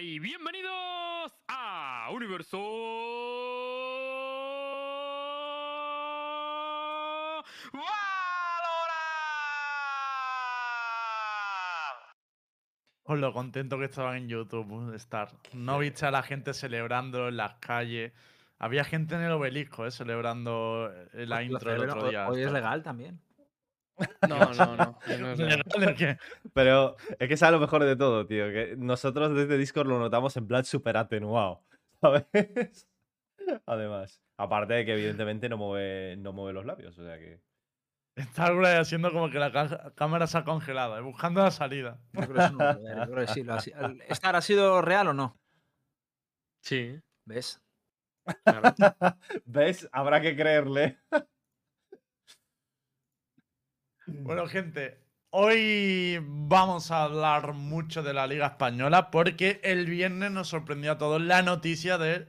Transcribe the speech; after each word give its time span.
y 0.00 0.18
bienvenidos 0.18 1.32
a 1.48 2.08
Universo 2.12 2.58
Valorant. 10.70 12.14
Con 13.02 13.20
lo 13.20 13.32
contento 13.32 13.78
que 13.78 13.84
estaban 13.86 14.16
en 14.16 14.28
YouTube, 14.28 14.94
estar. 14.94 15.30
No 15.52 15.78
viste 15.78 16.06
a 16.06 16.10
la 16.10 16.22
gente 16.22 16.54
celebrando 16.54 17.28
en 17.28 17.36
las 17.36 17.54
calles. 17.56 18.12
Había 18.58 18.84
gente 18.84 19.14
en 19.14 19.22
el 19.22 19.32
obelisco, 19.32 19.86
eh, 19.86 19.90
celebrando 19.90 20.92
eh, 21.14 21.26
la 21.26 21.36
Lo 21.36 21.42
intro 21.42 21.72
el 21.72 21.80
celebro- 21.80 21.96
otro 21.96 22.08
día. 22.10 22.28
Hoy 22.28 22.42
es 22.42 22.52
legal 22.52 22.82
también. 22.82 23.20
No, 24.28 24.38
no, 24.54 24.76
no. 24.76 24.98
no 25.18 25.32
es. 25.32 26.18
Pero 26.54 26.96
es 27.18 27.28
que 27.28 27.36
sabe 27.36 27.52
lo 27.52 27.60
mejor 27.60 27.84
de 27.84 27.96
todo, 27.96 28.26
tío. 28.26 28.46
Que 28.50 28.74
nosotros 28.76 29.34
desde 29.34 29.56
Discord 29.58 29.88
lo 29.88 29.98
notamos 29.98 30.36
en 30.36 30.46
plan 30.46 30.64
súper 30.64 30.96
atenuado. 30.96 31.62
¿Sabes? 32.00 32.26
Además. 33.66 34.22
Aparte 34.36 34.74
de 34.74 34.84
que 34.86 34.92
evidentemente 34.94 35.48
no 35.48 35.56
mueve, 35.58 36.16
no 36.16 36.32
mueve 36.32 36.52
los 36.54 36.64
labios. 36.64 36.98
O 36.98 37.04
sea 37.04 37.18
que. 37.18 37.40
Está 38.16 38.46
haciendo 38.80 39.12
como 39.12 39.30
que 39.30 39.38
la 39.38 39.92
cámara 39.94 40.26
se 40.26 40.36
ha 40.36 40.44
congelado, 40.44 40.98
eh, 40.98 41.00
buscando 41.00 41.42
la 41.42 41.50
salida. 41.50 42.00
Yo 42.12 42.22
creo 42.22 42.34
que 42.34 42.40
eso 42.44 42.52
no 42.52 42.64
lo 42.72 42.80
puede, 42.80 42.96
yo 42.96 43.12
creo 43.12 43.26
que 43.26 43.32
sí, 43.32 43.42
lo 43.44 43.54
ha 43.54 43.60
si- 43.60 43.70
el- 43.72 44.02
¿Estar 44.08 44.36
ha 44.36 44.40
sido 44.42 44.82
real 44.82 45.08
o 45.08 45.14
no? 45.14 45.38
Sí, 46.62 47.00
¿Ves? 47.24 47.62
claro. 48.44 48.74
¿Ves? 49.46 49.88
Habrá 49.92 50.20
que 50.20 50.36
creerle. 50.36 50.98
Bueno, 54.12 54.46
gente, 54.46 54.98
hoy 55.30 56.18
vamos 56.22 56.90
a 56.90 57.04
hablar 57.04 57.54
mucho 57.54 58.02
de 58.02 58.12
la 58.12 58.26
Liga 58.26 58.46
Española 58.46 59.10
porque 59.10 59.60
el 59.62 59.86
viernes 59.86 60.32
nos 60.32 60.48
sorprendió 60.48 60.92
a 60.92 60.98
todos 60.98 61.22
la 61.22 61.42
noticia 61.42 61.96
de 61.96 62.26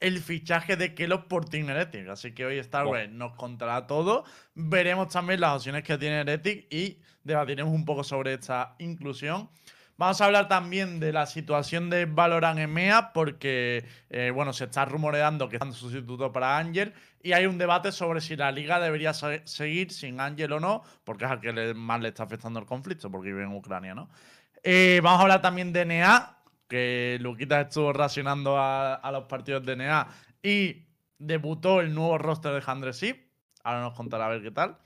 el 0.00 0.20
fichaje 0.20 0.76
de 0.76 0.94
Kelos 0.94 1.24
por 1.24 1.48
Team 1.48 1.68
Heretic. 1.68 2.08
Así 2.08 2.32
que 2.32 2.46
hoy 2.46 2.62
Starway 2.62 3.08
nos 3.08 3.34
contará 3.34 3.86
todo. 3.86 4.24
Veremos 4.54 5.08
también 5.08 5.40
las 5.40 5.56
opciones 5.56 5.82
que 5.82 5.98
tiene 5.98 6.20
Heretic 6.20 6.72
y 6.72 7.00
debatiremos 7.24 7.72
un 7.72 7.84
poco 7.84 8.04
sobre 8.04 8.34
esta 8.34 8.76
inclusión. 8.78 9.50
Vamos 9.96 10.20
a 10.20 10.24
hablar 10.24 10.48
también 10.48 10.98
de 10.98 11.12
la 11.12 11.24
situación 11.26 11.88
de 11.88 12.04
Valorant 12.06 12.58
EMEA 12.58 13.12
porque, 13.12 13.84
eh, 14.10 14.32
bueno, 14.34 14.52
se 14.52 14.64
está 14.64 14.84
rumoreando 14.84 15.48
que 15.48 15.56
están 15.56 15.72
sustituto 15.72 16.32
para 16.32 16.58
Ángel 16.58 16.92
y 17.22 17.32
hay 17.32 17.46
un 17.46 17.58
debate 17.58 17.92
sobre 17.92 18.20
si 18.20 18.34
la 18.34 18.50
liga 18.50 18.80
debería 18.80 19.14
se- 19.14 19.46
seguir 19.46 19.92
sin 19.92 20.18
Ángel 20.20 20.52
o 20.52 20.58
no, 20.60 20.82
porque 21.04 21.24
es 21.26 21.30
al 21.30 21.40
que 21.40 21.52
más 21.74 22.00
le 22.00 22.08
está 22.08 22.24
afectando 22.24 22.58
el 22.58 22.66
conflicto, 22.66 23.08
porque 23.08 23.28
vive 23.28 23.44
en 23.44 23.54
Ucrania, 23.54 23.94
¿no? 23.94 24.08
Eh, 24.64 25.00
vamos 25.02 25.20
a 25.20 25.22
hablar 25.22 25.42
también 25.42 25.72
de 25.72 25.84
NEA, 25.84 26.38
que 26.68 27.18
Luquita 27.20 27.60
estuvo 27.60 27.92
racionando 27.92 28.58
a, 28.58 28.94
a 28.94 29.12
los 29.12 29.24
partidos 29.24 29.64
de 29.64 29.76
NEA 29.76 30.08
y 30.42 30.86
debutó 31.18 31.80
el 31.80 31.94
nuevo 31.94 32.18
roster 32.18 32.52
de 32.52 32.62
Handresip. 32.66 33.28
Ahora 33.62 33.80
nos 33.82 33.94
contará 33.94 34.26
a 34.26 34.30
ver 34.30 34.42
qué 34.42 34.50
tal. 34.50 34.76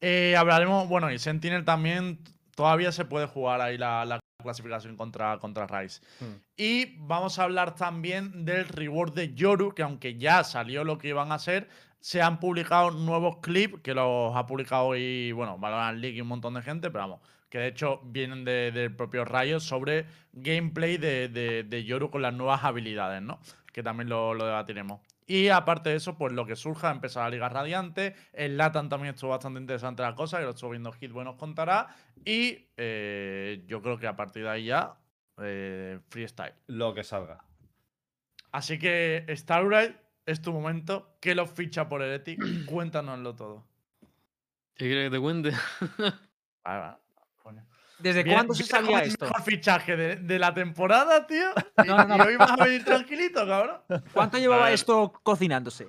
Eh, 0.00 0.34
hablaremos, 0.36 0.88
bueno, 0.88 1.10
y 1.12 1.18
Sentinel 1.18 1.64
también 1.64 2.18
todavía 2.60 2.92
se 2.92 3.06
puede 3.06 3.26
jugar 3.26 3.62
ahí 3.62 3.78
la, 3.78 4.04
la 4.04 4.20
clasificación 4.42 4.94
contra, 4.94 5.38
contra 5.38 5.66
Rice. 5.66 6.02
Hmm. 6.20 6.34
Y 6.58 6.96
vamos 6.98 7.38
a 7.38 7.44
hablar 7.44 7.74
también 7.74 8.44
del 8.44 8.68
reward 8.68 9.14
de 9.14 9.32
Yoru, 9.32 9.74
que 9.74 9.82
aunque 9.82 10.18
ya 10.18 10.44
salió 10.44 10.84
lo 10.84 10.98
que 10.98 11.08
iban 11.08 11.32
a 11.32 11.36
hacer, 11.36 11.68
se 12.00 12.20
han 12.20 12.38
publicado 12.38 12.90
nuevos 12.90 13.38
clips 13.38 13.80
que 13.80 13.94
los 13.94 14.36
ha 14.36 14.44
publicado 14.44 14.88
hoy, 14.88 15.32
bueno, 15.32 15.56
Valorant 15.56 15.98
League 16.00 16.18
y 16.18 16.20
un 16.20 16.28
montón 16.28 16.52
de 16.52 16.60
gente, 16.60 16.90
pero 16.90 17.04
vamos, 17.04 17.20
que 17.48 17.58
de 17.58 17.68
hecho 17.68 18.02
vienen 18.04 18.44
de- 18.44 18.72
del 18.72 18.94
propio 18.94 19.24
Riot 19.24 19.60
sobre 19.60 20.04
gameplay 20.34 20.98
de, 20.98 21.28
de, 21.30 21.62
de 21.62 21.84
Yoru 21.84 22.10
con 22.10 22.20
las 22.20 22.34
nuevas 22.34 22.62
habilidades, 22.62 23.22
¿no? 23.22 23.40
Que 23.72 23.82
también 23.82 24.10
lo, 24.10 24.34
lo 24.34 24.44
debatiremos. 24.44 25.00
Y 25.30 25.48
aparte 25.48 25.90
de 25.90 25.94
eso, 25.94 26.18
pues 26.18 26.32
lo 26.32 26.44
que 26.44 26.56
surja, 26.56 26.90
empezar 26.90 27.22
la 27.22 27.30
Liga 27.30 27.48
Radiante. 27.48 28.16
El 28.32 28.56
Latan 28.56 28.88
también 28.88 29.14
estuvo 29.14 29.30
bastante 29.30 29.60
interesante 29.60 30.02
la 30.02 30.16
cosa, 30.16 30.38
que 30.38 30.44
lo 30.44 30.50
estuvo 30.50 30.70
viendo 30.70 30.90
Hit, 30.90 31.12
bueno, 31.12 31.30
os 31.30 31.36
contará. 31.36 31.94
Y 32.24 32.66
eh, 32.76 33.62
yo 33.68 33.80
creo 33.80 33.96
que 33.96 34.08
a 34.08 34.16
partir 34.16 34.42
de 34.42 34.48
ahí 34.48 34.64
ya, 34.64 34.98
eh, 35.40 36.00
freestyle. 36.08 36.54
Lo 36.66 36.92
que 36.94 37.04
salga. 37.04 37.44
Así 38.50 38.80
que, 38.80 39.24
Starbright, 39.28 39.94
es 40.26 40.42
tu 40.42 40.52
momento. 40.52 41.16
¿Qué 41.20 41.36
lo 41.36 41.46
ficha 41.46 41.88
por 41.88 42.02
Heretic? 42.02 42.40
Cuéntanoslo 42.66 43.36
todo. 43.36 43.68
¿Qué 44.74 44.86
quieres 44.86 45.10
que 45.10 45.16
te 45.16 45.20
cuente? 45.20 45.52
Vale, 46.64 46.80
vale. 46.80 46.99
¿Desde 48.02 48.24
cuándo 48.24 48.54
se 48.54 48.64
sabía 48.64 49.00
el 49.02 49.08
esto? 49.08 49.24
mejor 49.26 49.42
fichaje 49.42 49.96
de, 49.96 50.16
de 50.16 50.38
la 50.38 50.52
temporada, 50.54 51.26
tío. 51.26 51.50
Y, 51.84 51.88
No, 51.88 51.96
no, 52.04 52.16
no. 52.16 52.24
y 52.24 52.28
hoy 52.28 52.36
vas 52.36 52.50
a 52.52 52.56
venir 52.64 52.84
tranquilito, 52.84 53.46
cabrón. 53.46 53.80
¿Cuánto 54.12 54.38
llevaba 54.38 54.70
esto 54.72 55.12
cocinándose? 55.22 55.86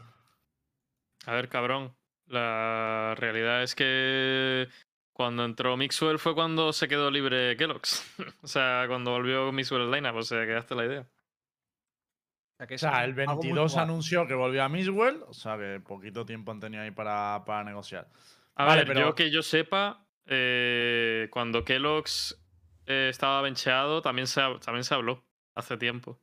A 1.26 1.34
ver, 1.34 1.50
cabrón. 1.50 1.96
La 2.28 3.14
realidad 3.18 3.62
es 3.64 3.76
que 3.76 4.68
cuando 5.14 5.44
entró 5.44 5.76
Mixwell 5.78 6.18
fue 6.20 6.34
cuando 6.34 6.72
se 6.74 6.88
quedó 6.88 7.12
libre 7.12 7.58
Kellogg's. 7.58 8.06
o 8.42 8.48
sea, 8.48 8.86
cuando 8.88 9.12
volvió 9.12 9.52
Mixwell 9.52 9.82
al 9.84 9.92
lineup, 9.92 10.16
o 10.16 10.24
sea, 10.24 10.46
que 10.46 10.56
hazte 10.56 10.76
la 10.76 10.86
idea. 10.86 11.02
O 11.02 12.58
sea, 12.58 12.68
que 12.68 12.74
O 12.74 12.76
es 12.76 12.82
sea, 12.82 13.04
el 13.04 13.12
algo 13.12 13.16
muy 13.16 13.26
22 13.48 13.74
guapo. 13.74 13.84
anunció 13.84 14.28
que 14.28 14.34
volvía 14.34 14.66
a 14.66 14.70
Miswell. 14.70 15.24
O 15.28 15.34
sea, 15.34 15.58
que 15.58 15.80
poquito 15.86 16.26
tiempo 16.26 16.52
han 16.52 16.60
tenido 16.60 16.84
ahí 16.84 16.92
para, 16.92 17.44
para 17.46 17.64
negociar. 17.64 18.08
A 18.56 18.66
Vale, 18.66 18.82
ver, 18.82 18.88
pero- 18.88 19.00
yo 19.10 19.16
que 19.16 19.30
yo 19.32 19.42
sepa, 19.44 20.06
eh, 20.26 21.28
cuando 21.32 21.66
Kellogg's 21.66 22.42
eh, 22.86 23.08
estaba 23.10 23.42
bencheado, 23.42 24.02
también 24.02 24.28
se, 24.28 24.42
también 24.64 24.84
se 24.84 24.94
habló 24.94 25.24
hace 25.56 25.78
tiempo. 25.78 26.20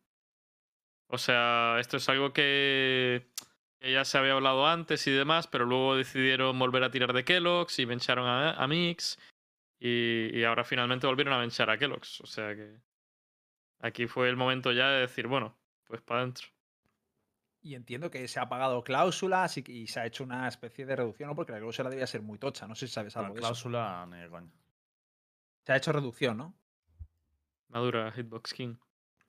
O 1.08 1.18
sea, 1.18 1.76
esto 1.80 1.96
es 1.96 2.08
algo 2.08 2.32
que, 2.32 3.28
ya 3.80 4.04
se 4.04 4.18
había 4.18 4.32
hablado 4.32 4.66
antes 4.66 5.06
y 5.06 5.10
demás, 5.10 5.46
pero 5.46 5.64
luego 5.64 5.96
decidieron 5.96 6.58
volver 6.58 6.84
a 6.84 6.90
tirar 6.90 7.12
de 7.12 7.24
Kellogg's 7.24 7.78
y 7.78 7.84
bencharon 7.84 8.26
a, 8.26 8.66
Mix. 8.66 9.18
Y, 9.80 10.36
y 10.36 10.44
ahora 10.44 10.64
finalmente 10.64 11.06
volvieron 11.06 11.34
a 11.34 11.38
benchar 11.38 11.70
a 11.70 11.78
Kellogg's. 11.78 12.20
O 12.20 12.26
sea 12.26 12.54
que 12.54 12.76
aquí 13.80 14.06
fue 14.06 14.28
el 14.28 14.36
momento 14.36 14.72
ya 14.72 14.90
de 14.90 15.00
decir, 15.00 15.26
bueno, 15.26 15.56
pues 15.86 16.02
para 16.02 16.20
adentro. 16.20 16.48
Y 17.60 17.74
entiendo 17.74 18.10
que 18.10 18.26
se 18.28 18.38
ha 18.40 18.48
pagado 18.48 18.82
cláusulas 18.84 19.56
y, 19.58 19.64
y 19.66 19.86
se 19.88 20.00
ha 20.00 20.06
hecho 20.06 20.22
una 20.24 20.46
especie 20.48 20.86
de 20.86 20.94
reducción, 20.96 21.28
¿no? 21.28 21.34
porque 21.34 21.52
la 21.52 21.58
cláusula 21.58 21.90
debía 21.90 22.06
ser 22.06 22.22
muy 22.22 22.38
tocha. 22.38 22.66
No 22.68 22.74
sé 22.74 22.86
si 22.86 22.92
sabes 22.94 23.14
La 23.16 23.22
algo 23.22 23.34
de 23.34 23.40
eso. 23.40 23.48
cláusula, 23.48 24.06
ni 24.10 24.18
de 24.18 24.28
coña. 24.28 24.50
Se 25.64 25.72
ha 25.72 25.76
hecho 25.76 25.92
reducción, 25.92 26.36
¿no? 26.36 26.54
Madura, 27.68 28.10
Hitbox 28.12 28.54
King. 28.54 28.76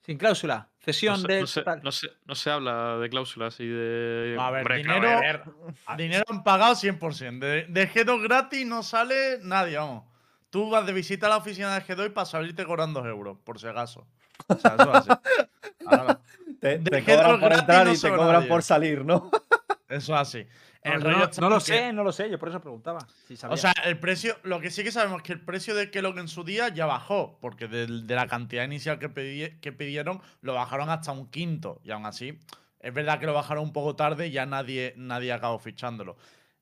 Sin 0.01 0.17
cláusula. 0.17 0.69
No 0.71 0.77
Cesión 0.79 1.19
se, 1.21 1.27
de. 1.27 1.41
no 1.41 1.47
se- 1.47 1.61
tal. 1.63 1.81
no 1.83 1.91
se- 1.91 2.09
no 2.25 2.35
se 2.35 2.49
habla 2.49 2.97
de 2.97 3.09
cláusulas 3.09 3.59
y 3.59 3.67
de. 3.67 4.37
A 4.39 4.49
ver, 4.51 4.61
Hombre, 4.61 4.77
dinero, 4.77 5.09
a 5.09 5.19
ver. 5.19 5.43
dinero 5.97 6.23
han 6.29 6.43
pagado 6.43 6.73
100%. 6.75 7.39
De, 7.39 7.65
de 7.67 7.89
G2 7.91 8.23
gratis 8.23 8.65
no 8.65 8.81
sale 8.83 9.39
nadie, 9.41 9.77
vamos. 9.77 10.05
Tú 10.49 10.69
vas 10.69 10.85
de 10.85 10.93
visita 10.93 11.27
a 11.27 11.29
la 11.29 11.37
oficina 11.37 11.75
de 11.77 11.81
G2 11.85 12.13
para 12.13 12.25
salirte 12.25 12.63
cobrando 12.65 13.01
2 13.01 13.09
euros, 13.09 13.37
por 13.43 13.59
si 13.59 13.67
acaso. 13.67 14.07
O 14.47 14.55
sea, 14.55 14.75
eso 14.75 14.89
es 14.93 14.97
así. 15.09 15.09
Ahora, 15.85 16.21
Te, 16.59 16.79
cobran 17.03 17.39
por 17.39 17.53
entrar 17.53 17.85
no 17.87 17.93
y 17.93 17.97
te 17.97 18.09
cobran 18.09 18.33
nadie. 18.33 18.47
por 18.47 18.63
salir, 18.63 19.05
¿no? 19.05 19.29
eso 19.89 20.13
es 20.15 20.19
así. 20.21 20.45
No, 20.83 20.93
El 20.93 20.99
yo 21.01 21.05
rollo 21.07 21.17
no, 21.19 21.23
está 21.25 21.41
no 21.41 21.47
en 21.47 21.53
lo 21.53 21.59
que- 21.59 21.65
sé, 21.65 21.93
no 21.93 22.03
lo 22.03 22.11
sé. 22.11 22.29
Yo 22.29 22.39
por 22.39 22.49
eso 22.49 22.61
preguntaba. 22.61 22.99
si 23.27 23.35
O 23.49 23.57
sea, 23.57 23.73
el 23.85 23.99
precio, 23.99 24.37
lo 24.43 24.59
que 24.61 24.71
sí 24.71 24.83
que 24.83 24.91
sabemos 24.91 25.17
es 25.17 25.23
que 25.23 25.33
el 25.33 25.41
precio 25.41 25.75
de 25.75 25.91
Kellogg 25.91 26.17
en 26.19 26.27
su 26.27 26.43
día 26.43 26.69
ya 26.69 26.85
bajó, 26.85 27.37
porque 27.41 27.67
de, 27.67 27.87
la 28.15 28.27
cantidad 28.27 28.63
inicial 28.63 28.97
que, 28.99 29.09
pedi- 29.13 29.59
que 29.59 29.71
pidieron 29.73 30.21
lo 30.41 30.53
bajaron 30.53 30.89
hasta 30.89 31.11
un 31.11 31.27
quinto. 31.29 31.81
Y 31.83 31.91
aún 31.91 32.05
así, 32.05 32.39
es 32.79 32.93
verdad 32.93 33.19
que 33.19 33.25
lo 33.25 33.33
bajaron 33.33 33.63
un 33.65 33.73
poco 33.73 33.95
tarde 33.95 34.27
y 34.27 34.31
ya 34.31 34.45
nadie, 34.45 34.93
nadie 34.95 35.33
acabó 35.33 35.59
fichándolo. 35.59 36.15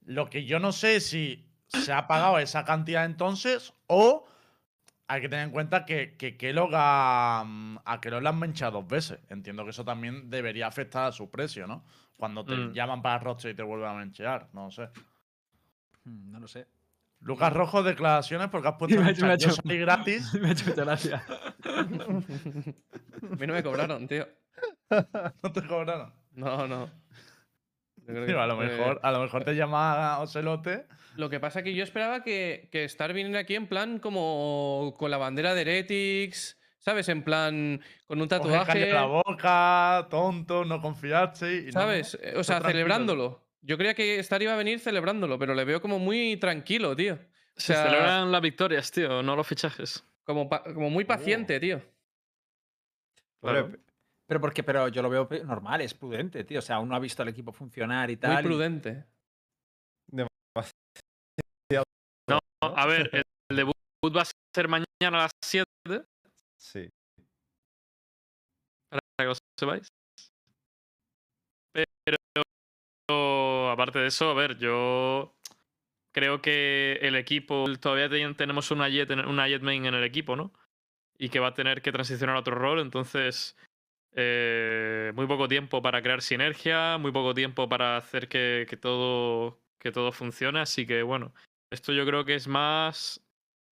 Lo 0.05 0.29
que 0.29 0.45
yo 0.45 0.59
no 0.59 0.71
sé 0.71 0.95
es 0.95 1.07
si 1.07 1.45
se 1.67 1.91
ha 1.93 2.07
pagado 2.07 2.39
esa 2.39 2.65
cantidad 2.65 3.05
entonces 3.05 3.73
o 3.87 4.25
hay 5.07 5.21
que 5.21 5.29
tener 5.29 5.45
en 5.45 5.51
cuenta 5.51 5.85
que, 5.85 6.15
que 6.17 6.35
Kellogg 6.37 6.71
a, 6.73 7.45
a 7.85 8.01
Kellogg 8.01 8.23
le 8.23 8.29
han 8.29 8.39
manchado 8.39 8.79
dos 8.81 8.87
veces. 8.87 9.19
Entiendo 9.29 9.63
que 9.63 9.69
eso 9.69 9.85
también 9.85 10.29
debería 10.29 10.67
afectar 10.67 11.05
a 11.05 11.11
su 11.11 11.29
precio, 11.29 11.65
¿no? 11.67 11.83
Cuando 12.17 12.43
te 12.43 12.55
Mm. 12.55 12.73
llaman 12.73 13.01
para 13.01 13.19
roster 13.19 13.51
y 13.51 13.53
te 13.55 13.63
vuelven 13.63 13.89
a 13.89 13.93
manchear, 13.93 14.49
no 14.53 14.69
sé. 14.71 14.89
Hmm, 16.03 16.31
No 16.31 16.39
lo 16.39 16.47
sé. 16.47 16.67
Lucas 17.21 17.51
Rojo, 17.53 17.81
declaraciones 17.83 18.47
porque 18.49 18.67
has 18.67 18.75
puesto 18.79 18.97
Me 18.99 19.03
me 19.05 19.33
hecho- 19.33 19.51
salí 19.51 19.77
gratis. 19.77 20.33
Me 20.41 20.49
ha 20.49 20.51
hecho 20.51 20.65
mucha 20.69 20.83
gracia. 20.83 21.23
A 21.65 23.35
mí 23.35 23.47
no 23.47 23.53
me 23.53 23.63
cobraron, 23.63 24.07
tío. 24.07 24.27
No 25.43 25.51
te 25.51 25.65
cobraron. 25.67 26.13
No, 26.33 26.67
no. 26.67 26.89
A 28.39 28.47
lo 28.47 28.55
mejor, 28.57 28.99
a 29.03 29.11
lo 29.11 29.19
mejor 29.21 29.43
te 29.43 29.53
llama 29.55 30.19
Ocelote. 30.19 30.85
Lo 31.15 31.29
que 31.29 31.39
pasa 31.39 31.59
es 31.59 31.65
que 31.65 31.73
yo 31.73 31.83
esperaba 31.83 32.23
que, 32.23 32.69
que 32.71 32.83
Star 32.85 33.11
viniera 33.13 33.39
aquí 33.39 33.55
en 33.55 33.67
plan 33.67 33.99
como 33.99 34.95
con 34.97 35.11
la 35.11 35.17
bandera 35.17 35.53
de 35.55 35.61
Heretics, 35.61 36.59
¿sabes? 36.79 37.09
En 37.09 37.23
plan 37.23 37.81
con 38.05 38.21
un 38.21 38.27
tatuaje, 38.27 38.93
la 38.93 39.05
boca, 39.05 40.07
tonto, 40.09 40.63
no 40.63 40.79
confiaste. 40.81 41.65
Y 41.67 41.71
¿sabes? 41.71 42.17
no. 42.21 42.27
Eh, 42.29 42.33
O 42.37 42.43
sea, 42.43 42.57
tranquilo. 42.59 42.71
celebrándolo. 42.71 43.47
Yo 43.61 43.77
creía 43.77 43.95
que 43.95 44.19
Star 44.19 44.41
iba 44.41 44.53
a 44.53 44.57
venir 44.57 44.79
celebrándolo, 44.79 45.37
pero 45.39 45.53
le 45.53 45.65
veo 45.65 45.81
como 45.81 45.99
muy 45.99 46.37
tranquilo, 46.37 46.95
tío. 46.95 47.15
O 47.15 47.19
Se 47.59 47.73
sea, 47.73 47.83
celebran 47.83 48.31
las 48.31 48.41
victorias, 48.41 48.91
tío, 48.91 49.21
no 49.23 49.35
los 49.35 49.47
fichajes. 49.47 50.05
como, 50.23 50.47
como 50.49 50.89
muy 50.89 51.03
paciente, 51.03 51.59
tío. 51.59 51.81
Claro. 53.41 53.69
Pero 53.71 53.83
porque, 54.27 54.61
pero 54.63 54.89
yo 54.89 55.01
lo 55.01 55.09
veo 55.09 55.27
normal, 55.45 55.81
es 55.81 55.93
prudente, 55.93 56.43
tío. 56.43 56.59
O 56.59 56.61
sea, 56.61 56.79
uno 56.79 56.95
ha 56.95 56.99
visto 56.99 57.21
al 57.21 57.29
equipo 57.29 57.51
funcionar 57.53 58.09
y 58.09 58.15
Muy 58.15 58.21
tal. 58.21 58.43
y- 58.43 58.47
prudente. 58.47 59.05
No, 62.29 62.39
a 62.61 62.85
ver, 62.87 63.09
el, 63.49 63.55
debut 63.55 63.73
va 64.15 64.23
a 64.23 64.25
ser 64.53 64.67
mañana 64.67 64.85
a 65.01 65.11
las 65.23 65.31
7, 65.45 65.65
Sí. 66.59 66.89
para 68.89 68.99
que 69.19 69.23
lo 69.25 69.33
sepáis. 69.59 69.87
Pero, 73.05 73.69
aparte 73.69 73.99
de 73.99 74.07
eso, 74.07 74.29
a 74.29 74.33
ver, 74.33 74.57
yo 74.57 75.35
creo 76.13 76.41
que 76.41 76.93
el 77.01 77.15
equipo, 77.15 77.65
todavía 77.79 78.09
ten- 78.09 78.35
tenemos 78.35 78.71
una 78.71 78.89
jet, 78.89 79.09
una 79.11 79.47
jet 79.47 79.61
main 79.61 79.85
en 79.85 79.93
el 79.93 80.03
equipo, 80.03 80.35
¿no? 80.35 80.51
Y 81.17 81.29
que 81.29 81.39
va 81.39 81.47
a 81.49 81.53
tener 81.53 81.81
que 81.81 81.91
transicionar 81.91 82.35
a 82.35 82.39
otro 82.39 82.55
rol, 82.55 82.79
entonces 82.79 83.55
eh, 84.13 85.11
muy 85.15 85.27
poco 85.27 85.47
tiempo 85.47 85.81
para 85.81 86.01
crear 86.01 86.21
sinergia, 86.21 86.97
muy 86.97 87.11
poco 87.11 87.33
tiempo 87.33 87.69
para 87.69 87.97
hacer 87.97 88.27
que, 88.29 88.65
que 88.69 88.77
todo, 88.77 89.61
que 89.79 89.91
todo 89.91 90.11
funcione, 90.11 90.59
así 90.59 90.85
que 90.87 91.03
bueno, 91.03 91.33
esto 91.71 91.91
yo 91.93 92.05
creo 92.05 92.25
que 92.25 92.35
es 92.35 92.47
más 92.47 93.23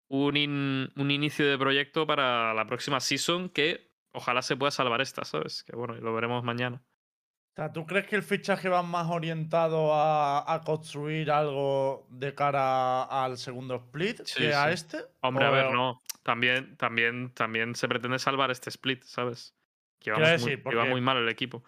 un, 0.08 0.37
in- 0.37 0.93
un 0.96 1.11
inicio 1.11 1.46
de 1.49 1.58
proyecto 1.58 2.06
para 2.06 2.55
la 2.55 2.67
próxima 2.67 3.00
season 3.00 3.49
que 3.50 3.93
ojalá 4.12 4.43
se 4.43 4.56
pueda 4.56 4.70
salvar 4.70 5.00
esta, 5.00 5.25
¿sabes? 5.25 5.64
Que 5.64 5.76
bueno, 5.76 5.94
lo 5.94 6.14
veremos 6.14 6.44
mañana. 6.44 6.82
O 7.52 7.55
sea, 7.55 7.70
¿tú 7.73 7.85
crees 7.85 8.06
que 8.06 8.17
el 8.17 8.23
fichaje 8.23 8.70
va 8.70 8.82
más 8.82 9.08
orientado 9.11 9.93
a, 9.94 10.52
a 10.55 10.61
construir 10.62 11.31
algo 11.31 12.06
de 12.11 12.35
cara 12.35 13.02
al 13.05 13.37
segundo 13.37 13.76
split 13.76 14.23
Sí, 14.25 14.40
que 14.40 14.55
a 14.55 14.69
sí. 14.69 14.73
este? 14.73 14.99
Hombre, 15.20 15.44
a 15.44 15.50
¿O- 15.50 15.52
ver, 15.52 15.70
no. 15.70 16.02
También, 16.23 16.76
también, 16.78 17.35
también 17.35 17.75
se 17.75 17.88
pretende 17.88 18.19
salvar 18.19 18.50
este 18.50 18.70
split, 18.70 19.02
¿sabes? 19.05 19.55
Que 20.02 20.10
Quiero 20.10 20.20
vamos 20.20 20.40
muy, 20.43 20.50
decir, 20.50 20.62
porque- 20.62 20.84
muy 20.84 21.00
mal 21.00 21.16
el 21.19 21.28
equipo. 21.28 21.62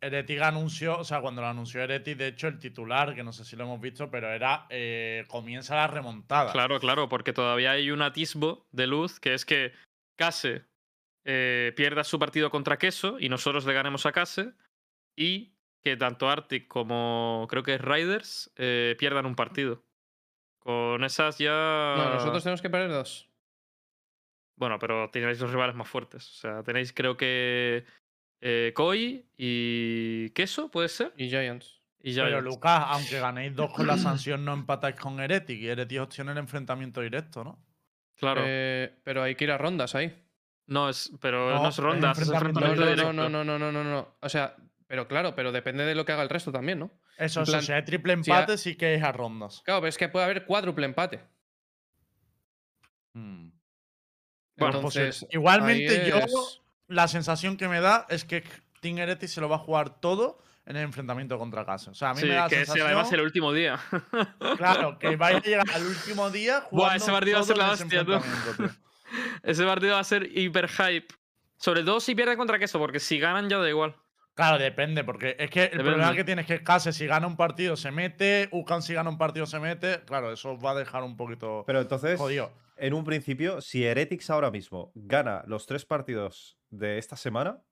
Heretic 0.00 0.40
anunció, 0.42 0.98
o 0.98 1.04
sea, 1.04 1.20
cuando 1.20 1.42
lo 1.42 1.46
anunció 1.46 1.80
Heretic, 1.80 2.16
de 2.18 2.26
hecho, 2.26 2.48
el 2.48 2.58
titular, 2.58 3.14
que 3.14 3.22
no 3.22 3.32
sé 3.32 3.44
si 3.44 3.54
lo 3.54 3.62
hemos 3.64 3.80
visto, 3.80 4.10
pero 4.10 4.32
era 4.32 4.66
eh, 4.68 5.24
comienza 5.28 5.76
la 5.76 5.86
remontada. 5.86 6.50
Claro, 6.50 6.80
claro, 6.80 7.08
porque 7.08 7.32
todavía 7.32 7.70
hay 7.70 7.92
un 7.92 8.02
atisbo 8.02 8.66
de 8.72 8.88
luz 8.88 9.20
que 9.20 9.32
es 9.34 9.44
que 9.44 9.72
Case 10.16 10.64
eh, 11.24 11.72
pierda 11.76 12.02
su 12.02 12.18
partido 12.18 12.50
contra 12.50 12.78
Queso 12.78 13.20
y 13.20 13.28
nosotros 13.28 13.64
le 13.64 13.74
ganemos 13.74 14.04
a 14.04 14.10
Case 14.10 14.54
y 15.16 15.54
que 15.84 15.96
tanto 15.96 16.28
Arctic 16.28 16.66
como 16.66 17.46
creo 17.48 17.62
que 17.62 17.74
es 17.74 17.80
Riders 17.80 18.52
eh, 18.56 18.96
pierdan 18.98 19.26
un 19.26 19.36
partido. 19.36 19.84
Con 20.58 21.04
esas 21.04 21.38
ya. 21.38 21.94
No, 21.96 22.14
nosotros 22.14 22.42
tenemos 22.42 22.60
que 22.62 22.70
perder 22.70 22.90
dos. 22.90 23.28
Bueno, 24.56 24.78
pero 24.78 25.10
tenéis 25.10 25.40
los 25.40 25.50
rivales 25.50 25.74
más 25.74 25.88
fuertes. 25.88 26.28
O 26.28 26.34
sea, 26.34 26.62
tenéis 26.62 26.92
creo 26.92 27.16
que 27.16 27.84
eh, 28.40 28.72
Koi 28.74 29.26
y 29.36 30.30
Queso, 30.30 30.70
¿puede 30.70 30.88
ser? 30.88 31.12
Y 31.16 31.28
Giants. 31.28 31.80
Y 32.00 32.12
ya. 32.12 32.24
Pero 32.24 32.40
Lucas, 32.40 32.82
aunque 32.88 33.18
ganéis 33.20 33.54
dos 33.54 33.72
con 33.72 33.86
la 33.86 33.96
sanción, 33.96 34.44
no 34.44 34.52
empatáis 34.52 34.96
con 34.96 35.20
Heretic 35.20 35.58
y 35.60 35.68
Heretic 35.68 36.00
os 36.00 36.08
tiene 36.08 36.32
el 36.32 36.38
enfrentamiento 36.38 37.00
directo, 37.00 37.44
¿no? 37.44 37.64
Claro. 38.16 38.42
Eh, 38.44 39.00
pero 39.04 39.22
hay 39.22 39.34
que 39.34 39.44
ir 39.44 39.50
a 39.52 39.58
rondas 39.58 39.94
ahí. 39.94 40.16
no, 40.66 40.88
es, 40.88 41.12
pero 41.20 41.50
no, 41.50 41.62
no, 41.62 41.68
es 41.68 41.78
rondas, 41.78 42.18
es 42.18 42.28
enfrentamiento 42.28 42.80
No, 42.84 42.88
enfrentamiento 42.90 43.12
no, 43.12 43.28
no, 43.28 43.44
no, 43.44 43.58
no, 43.58 43.72
no, 43.72 43.84
no, 43.84 43.90
no. 43.90 44.16
O 44.20 44.28
sea, 44.28 44.54
pero 44.86 45.08
claro, 45.08 45.34
pero 45.34 45.50
depende 45.50 45.84
de 45.84 45.94
lo 45.94 46.04
que 46.04 46.12
haga 46.12 46.22
el 46.22 46.28
resto 46.28 46.52
también, 46.52 46.78
¿no? 46.78 46.90
Eso, 47.18 47.40
En 47.40 47.42
eso, 47.44 47.52
plan, 47.52 47.62
si 47.62 47.72
hay 47.72 47.84
triple 47.84 48.12
si 48.22 48.30
ha- 48.30 48.34
empate, 48.40 48.58
sí 48.58 48.76
que 48.76 48.94
es 48.94 49.02
a 49.02 49.10
rondas. 49.12 49.62
Claro, 49.64 49.80
pero 49.80 49.88
es 49.88 49.98
que 49.98 50.08
puede 50.08 50.24
haber 50.24 50.44
cuádruple 50.44 50.86
empate. 50.86 51.20
Hmm. 53.14 53.48
Bueno, 54.62 54.80
Pues, 54.82 54.96
Entonces, 54.96 55.26
igualmente, 55.30 56.08
yo 56.08 56.16
es- 56.18 56.60
la 56.88 57.08
sensación 57.08 57.56
que 57.56 57.68
me 57.68 57.80
da 57.80 58.06
es 58.08 58.24
que 58.24 58.44
Team 58.80 58.98
Heretic 58.98 59.28
se 59.28 59.40
lo 59.40 59.48
va 59.48 59.56
a 59.56 59.58
jugar 59.60 60.00
todo 60.00 60.38
en 60.66 60.76
el 60.76 60.82
enfrentamiento 60.84 61.38
contra 61.38 61.64
Case. 61.64 61.90
O 61.90 61.94
sea, 61.94 62.10
a 62.10 62.14
mí 62.14 62.20
Sí, 62.20 62.26
me 62.26 62.34
da 62.34 62.42
la 62.42 62.48
que 62.48 62.54
ese 62.56 62.64
sensación, 62.66 62.86
además 62.86 63.12
el 63.12 63.20
último 63.20 63.52
día. 63.52 63.78
claro, 64.56 64.98
que 64.98 65.16
vaya 65.16 65.38
a 65.38 65.42
llegar 65.42 65.66
al 65.74 65.86
último 65.86 66.30
día 66.30 66.60
jugando 66.62 66.76
Buah, 66.76 66.96
ese 66.96 67.10
partido 67.12 67.36
va 67.36 67.40
a 67.42 67.44
ser 67.46 67.56
la 67.58 67.70
hostia, 67.70 68.04
tú. 68.04 68.20
Ese 69.42 69.64
partido 69.64 69.94
va 69.94 70.00
a 70.00 70.04
ser 70.04 70.28
hiper 70.36 70.68
hype. 70.68 71.14
Sobre 71.56 71.82
todo 71.84 72.00
si 72.00 72.14
pierden 72.14 72.36
contra 72.36 72.58
queso, 72.58 72.78
porque 72.78 72.98
si 73.00 73.18
ganan 73.18 73.48
ya 73.48 73.58
da 73.58 73.68
igual. 73.68 73.94
Claro, 74.34 74.58
depende, 74.58 75.04
porque 75.04 75.36
es 75.38 75.50
que 75.50 75.64
el 75.64 75.70
Depende. 75.72 75.90
problema 75.90 76.14
que 76.14 76.24
tienes 76.24 76.48
es 76.50 76.58
que 76.58 76.64
Case 76.64 76.92
si 76.92 77.06
gana 77.06 77.26
un 77.26 77.36
partido 77.36 77.76
se 77.76 77.90
mete, 77.90 78.48
Ucan 78.50 78.80
si 78.82 78.94
gana 78.94 79.10
un 79.10 79.18
partido 79.18 79.44
se 79.46 79.60
mete, 79.60 80.00
claro, 80.06 80.32
eso 80.32 80.58
va 80.58 80.70
a 80.70 80.74
dejar 80.74 81.02
un 81.02 81.16
poquito 81.18 81.64
Pero 81.66 81.82
entonces, 81.82 82.18
jodido. 82.18 82.50
En 82.82 82.94
un 82.94 83.04
principio, 83.04 83.60
si 83.60 83.84
Heretics 83.84 84.28
ahora 84.30 84.50
mismo 84.50 84.90
gana 84.94 85.44
los 85.46 85.66
tres 85.66 85.84
partidos 85.86 86.58
de 86.70 86.98
esta 86.98 87.16
semana, 87.16 87.62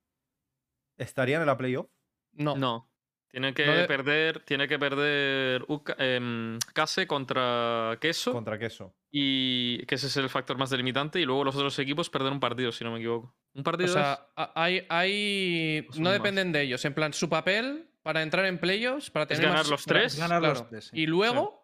¿estarían 0.97 1.41
en 1.43 1.47
la 1.47 1.57
playoff? 1.57 1.89
No. 2.33 2.57
No. 2.57 2.87
Tiene 3.29 3.55
que 3.55 3.65
No 3.67 3.75
de- 3.75 3.87
perder. 3.87 4.41
Tiene 4.45 4.67
que 4.67 4.79
perder 4.79 5.65
Uca- 5.69 5.95
em, 5.99 6.59
Case 6.75 7.07
contra 7.07 7.97
queso. 8.01 8.33
Contra 8.33 8.59
queso. 8.59 8.95
Y 9.13 9.85
que 9.87 9.95
ese 9.97 10.09
es 10.09 10.17
el 10.17 10.29
factor 10.29 10.59
más 10.59 10.71
delimitante. 10.71 11.21
Y 11.21 11.25
luego 11.25 11.45
los 11.45 11.55
otros 11.57 11.79
equipos 11.79 12.11
perder 12.11 12.33
un 12.33 12.41
partido, 12.41 12.73
si 12.73 12.83
no 12.85 12.91
me 12.93 12.99
equivoco. 12.99 13.35
Un 13.55 13.61
O 13.61 13.65
partido 13.65 13.87
es- 13.87 13.93
sea, 13.93 14.29
a- 14.37 14.53
hay, 14.57 14.85
hay... 14.89 15.87
Son 15.91 16.03
no 16.03 16.11
más. 16.11 16.19
dependen 16.19 16.51
de 16.53 16.63
ellos. 16.63 16.85
En 16.85 16.95
plan, 16.95 17.13
su 17.13 17.29
papel 17.29 17.89
para 18.03 18.23
entrar 18.23 18.47
en 18.47 18.59
playoffs, 18.59 19.11
para 19.11 19.27
tener 19.27 19.43
ganar 19.45 19.59
más- 19.59 19.71
los 19.71 19.85
para- 19.85 20.01
tres. 20.01 20.19
Ganar 20.19 20.43
los 20.43 20.69
tres, 20.69 20.85
sí. 20.87 21.01
Y 21.01 21.07
luego 21.07 21.60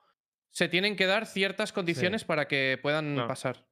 se 0.56 0.70
tienen 0.70 0.96
que 0.96 1.04
dar 1.04 1.26
ciertas 1.26 1.70
condiciones 1.70 2.24
para 2.24 2.48
que 2.48 2.78
puedan 2.80 3.12
Claro. 3.12 3.28
pasar. 3.28 3.66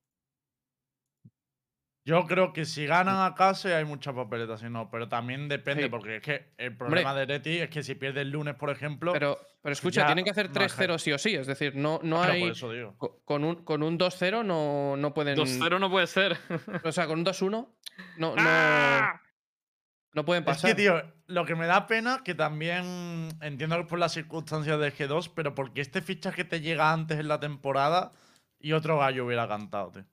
Yo 2.07 2.27
creo 2.27 2.53
que 2.53 2.67
si 2.67 2.85
ganan 2.85 3.25
a 3.25 3.35
Case 3.35 3.75
hay 3.75 3.87
muchas 3.87 4.13
papeletas, 4.15 4.61
si 4.61 4.69
no, 4.69 4.91
pero 4.91 5.09
también 5.09 5.49
depende, 5.49 5.85
Sí. 5.85 5.89
porque 5.89 6.17
es 6.17 6.23
que 6.23 6.53
el 6.59 6.77
problema 6.77 7.15
de 7.15 7.23
Heretic 7.23 7.63
es 7.63 7.71
que 7.71 7.83
si 7.83 7.95
pierde 7.95 8.21
el 8.21 8.29
lunes, 8.29 8.55
por 8.57 8.69
ejemplo, 8.69 9.15
Pero, 9.15 9.39
pero 9.63 9.73
escucha, 9.73 10.03
ya 10.03 10.07
tienen 10.09 10.27
que 10.27 10.31
hacer 10.33 10.49
no 10.51 10.55
3-0 10.55 10.99
sí 10.99 11.13
o 11.13 11.17
sí. 11.19 11.35
Es 11.35 11.47
decir, 11.47 11.75
no, 11.75 12.01
no 12.03 12.23
hay. 12.23 12.43
por 12.43 12.51
eso 12.51 12.71
digo. 12.71 12.95
co- 12.99 13.23
Con 13.25 13.45
un, 13.45 13.65
con 13.65 13.83
un 13.83 13.97
2-0 13.99 14.43
no, 14.45 14.95
no 14.99 15.15
pueden. 15.15 15.37
2-0 15.39 15.79
no 15.81 15.91
puede 15.91 16.07
ser. 16.07 16.37
O 16.85 16.93
sea, 16.93 17.07
con 17.07 17.21
un 17.21 17.25
2-1 17.25 17.51
no, 18.19 18.37
no, 18.37 18.37
¡Ah! 18.37 19.23
No 20.15 20.25
pueden 20.25 20.43
Es 20.43 20.49
pasar. 20.49 20.71
que, 20.71 20.83
tío, 20.83 21.03
lo 21.27 21.45
que 21.45 21.55
me 21.55 21.67
da 21.67 21.87
pena, 21.87 22.23
que 22.25 22.35
también 22.35 23.29
entiendo 23.41 23.77
que 23.77 23.83
es 23.83 23.89
por 23.89 23.99
las 23.99 24.13
circunstancias 24.13 24.79
de 24.79 24.93
G2, 24.93 25.31
pero 25.35 25.55
porque 25.55 25.81
este 25.81 26.03
fichaje 26.03 26.45
te 26.45 26.61
llega 26.61 26.93
antes 26.93 27.19
en 27.19 27.29
la 27.29 27.41
temporada 27.41 28.13
y 28.59 28.73
otro 28.73 28.99
gallo 28.99 29.27
hubiera 29.27 29.49
cantado, 29.49 29.91
tío. 29.93 30.03
O 30.03 30.07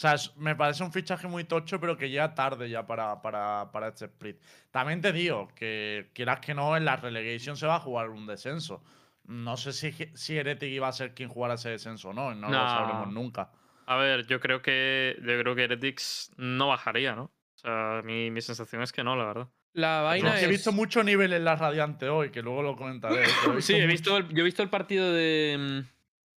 sea, 0.00 0.14
es- 0.14 0.36
me 0.36 0.54
parece 0.54 0.84
un 0.84 0.92
fichaje 0.92 1.26
muy 1.26 1.44
tocho, 1.44 1.80
pero 1.80 1.96
que 1.96 2.08
llega 2.08 2.34
tarde 2.34 2.70
ya 2.70 2.86
para, 2.86 3.20
para, 3.20 3.70
para 3.72 3.88
este 3.88 4.04
split. 4.06 4.40
También 4.70 5.00
te 5.00 5.12
digo 5.12 5.48
que, 5.54 6.10
quieras 6.14 6.40
que 6.40 6.54
no, 6.54 6.76
en 6.76 6.84
la 6.84 6.96
relegation 6.96 7.56
se 7.56 7.66
va 7.66 7.76
a 7.76 7.80
jugar 7.80 8.08
un 8.10 8.26
descenso. 8.26 8.82
No 9.24 9.56
sé 9.56 9.72
si, 9.72 9.92
si 10.14 10.36
Heretic 10.38 10.70
iba 10.70 10.88
a 10.88 10.92
ser 10.92 11.12
quien 11.14 11.28
jugara 11.28 11.54
ese 11.54 11.70
descenso 11.70 12.10
o 12.10 12.12
no, 12.12 12.34
no, 12.34 12.48
lo 12.48 12.68
sabremos 12.68 13.08
nunca. 13.08 13.50
A 13.86 13.96
ver, 13.96 14.26
yo 14.26 14.38
creo 14.40 14.62
que. 14.62 15.16
Yo 15.18 15.38
creo 15.40 15.54
que 15.54 15.64
Heretics 15.64 16.32
no 16.36 16.68
bajaría, 16.68 17.14
¿no? 17.16 17.32
O 17.60 17.66
sea, 17.66 18.02
mi, 18.04 18.30
mi 18.30 18.40
sensación 18.40 18.82
es 18.82 18.92
que 18.92 19.04
no, 19.04 19.16
la 19.16 19.24
verdad. 19.26 19.48
La 19.74 20.00
vaina 20.00 20.30
No, 20.30 20.34
es. 20.36 20.42
he 20.42 20.48
visto 20.48 20.72
mucho 20.72 21.02
nivel 21.04 21.32
en 21.32 21.44
la 21.44 21.56
Radiante 21.56 22.08
hoy, 22.08 22.30
que 22.30 22.42
luego 22.42 22.62
lo 22.62 22.74
comentaré. 22.76 23.22
Sí, 23.60 23.74
he 23.74 23.86
visto 23.86 24.16
el- 24.16 24.28
yo 24.30 24.40
he 24.40 24.44
visto 24.44 24.62
el 24.62 24.70
partido 24.70 25.12
de. 25.12 25.56
mm, 25.58 25.88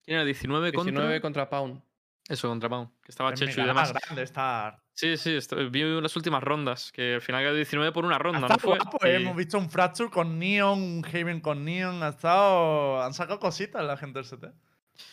¿Quién 0.04 0.16
era? 0.16 0.24
19 0.24 0.72
contra. 0.72 0.90
19 0.92 1.20
contra 1.20 1.48
Pound. 1.48 1.80
Eso, 2.28 2.48
contra 2.48 2.68
Pau. 2.68 2.90
Que 3.02 3.10
estaba 3.10 3.32
Es 3.32 3.38
Chechu 3.40 3.60
y 3.60 3.64
demás. 3.64 3.92
grande 3.92 4.22
estar. 4.22 4.78
Sí, 4.94 5.16
sí, 5.16 5.34
esto- 5.34 5.56
vi 5.70 5.82
las 6.00 6.14
últimas 6.16 6.42
rondas. 6.42 6.92
Que 6.92 7.14
al 7.14 7.20
final 7.20 7.42
quedó 7.42 7.54
19 7.54 7.92
por 7.92 8.04
una 8.04 8.18
ronda, 8.18 8.40
¿no 8.48 8.58
fue? 8.58 8.76
guapo, 8.78 8.98
eh, 9.04 9.16
Hemos 9.16 9.36
visto 9.36 9.58
un 9.58 9.70
Fracture 9.70 10.10
con 10.10 10.38
Neon, 10.38 10.80
un 10.80 11.04
Haven 11.06 11.40
con 11.40 11.64
Neon. 11.64 12.02
Ha 12.02 12.08
estado... 12.08 13.02
Han 13.02 13.14
sacado 13.14 13.38
cositas 13.40 13.84
la 13.84 13.96
gente 13.96 14.18
del 14.20 14.28
CT. 14.28 14.52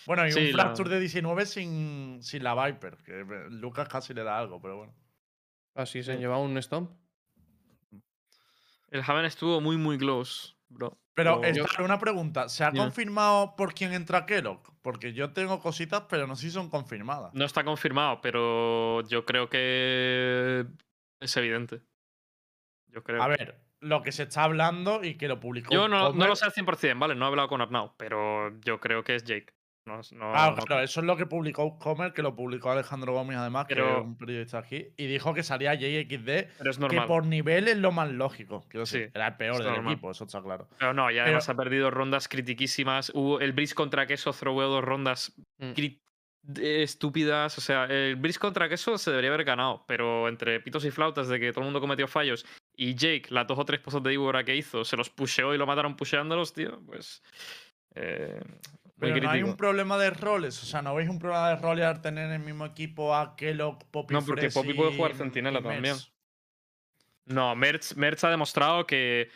Bueno, 0.05 0.27
y 0.27 0.31
Sí, 0.31 0.39
un 0.51 0.57
la- 0.57 0.63
Fracture 0.65 0.89
de 0.89 0.99
19 0.99 1.45
sin, 1.45 2.19
sin 2.21 2.43
la 2.43 2.53
Viper. 2.65 2.97
Que 2.97 3.21
eh, 3.21 3.25
Lucas 3.49 3.87
casi 3.87 4.13
le 4.13 4.23
da 4.23 4.37
algo, 4.37 4.61
pero 4.61 4.77
bueno. 4.77 4.93
Así 5.75 6.03
se 6.03 6.17
lleva 6.17 6.37
un 6.37 6.61
stomp. 6.61 6.91
El 8.89 9.03
Haven 9.05 9.25
estuvo 9.25 9.61
muy, 9.61 9.77
muy 9.77 9.97
close, 9.97 10.55
bro. 10.67 10.97
Pero, 11.13 11.41
Yo- 11.51 11.65
una 11.83 11.99
pregunta. 11.99 12.47
¿Se 12.47 12.63
ha 12.63 12.71
confirmado 12.71 13.55
por 13.57 13.73
quién 13.73 13.93
entra 13.93 14.25
Kellogg? 14.25 14.61
Porque 14.81 15.11
yo 15.13 15.33
tengo 15.33 15.59
cositas, 15.59 16.03
pero 16.09 16.25
no 16.27 16.35
sé 16.35 16.43
si 16.43 16.51
son 16.51 16.69
confirmadas. 16.69 17.33
No 17.33 17.43
está 17.43 17.63
confirmado, 17.65 18.21
pero 18.21 19.01
yo 19.07 19.25
creo 19.25 19.49
que 19.49 20.65
es 21.19 21.37
evidente. 21.37 21.81
Yo 22.87 23.03
creo. 23.03 23.21
A 23.21 23.27
ver, 23.27 23.59
lo 23.81 24.01
que 24.01 24.11
se 24.13 24.23
está 24.23 24.43
hablando 24.43 25.03
y 25.03 25.15
que 25.15 25.27
lo 25.27 25.39
publicó. 25.39 25.73
yo 25.73 25.87
no, 25.89 26.13
no 26.13 26.27
lo 26.27 26.35
sé 26.35 26.45
al 26.45 26.53
100%, 26.53 26.97
¿vale? 26.99 27.15
No 27.15 27.25
he 27.25 27.27
hablado 27.27 27.49
con 27.49 27.61
Arnau, 27.61 27.93
pero 27.97 28.57
yo 28.61 28.79
creo 28.79 29.03
que 29.03 29.15
es 29.15 29.23
Jake. 29.23 29.53
No, 29.89 29.97
no- 29.97 30.31
Claro, 30.33 30.55
no- 30.55 30.63
claro, 30.63 30.83
eso 30.83 30.99
es 30.99 31.05
lo 31.05 31.17
que 31.17 31.25
publicó 31.25 31.77
Comer, 31.79 32.13
que 32.13 32.21
lo 32.21 32.35
publicó 32.35 32.71
Alejandro 32.71 33.13
Gómez, 33.13 33.37
además, 33.37 33.65
que 33.67 33.73
es 33.73 33.79
un 33.79 34.17
periodista 34.17 34.59
aquí, 34.59 34.87
y 34.97 35.07
dijo 35.07 35.33
que 35.33 35.43
salía 35.43 35.73
JXD, 35.73 36.47
pero 36.57 36.71
es 36.71 36.77
que 36.77 37.01
por 37.01 37.25
nivel 37.25 37.67
es 37.67 37.77
lo 37.77 37.91
más 37.91 38.09
lógico. 38.11 38.65
Quiero 38.69 38.81
decir, 38.85 39.05
Sí, 39.07 39.11
era 39.13 39.27
el 39.27 39.37
peor 39.37 39.57
del 39.63 39.73
normal. 39.73 39.93
equipo, 39.93 40.11
eso 40.11 40.25
está 40.25 40.41
claro. 40.41 40.67
Pero 40.77 40.93
no, 40.93 41.09
y 41.11 41.17
además 41.19 41.49
ha 41.49 41.55
perdido 41.55 41.89
rondas 41.91 42.27
critiquísimas. 42.27 43.11
Hubo 43.13 43.39
el 43.39 43.53
Breeze 43.53 43.75
contra 43.75 44.05
Queso 44.07 44.31
throweo 44.33 44.69
dos 44.69 44.83
rondas 44.83 45.33
Mm. 45.57 45.73
estúpidas. 46.61 47.57
O 47.57 47.61
sea, 47.61 47.85
el 47.85 48.15
Breeze 48.15 48.39
contra 48.39 48.69
Queso 48.69 48.97
se 48.97 49.11
debería 49.11 49.29
haber 49.31 49.43
ganado, 49.45 49.83
pero 49.87 50.27
entre 50.27 50.59
pitos 50.59 50.85
y 50.85 50.91
flautas 50.91 51.27
de 51.27 51.39
que 51.39 51.51
todo 51.51 51.61
el 51.61 51.65
mundo 51.65 51.81
cometió 51.81 52.07
fallos 52.07 52.45
y 52.75 52.95
Jake, 52.95 53.23
las 53.29 53.45
dos 53.47 53.59
o 53.59 53.65
tres 53.65 53.79
pozos 53.81 54.01
de 54.03 54.11
víbora 54.11 54.43
que 54.43 54.55
hizo, 54.55 54.85
se 54.85 54.95
los 54.97 55.09
pusheó 55.09 55.53
y 55.53 55.57
lo 55.57 55.65
mataron 55.67 55.95
pusheándolos, 55.95 56.53
tío, 56.53 56.79
pues. 56.85 57.21
eh, 57.95 58.39
Pero 58.99 59.15
no 59.21 59.29
hay 59.29 59.43
un 59.43 59.55
problema 59.55 59.97
de 59.97 60.09
roles. 60.09 60.61
O 60.61 60.65
sea, 60.65 60.81
¿no 60.81 60.93
veis 60.95 61.09
un 61.09 61.19
problema 61.19 61.49
de 61.49 61.55
roles 61.55 61.85
al 61.85 62.01
tener 62.01 62.25
en 62.25 62.33
el 62.33 62.39
mismo 62.39 62.65
equipo 62.65 63.15
a 63.15 63.35
Kellogg, 63.35 63.85
Poppy 63.91 64.13
No, 64.13 64.21
porque 64.25 64.49
Poppy 64.49 64.73
puede 64.73 64.95
jugar 64.95 65.15
centinela 65.15 65.61
también. 65.61 65.95
No, 67.25 67.55
Merch, 67.55 67.95
Merch 67.95 68.23
ha 68.23 68.29
demostrado 68.29 68.87
que 68.87 69.29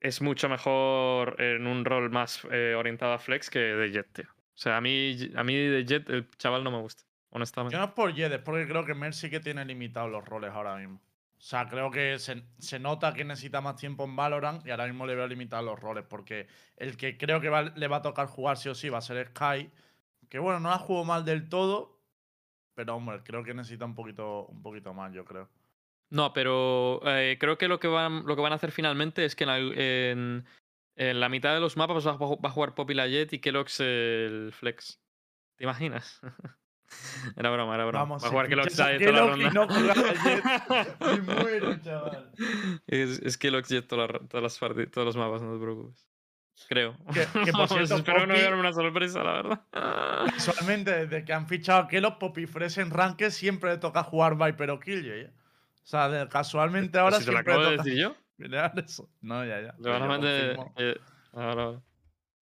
es 0.00 0.20
mucho 0.20 0.48
mejor 0.48 1.40
en 1.40 1.66
un 1.66 1.84
rol 1.84 2.10
más 2.10 2.46
eh, 2.50 2.74
orientado 2.76 3.12
a 3.12 3.18
flex 3.18 3.48
que 3.48 3.60
de 3.60 3.90
Jet, 3.90 4.12
tío. 4.12 4.26
O 4.28 4.60
sea, 4.60 4.76
a 4.76 4.80
mí, 4.80 5.16
a 5.36 5.44
mí 5.44 5.54
de 5.54 5.84
Jet 5.84 6.10
el 6.10 6.28
chaval 6.36 6.64
no 6.64 6.72
me 6.72 6.78
gusta, 6.78 7.04
honestamente. 7.30 7.74
Yo 7.74 7.78
no 7.78 7.86
es 7.86 7.92
por 7.92 8.12
Jed, 8.12 8.32
es 8.32 8.40
porque 8.40 8.66
creo 8.66 8.84
que 8.84 8.94
Merz 8.94 9.16
sí 9.16 9.30
que 9.30 9.40
tiene 9.40 9.64
limitados 9.64 10.10
los 10.10 10.24
roles 10.24 10.50
ahora 10.50 10.76
mismo. 10.76 11.00
O 11.38 11.40
sea, 11.40 11.68
creo 11.68 11.90
que 11.90 12.18
se, 12.18 12.42
se 12.58 12.80
nota 12.80 13.14
que 13.14 13.24
necesita 13.24 13.60
más 13.60 13.76
tiempo 13.76 14.04
en 14.04 14.16
Valorant 14.16 14.66
y 14.66 14.70
ahora 14.70 14.86
mismo 14.86 15.06
le 15.06 15.14
veo 15.14 15.26
limitados 15.28 15.64
los 15.64 15.78
roles. 15.78 16.04
Porque 16.08 16.48
el 16.76 16.96
que 16.96 17.16
creo 17.16 17.40
que 17.40 17.48
le 17.76 17.86
va 17.88 17.96
a 17.96 18.02
tocar 18.02 18.26
jugar 18.26 18.56
sí 18.56 18.68
o 18.68 18.74
sí 18.74 18.88
va 18.88 18.98
a 18.98 19.02
ser 19.02 19.28
Sky. 19.28 19.70
Que 20.28 20.40
bueno, 20.40 20.58
no 20.58 20.70
la 20.70 20.78
jugó 20.78 21.04
mal 21.04 21.24
del 21.24 21.48
todo. 21.48 22.00
Pero 22.74 22.96
hombre, 22.96 23.22
creo 23.24 23.44
que 23.44 23.54
necesita 23.54 23.84
un 23.84 23.94
poquito, 23.94 24.46
un 24.46 24.62
poquito 24.62 24.92
más, 24.92 25.12
yo 25.12 25.24
creo. 25.24 25.48
No, 26.10 26.32
pero 26.32 27.00
eh, 27.04 27.36
creo 27.38 27.56
que 27.56 27.68
lo 27.68 27.78
que, 27.78 27.88
van, 27.88 28.24
lo 28.26 28.34
que 28.34 28.42
van 28.42 28.52
a 28.52 28.56
hacer 28.56 28.72
finalmente 28.72 29.24
es 29.24 29.36
que 29.36 29.44
en, 29.44 29.50
al- 29.50 29.78
en- 29.78 30.44
la 30.96 31.28
mitad 31.28 31.54
de 31.54 31.60
los 31.60 31.76
mapas 31.76 32.04
va 32.06 32.12
a, 32.12 32.50
jugar 32.50 32.74
Poppy 32.74 32.94
la 32.94 33.06
Jet 33.06 33.32
y 33.32 33.38
Kellogg's 33.38 33.78
el 33.80 34.50
Flex. 34.52 35.00
¿Te 35.56 35.64
imaginas? 35.64 36.20
era 37.36 37.50
broma, 37.50 37.74
era 37.74 37.84
broma. 37.84 37.98
Vamos, 38.00 38.22
va 38.22 38.26
a 38.28 38.30
jugar 38.30 38.48
Kellogg's 38.48 38.76
Jet 38.76 38.98
toda 38.98 39.12
la 39.12 39.26
ronda. 39.26 39.50
no 39.50 39.66
Jet, 39.68 41.00
me 41.00 41.34
muero, 41.34 41.76
chaval. 41.80 42.30
es, 42.86 43.18
es 43.20 43.36
Kellogg's 43.38 43.68
Jet 43.68 43.86
toda 43.86 44.06
la- 44.06 44.18
todas 44.28 44.42
las 44.42 44.58
parti- 44.58 44.86
todos 44.90 45.06
los 45.06 45.16
mapas, 45.16 45.42
no 45.42 45.54
te 45.54 45.62
preocupes. 45.62 46.06
Creo. 46.68 46.96
Que- 47.14 47.26
que, 47.44 47.52
por 47.52 47.68
cierto, 47.68 47.96
espero 47.96 48.26
no 48.26 48.34
Poppy- 48.34 48.42
darme 48.42 48.60
una 48.60 48.72
sorpresa, 48.72 49.22
la 49.22 49.32
verdad. 49.32 49.60
Casualmente, 50.34 51.06
desde 51.06 51.24
que 51.24 51.32
han 51.32 51.46
fichado 51.46 51.80
a 51.82 51.88
Kellogg, 51.88 52.18
Poppy 52.18 52.46
Fresh 52.46 52.78
en 52.78 52.90
Ranked 52.90 53.30
siempre 53.30 53.70
le 53.70 53.78
toca 53.78 54.02
jugar 54.02 54.36
Viper 54.36 54.70
o 54.70 54.80
Killjoy. 54.80 55.20
¿eh? 55.20 55.30
O 55.82 55.86
sea, 55.86 56.08
de- 56.08 56.28
casualmente 56.28 56.98
ahora 56.98 57.18
si 57.20 57.26
te 57.26 57.32
lo 57.32 57.38
acabo 57.38 57.58
le 57.60 57.64
de 57.70 57.76
toca. 57.76 57.84
decir 57.84 58.02
yo. 58.02 58.16
Mirad 58.38 58.78
eso. 58.78 59.08
No, 59.20 59.44
ya, 59.44 59.60
ya. 59.60 59.74
Eh, 59.80 60.96
ahora, 61.32 61.62
ahora. 61.62 61.80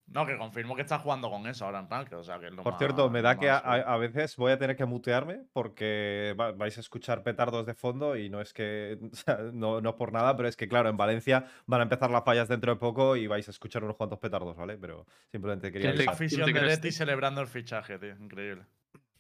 No, 0.09 0.25
que 0.25 0.39
confirmo 0.39 0.77
que 0.77 0.83
está 0.83 1.01
jugando 1.01 1.29
con 1.29 1.47
eso 1.49 1.65
ahora 1.65 1.81
en 1.81 1.91
Ranked. 1.91 2.17
O 2.17 2.23
sea, 2.23 2.39
que 2.39 2.47
es 2.47 2.53
lo 2.53 2.63
Por 2.63 2.75
más- 2.75 2.79
cierto, 2.79 3.11
me 3.11 3.23
da 3.23 3.37
que 3.39 3.51
a, 3.51 3.97
veces 3.97 4.37
voy 4.37 4.53
a 4.53 4.59
tener 4.59 4.77
que 4.77 4.85
mutearme 4.85 5.41
porque 5.53 6.35
va- 6.39 6.53
vais 6.53 6.77
a 6.79 6.81
escuchar 6.81 7.25
petardos 7.25 7.67
de 7.67 7.75
fondo 7.75 8.17
y 8.17 8.29
no 8.31 8.41
es 8.41 8.53
que, 8.53 8.99
o 9.13 9.17
sea, 9.17 9.39
no, 9.53 9.81
no 9.81 9.97
por 9.97 10.13
nada, 10.13 10.37
pero 10.37 10.49
es 10.49 10.57
que 10.57 10.69
claro, 10.69 10.89
en 10.89 10.97
Valencia 10.97 11.47
van 11.67 11.81
a 11.81 11.83
empezar 11.85 12.11
las 12.13 12.25
fallas 12.25 12.47
dentro 12.49 12.73
de 12.73 12.79
poco 12.79 13.17
y 13.17 13.27
vais 13.27 13.49
a 13.49 13.51
escuchar 13.51 13.83
unos 13.83 13.97
cuantos 13.97 14.21
petardos, 14.21 14.57
¿vale? 14.57 14.79
Pero 14.79 15.07
simplemente 15.33 15.73
quería 15.73 15.91
¿Quién 15.91 15.99
te- 15.99 16.05
La 16.05 16.13
avisar. 16.13 16.25
afición 16.27 16.53
de 16.53 16.63
Leti 16.63 16.93
celebrando 16.93 17.41
el 17.41 17.49
fichaje, 17.49 17.99
tío. 17.99 18.15
Increíble. 18.17 18.63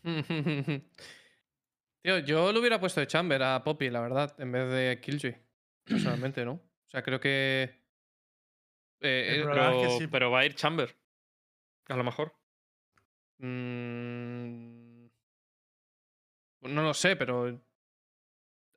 Tío, 2.02 2.18
yo 2.20 2.52
lo 2.52 2.60
hubiera 2.60 2.78
puesto 2.78 3.00
de 3.00 3.08
Chamber 3.08 3.42
a 3.42 3.64
Poppy, 3.64 3.90
la 3.90 4.00
verdad, 4.00 4.32
en 4.38 4.52
vez 4.52 4.70
de 4.70 5.00
Killjoy. 5.02 5.36
Personalmente, 5.84 6.44
¿no? 6.44 6.52
O 6.52 6.88
sea, 6.88 7.02
creo 7.02 7.18
que. 7.18 7.85
Eh, 9.00 9.26
El 9.36 9.40
eh, 9.42 9.44
Pero, 9.46 9.70
es 9.82 9.88
que 9.88 9.98
sí- 9.98 10.06
pero 10.08 10.30
va 10.30 10.40
a 10.40 10.44
ir 10.46 10.54
Chamber. 10.54 10.94
A 11.88 11.96
lo 11.96 12.04
mejor. 12.04 12.32
mm, 13.38 15.06
no 16.62 16.82
lo 16.82 16.94
sé, 16.94 17.16
pero. 17.16 17.60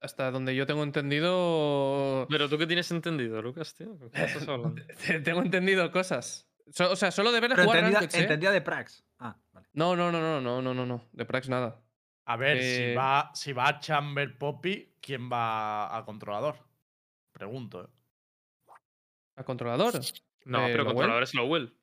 Hasta 0.02 0.32
donde 0.32 0.56
yo 0.56 0.66
tengo 0.66 0.84
entendido. 0.84 2.26
Pero 2.30 2.48
tú 2.48 2.58
qué 2.58 2.66
tienes 2.68 2.90
entendido, 2.92 3.42
Lucas, 3.42 3.74
tío. 3.76 3.98
¿Con 3.98 4.10
qué 4.12 4.24
estás 4.24 4.48
hablando? 4.48 4.82
tengo 5.26 5.42
entendido 5.42 5.92
cosas. 5.92 6.48
So- 6.72 6.92
o 6.92 6.96
sea, 6.96 7.12
solo 7.12 7.32
de 7.32 7.40
verle 7.42 7.56
Pero 7.56 7.66
jugar 7.66 7.80
entendía, 7.80 8.00
Rankeds, 8.00 8.16
¿eh? 8.16 8.22
entendía 8.22 8.52
de 8.52 8.62
Prax. 8.62 9.04
Ah, 9.20 9.36
vale. 9.52 9.68
No, 9.74 9.96
no, 9.98 10.12
no, 10.12 10.22
no, 10.22 10.40
no, 10.40 10.62
no, 10.62 10.74
no, 10.74 10.86
no. 10.86 11.04
De 11.12 11.26
Prax 11.26 11.50
nada. 11.50 11.82
A 12.26 12.38
ver, 12.38 12.58
Eh, 12.58 12.90
si, 12.92 12.96
va, 12.96 13.32
si 13.34 13.52
va 13.54 13.68
a 13.68 13.80
Chamber 13.80 14.38
Poppy, 14.38 14.94
¿quién 15.02 15.30
va 15.32 15.98
a 15.98 16.06
controlador? 16.06 16.56
Pregunto, 17.34 17.84
¿eh? 17.84 17.88
¿A 19.40 19.44
controlador? 19.46 19.94
No, 20.46 20.60
Eh, 20.68 20.72
pero 20.72 20.84
Lowell. 20.84 20.86
controlador 20.96 21.24
es 21.24 21.34
Lowell. 21.34 21.74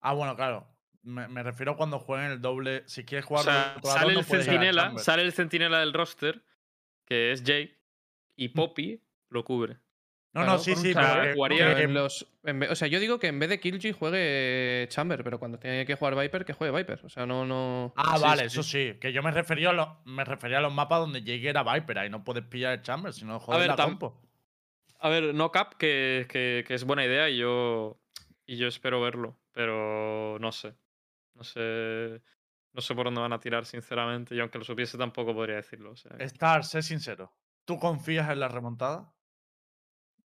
Ah, 0.00 0.12
bueno, 0.12 0.36
claro. 0.36 0.68
Me, 1.02 1.26
me 1.28 1.42
refiero 1.42 1.76
cuando 1.76 1.98
jueguen 1.98 2.30
el 2.30 2.40
doble. 2.40 2.84
Si 2.86 3.04
quieres 3.04 3.24
O 3.26 3.28
jugar 3.28 3.44
sea, 3.44 3.54
doble 3.54 3.72
controlador, 3.74 4.00
sale 4.00 4.12
no 4.14 4.20
el 4.20 4.24
a 4.24 4.28
centinela, 4.44 4.98
sale 4.98 5.22
el 5.22 5.32
centinela 5.32 5.80
del 5.80 5.92
roster, 5.92 6.44
que 7.06 7.32
es 7.32 7.42
Jake, 7.42 7.76
y 8.36 8.48
Poppy 8.50 9.02
lo 9.30 9.44
cubre. 9.44 9.74
No, 10.32 10.42
Claro, 10.42 10.52
no, 10.52 10.58
sí, 10.58 10.74
sí, 10.74 10.92
pero 10.94 11.34
jugaría 11.34 11.80
en 11.80 11.94
los- 11.94 12.26
en 12.42 12.62
o 12.64 12.74
sea, 12.74 12.88
yo 12.88 12.98
digo 12.98 13.20
que 13.20 13.28
en 13.28 13.38
vez 13.38 13.48
de 13.48 13.60
Killjoy 13.60 13.92
juegue 13.92 14.86
Chamber, 14.88 15.22
pero 15.22 15.38
cuando 15.38 15.58
tiene 15.60 15.86
que 15.86 15.94
jugar 15.94 16.16
Viper, 16.16 16.44
que 16.44 16.52
juegue 16.54 16.76
Viper. 16.76 17.00
O 17.04 17.08
sea, 17.08 17.24
no, 17.24 17.44
no. 17.46 17.92
Ah, 17.96 18.16
Sí, 18.16 18.22
vale, 18.22 18.40
sí. 18.42 18.46
eso 18.46 18.62
sí. 18.64 18.98
Que 19.00 19.12
yo 19.12 19.22
me 19.22 19.30
refería 19.30 19.70
a 19.70 19.72
los, 19.72 19.88
me 20.04 20.24
refería 20.24 20.58
a 20.58 20.60
los 20.60 20.72
mapas 20.74 20.98
donde 21.00 21.22
llegue 21.22 21.48
era 21.50 21.62
Viper. 21.62 21.98
Ahí 22.00 22.10
no 22.10 22.24
puedes 22.24 22.44
pillar 22.44 22.72
el 22.74 22.82
Chamber, 22.82 23.12
si 23.12 23.24
no 23.24 23.38
joder 23.38 23.60
ver, 23.60 23.68
la 23.68 23.76
tam- 23.76 23.84
compo. 23.90 24.20
A 25.04 25.10
ver, 25.10 25.34
no 25.34 25.50
cap, 25.50 25.74
que, 25.74 26.26
que, 26.30 26.64
que 26.66 26.72
es 26.72 26.84
buena 26.84 27.04
idea 27.04 27.28
y 27.28 27.36
yo, 27.36 28.00
y 28.46 28.56
yo 28.56 28.68
espero 28.68 29.02
verlo, 29.02 29.38
pero 29.52 30.38
no 30.40 30.50
sé. 30.50 30.74
No 31.34 31.44
sé. 31.44 32.22
No 32.72 32.80
sé 32.80 32.94
por 32.94 33.04
dónde 33.04 33.20
van 33.20 33.34
a 33.34 33.38
tirar, 33.38 33.66
sinceramente. 33.66 34.34
Y 34.34 34.40
aunque 34.40 34.56
lo 34.56 34.64
supiese, 34.64 34.96
tampoco 34.96 35.34
podría 35.34 35.56
decirlo. 35.56 35.90
o 35.90 35.96
sea 35.96 36.16
que- 36.16 36.24
Star, 36.24 36.64
sé 36.64 36.80
sincero. 36.80 37.30
¿Tú 37.66 37.78
confías 37.78 38.30
en 38.30 38.40
la 38.40 38.48
remontada? 38.48 39.12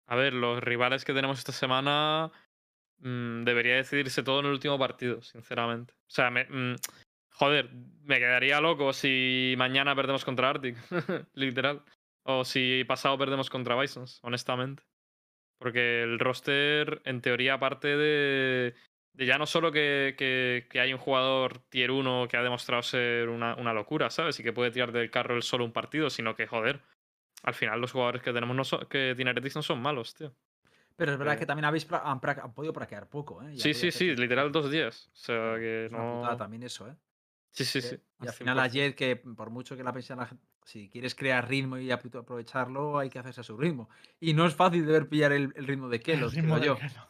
A 0.07 0.15
ver, 0.15 0.31
los 0.33 0.63
rivales 0.63 1.03
que 1.03 1.13
tenemos 1.13 1.39
esta 1.39 1.51
semana 1.51 2.31
mm, 2.99 3.43
debería 3.43 3.75
decidirse 3.75 4.23
todo 4.23 4.39
en 4.39 4.45
el 4.45 4.53
último 4.53 4.79
partido, 4.79 5.21
sinceramente. 5.21 5.93
O 6.07 6.09
sea, 6.09 6.31
me, 6.31 6.45
mm, 6.45 6.75
joder, 7.31 7.69
me 8.03 8.17
quedaría 8.19 8.61
loco 8.61 8.93
si 8.93 9.55
mañana 9.57 9.93
perdemos 9.93 10.23
contra 10.23 10.49
Arctic, 10.51 10.77
literal. 11.33 11.83
O 12.23 12.45
si 12.45 12.83
pasado 12.87 13.17
perdemos 13.17 13.49
contra 13.49 13.79
Bisons, 13.79 14.19
honestamente. 14.23 14.83
Porque 15.59 16.03
el 16.03 16.19
roster, 16.19 17.01
en 17.05 17.21
teoría, 17.21 17.55
aparte 17.55 17.89
de, 17.97 18.75
de 19.13 19.25
ya 19.25 19.37
no 19.37 19.45
solo 19.45 19.71
que, 19.71 20.15
que- 20.17 20.67
que 20.69 20.79
hay 20.79 20.93
un 20.93 20.99
jugador 20.99 21.59
tier 21.69 21.91
1 21.91 22.27
que 22.29 22.37
ha 22.37 22.43
demostrado 22.43 22.83
ser 22.83 23.29
una, 23.29 23.55
una 23.55 23.73
locura, 23.73 24.09
¿sabes? 24.09 24.39
Y 24.39 24.43
que 24.43 24.53
puede 24.53 24.71
tirar 24.71 24.91
del 24.91 25.11
carro 25.11 25.35
él 25.35 25.43
solo 25.43 25.65
un 25.65 25.73
partido, 25.73 26.09
sino 26.09 26.35
que, 26.35 26.47
joder, 26.47 26.81
al 27.43 27.53
final 27.55 27.81
los 27.81 27.91
jugadores 27.91 28.21
que 28.21 28.33
tenemos 28.33 28.55
no 28.55 28.63
son, 28.63 28.85
que 28.87 29.13
tiene 29.15 29.31
Heretics 29.31 29.55
no 29.57 29.63
son 29.63 29.81
malos, 29.81 30.15
tío. 30.15 30.33
Pero 30.95 31.11
es 31.13 31.17
verdad 31.17 31.35
Eh. 31.35 31.39
que 31.39 31.45
también 31.45 31.65
habéis 31.65 31.87
han, 31.91 32.19
han 32.23 32.53
podido 32.53 32.73
praquear 32.73 33.07
poco, 33.09 33.41
¿eh? 33.43 33.55
Sí, 33.55 33.73
sí, 33.73 33.91
sí, 33.91 34.15
literal 34.15 34.51
dos 34.51 34.69
días. 34.69 35.09
O 35.13 35.15
sea 35.15 35.55
que 35.57 35.85
Es 35.85 35.91
una 35.91 35.99
putada 36.11 36.33
no. 36.33 36.37
también 36.37 36.63
eso, 36.63 36.87
¿eh? 36.87 36.95
Sí, 37.51 37.65
sí, 37.65 37.81
Que- 37.81 37.87
sí. 37.87 37.95
Y 38.21 38.23
al 38.23 38.27
al 38.29 38.33
final 38.33 38.59
a 38.59 38.67
100%. 38.67 38.71
Jet, 38.71 38.95
que 38.95 39.15
por 39.15 39.49
mucho 39.49 39.75
que 39.77 39.83
la 39.83 39.91
gente, 40.27 40.43
si 40.65 40.89
quieres 40.89 41.15
crear 41.15 41.47
ritmo 41.47 41.77
y 41.77 41.87
apro- 41.89 42.19
aprovecharlo, 42.19 42.99
hay 42.99 43.09
que 43.09 43.19
hacerse 43.19 43.41
a 43.41 43.43
su 43.43 43.57
ritmo. 43.57 43.89
Y 44.19 44.33
no 44.33 44.45
es 44.45 44.53
fácil 44.55 44.85
de 44.85 44.91
ver 44.91 45.07
pillar 45.09 45.31
el, 45.31 45.53
el 45.55 45.65
ritmo 45.67 45.89
de 45.89 45.97
ritmo 46.35 46.57
creo 46.59 46.77
yo. 46.77 46.77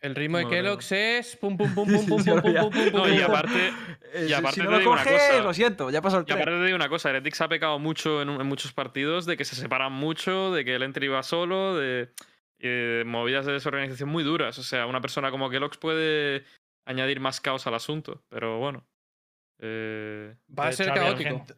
El 0.00 0.14
ritmo 0.14 0.38
de 0.38 0.46
Kellogg's 0.46 0.92
es. 0.92 1.36
Pum, 1.36 1.56
pum, 1.56 1.74
pum, 1.74 1.86
pum, 1.88 2.06
pum, 2.06 2.24
pum, 2.24 2.40
pum, 2.40 2.70
pum, 2.70 2.90
pum, 2.92 3.12
y 3.12 3.20
aparte, 3.20 3.72
Eh, 4.14 4.26
Y 4.28 4.32
aparte 4.32 4.60
te 4.60 4.66
lo 4.70 4.78
digo 4.78 4.92
una 4.92 5.02
coges, 5.02 5.20
cosa. 5.20 5.40
lo 5.42 5.52
siento, 5.54 5.90
ya 5.90 6.00
pasó 6.00 6.18
el 6.18 6.24
y 6.28 6.32
aparte 6.32 6.52
te 6.52 6.64
digo 6.66 6.76
una 6.76 6.88
cosa, 6.88 7.10
Heretics 7.10 7.40
ha 7.40 7.48
pecado 7.48 7.78
mucho 7.80 8.22
en, 8.22 8.28
muchos 8.46 8.72
partidos 8.72 9.26
de 9.26 9.36
que 9.36 9.44
se 9.44 9.56
separan 9.56 9.92
mucho, 9.92 10.52
de 10.54 10.64
que 10.64 10.76
el 10.76 10.84
entry 10.84 11.08
va 11.08 11.24
solo, 11.24 11.76
de, 11.76 12.12
de 12.60 13.02
movidas 13.06 13.44
de 13.44 13.54
desorganización 13.54 14.08
muy 14.08 14.22
duras. 14.22 14.56
O 14.60 14.62
sea, 14.62 14.86
una 14.86 15.00
persona 15.00 15.32
como 15.32 15.50
Kellogg's 15.50 15.78
puede 15.78 16.44
añadir 16.84 17.18
más 17.18 17.40
caos 17.40 17.66
al 17.66 17.74
asunto, 17.74 18.22
pero 18.28 18.58
bueno. 18.60 18.86
Eh, 19.58 20.34
Va 20.58 20.68
a 20.68 20.72
ser 20.72 20.86
hecho, 20.88 20.92
había 20.92 21.10
caótico. 21.10 21.30
gente- 21.38 21.54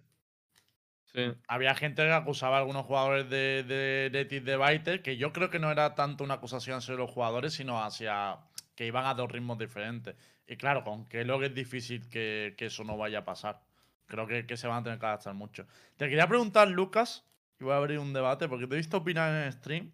sí. 1.13 1.33
Había 1.49 1.75
gente 1.75 2.03
que 2.03 2.13
acusaba 2.13 2.57
a 2.57 2.61
algunos 2.61 2.87
jugadores 2.87 3.29
de, 3.29 3.65
de, 3.65 4.11
de 4.11 4.41
de 4.41 4.57
Biter, 4.57 5.03
que 5.03 5.17
yo 5.17 5.33
creo 5.33 5.51
que 5.51 5.59
no 5.59 5.71
era 5.71 5.95
tanto 5.95 6.23
una 6.25 6.35
acusación 6.35 6.79
hacia 6.79 6.95
los 6.95 7.11
jugadores, 7.11 7.55
sino 7.55 7.83
hacia 7.83 8.39
que 8.75 8.87
iban 8.87 9.07
a 9.07 9.15
dos 9.15 9.31
ritmos 9.31 9.59
diferentes. 9.59 10.15
Y 10.47 10.57
claro, 10.57 10.85
con 10.85 11.07
Kellogg 11.07 11.43
es 11.45 11.55
difícil 11.55 12.09
que, 12.09 12.55
que 12.57 12.67
eso 12.67 12.85
no 12.85 12.97
vaya 12.97 13.19
a 13.21 13.25
pasar. 13.25 13.61
Creo 14.07 14.27
que, 14.27 14.47
que 14.47 14.57
se 14.57 14.67
van 14.69 14.79
a 14.79 14.83
tener 14.85 14.99
que 14.99 15.07
adaptar 15.07 15.35
mucho. 15.35 15.67
Te 15.97 16.09
quería 16.09 16.27
preguntar, 16.29 16.69
Lucas, 16.69 17.25
y 17.61 17.65
voy 17.65 17.75
a 17.75 17.77
abrir 17.77 17.99
un 17.99 18.13
debate, 18.13 18.49
porque 18.49 18.67
te 18.67 18.75
he 18.75 18.79
visto 18.79 18.97
opinar 18.99 19.31
en 19.35 19.43
el 19.49 19.53
stream. 19.53 19.93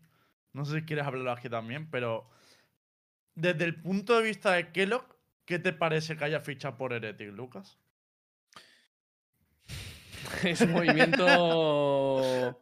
No 0.53 0.65
sé 0.65 0.79
si 0.81 0.85
quieres 0.85 1.07
hablarlo 1.07 1.33
aquí 1.33 1.49
también, 1.49 1.91
pero 1.91 2.29
desde 3.35 3.65
el 3.65 3.81
punto 3.83 4.17
de 4.17 4.23
vista 4.23 4.53
de 4.53 4.71
Kellogg, 4.71 5.07
¿qué 5.47 5.59
te 5.59 5.73
parece 5.73 6.17
que 6.17 6.25
haya 6.27 6.41
ficha 6.41 6.77
por 6.77 6.93
Heretic, 6.93 7.33
Lucas? 7.33 7.79
es 10.45 10.61
un 10.61 10.73
movimiento. 10.73 12.61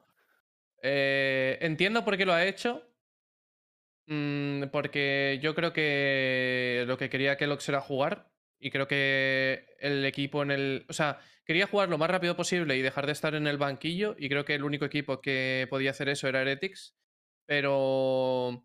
Eh, 0.83 1.59
entiendo 1.61 2.05
por 2.05 2.17
qué 2.17 2.27
lo 2.27 2.33
ha 2.33 2.45
hecho. 2.45 2.83
Mm, 4.07 4.65
porque 4.73 5.39
yo 5.43 5.55
creo 5.55 5.73
que 5.73 6.85
lo 6.87 6.99
que 6.99 7.09
quería 7.09 7.37
Kellogg's 7.37 7.69
era 7.69 7.81
jugar. 7.81 8.31
Y 8.59 8.71
creo 8.71 8.87
que 8.87 9.67
el 9.81 10.05
equipo 10.05 10.43
en 10.43 10.51
el. 10.51 10.87
O 10.89 10.93
sea, 10.93 11.19
quería 11.45 11.67
jugar 11.67 11.89
lo 11.89 11.99
más 11.99 12.11
rápido 12.11 12.37
posible 12.37 12.77
y 12.77 12.83
dejar 12.83 13.07
de 13.07 13.13
estar 13.13 13.35
en 13.35 13.47
el 13.47 13.59
banquillo. 13.59 14.15
Y 14.19 14.29
creo 14.29 14.45
que 14.45 14.55
el 14.55 14.65
único 14.65 14.85
equipo 14.85 15.21
que 15.21 15.67
podía 15.71 15.91
hacer 15.91 16.09
eso 16.09 16.29
era 16.29 16.43
Heretics. 16.43 16.95
Pero 17.47 18.65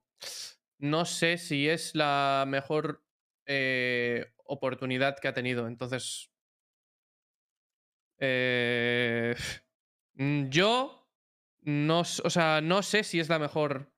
no 0.79 1.05
sé 1.05 1.37
si 1.37 1.69
es 1.69 1.95
la 1.95 2.45
mejor 2.47 3.03
eh, 3.45 4.27
oportunidad 4.45 5.17
que 5.19 5.27
ha 5.27 5.33
tenido. 5.33 5.67
Entonces. 5.67 6.31
Eh, 8.19 9.35
mm, 10.15 10.49
yo 10.49 11.07
no, 11.61 11.99
o 12.01 12.29
sea, 12.29 12.61
no 12.61 12.81
sé 12.83 13.03
si 13.03 13.19
es 13.19 13.29
la 13.29 13.39
mejor 13.39 13.91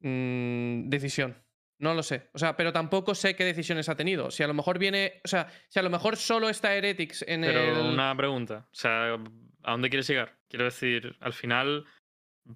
mm, 0.00 0.88
decisión. 0.88 1.36
No 1.78 1.94
lo 1.94 2.02
sé. 2.02 2.28
O 2.34 2.38
sea, 2.38 2.56
pero 2.56 2.72
tampoco 2.72 3.14
sé 3.14 3.34
qué 3.34 3.44
decisiones 3.44 3.88
ha 3.88 3.96
tenido. 3.96 4.30
Si 4.30 4.42
a 4.42 4.46
lo 4.46 4.52
mejor 4.54 4.78
viene. 4.78 5.20
O 5.24 5.28
sea, 5.28 5.48
si 5.68 5.78
a 5.78 5.82
lo 5.82 5.88
mejor 5.88 6.16
solo 6.18 6.50
está 6.50 6.74
Heretics 6.74 7.24
en 7.26 7.40
Pero 7.40 7.60
el. 7.80 7.86
una 7.94 8.14
pregunta. 8.14 8.66
O 8.70 8.74
sea, 8.74 9.14
¿a 9.62 9.70
dónde 9.70 9.88
quieres 9.88 10.06
llegar? 10.06 10.38
Quiero 10.48 10.66
decir, 10.66 11.16
al 11.20 11.32
final, 11.32 11.86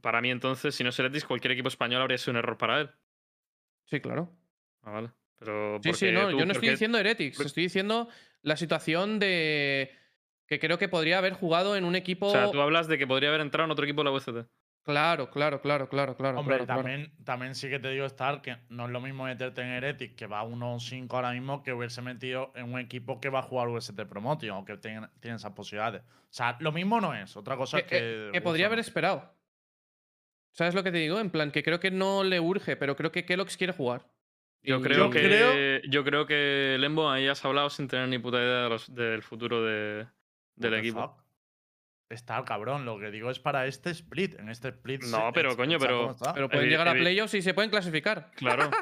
para 0.02 0.20
mí 0.20 0.30
entonces, 0.30 0.74
si 0.74 0.84
no 0.84 0.90
es 0.90 0.98
Heretics, 0.98 1.24
cualquier 1.24 1.52
equipo 1.52 1.68
español 1.68 2.02
habría 2.02 2.18
sido 2.18 2.32
un 2.32 2.36
error 2.38 2.58
para 2.58 2.82
él. 2.82 2.90
Sí, 3.86 3.98
claro. 4.00 4.30
Ah, 4.82 4.90
vale. 4.90 5.10
Pero 5.38 5.80
Sí, 5.82 5.94
sí, 5.94 6.12
no. 6.12 6.28
tú- 6.28 6.38
Yo 6.40 6.44
no 6.44 6.52
estoy 6.52 6.68
diciendo 6.70 6.98
Heretics. 6.98 7.40
Estoy 7.40 7.62
diciendo 7.62 8.08
la 8.42 8.56
situación 8.58 9.18
de. 9.18 9.90
Que 10.54 10.60
creo 10.60 10.78
que 10.78 10.88
podría 10.88 11.18
haber 11.18 11.32
jugado 11.32 11.74
en 11.74 11.84
un 11.84 11.96
equipo. 11.96 12.26
O 12.26 12.30
sea, 12.30 12.48
tú 12.50 12.60
hablas 12.60 12.86
de 12.86 12.96
que 12.96 13.08
podría 13.08 13.28
haber 13.30 13.40
entrado 13.40 13.64
en 13.64 13.72
otro 13.72 13.84
equipo 13.84 14.02
de 14.04 14.10
la 14.10 14.16
UCT. 14.16 14.46
Claro, 14.84 15.30
claro, 15.30 15.60
claro, 15.60 15.88
claro, 15.88 16.14
claro. 16.16 16.38
Hombre, 16.38 16.56
claro, 16.58 16.66
claro. 16.66 16.82
también, 16.82 17.12
también 17.24 17.54
sí 17.56 17.68
que 17.70 17.78
te 17.80 17.88
digo, 17.88 18.04
Star, 18.06 18.40
que 18.40 18.58
no 18.68 18.84
es 18.84 18.90
lo 18.92 19.00
mismo 19.00 19.24
meterte 19.24 19.62
en 19.62 19.68
Heretic, 19.68 20.14
que 20.14 20.26
va 20.26 20.40
a 20.40 20.44
1-5 20.44 21.12
ahora 21.16 21.32
mismo, 21.32 21.62
que 21.62 21.72
hubiese 21.72 22.02
metido 22.02 22.52
en 22.54 22.72
un 22.72 22.78
equipo 22.78 23.18
que 23.20 23.30
va 23.30 23.40
a 23.40 23.42
jugar 23.42 23.66
UST 23.68 23.98
Promotion, 24.04 24.58
o 24.58 24.64
que 24.64 24.76
tiene, 24.76 25.08
tiene 25.20 25.38
esas 25.38 25.52
posibilidades. 25.52 26.02
O 26.02 26.06
sea, 26.30 26.56
lo 26.60 26.70
mismo 26.70 27.00
no 27.00 27.14
es. 27.14 27.36
Otra 27.36 27.56
cosa 27.56 27.78
Que, 27.78 27.82
es 27.82 27.88
que- 27.88 27.98
que. 28.26 28.30
que 28.34 28.40
podría 28.42 28.66
haber 28.66 28.78
esperado. 28.78 29.34
¿Sabes 30.52 30.74
lo 30.74 30.84
que 30.84 30.92
te 30.92 30.98
digo? 30.98 31.18
En 31.18 31.30
plan, 31.30 31.50
que 31.50 31.62
creo 31.64 31.80
que 31.80 31.90
no 31.90 32.22
le 32.22 32.38
urge, 32.38 32.76
pero 32.76 32.94
creo 32.94 33.10
que 33.10 33.24
Kellogg's 33.24 33.56
quiere 33.56 33.72
jugar. 33.72 34.06
Yo 34.62 34.80
creo, 34.80 34.96
Yo 35.06 35.10
que, 35.10 35.20
creo- 35.22 35.80
yo 35.90 36.04
creo 36.04 36.26
que 36.26 36.76
Lembo 36.78 37.10
ahí 37.10 37.26
has 37.26 37.44
hablado 37.44 37.68
sin 37.70 37.86
tener 37.88 38.08
ni 38.08 38.18
puta 38.18 38.38
idea 38.38 38.62
de 38.64 38.68
los- 38.68 38.94
del 38.94 39.22
futuro 39.22 39.62
de- 39.62 40.06
del 40.56 40.74
equipo. 40.74 41.00
fuck? 41.00 41.24
Está 42.10 42.44
cabrón, 42.44 42.84
lo 42.84 42.98
que 42.98 43.10
digo 43.10 43.30
es 43.30 43.38
para 43.40 43.66
este 43.66 43.90
split. 43.90 44.38
En 44.38 44.48
este 44.50 44.68
split. 44.68 45.02
No, 45.04 45.26
se- 45.28 45.32
pero, 45.32 45.50
es- 45.50 45.56
coño, 45.56 45.78
pero-. 45.78 46.14
Pero 46.34 46.48
pueden 46.48 46.68
llegar 46.68 46.86
a 46.88 46.92
playoffs 46.92 47.34
y 47.34 47.42
se 47.42 47.54
pueden 47.54 47.70
clasificar. 47.70 48.30
Claro. 48.36 48.70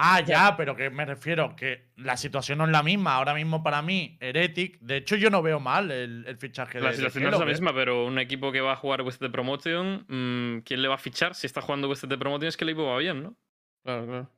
Ah, 0.00 0.20
ya, 0.20 0.56
pero 0.56 0.76
que 0.76 0.90
me 0.90 1.04
refiero 1.04 1.56
que 1.56 1.90
la 1.96 2.16
situación 2.16 2.58
no 2.58 2.66
es 2.66 2.70
la 2.70 2.84
misma. 2.84 3.16
Ahora 3.16 3.34
mismo 3.34 3.64
para 3.64 3.82
mí, 3.82 4.16
Heretic. 4.20 4.78
De 4.78 4.98
hecho, 4.98 5.16
yo 5.16 5.28
no 5.28 5.42
veo 5.42 5.58
mal 5.58 5.90
el, 5.90 6.24
el 6.24 6.36
fichaje 6.36 6.78
de. 6.78 6.84
La 6.84 6.90
de 6.90 6.96
situación 6.98 7.24
no 7.24 7.30
es 7.32 7.38
la 7.40 7.44
misma, 7.46 7.74
pero 7.74 8.06
un 8.06 8.16
equipo 8.20 8.52
que 8.52 8.60
va 8.60 8.74
a 8.74 8.76
jugar 8.76 9.02
UCT 9.02 9.28
Promotion, 9.32 10.04
mm, 10.06 10.60
¿quién 10.60 10.82
le 10.82 10.86
va 10.88 10.94
a 10.94 10.98
fichar? 10.98 11.34
Si 11.34 11.48
está 11.48 11.62
jugando 11.62 11.88
UCT 11.90 12.16
Promotion 12.16 12.46
es 12.46 12.56
que 12.56 12.62
el 12.62 12.70
equipo 12.70 12.86
va 12.86 12.98
bien, 12.98 13.24
¿no? 13.24 13.36
Claro, 13.82 14.06
claro. 14.06 14.30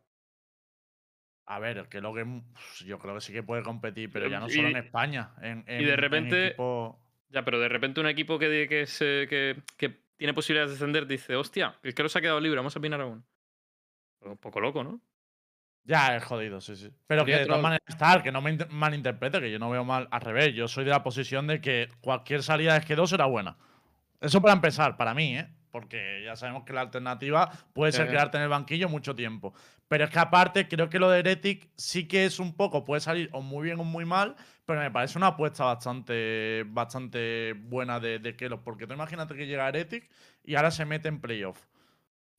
A 1.52 1.59
ver, 1.59 1.88
que 1.88 2.00
lo 2.00 2.14
que 2.14 2.23
uf, 2.23 2.83
yo 2.85 3.00
creo 3.00 3.14
que 3.16 3.21
sí 3.21 3.33
que 3.33 3.42
puede 3.42 3.64
competir, 3.64 4.09
pero 4.12 4.28
ya 4.28 4.38
no 4.38 4.47
Y- 4.47 4.52
solo 4.52 4.69
en 4.69 4.76
España. 4.76 5.30
En, 5.42 5.64
y 5.66 5.73
de 5.73 5.76
en- 5.83 5.88
en 5.90 5.97
repente- 5.97 6.47
equipo- 6.49 6.97
Ya, 7.28 7.45
pero 7.45 7.59
de 7.59 7.69
repente 7.69 8.00
un 8.00 8.07
equipo 8.07 8.38
que, 8.38 8.66
que, 8.69 8.87
se- 8.87 9.26
que, 9.28 9.57
que 9.76 10.00
tiene 10.16 10.33
posibilidades 10.35 10.71
de 10.71 10.75
descender 10.76 11.07
dice, 11.09 11.35
hostia, 11.37 11.76
el 11.83 11.92
que 11.95 12.09
se 12.09 12.19
ha 12.19 12.21
quedado 12.21 12.38
libre, 12.40 12.57
vamos 12.59 12.75
a 12.75 12.78
opinar 12.78 13.00
aún. 13.00 13.25
Un 14.23 14.37
poco 14.37 14.61
loco, 14.61 14.85
¿no? 14.85 15.00
Ya 15.85 16.14
es 16.16 16.23
jodido, 16.25 16.61
sí, 16.61 16.76
sí. 16.76 16.90
Pero 17.07 17.25
que 17.25 17.33
de 17.37 17.47
todas 17.47 17.62
maneras, 17.62 17.83
Star, 17.88 18.23
que 18.23 18.30
no 18.30 18.40
me 18.42 18.50
inter- 18.50 18.69
malinterprete, 18.71 19.40
que 19.40 19.50
yo 19.50 19.59
no 19.59 19.71
veo 19.71 19.85
mal 19.85 20.07
al 20.11 20.21
revés. 20.21 20.54
Yo 20.54 20.69
soy 20.69 20.85
de 20.85 20.90
la 20.90 21.02
posición 21.02 21.47
de 21.49 21.61
que 21.61 21.88
cualquier 22.00 22.42
salida 22.45 22.75
de 22.78 22.80
G2 22.87 23.09
será 23.09 23.25
buena. 23.26 23.57
Eso 24.21 24.40
para 24.42 24.52
empezar, 24.54 24.97
para 24.97 25.14
mí, 25.14 25.37
¿eh? 25.38 25.49
Porque 25.71 26.23
ya 26.25 26.35
sabemos 26.37 26.65
que 26.65 26.73
la 26.73 26.81
alternativa 26.83 27.50
puede 27.73 27.93
ser 27.93 28.07
quedarte 28.12 28.37
en 28.39 28.43
el 28.45 28.49
banquillo 28.49 28.89
mucho 28.89 29.15
tiempo. 29.15 29.55
Pero 29.88 30.05
es 30.05 30.11
que 30.11 30.18
aparte, 30.18 30.68
creo 30.68 30.88
que 30.88 30.99
lo 30.99 31.11
de 31.11 31.21
Heretic 31.21 31.68
sí 31.77 32.07
que 32.09 32.25
es 32.25 32.38
un 32.38 32.55
poco, 32.55 32.85
puede 32.85 33.01
salir 33.01 33.29
o 33.33 33.40
muy 33.42 33.64
bien 33.64 33.79
o 33.81 33.85
muy 33.85 34.05
mal, 34.05 34.37
pero 34.66 34.81
me 34.81 34.90
parece 34.90 35.18
una 35.18 35.29
apuesta 35.29 35.64
bastante, 35.64 36.64
bastante 36.68 37.55
buena 37.55 37.99
de, 38.01 38.18
de 38.18 38.37
Kelos. 38.37 38.61
Porque 38.64 38.87
tú 38.87 38.94
imagínate 38.94 39.35
que 39.35 39.47
llega 39.47 39.68
Heretic 39.68 40.09
y 40.44 40.55
ahora 40.55 40.71
se 40.71 40.85
mete 40.85 41.09
en 41.09 41.21
playoff. 41.21 41.59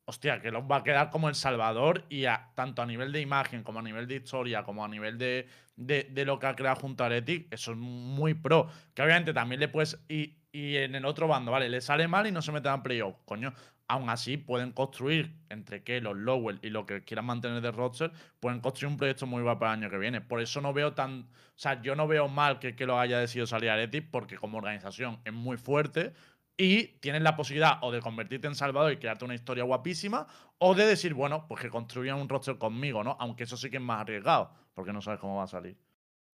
Hostia, 0.05 0.41
que 0.41 0.51
los 0.51 0.63
va 0.63 0.77
a 0.77 0.83
quedar 0.83 1.09
como 1.09 1.29
El 1.29 1.35
Salvador 1.35 2.05
y 2.09 2.25
a- 2.25 2.51
tanto 2.55 2.81
a 2.81 2.85
nivel 2.85 3.11
de 3.11 3.21
imagen 3.21 3.63
como 3.63 3.79
a 3.79 3.81
nivel 3.81 4.07
de 4.07 4.15
historia 4.15 4.63
como 4.63 4.83
a 4.83 4.87
nivel 4.87 5.17
de, 5.17 5.47
de, 5.75 6.03
de 6.11 6.25
lo 6.25 6.39
que 6.39 6.47
ha 6.47 6.55
creado 6.55 6.77
junto 6.81 7.03
a 7.03 7.07
Heretic, 7.07 7.47
eso 7.53 7.71
es 7.71 7.77
muy 7.77 8.33
pro. 8.33 8.67
Que 8.93 9.03
obviamente 9.03 9.33
también 9.33 9.59
le 9.61 9.67
puedes. 9.67 10.03
Y 10.51 10.77
en 10.77 10.95
el 10.95 11.05
otro 11.05 11.27
bando, 11.27 11.51
vale, 11.51 11.69
le 11.69 11.81
sale 11.81 12.07
mal 12.07 12.27
y 12.27 12.31
no 12.31 12.41
se 12.41 12.51
mete 12.51 12.69
en 12.69 12.83
playoff. 12.83 13.15
Coño, 13.25 13.53
aún 13.87 14.09
así 14.09 14.37
pueden 14.37 14.71
construir 14.71 15.35
entre 15.49 15.83
que 15.83 16.01
los 16.01 16.15
Lowell 16.15 16.59
y 16.61 16.69
lo 16.69 16.85
que 16.85 17.03
quieran 17.03 17.25
mantener 17.25 17.61
de 17.61 17.71
roster, 17.71 18.11
pueden 18.39 18.59
construir 18.59 18.91
un 18.91 18.97
proyecto 18.97 19.25
muy 19.27 19.41
guapo 19.41 19.61
para 19.61 19.73
el 19.73 19.79
año 19.79 19.89
que 19.89 19.97
viene. 19.97 20.21
Por 20.21 20.41
eso 20.41 20.61
no 20.61 20.73
veo 20.73 20.93
tan. 20.93 21.21
O 21.21 21.59
sea, 21.61 21.81
yo 21.81 21.95
no 21.95 22.07
veo 22.07 22.27
mal 22.27 22.59
que, 22.59 22.75
que 22.75 22.85
lo 22.85 22.99
haya 22.99 23.19
decidido 23.19 23.47
salir 23.47 23.69
a 23.69 23.75
Heretic 23.75 24.09
porque 24.11 24.37
como 24.37 24.57
organización 24.57 25.19
es 25.25 25.33
muy 25.33 25.57
fuerte. 25.57 26.13
Y 26.57 26.87
tienes 26.99 27.21
la 27.21 27.35
posibilidad 27.35 27.79
o 27.81 27.91
de 27.91 28.01
convertirte 28.01 28.47
en 28.47 28.55
Salvador 28.55 28.91
y 28.91 28.97
crearte 28.97 29.25
una 29.25 29.33
historia 29.33 29.63
guapísima, 29.63 30.27
o 30.59 30.75
de 30.75 30.85
decir, 30.85 31.15
bueno, 31.15 31.47
pues 31.47 31.59
que 31.59 31.69
construyan 31.69 32.17
un 32.17 32.29
roster 32.29 32.57
conmigo, 32.57 33.03
¿no? 33.03 33.17
Aunque 33.19 33.45
eso 33.45 33.57
sí 33.57 33.71
que 33.71 33.77
es 33.77 33.83
más 33.83 34.01
arriesgado, 34.01 34.51
porque 34.75 34.93
no 34.93 35.01
sabes 35.01 35.19
cómo 35.19 35.37
va 35.37 35.45
a 35.45 35.47
salir. 35.47 35.75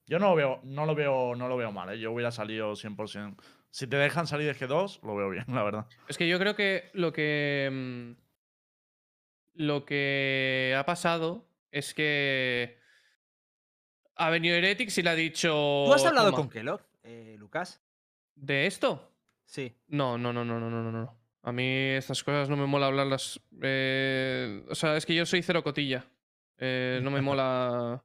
Yo 0.06 0.20
no 0.20 0.30
lo 0.30 0.36
veo, 0.36 0.60
no 0.64 0.86
lo 0.86 0.96
veo, 0.96 1.36
no 1.36 1.48
lo 1.48 1.56
veo 1.56 1.72
mal, 1.72 1.90
¿eh? 1.94 2.00
Yo 2.00 2.12
hubiera 2.12 2.32
salido 2.32 2.74
100%. 2.74 3.36
Si 3.70 3.86
te 3.88 3.98
dejan 3.98 4.26
salir 4.28 4.48
de 4.48 4.56
G2, 4.56 5.02
lo 5.04 5.16
veo 5.16 5.30
bien, 5.30 5.46
la 5.54 5.64
verdad. 5.64 5.88
Es 6.08 6.18
que 6.18 6.28
yo 6.28 6.40
creo 6.40 6.56
que 6.56 6.90
lo 6.94 7.12
que. 7.14 7.70
mm, 7.72 8.12
Lo 9.56 9.86
que 9.86 10.76
ha 10.78 10.86
pasado 10.86 11.48
es 11.72 11.94
que. 11.94 12.78
Ha 14.16 14.30
venido 14.32 14.56
Heretics 14.56 14.98
y 14.98 15.04
le 15.04 15.10
ha 15.12 15.16
dicho. 15.16 15.50
¿Tú 15.86 15.94
has 15.94 16.06
hablado 16.06 16.28
"Toma". 16.32 16.38
con 16.38 16.50
Kellogg, 16.50 16.82
eh, 17.04 17.36
Lucas? 17.38 17.82
¿De 18.36 18.66
esto? 18.66 19.12
Sí. 19.46 19.76
No, 19.88 20.18
no, 20.18 20.34
no, 20.34 20.44
no, 20.44 20.60
no, 20.60 20.70
no, 20.70 20.82
no, 20.84 20.92
no. 20.92 21.18
A 21.44 21.52
mí 21.52 21.66
estas 21.66 22.24
cosas 22.24 22.50
no 22.50 22.58
me 22.58 22.66
mola 22.66 22.88
hablarlas. 22.88 23.40
eh, 23.62 24.64
o 24.70 24.76
sea, 24.76 24.98
es 24.98 25.06
que 25.06 25.14
yo 25.16 25.26
soy 25.26 25.42
cero 25.44 25.64
cotilla. 25.64 26.06
Eh, 26.58 27.00
no 27.04 27.12
me 27.12 27.22
mola. 27.22 28.04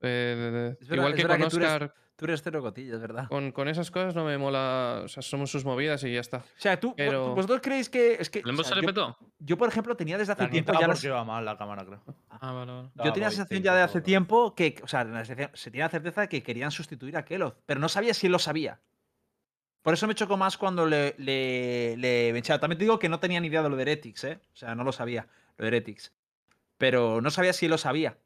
eh, 0.00 0.06
de- 0.06 0.50
de- 0.50 0.68
Es 0.80 0.88
verdad- 0.88 0.94
igual 0.96 1.12
es 1.12 1.16
que 1.16 1.22
con 1.22 1.30
que 1.38 1.90
tú 2.16 2.24
eres- 2.24 2.42
cero 2.42 2.60
cotillas, 2.62 3.00
¿verdad? 3.00 3.28
con, 3.28 3.52
con 3.52 3.68
esas 3.68 3.90
cosas 3.90 4.14
no 4.14 4.24
me 4.24 4.36
mola. 4.38 5.02
O 5.04 5.08
sea, 5.08 5.22
somos 5.22 5.50
sus 5.50 5.64
movidas 5.64 6.02
y 6.04 6.12
ya 6.14 6.20
está. 6.20 6.38
O 6.38 6.42
sea, 6.56 6.80
tú, 6.80 6.94
Pero- 6.96 7.34
vosotros 7.34 7.60
creéis 7.62 7.88
que. 7.88 8.14
Es 8.14 8.30
que 8.30 8.42
¿Lembo 8.44 8.62
o 8.62 8.64
sea, 8.64 8.74
se 8.76 8.82
le 8.82 8.92
yo, 9.38 9.56
por 9.58 9.68
ejemplo, 9.68 9.96
tenía 9.96 10.16
desde 10.18 10.32
hace 10.32 10.42
La 10.44 10.50
tiempo 10.50 10.72
ya 10.72 10.80
la, 10.80 10.86
porque 10.94 11.06
iba 11.06 11.22
mal 11.24 11.44
la 11.44 11.56
cámara, 11.56 11.84
creo. 11.84 12.02
Ah, 12.30 12.52
vale, 12.52 12.72
vale. 12.72 12.88
Yo 13.04 13.12
tenía 13.12 13.28
la 13.28 13.32
sensación 13.32 13.62
ya 13.62 13.74
de 13.74 13.82
hace 13.82 14.00
tiempo 14.00 14.54
que, 14.54 14.80
o 14.82 14.88
sea, 14.88 15.04
la 15.04 15.24
sensación- 15.24 15.50
se 15.54 15.70
tenía 15.70 15.84
la 15.84 15.90
certeza 15.90 16.26
que 16.28 16.42
querían 16.42 16.70
sustituir 16.70 17.16
a 17.16 17.24
Kellogg, 17.24 17.54
pero 17.66 17.78
no 17.80 17.88
sabía 17.88 18.14
si 18.14 18.26
él 18.26 18.32
lo 18.32 18.38
sabía. 18.38 18.80
Por 19.82 19.94
eso 19.94 20.08
me 20.08 20.14
chocó 20.16 20.36
más 20.36 20.58
cuando 20.58 20.84
le, 20.84 21.14
le, 21.18 21.96
le. 21.96 22.42
También 22.42 22.76
te 22.78 22.84
digo 22.84 22.98
que 22.98 23.08
no 23.08 23.20
tenía 23.20 23.38
ni 23.40 23.46
idea 23.46 23.62
de 23.62 23.68
lo 23.68 23.76
de 23.76 23.82
Heretics, 23.82 24.24
¿eh? 24.24 24.40
O 24.52 24.56
sea, 24.56 24.74
no 24.74 24.82
lo 24.82 24.90
sabía, 24.90 25.28
lo 25.58 25.62
de 25.64 25.68
Heretics. 25.68 26.12
Pero 26.76 27.20
no 27.20 27.30
sabía 27.30 27.52
si 27.52 27.66
él 27.66 27.70
lo 27.70 27.78
sabía. 27.78 28.18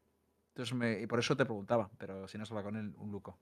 Entonces, 0.55 0.73
me- 0.75 0.99
y 1.01 1.05
por 1.07 1.19
eso 1.19 1.37
te 1.37 1.45
preguntaba, 1.45 1.89
pero 1.97 2.27
si 2.27 2.37
no 2.39 2.45
se 2.45 2.53
va 2.55 2.63
con 2.63 2.75
él, 2.77 2.93
un 2.97 3.11
luco. 3.11 3.37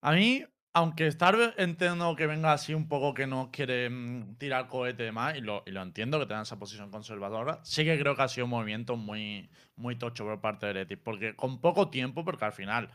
A 0.00 0.12
mí, 0.12 0.44
aunque 0.72 1.06
Star 1.08 1.54
entiendo 1.56 2.14
que 2.14 2.26
venga 2.26 2.52
así 2.52 2.72
un 2.72 2.88
poco 2.88 3.14
que 3.14 3.26
no 3.26 3.50
quiere 3.50 3.90
mm, 3.90 4.36
tirar 4.36 4.68
cohete 4.68 5.02
y 5.02 5.06
demás, 5.06 5.36
y 5.36 5.40
lo, 5.40 5.64
y 5.66 5.72
lo 5.72 5.82
entiendo 5.82 6.20
que 6.20 6.26
tenga 6.26 6.42
esa 6.42 6.58
posición 6.58 6.90
conservadora, 6.90 7.60
sí 7.64 7.84
que 7.84 7.98
creo 7.98 8.14
que 8.14 8.22
ha 8.22 8.28
sido 8.28 8.44
un 8.44 8.50
movimiento 8.50 8.96
muy, 8.96 9.50
muy 9.76 9.96
tocho 9.96 10.24
por 10.24 10.40
parte 10.40 10.66
de 10.66 10.70
Heretic. 10.70 11.00
Porque 11.02 11.34
con 11.34 11.60
poco 11.60 11.90
tiempo, 11.90 12.24
porque 12.24 12.44
al 12.44 12.52
final, 12.52 12.90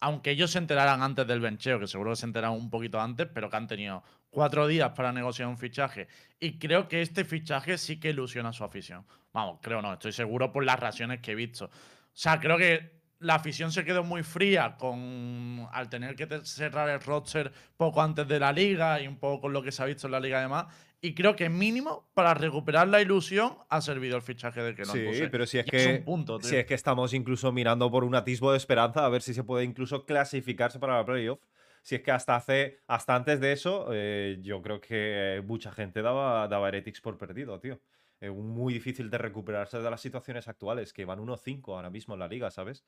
aunque 0.00 0.30
ellos 0.30 0.50
se 0.52 0.58
enteraran 0.58 1.02
antes 1.02 1.26
del 1.26 1.40
bencheo, 1.40 1.78
que 1.78 1.86
seguro 1.86 2.12
que 2.12 2.16
se 2.16 2.26
enteraron 2.26 2.56
un 2.56 2.70
poquito 2.70 2.98
antes, 3.00 3.28
pero 3.32 3.50
que 3.50 3.56
han 3.56 3.66
tenido 3.66 4.02
cuatro 4.30 4.66
días 4.66 4.92
para 4.92 5.12
negociar 5.12 5.48
un 5.48 5.58
fichaje. 5.58 6.08
Y 6.40 6.58
creo 6.58 6.88
que 6.88 7.02
este 7.02 7.24
fichaje 7.24 7.76
sí 7.76 8.00
que 8.00 8.10
ilusiona 8.10 8.50
a 8.50 8.52
su 8.54 8.64
afición. 8.64 9.04
Vamos, 9.34 9.58
creo 9.60 9.82
no, 9.82 9.92
estoy 9.92 10.12
seguro 10.12 10.50
por 10.50 10.64
las 10.64 10.80
reacciones 10.80 11.20
que 11.20 11.32
he 11.32 11.34
visto. 11.34 11.66
O 11.66 11.70
sea, 12.14 12.40
creo 12.40 12.56
que 12.56 12.97
la 13.20 13.34
afición 13.34 13.72
se 13.72 13.84
quedó 13.84 14.04
muy 14.04 14.22
fría 14.22 14.76
con 14.78 15.66
al 15.72 15.88
tener 15.88 16.14
que 16.14 16.26
cerrar 16.44 16.88
el 16.88 17.00
roster 17.00 17.52
poco 17.76 18.00
antes 18.00 18.26
de 18.28 18.38
la 18.38 18.52
liga 18.52 19.00
y 19.00 19.08
un 19.08 19.16
poco 19.16 19.42
con 19.42 19.52
lo 19.52 19.62
que 19.62 19.72
se 19.72 19.82
ha 19.82 19.86
visto 19.86 20.06
en 20.06 20.12
la 20.12 20.20
liga 20.20 20.38
además. 20.38 20.66
Y 21.00 21.14
creo 21.14 21.36
que 21.36 21.48
mínimo 21.48 22.10
para 22.14 22.34
recuperar 22.34 22.88
la 22.88 23.00
ilusión 23.00 23.56
ha 23.68 23.80
servido 23.80 24.16
el 24.16 24.22
fichaje 24.22 24.60
de 24.62 24.74
que 24.74 24.82
no 24.82 24.92
Sí, 24.92 25.28
pero 25.30 25.46
si 25.46 25.58
es 25.58 25.66
y 25.66 25.70
que, 25.70 25.94
es 25.94 26.00
punto, 26.02 26.40
si 26.40 26.56
es 26.56 26.66
que 26.66 26.74
estamos 26.74 27.14
incluso 27.14 27.52
mirando 27.52 27.90
por 27.90 28.02
un 28.02 28.16
atisbo 28.16 28.50
de 28.50 28.56
esperanza 28.56 29.04
a 29.04 29.08
ver 29.08 29.22
si 29.22 29.32
se 29.32 29.44
puede 29.44 29.64
incluso 29.64 30.04
clasificarse 30.04 30.78
para 30.78 30.96
la 30.96 31.04
playoff. 31.04 31.40
Si 31.82 31.94
es 31.94 32.02
que 32.02 32.10
hasta 32.10 32.34
hace, 32.34 32.80
hasta 32.88 33.14
antes 33.14 33.40
de 33.40 33.52
eso, 33.52 33.88
eh, 33.92 34.38
yo 34.42 34.60
creo 34.60 34.80
que 34.80 35.42
mucha 35.46 35.70
gente 35.70 36.02
daba, 36.02 36.48
daba 36.48 36.68
Heretics 36.68 37.00
por 37.00 37.16
perdido, 37.16 37.60
tío. 37.60 37.80
Eh, 38.20 38.30
muy 38.30 38.74
difícil 38.74 39.10
de 39.10 39.18
recuperarse 39.18 39.78
de 39.78 39.90
las 39.90 40.00
situaciones 40.00 40.48
actuales, 40.48 40.92
que 40.92 41.04
van 41.04 41.20
1-5 41.20 41.76
ahora 41.76 41.88
mismo 41.88 42.14
en 42.14 42.20
la 42.20 42.28
liga, 42.28 42.50
¿sabes? 42.50 42.84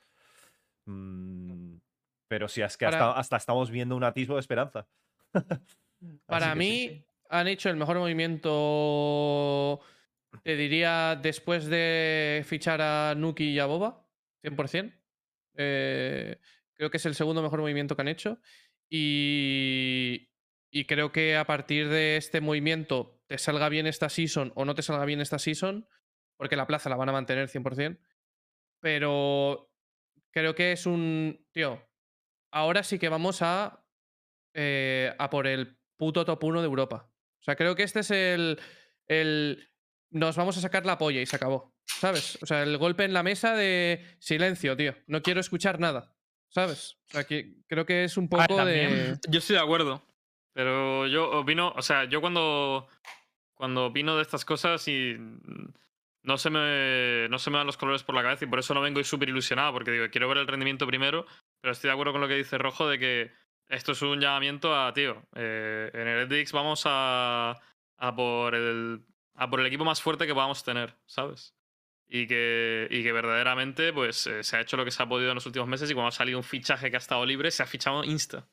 Mm, 0.90 1.78
pero 2.28 2.48
sí, 2.48 2.62
es 2.62 2.76
que 2.76 2.86
Para- 2.86 3.08
hasta, 3.10 3.20
hasta 3.20 3.36
estamos 3.36 3.70
viendo 3.70 3.96
un 3.96 4.04
atisbo 4.04 4.34
de 4.34 4.40
esperanza. 4.40 4.86
Para 6.26 6.54
mí, 6.54 6.70
sí, 6.70 6.88
sí. 6.88 7.04
han 7.28 7.48
hecho 7.48 7.68
el 7.68 7.76
mejor 7.76 7.98
movimiento, 7.98 9.80
te 10.42 10.56
diría, 10.56 11.18
después 11.20 11.66
de 11.66 12.42
fichar 12.46 12.80
a 12.80 13.14
Nuki 13.16 13.50
y 13.50 13.58
a 13.58 13.66
Boba, 13.66 14.06
100%. 14.42 14.94
Eh, 15.56 16.38
creo 16.74 16.90
que 16.90 16.96
es 16.96 17.06
el 17.06 17.14
segundo 17.14 17.42
mejor 17.42 17.60
movimiento 17.60 17.94
que 17.96 18.02
han 18.02 18.08
hecho. 18.08 18.38
Y, 18.88 20.30
y 20.70 20.84
creo 20.86 21.12
que 21.12 21.36
a 21.36 21.44
partir 21.44 21.88
de 21.88 22.16
este 22.16 22.40
movimiento, 22.40 23.20
te 23.26 23.38
salga 23.38 23.68
bien 23.68 23.86
esta 23.86 24.08
season 24.08 24.52
o 24.56 24.64
no 24.64 24.74
te 24.74 24.82
salga 24.82 25.04
bien 25.04 25.20
esta 25.20 25.38
season, 25.38 25.86
porque 26.36 26.56
la 26.56 26.66
plaza 26.66 26.88
la 26.88 26.96
van 26.96 27.10
a 27.10 27.12
mantener 27.12 27.48
100%. 27.48 27.98
Pero 28.80 29.69
creo 30.30 30.54
que 30.54 30.72
es 30.72 30.86
un. 30.86 31.46
Tío, 31.52 31.82
ahora 32.50 32.82
sí 32.82 32.98
que 32.98 33.08
vamos 33.08 33.42
a. 33.42 33.84
eh, 34.54 35.14
a 35.18 35.30
por 35.30 35.46
el 35.46 35.78
puto 35.96 36.24
top 36.24 36.44
1 36.44 36.60
de 36.60 36.66
Europa. 36.66 37.10
O 37.40 37.42
sea, 37.42 37.56
creo 37.56 37.74
que 37.74 37.82
este 37.82 38.00
es 38.00 38.10
el. 38.10 38.60
el 39.06 39.68
nos 40.10 40.36
vamos 40.36 40.56
a 40.58 40.60
sacar 40.60 40.86
la 40.86 40.98
polla 40.98 41.20
y 41.20 41.26
se 41.26 41.36
acabó. 41.36 41.74
¿Sabes? 41.84 42.38
O 42.42 42.46
sea, 42.46 42.62
el 42.62 42.78
golpe 42.78 43.04
en 43.04 43.12
la 43.12 43.22
mesa 43.22 43.54
de 43.54 44.04
silencio, 44.18 44.76
tío. 44.76 44.94
No 45.06 45.22
quiero 45.22 45.40
escuchar 45.40 45.78
nada. 45.78 46.16
¿Sabes? 46.48 46.98
O 47.08 47.12
sea, 47.12 47.24
que 47.24 47.54
creo 47.68 47.86
que 47.86 48.04
es 48.04 48.16
un 48.16 48.28
poco 48.28 48.64
de. 48.64 49.18
Yo 49.28 49.38
estoy 49.38 49.56
de 49.56 49.62
acuerdo. 49.62 50.02
Pero 50.52 51.06
yo 51.06 51.30
opino, 51.30 51.72
o 51.76 51.82
sea, 51.82 52.04
yo 52.04 52.20
cuando, 52.20 52.88
cuando 53.54 53.86
opino 53.86 54.16
de 54.16 54.22
estas 54.22 54.44
cosas 54.44 54.86
y 54.88 55.16
no 56.22 56.38
se, 56.38 56.50
me, 56.50 57.28
no 57.28 57.38
se 57.38 57.50
me 57.50 57.58
dan 57.58 57.66
los 57.66 57.76
colores 57.76 58.02
por 58.02 58.14
la 58.14 58.22
cabeza 58.22 58.44
y 58.44 58.48
por 58.48 58.58
eso 58.58 58.74
no 58.74 58.80
vengo 58.80 59.02
súper 59.04 59.28
ilusionado, 59.28 59.72
porque 59.72 59.90
digo, 59.90 60.06
quiero 60.10 60.28
ver 60.28 60.38
el 60.38 60.46
rendimiento 60.46 60.86
primero, 60.86 61.26
pero 61.60 61.72
estoy 61.72 61.88
de 61.88 61.92
acuerdo 61.92 62.12
con 62.12 62.20
lo 62.20 62.28
que 62.28 62.36
dice 62.36 62.58
Rojo 62.58 62.88
de 62.88 62.98
que 62.98 63.32
esto 63.68 63.92
es 63.92 64.02
un 64.02 64.20
llamamiento 64.20 64.74
a, 64.74 64.92
tío, 64.92 65.22
eh, 65.34 65.90
en 65.94 66.08
Heretics 66.08 66.52
vamos 66.52 66.82
a, 66.86 67.58
a, 67.96 68.14
por 68.14 68.54
el, 68.54 69.04
a 69.34 69.48
por 69.48 69.60
el 69.60 69.66
equipo 69.66 69.84
más 69.84 70.02
fuerte 70.02 70.26
que 70.26 70.34
podamos 70.34 70.62
tener, 70.64 70.96
¿sabes? 71.06 71.54
Y 72.08 72.26
que, 72.26 72.88
y 72.90 73.02
que 73.04 73.12
verdaderamente 73.12 73.92
pues, 73.92 74.26
eh, 74.26 74.42
se 74.42 74.56
ha 74.56 74.60
hecho 74.60 74.76
lo 74.76 74.84
que 74.84 74.90
se 74.90 75.02
ha 75.02 75.08
podido 75.08 75.30
en 75.30 75.36
los 75.36 75.46
últimos 75.46 75.68
meses 75.68 75.88
y 75.90 75.94
cuando 75.94 76.08
ha 76.08 76.12
salido 76.12 76.38
un 76.38 76.44
fichaje 76.44 76.90
que 76.90 76.96
ha 76.96 76.98
estado 76.98 77.24
libre, 77.24 77.50
se 77.52 77.62
ha 77.62 77.66
fichado 77.66 78.02
insta. 78.02 78.48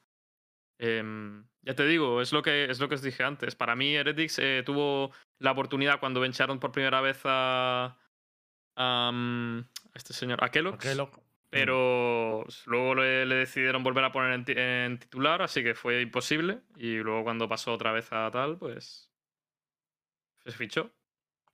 Em, 0.79 1.47
ya 1.61 1.75
te 1.75 1.85
digo, 1.85 2.21
es 2.21 2.31
lo 2.31 2.41
que 2.41 2.65
es 2.65 2.79
lo 2.79 2.87
que 2.87 2.95
os 2.95 3.01
dije 3.01 3.23
antes. 3.23 3.55
Para 3.55 3.75
mí, 3.75 3.95
Heretics 3.95 4.39
eh, 4.39 4.63
tuvo 4.65 5.11
la 5.39 5.51
oportunidad 5.51 5.99
cuando 5.99 6.19
bencharon 6.19 6.59
por 6.59 6.71
primera 6.71 7.01
vez 7.01 7.21
a, 7.25 7.97
a, 8.75 9.11
mm, 9.13 9.59
a 9.59 9.95
este 9.95 10.13
señor, 10.13 10.43
a 10.43 10.61
loco. 10.61 11.23
pero 11.49 12.45
luego 12.65 12.95
le, 12.95 13.25
le 13.25 13.35
decidieron 13.35 13.83
volver 13.83 14.03
a 14.03 14.11
poner 14.11 14.43
en 14.57 14.99
titular, 14.99 15.41
así 15.41 15.63
que 15.63 15.75
fue 15.75 16.01
imposible. 16.01 16.61
Y 16.75 16.97
luego 16.97 17.23
cuando 17.23 17.47
pasó 17.49 17.73
otra 17.73 17.91
vez 17.91 18.11
a 18.11 18.29
tal, 18.31 18.57
pues 18.57 19.11
se 20.43 20.51
fichó. 20.51 20.96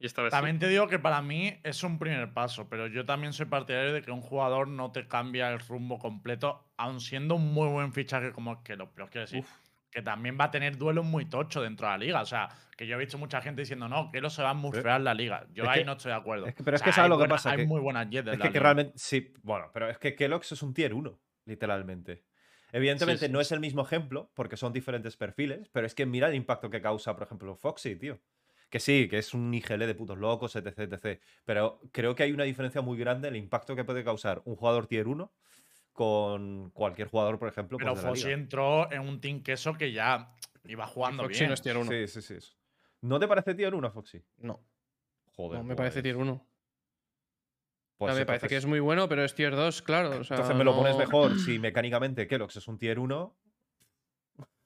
Y 0.04 0.06
esta 0.06 0.22
vez 0.22 0.32
sí. 0.32 0.36
También 0.36 0.60
te 0.60 0.68
digo 0.68 0.90
que 0.90 1.00
para 1.00 1.22
mí 1.22 1.58
es 1.64 1.82
un 1.82 1.98
primer 1.98 2.34
paso, 2.34 2.68
pero 2.68 2.88
yo 2.88 3.06
también 3.06 3.32
soy 3.32 3.46
partidario 3.46 3.94
de 3.94 4.02
que 4.02 4.12
un 4.12 4.20
jugador 4.20 4.68
no 4.68 4.92
te 4.92 5.08
cambia 5.08 5.50
el 5.50 5.60
rumbo 5.62 5.98
completo, 5.98 6.62
aun 6.76 7.00
siendo 7.00 7.36
un 7.36 7.54
muy 7.54 7.70
buen 7.70 7.94
fichaje 7.94 8.34
como 8.34 8.62
que 8.64 8.76
lo 8.76 8.92
pero 8.94 9.08
quiero 9.10 9.22
decir. 9.22 9.46
Que 9.90 10.02
también 10.02 10.38
va 10.38 10.46
a 10.46 10.52
tener 10.52 10.78
duelos 10.78 11.06
muy 11.06 11.24
tochos 11.26 11.64
dentro 11.64 11.88
de 11.88 11.94
la 11.94 11.98
liga. 11.98 12.22
O 12.22 12.26
sea, 12.26 12.50
que 12.76 12.86
yo 12.86 12.96
he 12.96 13.00
visto 13.00 13.18
mucha 13.18 13.42
gente 13.42 13.62
diciendo, 13.62 13.88
no, 13.88 14.12
que 14.12 14.20
lo 14.20 14.30
se 14.30 14.44
va 14.44 14.50
a 14.50 14.54
murfear 14.54 15.00
la 15.00 15.14
liga. 15.14 15.46
Yo 15.54 15.64
es 15.64 15.70
ahí 15.70 15.80
que- 15.80 15.86
no 15.86 15.94
estoy 15.94 16.10
de 16.12 16.18
acuerdo. 16.18 16.48
es 16.48 16.56
que- 16.56 16.64
pero 16.66 16.76
es 16.76 16.82
O 16.82 16.86
que 16.86 16.92
¿sabes 16.92 17.08
lo 17.10 17.16
que 17.16 17.20
buena- 17.20 17.36
pasa? 17.36 17.52
Hay 17.52 17.58
Que- 17.60 17.66
muy 17.66 17.80
buenas 17.80 18.10
jets 18.10 18.26
de 18.26 18.32
Es 18.34 18.40
la 18.40 18.44
que, 18.44 18.50
liga. 18.50 18.60
realmente, 18.62 18.92
sí, 18.98 19.34
bueno, 19.42 19.70
pero 19.74 19.90
es 19.90 19.98
que 20.00 20.16
Kellogg's 20.16 20.52
es 20.52 20.62
un 20.64 20.74
tier 20.74 20.94
1, 20.94 21.18
literalmente. 21.46 22.26
Evidentemente 22.74 23.28
sí, 23.28 23.32
no 23.32 23.40
es 23.40 23.52
el 23.54 23.60
mismo 23.62 23.84
ejemplo, 23.84 24.32
porque 24.34 24.58
son 24.58 24.74
diferentes 24.74 25.16
perfiles, 25.16 25.70
pero 25.72 25.86
es 25.88 25.96
que 25.96 26.06
mira 26.08 26.28
el 26.28 26.36
impacto 26.36 26.70
que 26.70 26.82
causa, 26.82 27.14
por 27.14 27.24
ejemplo, 27.24 27.56
Foxy, 27.56 27.96
tío. 27.96 28.20
Que 28.74 28.80
sí, 28.80 29.08
que 29.08 29.20
es 29.20 29.36
un 29.36 29.54
IGL 29.54 29.86
de 29.86 29.94
putos 29.94 30.18
locos, 30.18 30.56
etc, 30.56 30.80
etc. 30.80 31.22
Pero 31.46 31.80
creo 31.92 32.16
que 32.16 32.24
hay 32.24 32.32
una 32.32 32.44
diferencia 32.44 32.82
muy 32.82 32.98
grande 32.98 33.28
en 33.28 33.36
el 33.36 33.44
impacto 33.44 33.76
que 33.76 33.84
puede 33.84 34.04
causar 34.04 34.42
un 34.46 34.56
jugador 34.56 34.88
tier 34.88 35.08
1 35.08 35.32
con 35.92 36.72
cualquier 36.72 37.08
jugador, 37.08 37.38
por 37.38 37.50
ejemplo, 37.50 37.78
Pero 37.78 37.92
pues, 37.92 38.02
de 38.02 38.08
la 38.08 38.10
Fossi 38.16 38.32
entró 38.32 38.92
en 38.92 39.02
un 39.02 39.22
team 39.22 39.44
queso 39.44 39.76
que 39.76 39.92
ya 39.92 40.34
iba 40.64 40.88
jugando 40.88 41.22
Foxy 41.22 41.38
bien. 41.42 41.50
no 41.50 41.54
es 41.54 41.62
tier 41.62 41.78
1. 41.78 41.92
Sí, 41.92 42.08
sí, 42.08 42.40
sí. 42.40 42.56
¿No 43.02 43.20
te 43.20 43.28
parece 43.28 43.54
tier 43.54 43.76
1, 43.76 43.92
Foxy? 43.92 44.24
No, 44.38 44.60
Joder. 45.36 45.60
no 45.60 45.66
me 45.66 45.76
parece 45.76 45.98
pues- 45.98 46.04
tier 46.06 46.18
1. 46.18 46.48
pues 47.98 48.16
me 48.16 48.26
parece 48.26 48.48
que 48.48 48.58
es 48.58 48.66
muy 48.66 48.80
bueno, 48.80 49.08
pero 49.08 49.24
es 49.24 49.36
tier 49.36 49.56
2, 49.56 49.84
claro. 49.84 50.10
o 50.20 50.24
sea, 50.24 50.36
Entonces 50.36 50.56
me 50.58 50.64
lo 50.64 50.76
pones 50.76 50.94
no- 50.94 50.98
mejor 50.98 51.38
si 51.40 51.60
mecánicamente 51.60 52.26
Kellogg's 52.28 52.56
es 52.56 52.68
un 52.68 52.80
tier 52.80 52.98
1. 52.98 53.38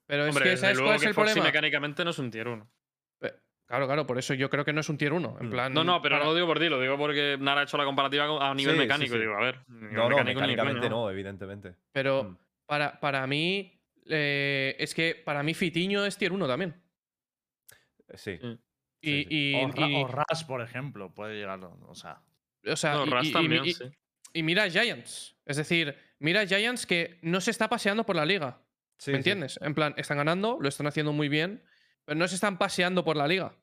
Pero 0.06 0.24
es 0.24 0.30
Hombre, 0.30 0.52
que, 0.52 0.56
¿sabes 0.56 0.80
cuál 0.80 0.96
es 0.96 1.04
el 1.04 1.14
Foxy 1.14 1.32
problema? 1.34 1.44
mecánicamente 1.48 2.06
no 2.06 2.12
es 2.12 2.20
un 2.20 2.32
tier 2.32 2.48
1. 2.48 2.72
Pe- 3.20 3.34
Claro, 3.68 3.86
claro, 3.86 4.08
por 4.08 4.18
eso 4.18 4.34
yo 4.34 4.50
creo 4.50 4.64
que 4.64 4.72
no 4.72 4.80
es 4.80 4.88
un 4.90 4.98
tier 4.98 5.12
1. 5.14 5.38
En 5.42 5.48
Mm. 5.48 5.50
plan. 5.52 5.74
No, 5.74 5.84
no, 5.84 6.02
pero 6.02 6.16
para- 6.16 6.24
no 6.26 6.32
lo 6.32 6.36
digo 6.36 6.48
por 6.48 6.58
ti, 6.60 6.70
lo 6.70 6.80
digo 6.80 6.98
porque 6.98 7.38
Nara 7.40 7.62
ha 7.62 7.64
hecho 7.66 7.78
la 7.78 7.84
comparativa 7.86 8.24
a 8.50 8.54
nivel 8.56 8.76
Sí, 8.76 8.80
sí, 8.82 8.88
mecánico. 8.88 9.14
sí. 9.16 9.20
Digo, 9.20 9.36
a 9.36 9.42
ver. 9.42 9.60
No, 9.68 9.78
no, 10.04 10.10
mecánico 10.10 10.40
ni 10.42 10.48
mecánicamente 10.48 10.90
no, 10.90 11.10
evidentemente. 11.12 11.76
Pero 11.92 12.24
Mm. 12.24 12.38
para, 12.66 13.00
para 13.00 13.28
mí, 13.28 13.80
eh, 14.06 14.76
es 14.80 14.94
que 14.96 15.16
para 15.16 15.44
mí 15.44 15.54
Fitiño 15.54 16.06
es 16.06 16.18
tier 16.18 16.32
1 16.32 16.48
también. 16.48 16.76
Sí. 18.16 18.38
Sí. 18.42 18.60
Y, 19.02 19.10
Sí, 19.10 19.24
sí. 19.24 19.28
y- 19.30 19.56
O, 19.56 19.88
y- 19.90 20.04
o 20.04 20.08
Ras, 20.08 20.44
por 20.46 20.62
ejemplo, 20.62 21.14
puede 21.14 21.36
llegar. 21.36 21.60
O 21.64 21.94
sea, 21.96 22.22
o 22.66 22.76
sea, 22.76 22.94
No, 22.94 23.06
Ras 23.06 23.32
también, 23.32 23.66
y- 23.66 23.74
sí. 23.74 23.84
y 24.34 24.44
mira 24.44 24.64
a 24.64 24.70
Giants. 24.70 25.38
Es 25.46 25.58
decir, 25.58 25.96
mira 26.20 26.42
a 26.42 26.46
Giants 26.48 26.86
que 26.86 27.20
no 27.22 27.42
se 27.42 27.52
está 27.52 27.68
paseando 27.70 28.06
por 28.06 28.16
la 28.16 28.26
liga. 28.26 28.62
Sí, 28.98 29.12
¿Me 29.12 29.16
sí. 29.18 29.30
entiendes? 29.30 29.60
En 29.62 29.76
plan, 29.76 29.94
están 29.98 30.18
ganando, 30.18 30.58
lo 30.60 30.68
están 30.70 30.88
haciendo 30.88 31.14
muy 31.14 31.30
bien, 31.30 31.64
pero 32.08 32.18
no 32.18 32.28
se 32.28 32.36
están 32.36 32.58
paseando 32.58 33.04
por 33.04 33.18
la 33.18 33.28
liga. 33.28 33.54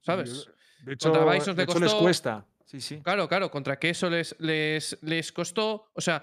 ¿Sabes? 0.00 0.48
De 0.80 0.94
hecho, 0.94 1.12
Contra 1.12 1.30
Bisons 1.30 1.56
de 1.56 1.64
le 1.66 1.70
hecho 1.70 1.78
les 1.78 1.90
costó- 1.92 2.02
cuesta. 2.02 2.46
Sí, 2.64 2.80
sí. 2.80 3.00
Claro, 3.02 3.28
claro, 3.28 3.50
contra 3.50 3.78
que 3.78 3.90
eso 3.90 4.08
les, 4.08 4.34
les, 4.40 4.96
les 5.02 5.30
costó. 5.30 5.90
O 5.92 6.00
sea, 6.00 6.22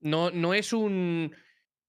no, 0.00 0.32
no 0.32 0.52
es 0.52 0.72
un 0.72 1.32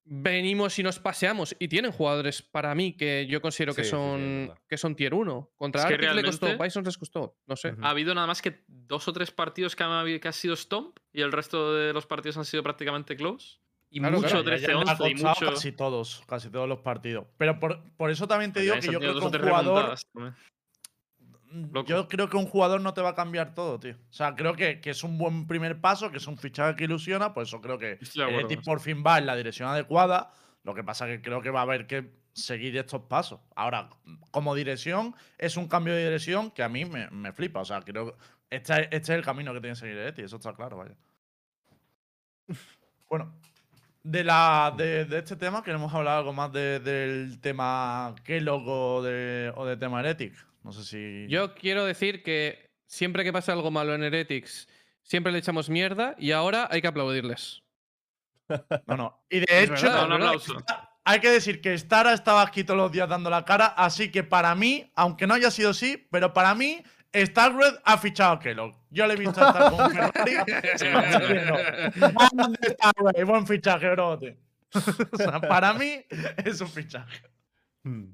venimos 0.04 0.78
y 0.78 0.84
nos 0.84 1.00
paseamos. 1.00 1.56
Y 1.58 1.68
tienen 1.68 1.92
jugadores 1.92 2.44
para 2.44 2.76
mí 2.76 2.94
que 2.94 3.26
yo 3.28 3.42
considero 3.42 3.74
que, 3.74 3.84
Sí, 3.84 3.90
son, 3.90 4.54
que 4.70 4.78
son 4.78 4.96
tier 4.96 5.16
1. 5.16 5.54
Contra 5.56 5.82
Es 5.82 5.88
que 5.88 5.98
le 5.98 6.24
costó, 6.24 6.56
Bisons 6.56 6.86
les 6.86 6.98
costó. 7.00 7.40
No 7.48 7.56
sé. 7.56 7.74
Ha 7.82 7.90
habido 7.90 8.14
nada 8.14 8.28
más 8.28 8.44
que 8.44 8.64
dos 8.68 9.08
o 9.08 9.14
tres 9.14 9.32
partidos 9.32 9.76
que, 9.76 9.84
han 9.84 10.20
que 10.20 10.28
ha 10.28 10.32
sido 10.32 10.56
Stomp 10.56 11.00
y 11.12 11.22
el 11.22 11.32
resto 11.32 11.74
de 11.74 11.92
los 11.92 12.06
partidos 12.06 12.38
han 12.38 12.46
sido 12.46 12.62
prácticamente 12.62 13.16
close. 13.16 13.58
Y 13.90 14.00
Claro, 14.00 14.18
mucho 14.18 14.30
claro, 14.44 14.58
ya- 14.58 14.68
ya 14.68 14.68
me 14.78 14.92
ha 14.92 14.98
13-11 14.98 15.10
y 15.12 15.24
mucho. 15.24 15.46
casi 15.54 15.72
todos, 15.72 16.24
casi 16.28 16.50
todos 16.50 16.68
los 16.68 16.80
partidos. 16.80 17.28
Pero 17.38 17.60
por, 17.60 17.82
por 17.96 18.12
eso 18.12 18.28
también 18.28 18.52
te 18.52 18.60
Pues 18.60 18.64
digo 18.66 18.76
que 18.82 18.92
yo 18.94 19.00
creo 19.00 19.20
que 19.32 19.38
un 19.38 19.44
jugador. 19.44 19.96
Loco. 21.72 21.88
Yo 21.88 22.08
creo 22.10 22.30
que 22.30 22.36
un 22.36 22.48
jugador 22.48 22.82
no 22.82 22.94
te 22.94 23.02
va 23.02 23.10
a 23.10 23.16
cambiar 23.16 23.54
todo, 23.54 23.80
tío. 23.80 23.94
O 24.10 24.14
sea, 24.14 24.36
creo 24.36 24.56
que, 24.58 24.82
que 24.82 24.90
es 24.90 25.04
un 25.06 25.18
buen 25.18 25.48
primer 25.48 25.80
paso, 25.80 26.12
que 26.12 26.18
es 26.18 26.28
un 26.28 26.38
fichaje 26.38 26.76
que 26.76 26.84
ilusiona. 26.84 27.34
Por 27.34 27.44
eso 27.44 27.62
creo 27.62 27.78
que. 27.78 27.98
Betis 28.38 28.58
por 28.66 28.82
fin 28.82 29.02
va 29.06 29.20
en 29.20 29.26
la 29.26 29.38
dirección 29.38 29.70
adecuada. 29.70 30.32
Lo 30.64 30.74
que 30.76 30.84
pasa 30.84 31.06
que 31.06 31.22
creo 31.22 31.42
que 31.42 31.52
va 31.52 31.60
a 31.60 31.64
haber 31.64 31.88
que 31.88 32.12
seguir 32.34 32.76
estos 32.76 33.04
pasos. 33.04 33.40
Ahora, 33.56 33.90
como 34.32 34.54
dirección, 34.56 35.16
es 35.38 35.56
un 35.56 35.70
cambio 35.70 35.94
de 35.94 36.04
dirección 36.04 36.52
que 36.52 36.64
a 36.64 36.68
mí 36.68 36.84
me, 36.84 37.10
me 37.12 37.32
flipa. 37.32 37.62
O 37.62 37.66
sea, 37.66 37.80
creo 37.82 38.08
que 38.08 38.14
este, 38.50 38.84
este 38.84 38.98
es 38.98 39.10
el 39.12 39.24
camino 39.24 39.54
que 39.54 39.62
tiene 39.62 39.76
que 39.76 39.80
seguir 39.80 39.96
Betis, 39.96 40.26
eso 40.26 40.36
está 40.36 40.54
claro, 40.54 40.76
vaya. 40.78 40.96
Bueno, 43.08 43.34
de, 44.06 44.24
la, 44.24 44.74
de, 44.78 45.06
de 45.06 45.18
este 45.20 45.36
tema 45.36 45.64
queremos 45.64 45.94
hablar 45.94 46.20
algo 46.20 46.32
más 46.34 46.52
de- 46.54 46.80
del 46.80 47.40
tema 47.42 48.14
Kellogg 48.24 48.68
o 48.68 49.02
de, 49.02 49.52
o 49.56 49.66
de 49.66 49.78
tema 49.78 50.00
Heretic. 50.02 50.34
No 50.64 50.72
sé 50.72 50.84
si. 50.84 51.28
Yo 51.30 51.54
quiero 51.56 51.86
decir 51.86 52.24
que 52.24 52.70
siempre 52.88 53.24
que 53.24 53.34
pasa 53.34 53.52
algo 53.54 53.72
malo 53.72 53.94
en 53.96 54.04
Heretics, 54.04 54.68
siempre 55.02 55.32
le 55.32 55.40
echamos 55.40 55.70
mierda 55.70 56.16
y 56.18 56.32
ahora 56.32 56.68
hay 56.72 56.82
que 56.82 56.88
aplaudirles. 56.88 57.62
No, 58.86 58.96
no. 58.96 59.26
Y 59.30 59.40
de 59.40 59.64
hecho, 59.64 59.74
verdad, 59.74 60.06
un 60.06 60.14
es 60.14 60.20
verdad. 60.20 60.28
aplauso. 60.28 60.56
hay 61.04 61.20
que 61.20 61.30
decir 61.30 61.62
que 61.62 61.76
Stara 61.78 62.14
estaba 62.14 62.44
aquí 62.44 62.64
todos 62.64 62.78
los 62.78 62.92
días 62.92 63.10
dando 63.10 63.30
la 63.32 63.44
cara, 63.44 63.66
así 63.66 64.12
que 64.12 64.24
para 64.24 64.54
mí, 64.54 64.92
aunque 64.96 65.26
no 65.26 65.34
haya 65.34 65.50
sido 65.50 65.72
así, 65.72 66.08
pero 66.12 66.32
para 66.32 66.54
mí, 66.54 66.84
Starred 67.16 67.76
ha 67.84 67.98
fichado 67.98 68.34
a 68.34 68.40
Kellogg. 68.40 68.76
Yo 68.90 69.06
le 69.08 69.14
he 69.14 69.18
visto 69.18 69.46
estar 69.46 69.72
con 69.72 69.92
Ferrari. 69.92 70.36
diciendo, 70.74 71.58
"Grande 71.96 72.70
Starred, 72.70 73.26
buen 73.26 73.48
fichaje, 73.48 73.90
brote. 73.92 74.38
o 75.12 75.18
sea, 75.18 75.40
para 75.42 75.74
mí 75.74 76.04
es 76.44 76.60
un 76.62 76.68
fichaje. 76.68 77.22
Hmm. 77.84 78.06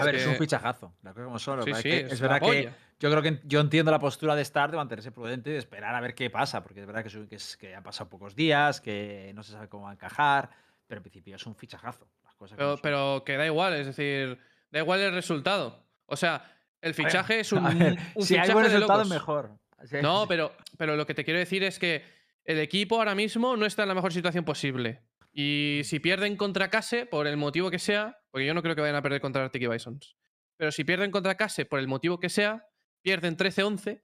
A 0.00 0.04
ver, 0.04 0.14
es 0.16 0.26
un 0.26 0.36
fichajazo. 0.36 0.94
las 1.02 1.12
cosas 1.12 1.26
como 1.26 1.38
son, 1.38 1.58
lo 1.58 1.62
Sí, 1.64 1.72
sí, 1.74 1.76
es 1.76 1.82
que 1.82 2.14
es 2.14 2.20
la 2.20 2.28
verdad 2.28 2.48
que 2.48 2.70
yo 2.98 3.10
creo 3.10 3.22
que 3.22 3.40
yo 3.44 3.60
entiendo 3.60 3.90
la 3.90 3.98
postura 3.98 4.34
de 4.34 4.42
Star 4.42 4.70
de 4.70 4.76
mantenerse 4.78 5.12
prudente 5.12 5.50
y 5.50 5.52
de 5.54 5.58
esperar 5.58 5.94
a 5.94 6.00
ver 6.00 6.14
qué 6.14 6.30
pasa, 6.30 6.62
porque 6.62 6.80
es 6.80 6.86
verdad 6.86 7.02
que, 7.02 7.08
es 7.08 7.14
un- 7.14 7.26
que, 7.28 7.36
es- 7.36 7.56
que 7.56 7.74
han 7.74 7.82
pasado 7.82 8.08
pocos 8.08 8.34
días, 8.34 8.80
que 8.80 9.32
no 9.34 9.42
se 9.42 9.52
sabe 9.52 9.68
cómo 9.68 9.84
va 9.84 9.90
a 9.90 9.94
encajar, 9.94 10.48
pero 10.86 10.98
en 11.00 11.02
principio 11.02 11.36
es 11.36 11.44
un 11.46 11.54
fichajazo. 11.56 12.08
Las 12.24 12.34
cosas 12.36 12.56
Pero, 12.56 12.78
pero 12.82 13.22
que 13.24 13.36
da 13.36 13.44
igual, 13.44 13.74
es 13.74 13.86
decir, 13.86 14.38
da 14.70 14.78
igual 14.78 15.00
el 15.00 15.12
resultado. 15.12 15.84
O 16.06 16.16
sea, 16.16 16.55
el 16.86 16.94
fichaje 16.94 17.40
es 17.40 17.52
un, 17.52 17.64
un 17.64 18.24
si 18.24 18.34
hay 18.34 18.40
fichaje 18.40 18.52
buen 18.52 18.64
de 18.66 18.72
resultado, 18.72 18.98
locos. 19.00 19.08
mejor. 19.10 19.58
Hay- 19.78 20.02
No, 20.02 20.26
pero, 20.28 20.52
pero 20.78 20.96
lo 20.96 21.06
que 21.06 21.14
te 21.14 21.24
quiero 21.24 21.38
decir 21.38 21.62
es 21.62 21.78
que 21.78 22.02
el 22.44 22.58
equipo 22.58 22.96
ahora 22.96 23.14
mismo 23.14 23.56
no 23.56 23.66
está 23.66 23.82
en 23.82 23.88
la 23.88 23.94
mejor 23.94 24.12
situación 24.12 24.44
posible. 24.44 25.02
Y 25.32 25.82
si 25.84 26.00
pierden 26.00 26.36
contra 26.36 26.70
Case, 26.70 27.04
por 27.04 27.26
el 27.26 27.36
motivo 27.36 27.70
que 27.70 27.78
sea, 27.78 28.18
porque 28.30 28.46
yo 28.46 28.54
no 28.54 28.62
creo 28.62 28.74
que 28.74 28.80
vayan 28.80 28.96
a 28.96 29.02
perder 29.02 29.20
contra 29.20 29.44
Arctic 29.44 29.68
Bisons, 29.68 30.16
pero 30.56 30.72
si 30.72 30.84
pierden 30.84 31.10
contra 31.10 31.34
Case, 31.36 31.66
por 31.66 31.78
el 31.78 31.88
motivo 31.88 32.18
que 32.18 32.30
sea, 32.30 32.66
pierden 33.02 33.36
13-11, 33.36 34.02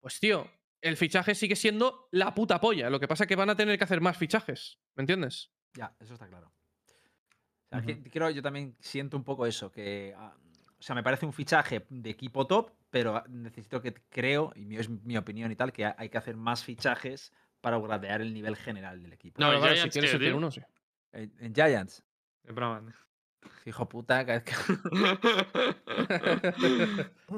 pues 0.00 0.20
tío, 0.20 0.50
el 0.82 0.96
fichaje 0.98 1.34
sigue 1.34 1.56
siendo 1.56 2.08
la 2.10 2.34
puta 2.34 2.60
polla. 2.60 2.90
Lo 2.90 3.00
que 3.00 3.08
pasa 3.08 3.24
es 3.24 3.28
que 3.28 3.36
van 3.36 3.48
a 3.50 3.56
tener 3.56 3.78
que 3.78 3.84
hacer 3.84 4.00
más 4.02 4.18
fichajes, 4.18 4.78
¿me 4.96 5.02
entiendes? 5.02 5.50
Ya, 5.74 5.94
eso 5.98 6.12
está 6.14 6.26
claro. 6.28 6.48
O 6.48 7.68
sea, 7.70 7.82
que- 7.82 8.02
creo, 8.10 8.28
yo 8.30 8.42
también 8.42 8.76
siento 8.80 9.16
un 9.16 9.24
poco 9.24 9.46
eso, 9.46 9.70
que. 9.70 10.14
O 10.80 10.82
sea, 10.82 10.94
me 10.94 11.02
parece 11.02 11.26
un 11.26 11.32
fichaje 11.32 11.84
de 11.90 12.10
equipo 12.10 12.46
top, 12.46 12.70
pero 12.90 13.22
necesito 13.28 13.80
que 13.82 13.92
creo, 14.08 14.52
y 14.56 14.76
es 14.76 14.88
mi 14.88 15.16
opinión 15.16 15.52
y 15.52 15.56
tal, 15.56 15.72
que 15.72 15.84
ha- 15.84 15.94
hay 15.98 16.08
que 16.08 16.18
hacer 16.18 16.36
más 16.36 16.64
fichajes 16.64 17.32
para 17.60 17.78
gradear 17.78 18.20
el 18.22 18.32
nivel 18.32 18.56
general 18.56 19.02
del 19.02 19.12
equipo. 19.12 19.40
No, 19.40 19.48
claro, 19.50 19.66
si 19.68 19.72
Giants, 19.74 19.92
quieres 19.92 20.10
¿qué, 20.10 20.16
el 20.16 20.20
tier 20.20 20.32
tío? 20.32 20.38
uno, 20.38 20.50
sí. 20.50 20.60
En, 21.12 21.32
en 21.38 21.54
Giants, 21.54 22.02
Es 22.44 22.54
broma. 22.54 22.82
hijo 23.66 23.88
puta, 23.88 24.24
cada 24.24 24.40
vez 24.40 24.44
que- 24.44 24.54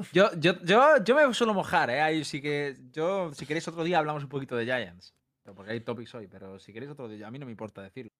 yo, 0.13 0.29
yo, 0.37 0.53
yo, 0.63 1.03
yo 1.03 1.15
me 1.15 1.33
suelo 1.33 1.53
mojar, 1.53 1.89
¿eh? 1.89 2.01
Ahí 2.01 2.23
sí 2.23 2.41
que. 2.41 2.75
Yo, 2.91 3.33
si 3.33 3.45
queréis 3.45 3.67
otro 3.67 3.83
día, 3.83 3.99
hablamos 3.99 4.23
un 4.23 4.29
poquito 4.29 4.55
de 4.55 4.65
Giants. 4.65 5.13
Porque 5.55 5.71
hay 5.73 5.81
topics 5.81 6.15
hoy, 6.15 6.27
pero 6.27 6.57
si 6.59 6.71
queréis 6.71 6.91
otro 6.91 7.09
día, 7.09 7.27
a 7.27 7.31
mí 7.31 7.37
no 7.39 7.45
me 7.45 7.51
importa 7.51 7.81
decirlo. 7.81 8.11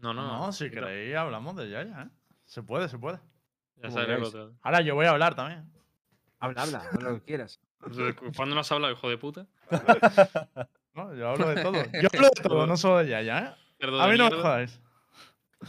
No, 0.00 0.12
no. 0.12 0.26
No, 0.46 0.52
si 0.52 0.70
queréis 0.70 1.16
hablamos 1.16 1.56
de 1.56 1.70
Yaya, 1.70 2.02
¿eh? 2.02 2.08
Se 2.44 2.62
puede, 2.62 2.88
se 2.88 2.98
puede. 2.98 3.18
Ya 3.82 3.90
sale 3.90 4.14
el 4.14 4.22
otro. 4.22 4.52
Ahora 4.62 4.80
yo 4.80 4.94
voy 4.94 5.06
a 5.06 5.10
hablar 5.10 5.34
también. 5.34 5.70
Habla, 6.38 6.62
habla, 6.62 6.88
habla 6.92 7.10
lo 7.10 7.14
que 7.16 7.24
quieras. 7.24 7.60
¿Cuándo 8.36 8.54
no 8.54 8.60
has 8.60 8.72
hablado, 8.72 8.92
hijo 8.92 9.08
de 9.08 9.18
puta? 9.18 9.46
No, 10.92 11.14
yo 11.14 11.28
hablo 11.28 11.48
de 11.48 11.62
todo. 11.62 11.84
Yo 12.02 12.08
hablo 12.12 12.28
de 12.34 12.42
todo, 12.42 12.66
no 12.66 12.76
solo 12.76 12.98
de 12.98 13.08
Yaya, 13.08 13.56
¿eh? 13.80 13.86
A 14.00 14.08
mí 14.08 14.18
no 14.18 14.28
me 14.28 14.36
jodáis. 14.36 14.80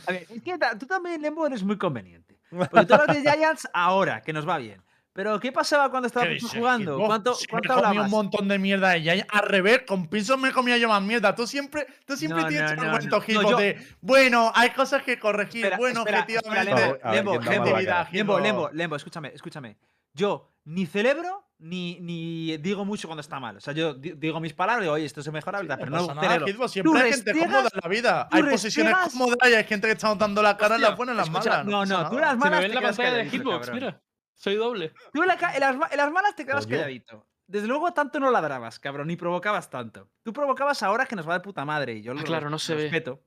A 0.07 0.11
ver, 0.13 0.25
es 0.27 0.41
que 0.41 0.57
tú 0.79 0.87
también, 0.87 1.21
Lembo, 1.21 1.45
eres 1.45 1.63
muy 1.63 1.77
conveniente. 1.77 2.39
Porque 2.49 2.85
tú 2.87 2.95
hablas 2.95 3.15
de 3.15 3.21
Giants 3.21 3.67
ahora, 3.71 4.21
que 4.21 4.33
nos 4.33 4.49
va 4.49 4.57
bien. 4.57 4.81
Pero 5.13 5.39
¿qué 5.41 5.51
pasaba 5.51 5.89
cuando 5.91 6.09
¿Qué 6.09 6.19
estábamos 6.19 6.53
jugando? 6.53 6.97
¿Cuánto, 7.05 7.33
Si 7.35 7.45
cuánto 7.45 7.67
me 7.69 7.75
comí 7.75 7.87
hablabas? 7.89 8.05
un 8.05 8.11
montón 8.11 8.47
de 8.47 8.57
mierda 8.57 8.91
de 8.91 9.01
Yaya. 9.03 9.27
Al 9.29 9.45
revés, 9.47 9.81
con 9.85 10.07
pisos 10.07 10.37
me 10.39 10.53
comía 10.53 10.77
yo 10.77 10.87
más 10.87 11.01
mierda. 11.01 11.35
Tú 11.35 11.45
siempre, 11.45 11.85
tú 12.05 12.15
siempre 12.15 12.43
No, 12.43 12.47
tienes 12.47 12.71
no, 12.77 12.83
un 12.83 13.33
no, 13.33 13.49
yo- 13.51 13.57
de 13.57 13.85
bueno, 13.99 14.51
hay 14.55 14.69
cosas 14.69 15.03
que 15.03 15.19
corregir. 15.19 15.65
Espera, 15.65 15.77
bueno, 15.77 15.99
espera, 15.99 16.19
espera, 16.19 16.39
objetivamente. 16.39 16.81
Lembo, 16.81 16.99
A 17.03 17.11
ver 17.11 17.15
Lembo, 17.25 17.39
Lembo, 17.51 17.77
vida. 17.77 18.09
Lembo. 18.11 18.39
Lembo, 18.39 18.69
Lembo, 18.71 18.95
escúchame, 18.95 19.31
escúchame. 19.35 19.77
Yo 20.13 20.53
ni 20.63 20.85
celebro 20.85 21.45
ni, 21.59 21.99
ni 21.99 22.57
digo 22.57 22.85
mucho 22.85 23.07
cuando 23.07 23.21
está 23.21 23.39
mal. 23.39 23.57
O 23.57 23.59
sea, 23.61 23.73
yo 23.73 23.93
di- 23.93 24.13
digo 24.15 24.39
mis 24.39 24.53
palabras 24.53 24.81
y 24.81 24.85
digo, 24.85 24.93
oye, 24.95 25.05
esto 25.05 25.21
se 25.21 25.31
mejora, 25.31 25.59
¿verdad? 25.59 25.77
No 25.77 25.79
Pero 25.85 25.91
no 25.91 25.97
pasa 26.07 26.13
nada, 26.15 26.27
celebro. 26.27 26.47
Gizmo, 26.47 26.67
Siempre 26.69 27.01
hay 27.01 27.11
gente 27.13 27.31
cómoda 27.37 27.69
en 27.73 27.79
la 27.83 27.89
vida. 27.89 28.27
Hay 28.31 28.43
posiciones 28.43 28.95
cómodas 29.11 29.37
y 29.49 29.53
hay 29.55 29.63
gente 29.65 29.87
que 29.87 29.93
está 29.93 30.15
dando 30.15 30.41
la 30.41 30.55
cara 30.55 30.75
en 30.75 30.81
las 30.81 30.95
buenas 30.95 31.13
y 31.13 31.17
en 31.27 31.33
las 31.33 31.45
malas. 31.45 31.65
no, 31.65 31.85
no, 31.85 32.09
tú 32.09 32.17
las 32.17 32.29
Se 32.31 32.35
me 32.37 32.39
malas 32.39 32.59
ve 32.61 32.65
te 32.65 32.65
en 32.67 32.75
la 32.75 32.81
pantalla 32.81 33.13
de 33.13 33.29
Hitbox, 33.29 33.71
mira. 33.73 34.01
Soy 34.41 34.55
doble. 34.55 34.91
Tú 35.13 35.21
en, 35.21 35.27
la 35.27 35.35
en 35.53 35.59
las, 35.59 35.91
en 35.91 35.97
las 35.97 36.11
malas 36.11 36.35
te 36.35 36.45
quedas 36.45 36.65
Coño. 36.65 36.77
calladito. 36.77 37.27
Desde 37.45 37.67
luego, 37.67 37.91
tanto 37.93 38.19
no 38.19 38.31
ladrabas, 38.31 38.79
cabrón, 38.79 39.07
ni 39.07 39.15
provocabas 39.15 39.69
tanto. 39.69 40.09
Tú 40.23 40.33
provocabas 40.33 40.81
ahora 40.81 41.05
que 41.05 41.15
nos 41.15 41.29
va 41.29 41.33
de 41.35 41.41
puta 41.41 41.63
madre 41.63 41.93
y 41.93 42.01
yo 42.01 42.13
lo 42.15 42.21
Ah, 42.21 42.23
claro, 42.23 42.49
no 42.49 42.57
se 42.57 42.73
ve. 42.73 42.83
respeto. 42.83 43.21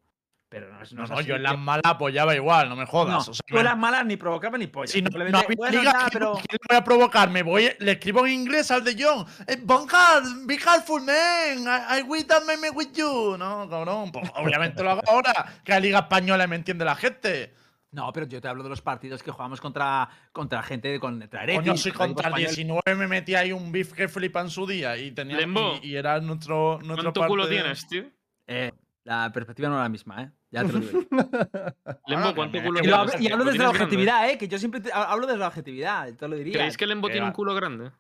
Pero 0.49 0.73
no, 0.73 0.79
no 0.81 1.07
No, 1.07 1.15
no, 1.15 1.21
yo 1.21 1.37
en 1.37 1.43
las 1.45 1.57
malas 1.59 1.83
apoyaba 1.85 2.35
igual, 2.35 2.69
no 2.69 2.75
me 2.75 2.83
No, 2.83 2.89
jodas. 2.91 3.29
o 3.29 3.35
sea, 3.35 3.43
tú 3.47 3.59
en 3.59 3.65
las 3.65 3.77
malas 3.79 4.05
ni 4.07 4.17
provocabas 4.17 4.59
ni 4.59 4.67
polla. 4.67 4.91
Si 4.91 5.03
no, 5.03 5.11
no 5.11 5.39
había 5.39 5.57
bueno, 5.57 5.79
liga, 5.79 5.93
nada, 5.93 5.99
¿quién- 6.09 6.11
pero... 6.13 6.33
quién 6.35 6.59
voy 6.69 6.77
a 6.79 6.83
provocar? 6.85 7.31
Me 7.31 7.43
voy, 7.45 7.71
le 7.79 7.93
escribo 7.93 8.27
en 8.27 8.33
inglés 8.33 8.71
al 8.73 8.83
de 8.83 8.97
John. 8.99 9.25
Eh, 9.47 9.59
Bonhard, 9.63 10.25
be 10.47 10.55
helpful, 10.55 11.01
man. 11.01 11.61
I, 11.91 12.01
I 12.19 12.25
that 12.25 12.43
meme 12.45 12.71
with 12.71 12.93
you. 12.93 13.37
No, 13.39 13.69
cabrón. 13.71 14.11
Pues 14.11 14.31
obviamente 14.35 14.83
lo 14.83 14.91
hago 14.91 15.03
ahora. 15.07 15.33
Que 15.65 15.73
la 15.73 15.81
Liga 15.81 15.99
Española 16.01 16.47
me 16.49 16.57
entiende 16.57 16.85
la 16.85 16.97
gente. 16.97 17.55
No, 17.95 18.13
pero 18.13 18.27
yo 18.27 18.41
te 18.41 18.49
hablo 18.49 18.65
de 18.65 18.71
los 18.71 18.83
partidos 18.83 19.23
que 19.23 19.31
jugamos 19.31 19.61
contra, 19.61 20.09
contra 20.33 20.61
gente 20.65 20.89
de 20.89 20.99
contra 20.99 21.45
Heretic, 21.45 21.63
Coño, 21.63 21.77
si 21.77 21.93
contra 21.93 22.27
el 22.29 22.35
español. 22.45 22.55
19 22.57 22.95
me 22.97 23.07
metí 23.07 23.37
ahí 23.37 23.53
un 23.53 23.71
beef 23.71 23.93
que 23.93 24.09
flipa 24.09 24.41
en 24.41 24.51
su 24.51 24.67
día 24.67 24.97
y 24.97 25.13
tenía 25.13 25.37
Lembo, 25.37 25.79
y, 25.81 25.91
y 25.91 25.97
era 25.97 26.21
nuestro, 26.21 26.81
nuestro 26.83 27.13
¿Cuánto 27.13 27.27
culo 27.29 27.47
de- 27.47 27.55
tienes, 27.55 27.87
tío? 27.87 28.11
Eh, 28.49 28.73
la 29.05 29.31
perspectiva 29.33 29.69
no 29.69 29.77
es 29.77 29.83
la 29.83 29.89
misma, 29.89 30.23
¿eh? 30.25 30.31
Ya 30.51 30.65
te 30.65 30.73
lo 30.73 30.81
digo. 30.81 30.99
Lembo, 32.09 32.29
que 32.31 32.35
¿cuánto 32.35 32.63
culo 32.65 32.81
y, 32.81 32.85
lo 32.85 32.91
lo 32.91 32.97
hablo, 32.97 33.13
y 33.21 33.27
hablo 33.31 33.45
¿Lo 33.45 33.51
desde 33.53 33.59
la 33.59 33.65
grande? 33.69 33.85
objetividad, 33.85 34.31
¿eh? 34.31 34.39
Que 34.39 34.49
yo 34.49 34.59
siempre 34.59 34.81
te- 34.81 34.93
hablo 34.93 35.27
desde 35.27 35.39
la 35.39 35.47
objetividad, 35.49 36.13
te 36.15 36.27
lo 36.29 36.35
diría. 36.37 36.55
¿Creéis 36.55 36.77
que 36.77 36.87
Lembo 36.89 37.07
tiene 37.07 37.21
un 37.23 37.27
Era- 37.29 37.35
culo 37.35 37.55
grande? 37.55 37.93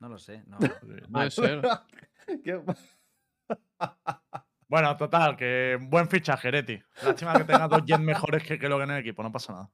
No 0.00 0.08
lo 0.10 0.18
sé, 0.18 0.42
no. 0.46 0.58
Puede 1.10 1.30
ser. 1.30 1.62
¿Qué? 4.70 4.74
Bueno, 4.76 4.96
total, 4.96 5.36
que 5.36 5.78
buen 5.80 6.08
fichaje, 6.08 6.50
Reti. 6.50 6.80
Lástima 7.02 7.34
que 7.34 7.44
tenga 7.44 7.66
dos 7.68 7.82
Jets 7.84 8.00
mejores 8.00 8.42
que, 8.44 8.58
que 8.58 8.68
lo 8.68 8.78
que 8.78 8.84
en 8.84 8.90
el 8.92 8.98
equipo, 9.00 9.22
no 9.22 9.32
pasa 9.32 9.52
nada. 9.52 9.70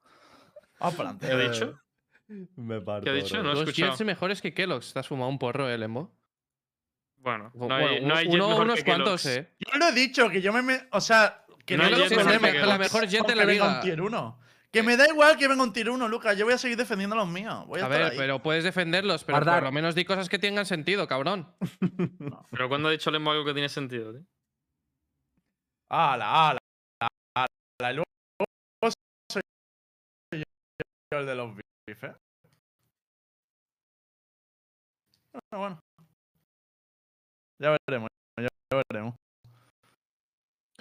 Vamos 0.81 0.95
para 0.97 1.17
¿Qué 1.19 1.27
adelante. 1.27 1.47
ha 1.47 1.67
dicho? 1.67 1.81
Me 2.57 2.81
parto. 2.81 3.05
¿Qué 3.05 3.11
ha 3.11 3.13
dicho? 3.13 3.43
No 3.43 3.53
he 3.53 3.55
Dos. 3.55 3.75
Jets 3.75 4.01
mejores 4.05 4.41
que 4.43 4.53
Kellogg's. 4.55 4.93
Te 4.93 4.99
has 5.01 5.07
fumado 5.09 5.29
un 5.31 5.39
porro, 5.39 5.69
¿eh, 5.69 5.79
Lembo? 5.79 6.13
Bueno, 7.19 7.51
no 7.55 7.67
Bueno, 7.67 7.77
hay, 7.77 8.05
no 8.05 8.15
hay 8.15 8.27
uno- 8.29 8.49
mejor 8.49 8.65
unos 8.65 8.77
que 8.79 8.85
cuantos, 8.85 9.23
Kellogg's. 9.23 9.39
¿eh? 9.49 9.55
Yo 9.59 9.79
lo 9.79 9.89
he 9.89 9.93
dicho, 9.93 10.29
que 10.31 10.41
yo 10.41 10.53
me. 10.53 10.63
me- 10.63 10.81
o 10.93 11.01
sea, 11.01 11.45
que 11.65 11.77
No 11.77 11.89
no, 11.89 11.97
hay 11.97 12.09
problema 12.09 12.39
mejor 12.41 12.61
que 12.61 12.67
la 12.67 12.79
mejor 12.79 13.07
jet 13.07 13.27
de 13.27 13.35
la 13.35 13.45
venga 13.45 13.65
liga. 13.65 13.75
un 13.77 13.81
tier 13.83 14.01
1. 14.01 14.41
Que 14.73 14.83
me 14.83 14.97
da 14.97 15.09
igual 15.09 15.37
que 15.39 15.49
venga 15.49 15.63
un 15.63 15.73
tier 15.73 15.89
1, 15.91 16.09
Lucas. 16.09 16.37
Yo 16.37 16.45
voy 16.45 16.55
a 16.55 16.59
seguir 16.59 16.77
defendiendo 16.77 17.17
los 17.17 17.27
míos. 17.29 17.65
Voy 17.67 17.81
a, 17.81 17.85
A 17.85 17.87
estar 17.87 18.01
ver, 18.03 18.13
ahí. 18.13 18.19
pero 18.19 18.43
puedes 18.43 18.63
defenderlos, 18.65 19.25
pero 19.25 19.37
Guardar. 19.39 19.61
por 19.61 19.65
lo 19.65 19.73
menos 19.73 19.95
di 19.95 20.05
cosas 20.05 20.29
que 20.29 20.39
tengan 20.39 20.67
sentido, 20.67 21.07
cabrón. 21.09 21.49
Pero 22.51 22.69
cuando 22.69 22.89
ha 22.89 22.93
dicho 22.93 23.11
Lembo 23.11 23.31
algo 23.31 23.45
que 23.45 23.53
tiene 23.55 23.69
sentido, 23.69 24.13
tío? 24.13 24.23
Ala, 25.89 26.51
ala, 26.51 26.59
ala, 27.01 27.47
ala. 27.81 27.93
Y 27.93 27.95
luego 27.95 28.93
soy 29.31 29.43
yo 31.13 31.19
el 31.19 31.27
de 31.27 31.35
los 31.35 31.55
beef, 31.55 32.05
¿eh? 32.05 32.15
Bueno, 35.33 35.59
bueno. 35.59 35.81
Ya 37.59 37.77
veremos, 37.87 38.09
ya 38.39 38.49
veremos. 38.91 39.15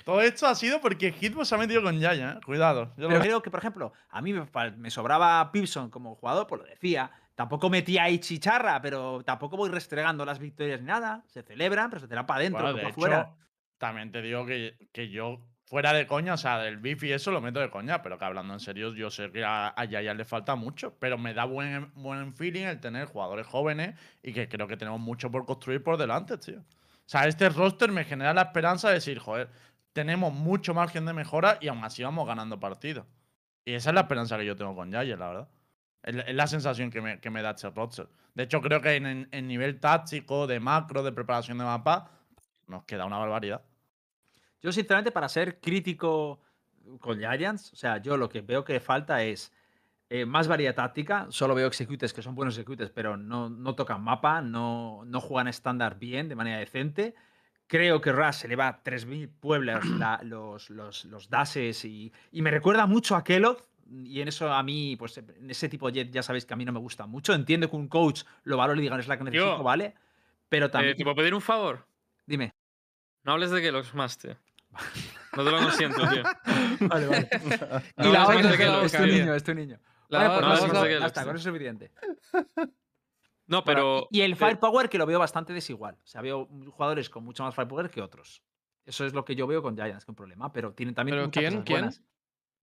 Todo 0.03 0.21
esto 0.21 0.45
ha 0.47 0.55
sido 0.55 0.81
porque 0.81 1.11
Hitbox 1.11 1.47
se 1.47 1.55
ha 1.55 1.57
metido 1.57 1.81
con 1.81 1.99
Yaya, 1.99 2.33
¿eh? 2.33 2.39
Cuidado. 2.45 2.93
Yo 2.97 3.03
lo 3.03 3.07
Pero 3.07 3.09
veo. 3.09 3.21
creo 3.21 3.41
que, 3.41 3.51
por 3.51 3.59
ejemplo, 3.59 3.93
a 4.09 4.21
mí 4.21 4.33
me, 4.33 4.91
sobraba 4.91 5.51
Pipson 5.51 5.89
como 5.89 6.15
jugador, 6.15 6.47
pues 6.47 6.61
lo 6.61 6.67
decía. 6.67 7.11
Tampoco 7.33 7.69
metía 7.69 8.03
ahí 8.03 8.19
chicharra, 8.19 8.81
pero 8.81 9.23
tampoco 9.23 9.57
voy 9.57 9.69
restregando 9.69 10.23
las 10.25 10.39
victorias 10.39 10.79
ni 10.79 10.87
nada. 10.87 11.23
Se 11.27 11.43
celebran, 11.43 11.89
pero 11.89 11.99
se 11.99 12.07
celebran 12.07 12.25
para 12.25 12.39
adentro, 12.39 12.61
Bueno, 12.61 12.77
para 12.77 12.89
afuera. 12.89 13.35
También 13.87 14.11
te 14.11 14.21
digo 14.21 14.45
que, 14.45 14.75
que 14.91 15.09
yo, 15.09 15.39
fuera 15.65 15.93
de 15.93 16.05
coña, 16.07 16.33
o 16.35 16.37
sea, 16.37 16.59
del 16.59 16.77
beef 16.77 17.03
y 17.03 17.11
eso 17.11 17.31
lo 17.31 17.41
meto 17.41 17.59
de 17.59 17.69
coña, 17.69 18.01
pero 18.01 18.17
que 18.17 18.25
hablando 18.25 18.53
en 18.53 18.59
serio, 18.59 18.93
yo 18.93 19.09
sé 19.09 19.31
que 19.31 19.43
a, 19.43 19.73
a 19.75 19.85
Yaya 19.85 20.13
le 20.13 20.25
falta 20.25 20.55
mucho, 20.55 20.95
pero 20.99 21.17
me 21.17 21.33
da 21.33 21.45
buen, 21.45 21.91
buen 21.95 22.33
feeling 22.35 22.63
el 22.63 22.79
tener 22.79 23.05
jugadores 23.07 23.47
jóvenes 23.47 23.95
y 24.21 24.33
que 24.33 24.47
creo 24.47 24.67
que 24.67 24.77
tenemos 24.77 24.99
mucho 24.99 25.31
por 25.31 25.45
construir 25.45 25.83
por 25.83 25.97
delante, 25.97 26.37
tío. 26.37 26.59
O 26.59 27.07
sea, 27.07 27.27
este 27.27 27.49
roster 27.49 27.91
me 27.91 28.03
genera 28.03 28.33
la 28.33 28.43
esperanza 28.43 28.87
de 28.89 28.95
decir, 28.95 29.19
joder, 29.19 29.49
tenemos 29.93 30.33
mucho 30.33 30.73
margen 30.73 31.05
de 31.05 31.13
mejora 31.13 31.57
y 31.61 31.67
aún 31.67 31.83
así 31.83 32.03
vamos 32.03 32.27
ganando 32.27 32.59
partidos. 32.59 33.05
Y 33.63 33.73
esa 33.73 33.89
es 33.89 33.93
la 33.95 34.01
esperanza 34.01 34.37
que 34.37 34.45
yo 34.45 34.55
tengo 34.55 34.75
con 34.75 34.91
Yaya, 34.91 35.15
la 35.17 35.27
verdad. 35.27 35.49
Es 36.03 36.35
la- 36.35 36.47
sensación 36.47 36.91
que 36.91 37.01
me, 37.01 37.19
que 37.19 37.29
me 37.31 37.41
da 37.41 37.51
este 37.51 37.69
roster. 37.71 38.07
De 38.35 38.43
hecho, 38.43 38.61
creo 38.61 38.79
que 38.81 38.95
en- 38.95 39.27
en 39.31 39.47
nivel 39.47 39.79
táctico, 39.79 40.45
de 40.45 40.59
macro, 40.59 41.01
de 41.01 41.11
preparación 41.11 41.57
de 41.57 41.63
mapa, 41.63 42.11
nos 42.67 42.83
queda 42.83 43.05
una 43.05 43.17
barbaridad. 43.17 43.63
Yo, 44.65 44.71
sinceramente, 44.71 45.11
para 45.11 45.29
ser 45.29 45.59
crítico 45.59 46.41
con 46.99 47.19
Giants, 47.19 47.71
o 47.71 47.75
sea, 47.75 47.99
yo 48.01 48.17
lo 48.17 48.27
que 48.27 48.41
veo 48.41 48.63
que 48.65 48.79
falta 48.79 49.21
es 49.23 49.53
eh, 50.09 50.25
más 50.25 50.47
variedad 50.47 50.73
táctica. 50.73 51.27
Solo 51.29 51.53
veo 51.53 51.67
executes 51.67 52.13
que 52.13 52.23
son 52.23 52.33
buenos 52.33 52.55
executes, 52.57 52.89
pero 52.89 53.15
no, 53.15 53.47
no 53.47 53.75
tocan 53.75 54.03
mapa, 54.03 54.41
no, 54.41 55.03
no 55.05 55.21
juegan 55.21 55.47
estándar 55.47 55.99
bien, 55.99 56.27
de 56.29 56.35
manera 56.35 56.57
decente. 56.57 57.13
Creo 57.67 58.01
que 58.01 58.11
Rush 58.11 58.33
se 58.33 58.47
le 58.47 58.55
va 58.55 58.67
a 58.67 58.83
3.000 58.83 59.29
pueblos 59.29 59.85
la- 59.85 60.19
los, 60.23 60.71
los, 60.71 61.05
los 61.05 61.29
dashes 61.29 61.85
y, 61.85 62.11
y 62.31 62.41
me 62.41 62.49
recuerda 62.49 62.87
mucho 62.87 63.15
a 63.15 63.23
Kellogg. 63.23 63.57
Y 63.87 64.19
en 64.21 64.27
eso 64.29 64.51
a 64.51 64.63
mí, 64.63 64.95
pues 64.97 65.15
en 65.19 65.47
ese 65.47 65.69
tipo 65.69 65.91
de 65.91 65.93
jet 66.05 66.11
ya 66.11 66.23
sabéis 66.23 66.43
que 66.47 66.55
a 66.55 66.57
mí 66.57 66.65
no 66.65 66.71
me 66.71 66.79
gusta 66.79 67.05
mucho. 67.05 67.33
Entiendo 67.35 67.69
que 67.69 67.75
un 67.75 67.87
coach 67.87 68.23
lo 68.45 68.57
valore 68.57 68.79
y 68.79 68.81
diga, 68.81 68.97
es 68.99 69.07
la 69.07 69.15
que 69.17 69.23
necesito, 69.25 69.63
¿vale? 69.63 69.93
Pero 70.49 70.65
Eh, 70.65 70.69
también... 70.69 70.97
¿Te 70.97 71.03
puedo 71.03 71.15
pedir 71.15 71.35
un 71.35 71.41
favor? 71.41 71.85
Dime. 72.25 72.55
No 73.23 73.33
hables 73.33 73.51
de 73.51 73.61
Kellogg's 73.61 73.93
más, 73.93 74.17
tío. 74.75 75.11
No 75.37 75.43
te 75.43 75.51
lo 75.51 75.57
consiento, 75.59 76.07
tío. 76.09 76.23
Vale, 76.87 77.07
vale. 77.07 77.29
No 77.97 78.09
y 78.09 78.11
la 78.11 78.27
otra, 78.27 78.83
es 78.85 78.91
tu 78.91 79.05
niño, 79.05 79.33
es 79.35 79.43
tu 79.43 79.53
niño. 79.53 79.79
La 80.09 80.19
Vale, 80.19 80.29
daba- 80.29 80.47
pues 80.47 80.59
sí. 80.61 80.69
con 80.69 81.35
eso 81.35 81.35
es 81.35 81.43
suficiente. 81.43 81.91
No, 83.47 83.63
pero. 83.63 84.07
y 84.09 84.19
y 84.19 84.21
el 84.23 84.35
firepower 84.35 84.89
que 84.89 84.97
lo 84.97 85.05
veo 85.05 85.19
bastante 85.19 85.53
desigual. 85.53 85.95
O 86.03 86.07
sea, 86.07 86.21
veo 86.21 86.47
jugadores 86.71 87.09
con 87.11 87.23
mucho 87.23 87.43
más 87.43 87.53
firepower 87.53 87.89
que 87.91 88.01
otros. 88.01 88.41
Eso 88.85 89.05
es 89.05 89.13
lo 89.13 89.23
que 89.23 89.35
yo 89.35 89.45
veo 89.45 89.61
con 89.61 89.75
Giants, 89.75 90.03
que 90.03 90.05
es 90.05 90.09
un 90.09 90.15
problema. 90.15 90.51
Pero 90.51 90.73
tienen 90.73 90.95
también 90.95 91.15
¿Pero 91.17 91.27
muchas 91.27 91.41
quién? 91.41 91.79
cosas 91.81 91.97
¿Quién? 91.97 92.07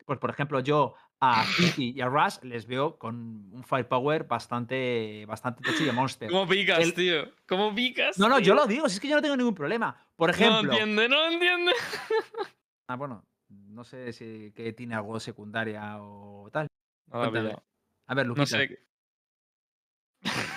Pues, 0.07 0.19
por 0.19 0.31
ejemplo, 0.31 0.59
yo 0.61 0.95
a 1.25 1.45
City 1.77 1.93
y 1.97 2.01
a 2.01 2.09
Rush 2.09 2.39
les 2.43 2.67
veo 2.67 2.99
con 2.99 3.15
un 3.53 3.63
firepower 3.65 4.25
bastante, 4.25 5.25
bastante 5.27 5.63
tocho 5.63 5.85
y 5.85 5.87
de 5.87 5.93
monster. 5.93 6.29
¿Cómo 6.31 6.49
picas, 6.49 6.81
El- 6.81 6.95
tío? 6.95 7.33
¿Cómo 7.47 7.73
picas? 7.75 8.19
No, 8.19 8.29
no, 8.29 8.41
yo 8.41 8.55
lo 8.55 8.67
digo, 8.67 8.89
si 8.89 8.97
es 8.97 9.01
que 9.01 9.09
yo 9.09 9.15
no 9.17 9.23
tengo 9.23 9.37
ningún 9.37 9.55
problema. 9.55 9.97
Por 10.17 10.31
No 10.31 10.35
ejemplo, 10.35 10.73
entiende, 10.73 11.09
no 11.09 11.27
entiende. 11.31 11.73
ah, 12.89 12.97
bueno, 12.97 13.25
no 13.49 13.85
sé 13.85 14.13
si 14.13 14.53
que 14.53 14.73
tiene 14.73 14.97
algo 14.97 15.21
secundaria 15.21 16.03
o 16.03 16.51
tal. 16.51 16.67
A 17.13 17.31
ver, 17.31 18.27
No 18.27 18.35
Luquita, 18.35 18.59
sé. 18.59 18.79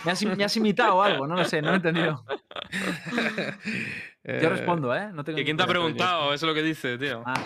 me, 0.04 0.12
has, 0.12 0.26
me 0.26 0.44
has 0.44 0.58
imitado 0.58 1.02
algo, 1.04 1.28
no 1.28 1.36
lo 1.36 1.46
sé, 1.46 1.62
no 1.62 1.68
lo 1.70 1.74
he 1.74 1.78
entendido. 1.78 2.26
Yo 4.28 4.50
respondo, 4.50 4.96
¿eh? 4.96 5.10
No 5.14 5.24
tengo 5.24 5.38
¿Que 5.38 5.44
¿Quién 5.46 5.56
te 5.56 5.62
ha 5.64 5.68
preguntado? 5.68 6.34
Eso 6.34 6.46
es 6.46 6.50
lo 6.50 6.54
que 6.56 6.64
dice, 6.64 6.98
tío. 6.98 7.22
Ah, 7.26 7.44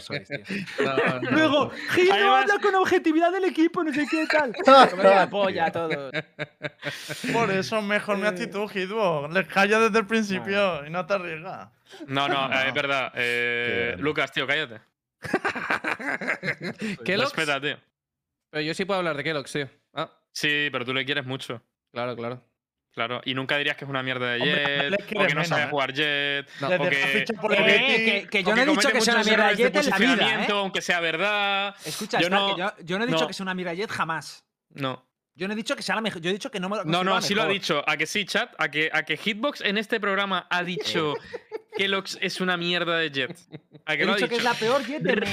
sois, 0.00 0.28
tío. 0.28 0.38
No, 0.84 0.96
no, 0.96 1.20
no. 1.20 1.30
Luego, 1.32 1.70
Gil 1.90 2.08
no 2.08 2.14
Además- 2.14 2.42
habla 2.42 2.58
con 2.62 2.74
objetividad 2.76 3.32
del 3.32 3.44
equipo, 3.46 3.82
no 3.82 3.92
sé 3.92 4.06
qué 4.08 4.24
tal. 4.26 4.52
Polla 5.30 5.66
a 5.66 5.72
todos. 5.72 6.12
Por 7.32 7.50
eso 7.50 7.82
mejor 7.82 8.18
mi 8.18 8.26
actitud, 8.26 8.70
Hitbo. 8.72 9.26
Les 9.32 9.46
calla 9.48 9.80
desde 9.80 9.98
el 9.98 10.06
principio 10.06 10.86
y 10.86 10.90
no 10.90 11.04
te 11.06 11.14
arriesgas. 11.14 11.68
No, 12.06 12.28
no, 12.28 12.46
eh, 12.52 12.68
es 12.68 12.74
verdad. 12.74 13.12
Eh, 13.16 13.96
Lucas, 13.98 14.30
tío, 14.30 14.46
cállate. 14.46 14.80
¿Kellogg's? 17.04 17.34
Respeta, 17.34 17.60
tío. 17.60 17.76
Pero 18.50 18.62
yo 18.62 18.74
sí 18.74 18.84
puedo 18.84 18.98
hablar 18.98 19.16
de 19.16 19.24
Kellogg's, 19.24 19.52
tío. 19.52 19.68
Ah, 19.94 20.10
Sí, 20.32 20.68
pero 20.72 20.84
tú 20.84 20.94
le 20.94 21.04
quieres 21.04 21.26
mucho. 21.26 21.60
claro, 21.92 22.16
claro. 22.16 22.42
Claro. 22.92 23.22
Y 23.24 23.32
nunca 23.34 23.56
dirías 23.56 23.76
que 23.76 23.84
es 23.84 23.90
una 23.90 24.02
mierda 24.02 24.32
de 24.32 24.40
Hombre, 24.42 24.64
Jet. 24.66 24.90
le 24.90 24.96
o 24.96 25.06
quiere 25.06 25.26
que 25.28 25.34
no 25.34 25.44
sabe 25.44 25.62
¿eh? 25.62 25.68
jugar 25.70 25.92
Jet. 25.94 26.46
No, 26.60 26.66
o 26.66 26.70
que- 26.70 27.24
por 27.40 27.54
el 27.54 27.64
eh, 27.70 28.28
que, 28.30 28.44
yo 28.44 28.54
no 28.54 28.62
he 28.62 28.66
dicho 28.66 28.88
que 28.90 29.00
sea 29.00 29.14
una 29.14 29.24
mierda 29.24 29.48
de 29.48 29.56
Jet 29.56 29.76
en 29.76 29.90
la 29.90 29.96
vida, 29.98 30.44
¿eh? 30.44 30.46
Aunque 30.50 30.82
sea 30.82 31.00
verdad. 31.00 31.74
Escucha, 31.86 32.20
Yo 32.20 32.28
no- 32.28 32.54
que 32.54 32.60
yo, 32.60 32.72
yo 32.84 32.98
no 32.98 33.04
he 33.04 33.06
dicho 33.06 33.20
no. 33.20 33.26
que 33.26 33.32
sea 33.32 33.44
una 33.44 33.54
mierda 33.54 33.72
Jet 33.74 33.90
jamás. 33.90 34.44
No. 34.70 35.06
Yo 35.34 35.48
no 35.48 35.54
he 35.54 35.56
dicho 35.56 35.74
que 35.74 35.82
sea 35.82 35.94
la 35.94 36.02
mejor. 36.02 36.20
Yo 36.20 36.28
he 36.28 36.34
dicho 36.34 36.50
que 36.50 36.60
no 36.60 36.68
me 36.68 36.76
lo 36.76 36.84
No, 36.84 37.02
no, 37.02 37.22
sí 37.22 37.34
lo 37.34 37.42
ha 37.42 37.48
dicho. 37.48 37.82
¿A 37.86 37.96
que 37.96 38.04
sí, 38.06 38.26
chat? 38.26 38.52
¿A 38.58 38.70
que, 38.70 38.90
a 38.92 39.04
que 39.04 39.16
Hitbox 39.16 39.62
en 39.62 39.78
este 39.78 39.98
programa 39.98 40.46
ha 40.50 40.62
dicho 40.62 41.14
que 41.74 41.88
Lox 41.88 42.18
es 42.20 42.42
una 42.42 42.58
mierda 42.58 42.98
de 42.98 43.10
Jet? 43.10 43.38
¿A 43.86 43.96
que 43.96 44.02
He 44.02 44.04
lo 44.06 44.12
ha 44.12 44.16
dicho 44.16 44.26
dicho? 44.26 44.28
que 44.28 44.36
es 44.36 44.44
la 44.44 44.52
peor 44.52 44.84
Jet 44.84 45.02
de. 45.02 45.26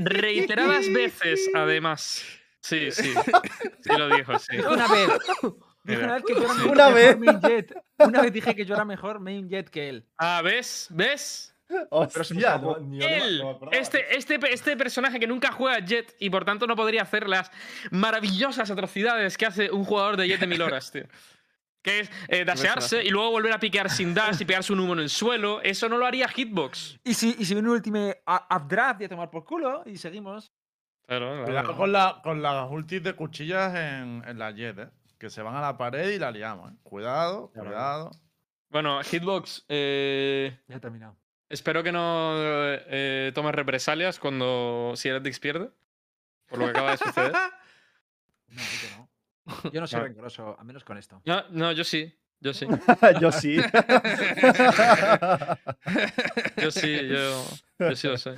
Reiteradas 0.00 0.92
veces, 0.92 1.48
además. 1.54 2.22
Sí, 2.60 2.90
sí. 2.92 3.14
Sí 3.82 3.90
lo 3.96 4.14
dijo, 4.14 4.38
sí. 4.38 4.56
Una 4.58 4.86
vez. 4.86 5.08
Dije 5.84 6.00
que 6.26 6.34
yo 6.34 6.42
era 6.42 6.54
mejor, 6.54 6.70
Una 6.72 6.88
vez. 6.90 7.18
main 7.18 7.40
Jet. 7.40 7.74
Una 7.98 8.22
vez 8.22 8.32
dije 8.32 8.54
que 8.54 8.64
yo 8.64 8.74
era 8.74 8.84
mejor 8.84 9.20
main 9.20 9.48
Jet 9.48 9.68
que 9.70 9.88
él. 9.88 10.06
Ah, 10.18 10.40
¿ves? 10.42 10.88
¿Ves? 10.90 11.48
Hostia, 11.88 12.58
no, 12.58 12.76
no 12.78 13.02
Él, 13.06 13.38
no 13.38 13.70
este, 13.70 14.14
este, 14.14 14.38
este 14.52 14.76
personaje 14.76 15.18
que 15.18 15.26
nunca 15.26 15.52
juega 15.52 15.78
Jet 15.78 16.14
y 16.18 16.28
por 16.28 16.44
tanto 16.44 16.66
no 16.66 16.76
podría 16.76 17.00
hacer 17.00 17.26
las 17.26 17.50
maravillosas 17.90 18.70
atrocidades 18.70 19.38
que 19.38 19.46
hace 19.46 19.70
un 19.70 19.84
jugador 19.84 20.18
de 20.18 20.28
Jet 20.28 20.40
de 20.40 20.46
mil 20.46 20.60
horas, 20.62 20.90
tío. 20.90 21.04
Que 21.82 21.98
es 21.98 22.10
eh, 22.28 22.44
dashearse 22.44 23.02
y 23.02 23.08
luego 23.10 23.32
volver 23.32 23.52
a 23.52 23.58
piquear 23.58 23.90
sin 23.90 24.14
dash 24.14 24.40
y 24.40 24.44
pegarse 24.44 24.72
un 24.72 24.78
humo 24.78 24.92
en 24.92 25.00
el 25.00 25.10
suelo. 25.10 25.60
Eso 25.62 25.88
no 25.88 25.98
lo 25.98 26.06
haría 26.06 26.28
Hitbox. 26.28 27.00
Y 27.02 27.14
si, 27.14 27.34
y 27.36 27.44
si 27.44 27.54
viene 27.54 27.68
un 27.70 27.74
último 27.74 28.14
updraft 28.54 29.00
y 29.00 29.04
a 29.06 29.08
tomar 29.08 29.30
por 29.30 29.44
culo 29.44 29.82
y 29.84 29.96
seguimos. 29.96 30.52
Claro, 31.08 31.44
Cuidado 31.44 31.76
con, 31.76 31.90
la, 31.90 32.20
con 32.22 32.40
las 32.40 32.70
ultis 32.70 33.02
de 33.02 33.14
cuchillas 33.14 33.74
en, 33.74 34.22
en 34.24 34.38
la 34.38 34.52
Jet, 34.52 34.78
¿eh? 34.78 34.88
Que 35.22 35.30
se 35.30 35.40
van 35.40 35.54
a 35.54 35.60
la 35.60 35.76
pared 35.78 36.10
y 36.10 36.18
la 36.18 36.32
liamos, 36.32 36.72
¿eh? 36.72 36.74
Cuidado, 36.82 37.52
Claro. 37.52 37.68
cuidado. 37.68 38.10
Bueno, 38.70 39.00
Hitbox, 39.04 39.64
eh, 39.68 40.58
Ya 40.66 40.74
he 40.78 40.80
terminado. 40.80 41.16
espero 41.48 41.84
que 41.84 41.92
no 41.92 42.32
eh, 42.36 43.30
tomes 43.32 43.54
represalias 43.54 44.18
cuando 44.18 44.94
si 44.96 45.08
Heretics 45.10 45.38
pierde. 45.38 45.70
Por 46.48 46.58
lo 46.58 46.64
que 46.64 46.70
acaba 46.72 46.90
de 46.90 46.96
suceder. 46.96 47.32
No, 48.48 48.74
yo 48.74 48.90
no. 48.90 49.08
Yo 49.72 49.80
no 49.80 49.86
soy 49.86 50.00
No. 50.00 50.06
rencoroso, 50.06 50.56
al 50.58 50.64
menos 50.66 50.82
con 50.82 50.98
esto. 50.98 51.22
No, 51.24 51.44
no, 51.50 51.70
yo 51.70 51.84
sí. 51.84 52.12
Yo 52.40 52.52
sí. 52.52 52.66
Yo 53.20 53.30
sí. 53.30 53.58
Yo 56.60 56.70
sí, 56.72 57.08
yo, 57.08 57.44
yo 57.78 57.94
sí 57.96 58.08
lo 58.08 58.18
sé. 58.18 58.34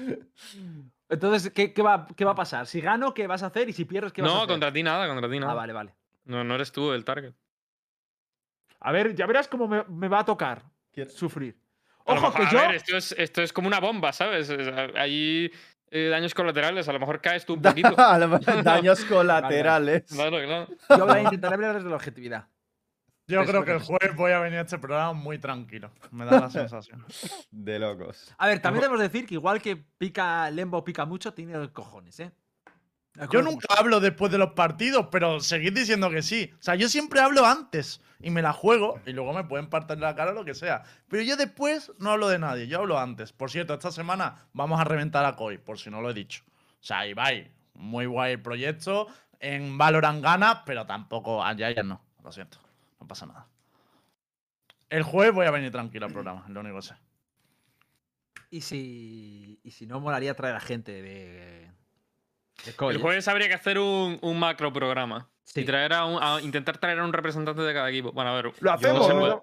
Entonces, 1.09 1.51
¿qué, 1.55 1.73
qué 1.73 1.81
va, 1.83 2.07
¿qué 2.15 2.25
va 2.27 2.33
a 2.33 2.35
pasar? 2.35 2.67
Si 2.67 2.83
gano, 2.83 3.15
¿qué 3.15 3.27
vas 3.27 3.43
a 3.43 3.47
hacer? 3.47 3.71
Y 3.71 3.73
si 3.73 3.87
pierdes, 3.87 4.13
¿qué 4.13 4.21
vas 4.21 4.31
a 4.31 4.35
No, 4.35 4.39
hacer? 4.41 4.51
contra 4.51 4.71
ti 4.73 4.83
nada, 4.83 5.09
contra 5.09 5.31
ti 5.31 5.41
nada. 5.41 5.53
Ah, 5.53 5.55
vale, 5.55 5.73
vale. 5.73 5.95
No, 6.25 6.43
no 6.45 6.55
eres 6.55 6.73
tú 6.73 6.93
el 6.93 7.05
target. 7.05 7.35
A 8.81 8.93
ver, 8.93 9.15
ya 9.15 9.27
verás 9.27 9.49
cómo 9.49 9.67
me, 9.69 9.85
me 9.85 10.09
va 10.09 10.21
a 10.21 10.25
tocar 10.25 10.63
sufrir. 11.09 11.59
A 12.07 12.15
lo 12.15 12.21
Ojo, 12.21 12.27
mejor- 12.29 12.41
que 12.41 12.47
a 12.47 12.51
yo. 12.51 12.59
ver, 12.69 12.75
esto 12.77 12.97
es, 12.97 13.13
esto 13.19 13.43
es 13.43 13.53
como 13.53 13.67
una 13.69 13.81
bomba, 13.81 14.13
¿sabes? 14.13 14.49
Es- 14.51 14.69
Hay 14.97 15.51
eh, 15.91 16.09
daños 16.09 16.35
colaterales, 16.35 16.87
a 16.89 16.93
lo 16.93 17.01
mejor 17.01 17.21
caes 17.21 17.47
tú 17.47 17.55
un 17.55 17.63
poquito. 17.63 17.95
A 17.99 18.19
lo 18.19 18.29
mejor 18.29 18.63
Daños 18.65 19.05
colaterales. 19.07 20.05
Claro, 20.13 20.39
claro. 20.39 20.69
Yo 20.91 21.07
voy 21.07 21.19
a 21.19 21.23
intentar 21.23 21.53
hablar 21.55 21.75
desde 21.75 21.89
la 21.89 21.97
objetividad. 21.97 22.49
Yo 23.27 23.41
Eso 23.41 23.49
creo 23.51 23.61
es 23.63 23.67
que 23.67 23.73
el 23.73 23.81
jueves 23.81 24.17
voy 24.17 24.33
a 24.33 24.39
venir 24.41 24.59
a 24.59 24.63
este 24.63 24.77
programa 24.79 25.15
muy 25.15 25.39
tranquilo. 25.39 25.91
Me 26.11 26.27
da 26.27 26.41
la 26.41 26.51
sensación. 26.51 27.03
De 27.51 27.79
locos. 27.79 28.35
A 28.37 28.47
ver, 28.47 28.61
también 28.61 28.83
debemos 28.83 29.01
decir 29.01 29.25
que 29.27 29.33
igual 29.35 29.63
que 29.63 29.77
pica 29.77 30.51
Lembo 30.51 30.85
pica 30.85 31.07
mucho, 31.07 31.33
tiene 31.33 31.73
cojones, 31.73 32.21
¿eh? 32.21 32.33
Yo 33.31 33.43
nunca 33.43 33.67
hablo 33.79 34.01
después 34.01 34.33
de 34.33 34.39
los 34.39 34.53
partidos, 34.53 35.07
pero 35.11 35.39
seguid 35.39 35.73
diciendo 35.73 36.11
que 36.11 36.23
sí. 36.23 36.51
O 36.59 36.63
sea, 36.63 36.75
yo 36.75 36.89
siempre 36.89 37.21
hablo 37.21 37.47
antes 37.47 38.01
y 38.21 38.31
me 38.31 38.43
la 38.43 38.53
juego 38.53 39.01
y 39.07 39.13
luego 39.13 39.33
me 39.33 39.45
pueden 39.45 39.69
partir 39.69 39.99
la 39.99 40.17
cara 40.17 40.33
o 40.33 40.35
lo 40.35 40.45
que 40.45 40.55
sea. 40.55 40.83
Pero 41.09 41.23
yo 41.23 41.37
después 41.37 41.93
no 41.99 42.11
hablo 42.11 42.29
de 42.29 42.41
nadie, 42.41 42.67
yo 42.67 42.81
hablo 42.81 42.99
antes. 42.99 43.33
Por 43.33 43.51
cierto, 43.51 43.75
esta 43.75 43.93
semana 43.93 44.49
vamos 44.53 44.81
a 44.81 44.85
reventar 44.85 45.25
a 45.25 45.37
Koi, 45.37 45.59
por 45.59 45.79
si 45.79 45.91
no 45.91 46.01
lo 46.01 46.11
he 46.11 46.15
dicho. 46.15 46.43
O 46.49 46.87
sea, 46.87 47.07
Ibai, 47.07 47.53
muy 47.75 48.07
guay 48.07 48.33
el 48.33 48.43
proyecto. 48.43 49.07
En 49.39 49.79
Valorant 49.79 50.23
gana, 50.23 50.65
pero 50.65 50.85
tampoco 50.85 51.45
allá 51.45 51.71
ya 51.71 51.83
no. 51.85 52.03
Lo 52.25 52.33
siento, 52.33 52.59
no 53.01 53.07
pasa 53.07 53.27
nada. 53.27 53.47
El 54.91 55.03
jueves 55.03 55.35
voy 55.35 55.47
a 55.47 55.51
venir 55.51 55.71
tranquilo 55.71 56.07
al 56.07 56.13
programa, 56.13 56.45
es 56.47 56.53
lo 56.53 56.61
único 56.61 56.77
que 56.77 56.83
sé. 56.83 56.95
Y 58.51 58.61
si, 58.61 59.61
y 59.63 59.71
si 59.71 59.87
no, 59.87 60.01
molaría 60.01 60.35
traer 60.35 60.57
a 60.57 60.61
gente 60.61 61.03
de. 61.03 61.71
El 62.91 62.99
jueves 62.99 63.29
habría 63.29 63.49
que 63.49 63.55
hacer 63.55 63.79
un, 63.79 64.19
un 64.23 64.39
macro 64.39 64.73
programa. 64.73 65.31
Sí. 65.43 65.61
Y 65.61 65.65
traer 65.65 65.93
a, 65.93 66.05
un- 66.07 66.19
a 66.23 66.41
intentar 66.41 66.79
traer 66.79 66.99
a 67.01 67.05
un 67.05 67.13
representante 67.13 67.63
de 67.63 67.73
cada 67.75 67.91
equipo. 67.91 68.13
Bueno, 68.13 68.31
a 68.31 68.35
ver. 68.35 68.45
Lo 68.47 68.53
no 68.61 68.73
hacemos, 68.73 69.09
¿no? 69.09 69.21
puede. 69.21 69.41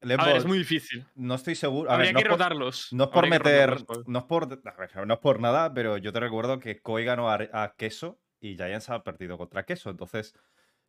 Lembo, 0.00 0.22
A 0.22 0.26
ver, 0.28 0.36
es 0.36 0.44
muy 0.44 0.58
difícil. 0.58 1.04
No 1.16 1.34
estoy 1.34 1.54
seguro. 1.56 1.90
A 1.90 1.94
Habría 1.94 2.08
ver, 2.08 2.14
no 2.14 2.18
que 2.20 2.24
por- 2.26 2.32
rotarlos. 2.38 2.88
No 2.92 3.04
es 3.04 3.10
por 3.10 3.24
Habría 3.24 3.38
meter. 3.40 3.84
pues. 3.86 4.00
No 4.06 4.18
es 4.20 4.24
por, 4.26 4.44
a 4.44 4.76
ver, 4.76 5.06
no 5.06 5.14
es 5.14 5.20
por 5.20 5.40
nada, 5.40 5.72
pero 5.74 5.96
yo 5.96 6.12
te 6.12 6.20
recuerdo 6.20 6.60
que 6.60 6.80
Koi 6.80 7.04
ganó 7.04 7.28
a, 7.30 7.38
a 7.52 7.74
Queso 7.76 8.18
y 8.40 8.54
Giants 8.54 8.90
ha 8.90 9.02
perdido 9.02 9.36
contra 9.38 9.64
Queso. 9.64 9.90
Entonces, 9.90 10.34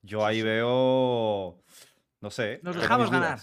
yo 0.04 0.26
ahí 0.26 0.42
veo. 0.44 1.58
No 2.22 2.30
sé. 2.30 2.60
Nos 2.62 2.76
dejamos 2.76 3.10
ganar. 3.10 3.40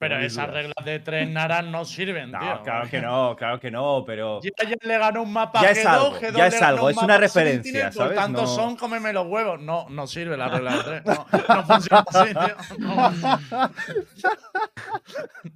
Pero 0.00 0.16
esas 0.20 0.48
reglas 0.50 0.84
de 0.84 1.00
tres 1.00 1.28
naras 1.28 1.64
no 1.64 1.84
sirven, 1.84 2.30
No, 2.32 2.38
tío. 2.38 2.62
claro 2.62 2.88
que 2.88 3.00
no, 3.00 3.34
claro 3.36 3.58
que 3.58 3.70
no, 3.70 4.04
pero. 4.06 4.40
Ya, 4.42 4.50
ya 4.68 4.76
le 4.80 4.98
ganó 4.98 5.22
un 5.22 5.32
mapa 5.32 5.60
Ya 5.60 5.68
a 5.68 5.70
es 5.72 5.84
G2, 5.84 5.88
algo, 5.88 6.20
G2 6.20 6.36
ya 6.36 6.46
es 6.46 6.62
algo, 6.62 6.84
un 6.86 6.90
es 6.92 6.96
una 6.98 7.18
referencia, 7.18 7.90
¿sabes? 7.92 8.12
Por 8.12 8.14
tanto, 8.14 8.42
No- 8.42 8.46
son 8.46 8.76
cómeme 8.76 9.12
los 9.12 9.26
huevos. 9.26 9.60
No, 9.60 9.86
no 9.90 10.06
sirve 10.06 10.36
la 10.36 10.48
regla 10.48 10.76
de 10.76 10.82
tres. 10.84 11.02
No, 11.04 11.26
no 11.54 11.64
funciona 11.64 12.04
así, 12.14 12.32
tío. 12.34 12.56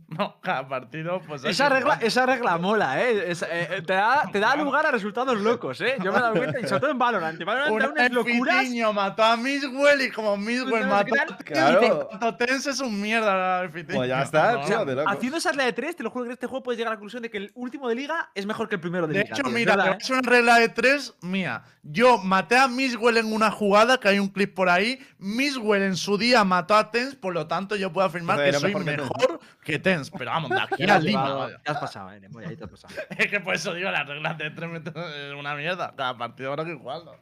No, 0.08 0.36
cada 0.42 0.68
partido, 0.68 1.20
pues. 1.26 1.44
Esa 1.44 1.68
regla, 1.68 1.98
esa 2.02 2.26
regla 2.26 2.58
mola, 2.58 3.00
¿eh? 3.02 3.30
Es- 3.30 3.42
eh, 3.42 3.68
eh, 3.70 3.82
te, 3.86 3.94
da, 3.94 4.28
te 4.30 4.40
da 4.40 4.56
lugar 4.56 4.86
a 4.86 4.90
resultados 4.90 5.38
locos, 5.40 5.80
¿eh? 5.80 5.96
Yo 6.02 6.12
me 6.12 6.18
he 6.18 6.20
dado 6.20 6.34
cuenta, 6.34 6.60
y 6.60 6.66
sobre 6.66 6.80
todo 6.80 6.90
en 6.90 6.98
Valorant. 6.98 7.42
Valorant 7.44 7.68
te 7.68 7.82
da 7.82 7.88
Una 7.88 7.88
unas 7.92 8.10
locuras. 8.10 8.58
Fitiño 8.64 8.92
mató 8.92 9.22
a 9.24 9.36
Miswell 9.36 10.02
y 10.02 10.10
como 10.10 10.36
Miswell 10.36 10.88
No 10.88 10.98
sé 10.98 11.04
qué 11.04 11.10
mató 11.12 11.34
a 11.34 11.36
Claro. 11.36 11.80
Tense, 11.80 12.06
tanto 12.10 12.36
Tense 12.36 12.70
es 12.70 12.80
un 12.80 13.00
mierda 13.00 13.62
la 13.62 13.68
Fitiño. 13.70 13.96
Pues 13.98 14.08
ya 14.08 14.22
está, 14.38 14.52
No, 14.52 14.64
tío, 14.66 14.84
de 14.84 14.94
locos. 14.96 15.12
Haciendo 15.12 15.38
esa 15.38 15.50
regla 15.50 15.64
de 15.66 15.72
tres, 15.72 15.96
te 15.96 16.02
lo 16.02 16.10
juro 16.10 16.24
que 16.24 16.28
en 16.28 16.32
este 16.32 16.46
juego 16.46 16.62
puedes 16.62 16.78
llegar 16.78 16.92
a 16.92 16.94
la 16.94 16.98
conclusión 16.98 17.22
de 17.22 17.30
que 17.30 17.38
el 17.38 17.52
último 17.54 17.88
de 17.88 17.94
liga 17.94 18.30
es 18.34 18.46
mejor 18.46 18.68
que 18.68 18.76
el 18.76 18.80
primero 18.80 19.06
de, 19.06 19.14
De 19.14 19.20
liga. 19.20 19.34
hecho, 19.34 19.42
tío, 19.42 19.48
es 19.50 19.54
mira, 19.54 19.76
verdad, 19.76 19.98
te 19.98 20.12
¿eh? 20.12 20.16
una 20.18 20.28
regla 20.30 20.56
de 20.58 20.68
tres 20.68 21.14
mía. 21.22 21.62
Yo 21.82 22.18
maté 22.18 22.56
a 22.56 22.68
Miswell 22.68 23.16
en 23.18 23.32
una 23.32 23.50
jugada, 23.50 23.98
que 23.98 24.08
hay 24.08 24.18
un 24.18 24.28
clip 24.28 24.54
por 24.54 24.68
ahí. 24.68 24.98
Miswell 25.18 25.82
en 25.82 25.96
su 25.96 26.16
día 26.18 26.44
mató 26.44 26.74
a 26.74 26.90
Tens, 26.90 27.14
por 27.14 27.34
lo 27.34 27.46
tanto 27.46 27.76
yo 27.76 27.92
puedo 27.92 28.06
afirmar 28.06 28.38
que 28.42 28.52
soy 28.52 28.74
mejor 28.74 28.84
que 28.84 28.90
Tens. 28.96 29.02
mejor 29.10 29.40
que 29.64 29.78
Tens. 29.78 30.10
Pero 30.10 30.30
vamos, 30.30 30.50
de 30.50 30.60
aquí 30.60 30.82
a 30.90 30.98
Lima. 30.98 31.48
has 31.66 31.78
pasado, 31.78 32.12
eh, 32.12 32.20
ahí 32.46 32.56
te 32.56 32.64
has 32.64 32.70
pasado. 32.70 32.94
Es 33.18 33.26
que 33.28 33.40
por 33.40 33.54
eso 33.54 33.74
digo, 33.74 33.90
las 33.90 34.06
reglas 34.06 34.38
de 34.38 34.50
tres 34.50 34.70
me- 34.70 34.78
es 34.78 35.34
una 35.38 35.54
mierda. 35.54 35.92
Cada 35.96 36.16
partido 36.16 36.50
habrá 36.52 36.64
que 36.64 36.74
jugarlo. 36.74 37.16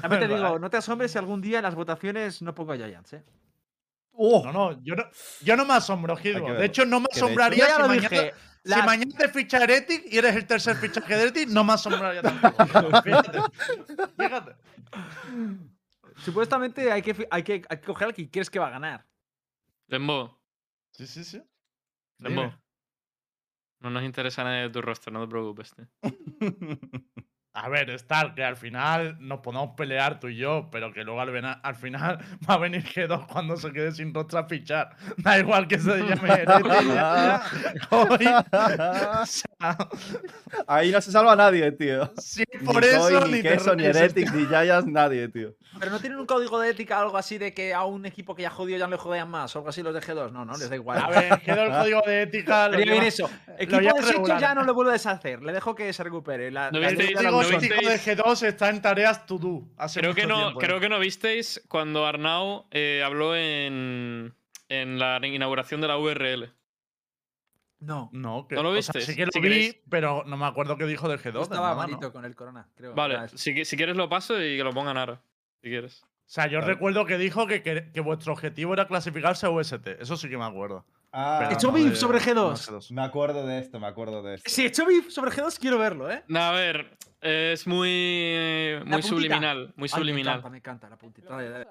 También 0.00 0.20
te 0.20 0.28
digo, 0.34 0.58
no 0.58 0.68
te 0.68 0.76
asombres 0.76 1.12
si 1.12 1.18
algún 1.18 1.40
día 1.40 1.58
en 1.58 1.62
las 1.62 1.74
votaciones 1.74 2.42
no 2.42 2.54
pongo 2.54 2.72
a 2.72 2.76
Giants, 2.76 3.14
¿eh? 3.14 3.24
¡Oh! 4.16 4.42
No, 4.44 4.52
no, 4.52 4.82
yo 4.82 4.94
no, 4.96 5.04
yo 5.42 5.56
no 5.56 5.64
me 5.64 5.74
asombro, 5.74 6.16
Hidro. 6.22 6.44
verlo. 6.44 6.58
De 6.60 6.66
hecho, 6.66 6.84
no 6.86 7.00
me 7.00 7.06
asombraría 7.12 7.66
si 7.76 7.82
mañana, 7.82 8.08
dije. 8.08 8.34
si 8.64 8.68
las- 8.70 8.86
mañana 8.86 9.12
te 9.16 9.28
ficha 9.28 9.58
Heretic 9.62 10.04
y 10.10 10.18
eres 10.18 10.34
el 10.36 10.46
tercer 10.46 10.76
fichaje 10.76 11.14
de 11.16 11.22
Heretic, 11.22 11.48
no 11.50 11.64
me 11.64 11.72
asombraría 11.74 12.22
tampoco. 12.22 12.64
Fíjate. 13.02 13.38
Fíjate. 14.16 14.56
Supuestamente 16.24 16.90
hay 16.90 17.02
que, 17.02 17.28
hay, 17.30 17.42
que, 17.42 17.62
hay 17.68 17.76
que 17.78 17.86
coger 17.86 18.08
al 18.08 18.14
que 18.14 18.30
crees 18.30 18.48
que 18.50 18.58
va 18.58 18.68
a 18.68 18.70
ganar. 18.70 19.06
Lembo, 19.88 20.40
Sí, 20.92 21.06
sí, 21.06 21.24
sí. 21.24 21.42
Dime. 22.18 22.58
No 23.80 23.90
nos 23.90 24.02
interesa 24.02 24.42
nada 24.42 24.62
de 24.62 24.70
tu 24.70 24.80
roster, 24.80 25.12
no 25.12 25.20
te 25.20 25.28
preocupes, 25.28 25.74
tío. 25.74 25.86
A 27.58 27.70
ver, 27.70 27.88
Star, 27.88 28.34
que 28.34 28.44
al 28.44 28.56
final 28.56 29.16
nos 29.18 29.40
podemos 29.40 29.70
pelear 29.76 30.20
tú 30.20 30.28
y 30.28 30.36
yo, 30.36 30.68
pero 30.70 30.92
que 30.92 31.04
luego 31.04 31.22
al, 31.22 31.58
al 31.62 31.74
final 31.74 32.18
va 32.48 32.54
a 32.54 32.58
venir 32.58 32.84
G2 32.84 33.26
cuando 33.28 33.56
se 33.56 33.72
quede 33.72 33.92
sin 33.92 34.12
rostro 34.12 34.40
a 34.40 34.44
fichar. 34.44 34.94
Da 35.16 35.38
igual 35.38 35.66
que 35.66 35.78
se 35.78 35.96
llame 36.02 36.28
Heretic. 36.32 36.66
Hoy, 37.90 38.26
Ahí 40.66 40.90
no 40.92 41.00
se 41.00 41.10
salva 41.10 41.34
nadie, 41.36 41.72
tío. 41.72 42.12
Ni 42.36 42.66
por 42.66 42.84
eso 42.84 43.26
ni 43.26 43.32
ni 43.32 43.42
te 43.42 43.48
queso, 43.50 43.74
ni 43.74 43.82
ríes, 43.84 43.96
Heretics, 43.96 44.32
ni 44.34 44.46
Giants, 44.46 44.86
nadie, 44.86 45.28
tío. 45.28 45.54
Pero 45.78 45.90
no 45.90 46.00
tienen 46.00 46.18
un 46.18 46.26
código 46.26 46.58
de 46.60 46.70
ética 46.70 46.98
o 47.00 47.02
algo 47.02 47.16
así 47.18 47.38
de 47.38 47.52
que 47.54 47.72
a 47.74 47.84
un 47.84 48.06
equipo 48.06 48.34
que 48.34 48.42
ya 48.42 48.50
jodió 48.50 48.76
ya 48.76 48.86
no 48.86 48.92
le 48.92 48.96
jodean 48.98 49.30
más 49.30 49.54
o 49.56 49.60
algo 49.60 49.68
así 49.70 49.82
los 49.82 49.94
de 49.94 50.00
G2. 50.00 50.30
No, 50.30 50.44
no, 50.44 50.56
les 50.56 50.68
da 50.68 50.76
igual. 50.76 50.98
A 51.02 51.08
ver, 51.08 51.40
quedó 51.40 51.62
el 51.64 51.70
código 51.72 52.02
de 52.06 52.22
ética. 52.22 52.68
lo 52.68 52.74
Estaría 52.74 52.92
bien 52.92 53.04
eso. 53.04 53.30
Equipo 53.58 53.80
deshecho 53.80 54.38
ya 54.38 54.54
no 54.54 54.62
lo 54.64 54.74
vuelvo 54.74 54.90
a 54.90 54.94
deshacer. 54.94 55.42
Le 55.42 55.52
dejo 55.52 55.74
que 55.74 55.92
se 55.92 56.02
recupere. 56.04 56.50
La, 56.50 56.70
¿No 56.70 56.78
la 56.78 56.90
ética 56.90 57.20
El 57.20 57.26
código 57.30 57.58
de 57.60 57.68
visteis- 57.68 58.16
G2 58.16 58.42
está 58.46 58.68
en 58.70 58.82
tareas 58.82 59.26
to 59.26 59.38
do. 59.38 59.62
hace 59.76 60.00
Creo 60.00 60.14
que, 60.14 60.26
no, 60.26 60.36
tiempo, 60.38 60.58
creo 60.60 60.76
¿eh? 60.76 60.80
que 60.80 60.88
no 60.88 60.98
visteis 60.98 61.62
cuando 61.68 62.06
Arnau 62.06 62.66
eh, 62.70 63.02
habló 63.04 63.34
en, 63.36 64.34
en 64.68 64.98
la 64.98 65.18
inauguración 65.26 65.80
de 65.80 65.88
la 65.88 65.98
URL. 65.98 66.52
No. 67.78 68.08
No, 68.12 68.46
que, 68.48 68.54
¿No 68.54 68.62
lo 68.62 68.70
o 68.70 68.82
sea, 68.82 68.92
viste? 68.94 69.00
sí 69.12 69.16
que 69.16 69.26
lo 69.26 69.32
Si 69.32 69.40
vi, 69.40 69.48
queréis- 69.48 69.80
pero 69.90 70.24
no 70.26 70.36
me 70.36 70.46
acuerdo 70.46 70.76
qué 70.78 70.86
dijo 70.86 71.08
de 71.08 71.18
G2. 71.18 71.24
Yo 71.32 71.38
de 71.38 71.42
estaba 71.42 71.68
nada, 71.70 71.74
malito 71.76 72.00
¿no? 72.00 72.12
con 72.12 72.24
el 72.24 72.34
corona, 72.34 72.68
creo. 72.74 72.94
Vale, 72.94 73.28
si, 73.28 73.52
qui- 73.54 73.64
si 73.64 73.76
quieres 73.76 73.96
lo 73.96 74.08
paso 74.08 74.40
y 74.42 74.56
que 74.56 74.64
lo 74.64 74.72
ponga 74.72 74.94
Nara. 74.94 75.20
Si 75.62 75.68
quieres. 75.68 76.02
O 76.02 76.06
sea, 76.28 76.46
yo 76.48 76.58
Vale. 76.60 76.72
recuerdo 76.72 77.04
que 77.06 77.18
dijo 77.18 77.46
que, 77.46 77.62
que, 77.62 77.92
que 77.92 78.00
vuestro 78.00 78.32
objetivo 78.32 78.72
era 78.72 78.86
clasificarse 78.88 79.46
a 79.46 79.50
UST. 79.50 79.86
Eso 80.00 80.16
sí 80.16 80.28
que 80.28 80.36
me 80.38 80.44
acuerdo. 80.44 80.84
Ah, 81.12 81.50
¿Echó 81.52 81.70
no 81.70 81.78
de- 81.78 81.94
sobre 81.94 82.18
no 82.34 82.54
G2? 82.54 82.90
me 82.92 83.02
acuerdo 83.02 83.46
de 83.46 83.58
esto, 83.60 83.78
me 83.78 83.86
acuerdo 83.86 84.22
de 84.22 84.34
esto. 84.34 84.50
Si 84.50 84.64
echó 84.66 84.84
beef 84.86 85.08
sobre 85.10 85.30
G2, 85.30 85.58
quiero 85.58 85.78
verlo, 85.78 86.10
¿eh? 86.10 86.24
No, 86.28 86.40
a 86.40 86.50
ver, 86.52 86.96
es 87.20 87.66
muy, 87.66 88.72
muy 88.84 89.02
subliminal. 89.02 89.72
Muy 89.76 89.84
Ay, 89.86 89.88
subliminal. 89.98 90.34
Me 90.34 90.38
encanta, 90.38 90.50
me 90.50 90.56
encanta 90.58 90.88
la 90.90 90.96
puntita. 90.98 91.30
Dale, 91.30 91.48
dale. 91.50 91.66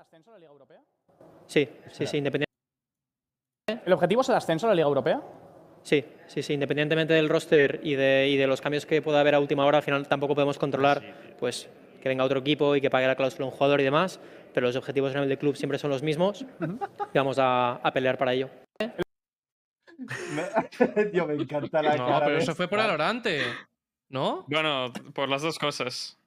Sí, 1.47 1.67
sí, 1.91 2.07
sí, 2.07 2.17
independientemente. 2.17 2.45
¿El 3.85 3.93
objetivo 3.93 4.21
es 4.21 4.29
el 4.29 4.35
ascenso 4.35 4.67
a 4.67 4.69
la 4.69 4.75
Liga 4.75 4.87
Europea? 4.87 5.21
Sí, 5.85 6.03
sí, 6.25 6.41
sí, 6.41 6.53
independientemente 6.53 7.13
del 7.13 7.29
roster 7.29 7.79
y 7.83 7.93
de, 7.93 8.27
y 8.27 8.37
de 8.37 8.47
los 8.47 8.59
cambios 8.59 8.87
que 8.87 9.03
pueda 9.03 9.19
haber 9.19 9.35
a 9.35 9.39
última 9.39 9.65
hora, 9.67 9.77
al 9.77 9.83
final 9.83 10.07
tampoco 10.07 10.33
podemos 10.33 10.57
controlar 10.57 11.35
pues 11.37 11.69
que 12.01 12.09
venga 12.09 12.23
otro 12.23 12.39
equipo 12.39 12.75
y 12.75 12.81
que 12.81 12.89
pague 12.89 13.05
la 13.05 13.15
cláusula 13.15 13.45
a 13.45 13.49
un 13.49 13.51
jugador 13.55 13.79
y 13.81 13.83
demás, 13.83 14.19
pero 14.51 14.65
los 14.65 14.75
objetivos 14.75 15.11
a 15.11 15.13
nivel 15.15 15.29
de 15.29 15.37
club 15.37 15.55
siempre 15.55 15.77
son 15.77 15.91
los 15.91 16.01
mismos 16.01 16.43
y 17.13 17.17
vamos 17.19 17.37
a, 17.37 17.73
a 17.75 17.93
pelear 17.93 18.17
para 18.17 18.33
ello. 18.33 18.49
Me- 20.33 21.05
tío, 21.11 21.27
me 21.27 21.35
encanta 21.35 21.83
la 21.83 21.95
No, 21.97 22.07
cara 22.07 22.25
pero 22.25 22.37
de 22.37 22.43
eso 22.43 22.55
fue 22.55 22.67
por. 22.67 22.79
Alorante. 22.79 23.43
¿No? 24.09 24.43
Bueno, 24.47 24.91
por 25.13 25.29
las 25.29 25.43
dos 25.43 25.59
cosas. 25.59 26.17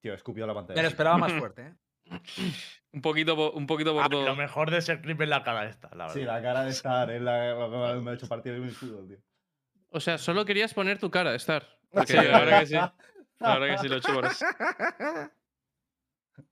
Tío, 0.00 0.14
escupió 0.14 0.46
la 0.46 0.54
pantalla. 0.54 0.76
Me 0.76 0.82
lo 0.82 0.88
esperaba 0.88 1.18
más 1.18 1.32
fuerte, 1.34 1.62
¿eh? 1.66 1.74
Un 2.98 3.02
poquito, 3.02 3.36
po- 3.36 3.52
un 3.52 3.68
poquito 3.68 3.92
por 3.94 4.02
Ah, 4.02 4.08
todo. 4.08 4.24
lo 4.26 4.34
mejor 4.34 4.72
de 4.72 4.78
ese 4.78 5.00
clip 5.00 5.20
es 5.20 5.28
la 5.28 5.44
cara 5.44 5.66
esta, 5.68 5.86
la 5.90 6.06
verdad. 6.06 6.14
Sí, 6.14 6.22
la 6.24 6.42
cara 6.42 6.64
de 6.64 6.70
estar 6.70 7.08
es 7.12 7.22
la 7.22 7.54
que 7.94 8.00
me 8.02 8.10
ha 8.10 8.14
hecho 8.14 8.26
partir 8.26 8.54
el 8.54 8.64
escudo, 8.64 9.06
tío. 9.06 9.18
O 9.90 10.00
sea, 10.00 10.18
solo 10.18 10.44
querías 10.44 10.74
poner 10.74 10.98
tu 10.98 11.08
cara, 11.08 11.32
Star. 11.36 11.64
Sí, 12.06 12.14
la 12.16 12.40
verdad 12.40 12.58
que 12.58 12.66
sí. 12.66 12.74
La 12.74 12.92
verdad 13.58 13.68
que 13.68 13.78
sí 13.78 13.88
lo 13.88 13.94
he 13.94 13.98
hecho 13.98 14.12
por 14.12 14.24
eso. 14.26 14.44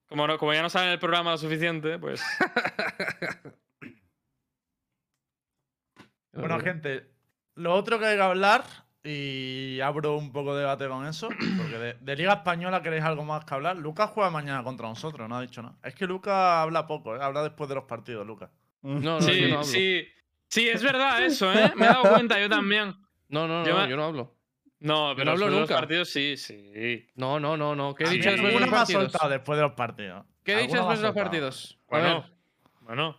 Como, 0.08 0.28
no, 0.28 0.38
como 0.38 0.54
ya 0.54 0.62
no 0.62 0.70
saben 0.70 0.90
el 0.90 1.00
programa 1.00 1.32
lo 1.32 1.38
suficiente, 1.38 1.98
pues. 1.98 2.22
Bueno, 6.32 6.60
gente, 6.60 7.10
lo 7.56 7.74
otro 7.74 7.98
que 7.98 8.04
hay 8.06 8.16
que 8.16 8.22
hablar, 8.22 8.62
y 9.06 9.80
abro 9.80 10.16
un 10.16 10.32
poco 10.32 10.54
de 10.54 10.60
debate 10.60 10.88
con 10.88 11.06
eso, 11.06 11.28
porque 11.56 11.78
de, 11.78 11.94
de 12.00 12.16
Liga 12.16 12.32
Española 12.34 12.82
queréis 12.82 13.04
algo 13.04 13.24
más 13.24 13.44
que 13.44 13.54
hablar. 13.54 13.76
Lucas 13.76 14.10
juega 14.12 14.30
mañana 14.30 14.64
contra 14.64 14.88
nosotros, 14.88 15.28
no 15.28 15.36
ha 15.36 15.42
dicho 15.42 15.62
nada. 15.62 15.76
Es 15.84 15.94
que 15.94 16.06
Lucas 16.06 16.34
habla 16.34 16.86
poco, 16.86 17.14
¿eh? 17.14 17.18
habla 17.22 17.42
después 17.42 17.68
de 17.68 17.76
los 17.76 17.84
partidos, 17.84 18.26
Lucas. 18.26 18.50
No, 18.82 18.98
no, 19.00 19.20
sí, 19.20 19.40
yo 19.40 19.48
no 19.48 19.54
hablo. 19.54 19.64
sí. 19.64 20.06
Sí, 20.48 20.68
es 20.68 20.82
verdad 20.82 21.24
eso, 21.24 21.52
¿eh? 21.52 21.72
Me 21.76 21.86
he 21.86 21.88
dado 21.88 22.02
cuenta, 22.02 22.40
yo 22.40 22.48
también. 22.48 22.94
No, 23.28 23.48
no, 23.48 23.64
no, 23.64 23.88
Yo 23.88 23.96
no 23.96 24.04
hablo. 24.04 24.36
No, 24.78 25.14
pero 25.16 25.24
no 25.24 25.30
hablo 25.32 25.46
después 25.46 25.50
de 25.50 25.50
los 25.50 25.60
nunca. 25.60 25.74
partidos 25.74 26.08
sí, 26.10 26.36
sí. 26.36 27.08
No, 27.16 27.40
no, 27.40 27.56
no, 27.56 27.74
no. 27.74 27.94
¿Qué 27.94 28.04
he 28.04 28.10
dicho 28.10 28.30
después 28.30 28.52
de 28.54 28.60
los 28.60 28.68
partidos? 28.68 29.02
soltado 29.04 29.30
después 29.30 29.56
de 29.56 29.62
los 29.62 29.72
partidos. 29.72 30.24
¿Qué 30.44 30.52
he 30.54 30.62
dicho 30.62 30.76
después 30.76 30.98
de 31.00 31.06
los 31.06 31.14
partidos? 31.14 31.78
Bueno, 31.88 32.26
bueno. 32.82 33.18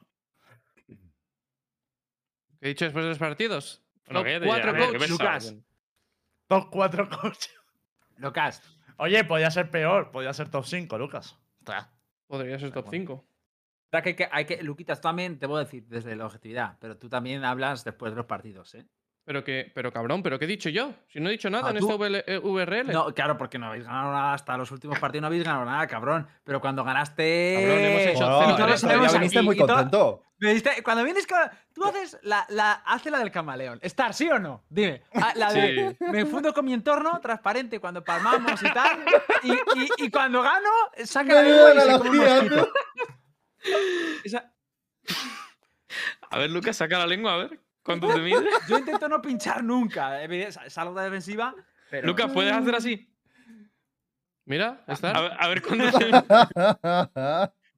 ¿qué 2.59 2.65
he 2.65 2.67
dicho 2.69 2.85
después 2.85 3.03
de 3.03 3.09
los 3.09 3.17
partidos? 3.17 3.83
Bueno, 4.09 4.23
cuatro 4.45 4.75
coach. 4.75 5.09
Lucas. 5.09 5.55
Top 6.47 6.69
4 6.71 7.09
coches. 7.09 7.53
Lucas. 8.17 8.61
Oye, 8.97 9.23
podía 9.23 9.51
ser 9.51 9.69
peor, 9.69 10.11
podía 10.11 10.33
ser 10.33 10.49
top 10.49 10.65
5, 10.65 10.97
Lucas. 10.97 11.37
Podría 12.27 12.57
ser 12.59 12.71
top 12.71 12.87
5. 12.89 13.25
Da 13.91 14.01
que, 14.01 14.15
que 14.15 14.27
hay 14.31 14.45
que, 14.45 14.61
Luquitas, 14.63 14.99
tú 14.99 15.07
también 15.07 15.39
te 15.39 15.45
voy 15.45 15.57
a 15.57 15.63
decir 15.63 15.87
desde 15.87 16.15
la 16.15 16.25
objetividad, 16.25 16.77
pero 16.79 16.97
tú 16.97 17.09
también 17.09 17.45
hablas 17.45 17.83
después 17.83 18.11
de 18.11 18.17
los 18.17 18.25
partidos, 18.25 18.75
¿eh? 18.75 18.85
Pero 19.27 19.43
que, 19.43 19.69
pero 19.75 19.91
cabrón, 19.91 20.23
¿pero 20.23 20.39
qué 20.39 20.45
he 20.45 20.47
dicho 20.47 20.69
yo? 20.69 20.93
Si 21.09 21.19
no 21.19 21.27
he 21.27 21.33
dicho 21.33 21.49
nada 21.49 21.67
Ah, 21.67 21.71
en 21.71 21.79
tú- 21.79 21.91
esta 21.91 21.97
VL 22.01 22.23
eh, 22.25 22.39
URL. 22.41 22.93
No, 22.93 23.13
claro, 23.13 23.37
porque 23.37 23.59
no 23.59 23.65
habéis 23.67 23.83
ganado 23.83 24.13
nada 24.13 24.33
hasta 24.33 24.55
los 24.55 24.71
últimos 24.71 24.97
partidos, 24.99 25.23
no 25.23 25.27
habéis 25.27 25.43
ganado 25.43 25.65
nada, 25.65 25.85
cabrón. 25.85 26.25
Pero 26.45 26.61
cuando 26.61 26.85
ganaste. 26.85 27.55
Cabrón, 27.59 27.77
hemos 27.83 28.01
hecho 28.03 28.19
Bueno, 28.25 28.55
cero 28.55 28.67
ya 28.69 28.77
sabemos 28.77 29.13
viniste 29.15 29.41
muy 29.41 29.55
y 29.57 29.59
to- 29.59 29.67
contento. 29.67 30.23
Me 30.39 30.53
diste- 30.53 30.81
Cuando 30.81 31.03
vienes 31.03 31.27
con. 31.27 31.39
Tú 31.73 31.83
haces 31.83 32.17
la, 32.21 32.45
la, 32.47 32.71
hace 32.85 33.11
la 33.11 33.19
del 33.19 33.29
camaleón. 33.29 33.79
¿Estar, 33.81 34.13
sí 34.13 34.29
o 34.29 34.39
no? 34.39 34.63
Dime. 34.69 35.01
Ah, 35.13 35.33
La 35.35 35.51
de, 35.51 35.97
Me 35.99 36.25
fundo 36.25 36.53
con 36.53 36.63
mi 36.63 36.71
entorno, 36.73 37.19
transparente 37.21 37.81
cuando 37.81 38.01
palmamos 38.05 38.63
y 38.63 38.71
tal. 38.71 39.03
Y, 39.43 39.51
y, 39.51 39.89
y 40.05 40.09
cuando 40.09 40.41
gano, 40.41 40.69
saca 41.03 41.33
la 41.33 41.41
lengua 41.43 41.73
y 41.75 41.79
se 41.81 41.85
la 41.85 41.97
come 41.97 42.19
un. 42.19 42.67
Esa- 44.23 44.53
A 46.29 46.37
ver, 46.37 46.49
Lucas, 46.49 46.77
saca 46.77 46.97
la 46.99 47.07
lengua, 47.07 47.33
a 47.33 47.37
ver. 47.37 47.59
¿Cuánto 47.87 48.13
te 48.13 48.19
mide? 48.19 48.45
yo 48.67 48.77
intento 48.77 49.07
no 49.09 49.21
pinchar 49.21 49.63
nunca. 49.63 50.19
Salgo 50.67 50.93
de 50.99 51.05
defensiva. 51.05 51.55
Pero... 51.89 52.05
Lucas, 52.07 52.29
¿puedes 52.31 52.53
hacer 52.53 52.75
así? 52.75 53.09
Mira, 54.45 54.83
está. 54.87 55.11
A 55.11 55.21
ver, 55.21 55.31
a 55.39 55.47
ver 55.47 55.61
cuánto 55.61 55.97
te 55.97 56.05
mide. 56.05 56.23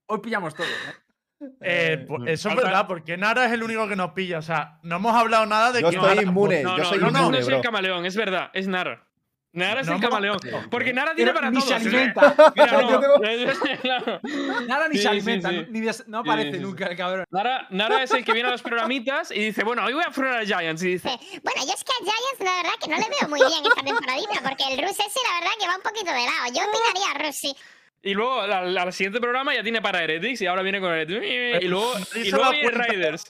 Hoy 0.07 0.19
pillamos 0.19 0.53
todo. 0.55 0.65
¿eh? 0.67 1.45
Eh, 1.61 2.05
pues 2.07 2.23
eso 2.27 2.49
es 2.49 2.55
verdad, 2.55 2.85
porque 2.87 3.15
Nara 3.17 3.45
es 3.45 3.51
el 3.53 3.63
único 3.63 3.87
que 3.87 3.95
nos 3.95 4.11
pilla. 4.11 4.39
O 4.39 4.41
sea, 4.41 4.79
no 4.83 4.97
hemos 4.97 5.15
hablado 5.15 5.45
nada 5.45 5.71
de 5.71 5.81
Yo 5.81 5.89
que. 5.89 5.95
estoy 5.95 6.09
Nara- 6.15 6.23
inmune. 6.23 6.63
No, 6.63 6.75
yo 6.77 6.83
no, 6.83 6.89
soy 6.89 6.97
no, 6.99 7.11
no, 7.11 7.19
inmune, 7.19 7.37
no 7.39 7.43
es 7.43 7.47
el 7.47 7.61
camaleón, 7.61 8.05
es 8.05 8.15
verdad, 8.17 8.49
es 8.53 8.67
Nara. 8.67 9.07
Nara 9.51 9.81
es 9.81 9.87
No 9.87 9.95
el 9.95 10.01
camaleón. 10.01 10.37
Porque 10.69 10.93
Nara 10.93 11.15
tiene 11.15 11.33
para 11.33 11.49
ni 11.49 11.57
todos. 11.57 11.67
se 11.69 11.73
¿eh? 11.73 11.77
alimenta. 11.77 12.35
Mira, 12.55 12.81
no. 12.81 14.19
Nada 14.67 14.87
ni 14.87 14.95
Sí, 14.95 14.97
se 14.97 15.01
sí, 15.01 15.07
alimenta. 15.07 15.49
sí. 15.49 15.65
Ni 15.69 15.81
des- 15.81 16.07
no 16.07 16.21
Sí, 16.23 16.29
aparece 16.29 16.51
sí, 16.51 16.57
sí. 16.57 16.63
nunca 16.63 16.85
el 16.87 16.95
cabrón. 16.97 17.25
Nara, 17.31 17.67
Nara 17.71 18.03
es 18.03 18.11
el 18.11 18.23
que 18.23 18.33
viene 18.33 18.49
a 18.49 18.51
los 18.51 18.61
programitas 18.61 19.31
y 19.31 19.39
dice, 19.39 19.63
bueno, 19.63 19.83
hoy 19.85 19.93
voy 19.93 20.03
a 20.07 20.11
frenar 20.11 20.39
a 20.41 20.45
Giants. 20.45 20.83
Y 20.83 20.87
dice, 20.93 21.09
Bueno, 21.43 21.61
yo 21.65 21.73
es 21.73 21.83
que 21.83 21.91
a 21.91 22.03
Giants 22.05 22.39
la 22.39 22.55
verdad 22.57 22.71
que 22.83 22.89
no 22.89 22.97
le 22.97 23.05
veo 23.09 23.29
muy 23.29 23.39
bien 23.39 23.63
esta 23.65 23.81
temporadita, 23.83 24.41
porque 24.47 24.63
el 24.73 24.81
Rus 24.83 24.91
ese 24.99 25.19
la 25.27 25.39
verdad 25.39 25.51
que 25.59 25.67
va 25.67 25.75
un 25.77 25.81
poquito 25.81 26.11
de 26.11 26.19
lado. 26.19 26.45
Yo 26.53 26.61
opinaría 26.69 27.11
a 27.15 27.23
Rus, 27.25 27.35
sí. 27.35 27.55
Y 28.01 28.13
luego 28.13 28.41
al, 28.41 28.77
al 28.77 28.93
siguiente 28.93 29.19
programa 29.19 29.53
ya 29.53 29.61
tiene 29.63 29.81
para 29.81 30.01
Heretics 30.03 30.41
y 30.41 30.45
ahora 30.45 30.61
viene 30.61 30.79
con 30.79 30.91
Heretics. 30.91 31.25
Y 31.63 31.67
luego, 31.67 31.93
y 32.15 32.29
luego 32.31 32.51
viene 32.51 32.71
cuenta. 32.71 33.23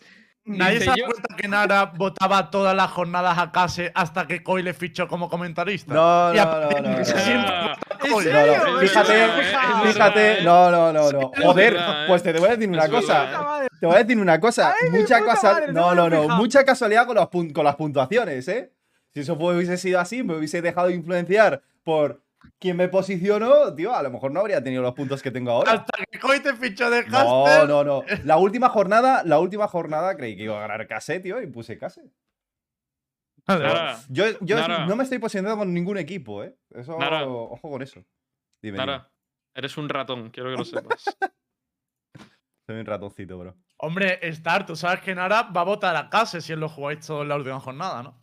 Nadie 0.58 0.80
se 0.80 0.86
da 0.86 0.96
cuenta 1.06 1.36
que 1.36 1.48
Nara 1.48 1.86
votaba 1.96 2.50
todas 2.50 2.76
las 2.76 2.90
jornadas 2.92 3.38
a 3.38 3.52
Case 3.52 3.92
hasta 3.94 4.26
que 4.28 4.42
Coy 4.44 4.64
le 4.64 4.74
fichó 4.74 5.08
como 5.08 5.30
comentarista. 5.30 5.94
No, 5.94 6.34
no, 6.34 6.70
no, 6.82 6.82
no, 6.82 6.98
Ah, 8.02 8.80
fíjate, 8.80 9.26
eh, 9.26 9.30
fíjate, 9.84 10.40
eh. 10.40 10.44
no, 10.44 10.72
no, 10.72 10.92
no, 10.94 11.12
no. 11.12 11.32
Joder, 11.42 11.76
eh. 11.78 12.04
pues 12.08 12.24
te 12.24 12.34
voy 12.34 12.50
a 12.50 12.56
decir 12.56 12.70
una 12.70 12.88
cosa. 12.90 13.68
Te 13.80 13.86
voy 13.86 13.96
a 13.96 14.00
decir 14.00 14.20
una 14.20 14.40
cosa. 14.40 14.74
Mucha 14.92 15.20
puta 15.20 15.32
casual- 15.34 15.54
madre, 15.62 15.74
No, 15.74 15.96
no 15.96 16.10
no. 16.10 16.28
Mucha 16.38 16.64
casualidad 16.64 17.06
con, 17.06 17.16
los 17.16 17.30
con 17.30 17.64
las 17.64 17.76
puntuaciones, 17.76 18.48
¿eh? 18.48 18.72
Si 19.14 19.22
eso 19.22 19.34
hubiese 19.34 19.78
sido 19.78 20.00
así, 20.00 20.24
me 20.24 20.36
hubiese 20.36 20.62
dejado 20.62 20.90
influenciar 20.90 21.62
por 21.84 22.22
quién 22.60 22.78
me 22.78 22.88
posicionó, 22.90 23.74
tío, 23.76 23.94
a 23.96 24.02
lo 24.04 24.10
mejor 24.12 24.32
no 24.32 24.40
habría 24.40 24.64
tenido 24.64 24.82
los 24.82 24.94
puntos 24.94 25.22
que 25.22 25.32
tengo 25.32 25.52
ahora. 25.52 25.72
Hasta 25.74 26.06
que 26.10 26.20
Coy 26.20 26.40
te 26.42 26.54
fichó 26.56 26.90
de 26.90 27.06
No, 27.08 27.44
Caster. 27.46 27.68
no, 27.70 27.84
no. 27.84 28.04
La 28.26 28.38
última 28.38 28.70
jornada, 28.70 29.24
la 29.26 29.40
última 29.40 29.68
jornada 29.68 30.16
creí 30.16 30.36
que 30.36 30.44
iba 30.44 30.58
a 30.58 30.68
ganar 30.68 30.88
Case, 30.88 31.20
tío, 31.20 31.42
y 31.42 31.48
puse 31.48 31.78
Case. 31.78 32.02
Nara, 33.48 33.98
Yo, 34.10 34.26
yo 34.42 34.58
Nara. 34.58 34.86
no 34.86 34.96
me 34.96 35.04
estoy 35.04 35.18
posicionando 35.18 35.58
con 35.58 35.74
ningún 35.74 35.98
equipo, 35.98 36.44
¿eh? 36.44 36.56
Eso, 36.70 36.98
Nara. 37.00 37.26
ojo 37.28 37.70
con 37.70 37.82
eso. 37.82 38.00
Dime, 38.62 38.78
dime. 38.78 38.78
Nara, 38.78 39.12
eres 39.56 39.76
un 39.78 39.90
ratón, 39.90 40.30
quiero 40.30 40.52
que 40.52 40.58
lo 40.58 40.66
sepas. 40.66 41.04
Soy 42.68 42.80
un 42.80 42.86
ratoncito, 42.86 43.40
bro. 43.40 43.56
Hombre, 43.80 44.20
Star, 44.30 44.66
tú 44.66 44.76
sabes 44.76 45.02
que 45.02 45.16
Nara 45.16 45.44
va 45.44 45.62
a 45.62 45.64
votar 45.64 45.96
a 45.96 46.10
Case 46.10 46.42
si 46.42 46.54
él 46.54 46.60
lo 46.60 46.70
jugáis 46.70 47.00
todo 47.06 47.24
en 47.24 47.30
la 47.30 47.38
última 47.38 47.60
jornada, 47.60 48.04
¿no? 48.04 48.19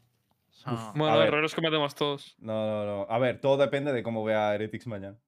Sea, 0.66 0.88
A 0.88 0.92
Bueno, 0.94 1.18
ver. 1.18 1.28
errores 1.28 1.54
cometemos 1.54 1.94
todos. 1.94 2.34
No, 2.38 2.66
no, 2.66 2.84
no. 2.84 3.06
A 3.08 3.18
ver, 3.18 3.40
todo 3.40 3.56
depende 3.56 3.92
de 3.92 4.02
cómo 4.02 4.24
vea 4.24 4.54
Heretics 4.54 4.86
mañana. 4.86 5.18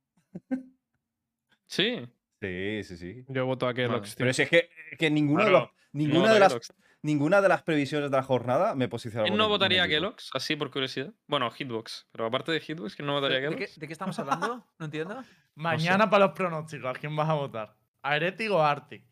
Sí. 1.66 2.07
Sí, 2.41 2.84
sí, 2.84 2.97
sí. 2.97 3.24
Yo 3.28 3.47
voto 3.47 3.66
a 3.66 3.74
Kelox, 3.74 4.14
tío. 4.14 4.24
Pero 4.24 4.32
si 4.32 4.43
es 4.43 4.51
que, 4.51 4.70
que 4.99 5.11
ninguno 5.11 5.45
de 5.45 5.51
Claro, 5.51 5.64
los. 5.66 5.74
Ninguna 5.93 6.28
no, 6.28 6.34
de 6.34 6.41
las. 6.41 6.57
Ninguna 7.01 7.41
de 7.41 7.49
las 7.49 7.62
previsiones 7.62 8.11
de 8.11 8.16
la 8.16 8.22
jornada 8.24 8.74
me 8.74 8.89
posiciona. 8.89 9.24
¿Quién 9.24 9.36
no 9.36 9.49
votaría 9.49 9.84
a 9.84 9.89
Kellogg's? 9.89 10.30
Así 10.34 10.57
por 10.57 10.70
curiosidad. 10.70 11.12
Bueno, 11.28 11.49
Hitbox. 11.51 12.09
Pero 12.11 12.26
aparte 12.26 12.51
de 12.53 12.61
Hitbox, 12.61 12.97
¿quién 12.97 13.07
no 13.07 13.12
votaría 13.14 13.39
a 13.39 13.41
¿De, 13.41 13.47
Kellogg's? 13.49 13.74
qué, 13.74 13.80
de 13.80 13.86
qué 13.86 13.93
estamos 13.93 14.18
hablando? 14.18 14.66
No 14.78 14.84
entiendo. 14.86 15.22
Mañana 15.55 16.11
para 16.11 16.26
los 16.26 16.34
pronósticos, 16.34 16.91
¿a 16.97 16.99
quién 16.99 17.14
vas 17.14 17.28
a 17.28 17.34
votar? 17.34 17.76
¿A 18.03 18.16
Heretic 18.16 18.51
o 18.51 18.61
a 18.61 18.70
Arctic? 18.70 19.05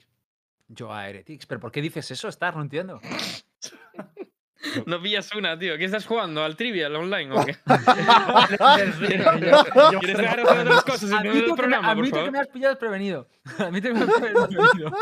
Yo 0.69 0.93
a 0.93 1.09
Heretics. 1.09 1.47
¿Pero 1.47 1.61
por 1.61 1.71
qué 1.71 1.81
dices 1.81 2.11
eso, 2.11 2.27
Star? 2.29 2.57
No 2.57 2.63
entiendo. 2.63 3.01
No 4.87 5.03
pillas 5.03 5.35
una, 5.35 5.59
tío. 5.59 5.77
¿Qué 5.77 5.85
estás 5.85 6.07
jugando? 6.07 6.45
¿Al 6.45 6.57
Trivial 6.57 6.95
online 6.97 7.33
o 7.33 7.45
qué? 7.45 7.57
¿Quieres 10.01 10.19
dejar 10.19 10.41
hacer 10.41 10.59
otras 10.61 10.85
cosas 10.85 11.11
en 11.11 11.27
el 11.27 11.33
que, 11.33 11.51
me, 11.51 11.57
programa, 11.57 11.89
por 11.89 11.99
admito 11.99 12.15
que 12.15 12.21
favor? 12.21 12.33
me 12.33 12.39
has 12.39 12.49
pillado 12.49 12.75
desprevenido. 12.75 13.29
Admito 13.59 13.89
que 13.89 13.95
me 13.95 14.01
has 14.01 14.07
pillado 14.07 14.47
desprevenido. 14.47 14.93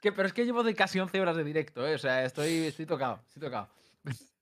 que, 0.00 0.12
pero 0.12 0.28
es 0.28 0.32
que 0.32 0.44
llevo 0.44 0.62
de 0.62 0.74
casi 0.74 0.98
11 0.98 1.20
horas 1.20 1.36
de 1.36 1.44
directo, 1.44 1.86
¿eh? 1.86 1.94
O 1.94 1.98
sea, 1.98 2.24
estoy, 2.24 2.66
estoy 2.66 2.86
tocado. 2.86 3.20
Estoy 3.28 3.42
tocado. 3.42 3.68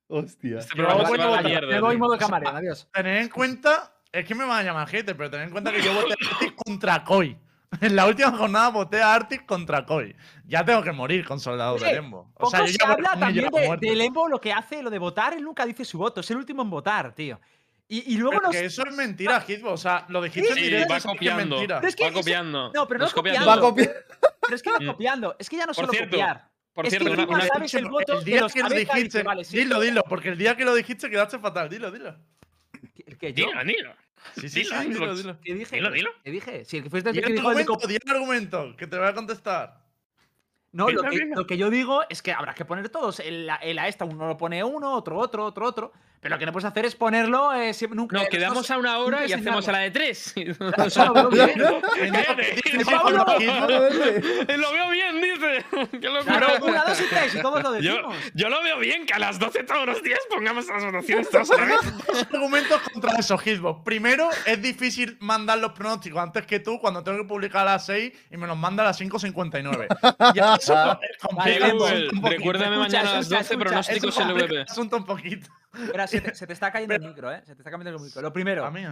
Hostia. 0.09 0.59
Este 0.59 0.75
programa 0.75 1.07
se 1.07 1.17
va 1.17 1.25
a 1.25 1.43
la 1.43 1.49
mierda. 1.49 1.69
Me 1.69 1.81
voy 1.81 1.97
modo 1.97 2.19
camarero, 2.19 2.51
adiós. 2.51 2.89
Tened 2.93 3.23
en 3.23 3.29
cuenta, 3.29 3.95
es 4.11 4.27
que 4.27 4.35
me 4.35 4.45
van 4.45 4.61
a 4.61 4.63
llamar 4.63 4.89
hater, 4.89 5.17
pero 5.17 5.31
tened 5.31 5.45
en 5.45 5.51
cuenta 5.51 5.73
que 5.73 5.83
yo 5.83 5.93
voté 5.95 6.15
contra 6.55 7.03
Koi. 7.05 7.39
En 7.81 7.97
la 7.97 8.07
última 8.07 8.31
jornada 8.37 8.69
voté 8.71 9.01
a 9.03 9.15
Arctic 9.15 9.47
contra 9.47 9.85
Koi. 9.87 10.15
Ya 10.47 10.65
tengo 10.65 10.83
que 10.83 10.93
morir 10.93 11.25
con 11.25 11.41
Soldados 11.41 11.81
de 11.81 11.87
Oye, 11.87 11.95
Lembo. 11.97 12.31
O 12.35 12.41
Poco 12.41 12.51
sea, 12.51 12.61
yo 12.67 12.73
se 12.73 12.85
habla 12.85 13.17
también 13.19 13.49
de, 13.51 13.77
de 13.81 13.95
Lembo, 13.97 14.29
lo 14.29 14.41
que 14.41 14.53
hace, 14.53 14.83
lo 14.83 14.91
de 14.91 14.99
votar, 14.99 15.33
él 15.35 15.43
nunca 15.43 15.65
dice 15.67 15.85
su 15.85 15.99
voto, 15.99 16.21
es 16.21 16.31
el 16.31 16.37
último 16.37 16.63
en 16.63 16.71
votar, 16.71 17.15
tío. 17.15 17.41
Y, 17.89 18.15
y 18.15 18.17
luego 18.17 18.33
Pero 18.39 18.43
nos... 18.45 18.53
que 18.53 18.65
eso 18.65 18.87
es 18.87 18.95
mentira, 18.95 19.45
Hitbo. 19.47 19.73
O 19.73 19.77
sea, 19.77 20.07
lo 20.09 20.23
dijiste 20.23 20.49
en 20.51 20.55
Sí, 20.57 20.71
va 20.73 20.87
sí 20.87 20.93
es 20.97 21.05
copiando. 21.05 21.57
mentira. 21.57 21.77
Pero 21.81 21.89
es 21.89 21.97
que 21.97 22.03
Va 22.05 22.09
eso- 22.11 22.19
copiando. 22.21 22.73
No, 22.73 22.89
pero 22.89 23.01
no 23.01 23.11
copia 23.11 23.15
copiando. 23.35 23.47
Va 23.49 23.61
copiar. 23.61 23.93
Pero 24.41 24.55
es 24.57 24.63
que 24.63 24.71
va 24.71 24.79
Mm. 24.81 24.87
copiando. 24.87 25.37
Es 25.39 25.51
que 25.51 25.57
ya 25.57 25.63
no 25.67 25.75
Por 25.75 25.75
solo 25.77 25.93
cierto, 25.93 26.11
copiar. 26.11 26.49
Por 26.73 26.87
Es 26.87 26.91
cierto, 26.91 27.07
que 27.09 27.13
una, 27.13 27.23
encima 27.23 27.37
una- 27.39 27.47
sabes 27.49 27.75
el 27.75 27.85
voto 27.87 28.13
El 28.15 28.25
de 28.25 28.31
día 28.31 28.41
los 28.41 28.53
que 28.55 28.63
lo 28.63 28.69
dijiste, 28.71 29.23
vale, 29.23 29.45
sí, 29.45 29.59
dilo, 29.59 29.79
dilo, 29.81 30.03
porque 30.09 30.31
el 30.31 30.39
día 30.39 30.57
que 30.57 30.65
lo 30.65 30.75
dijiste 30.75 31.11
quedaste 31.11 31.39
fatal. 31.39 31.69
Dilo, 31.69 31.91
dilo. 31.91 32.17
¿El 33.07 33.19
que 33.19 33.35
yo? 33.35 33.47
Dilo, 33.47 33.65
dilo. 33.65 33.93
Sí, 34.37 34.49
sí, 34.49 34.61
Dilo, 34.61 34.81
sí, 34.81 34.89
dilo. 34.89 35.01
dilo, 35.01 35.15
dilo. 35.17 35.41
¿Qué 35.41 35.55
dije? 35.55 35.77
Dilo, 35.77 35.91
dilo. 35.91 36.11
¿Qué 36.25 36.31
dije? 36.31 36.65
Si 36.65 36.79
el 36.79 36.83
que 36.85 36.91
fuiste 36.91 37.11
el 37.11 37.17
que 37.17 37.33
dijo 37.33 37.51
el 37.51 37.57
de 37.57 37.63
argumento, 37.63 37.87
di 37.87 37.95
el 37.97 38.11
argumento, 38.11 38.77
que 38.77 38.87
te 38.87 38.99
voy 38.99 39.07
a 39.09 39.15
contestar. 39.15 39.82
No, 40.73 40.89
lo 40.89 41.03
que, 41.03 41.27
lo 41.35 41.47
que 41.47 41.59
yo 41.59 41.69
digo 41.69 42.03
es 42.09 42.23
que 42.23 42.33
habrá 42.33 42.55
que 42.55 42.65
poner 42.65 42.89
todos. 42.89 43.21
El, 43.21 43.51
el 43.61 43.79
a 43.79 43.89
esta 43.89 44.07
uno 44.07 44.27
lo 44.27 44.39
pone 44.39 44.65
uno, 44.65 44.95
otro, 44.95 45.19
otro, 45.19 45.45
otro, 45.45 45.67
otro. 45.67 45.93
Pero 46.23 46.37
lo 46.37 46.39
que 46.39 46.47
no 46.47 46.53
puedes 46.53 46.67
hacer 46.67 46.87
es 46.87 46.95
ponerlo 46.95 47.53
eh, 47.53 47.75
siempre, 47.75 47.97
nunca. 47.97 48.17
Nos 48.17 48.29
quedamos 48.29 48.71
a 48.71 48.79
una 48.79 48.97
hora 48.99 49.27
y 49.27 49.33
hacemos 49.33 49.67
a 49.67 49.73
la 49.73 49.79
de 49.81 49.91
tres. 49.91 50.33
Lo 50.97 51.15
veo 51.15 51.31
bien. 51.31 51.59
Lo 54.61 54.73
veo 54.73 54.91
bien, 54.91 55.21
dice. 55.21 55.65
Claro, 56.01 56.47
una, 56.63 56.85
dos 56.85 57.01
y 57.01 57.05
tres, 57.11 57.35
y 57.35 57.39
lo 57.39 57.61
Yo, 57.61 57.73
decimos. 57.73 58.17
yo 58.35 58.49
lo 58.49 58.63
veo 58.63 58.79
bien 58.79 59.05
que 59.05 59.15
a 59.15 59.19
las 59.19 59.41
12 59.41 59.65
todos 59.65 59.85
los 59.85 60.01
días 60.03 60.21
pongamos 60.31 60.69
las 60.69 60.85
votaciones 60.85 61.29
todos 61.29 61.51
a 61.51 61.57
la 61.57 61.65
vez. 61.65 61.81
Dos 62.07 62.27
argumentos 62.33 62.81
contra 62.93 63.19
eso, 63.19 63.37
Hitbox. 63.37 63.83
Primero, 63.85 64.29
es 64.47 64.63
difícil 64.63 65.17
mandar 65.21 65.59
los 65.59 65.73
pronósticos 65.73 66.23
antes 66.23 66.47
que 66.47 66.61
tú 66.61 66.79
cuando 66.79 67.03
tengo 67.03 67.19
que 67.19 67.25
publicar 67.25 67.63
a 67.63 67.73
las 67.73 67.87
6 67.87 68.13
y 68.31 68.37
me 68.37 68.47
los 68.47 68.57
manda 68.57 68.85
a 68.85 68.87
las 68.87 69.01
5.59. 69.01 69.89
Ya 70.67 70.93
eso 70.93 71.01
es 71.03 71.19
complicado 71.19 71.67
Lembo, 71.67 71.89
el 71.89 71.95
asunto 72.07 72.15
un 72.15 72.21
poquito. 72.23 72.31
Recuérdame 72.39 72.77
Escucha, 72.77 72.79
mañana 72.99 73.11
a 73.11 73.15
las 73.15 73.23
escucha, 73.23 73.39
12 73.39 73.55
escucha, 73.55 73.65
pronósticos. 73.69 74.19
LVP. 74.19 74.55
El 74.55 74.63
asunto 74.63 74.97
un 74.97 75.05
poquito. 75.05 75.49
Se 76.07 76.21
te, 76.21 76.35
se 76.35 76.47
te 76.47 76.53
está 76.53 76.71
cayendo 76.71 76.95
el 76.95 77.01
micro, 77.01 77.33
¿eh? 77.33 77.41
Se 77.47 77.55
te 77.55 77.63
está 77.63 77.71
cayendo 77.71 77.91
el 77.91 77.99
micro. 77.99 78.21
Lo 78.21 78.33
primero, 78.33 78.71
mí, 78.71 78.83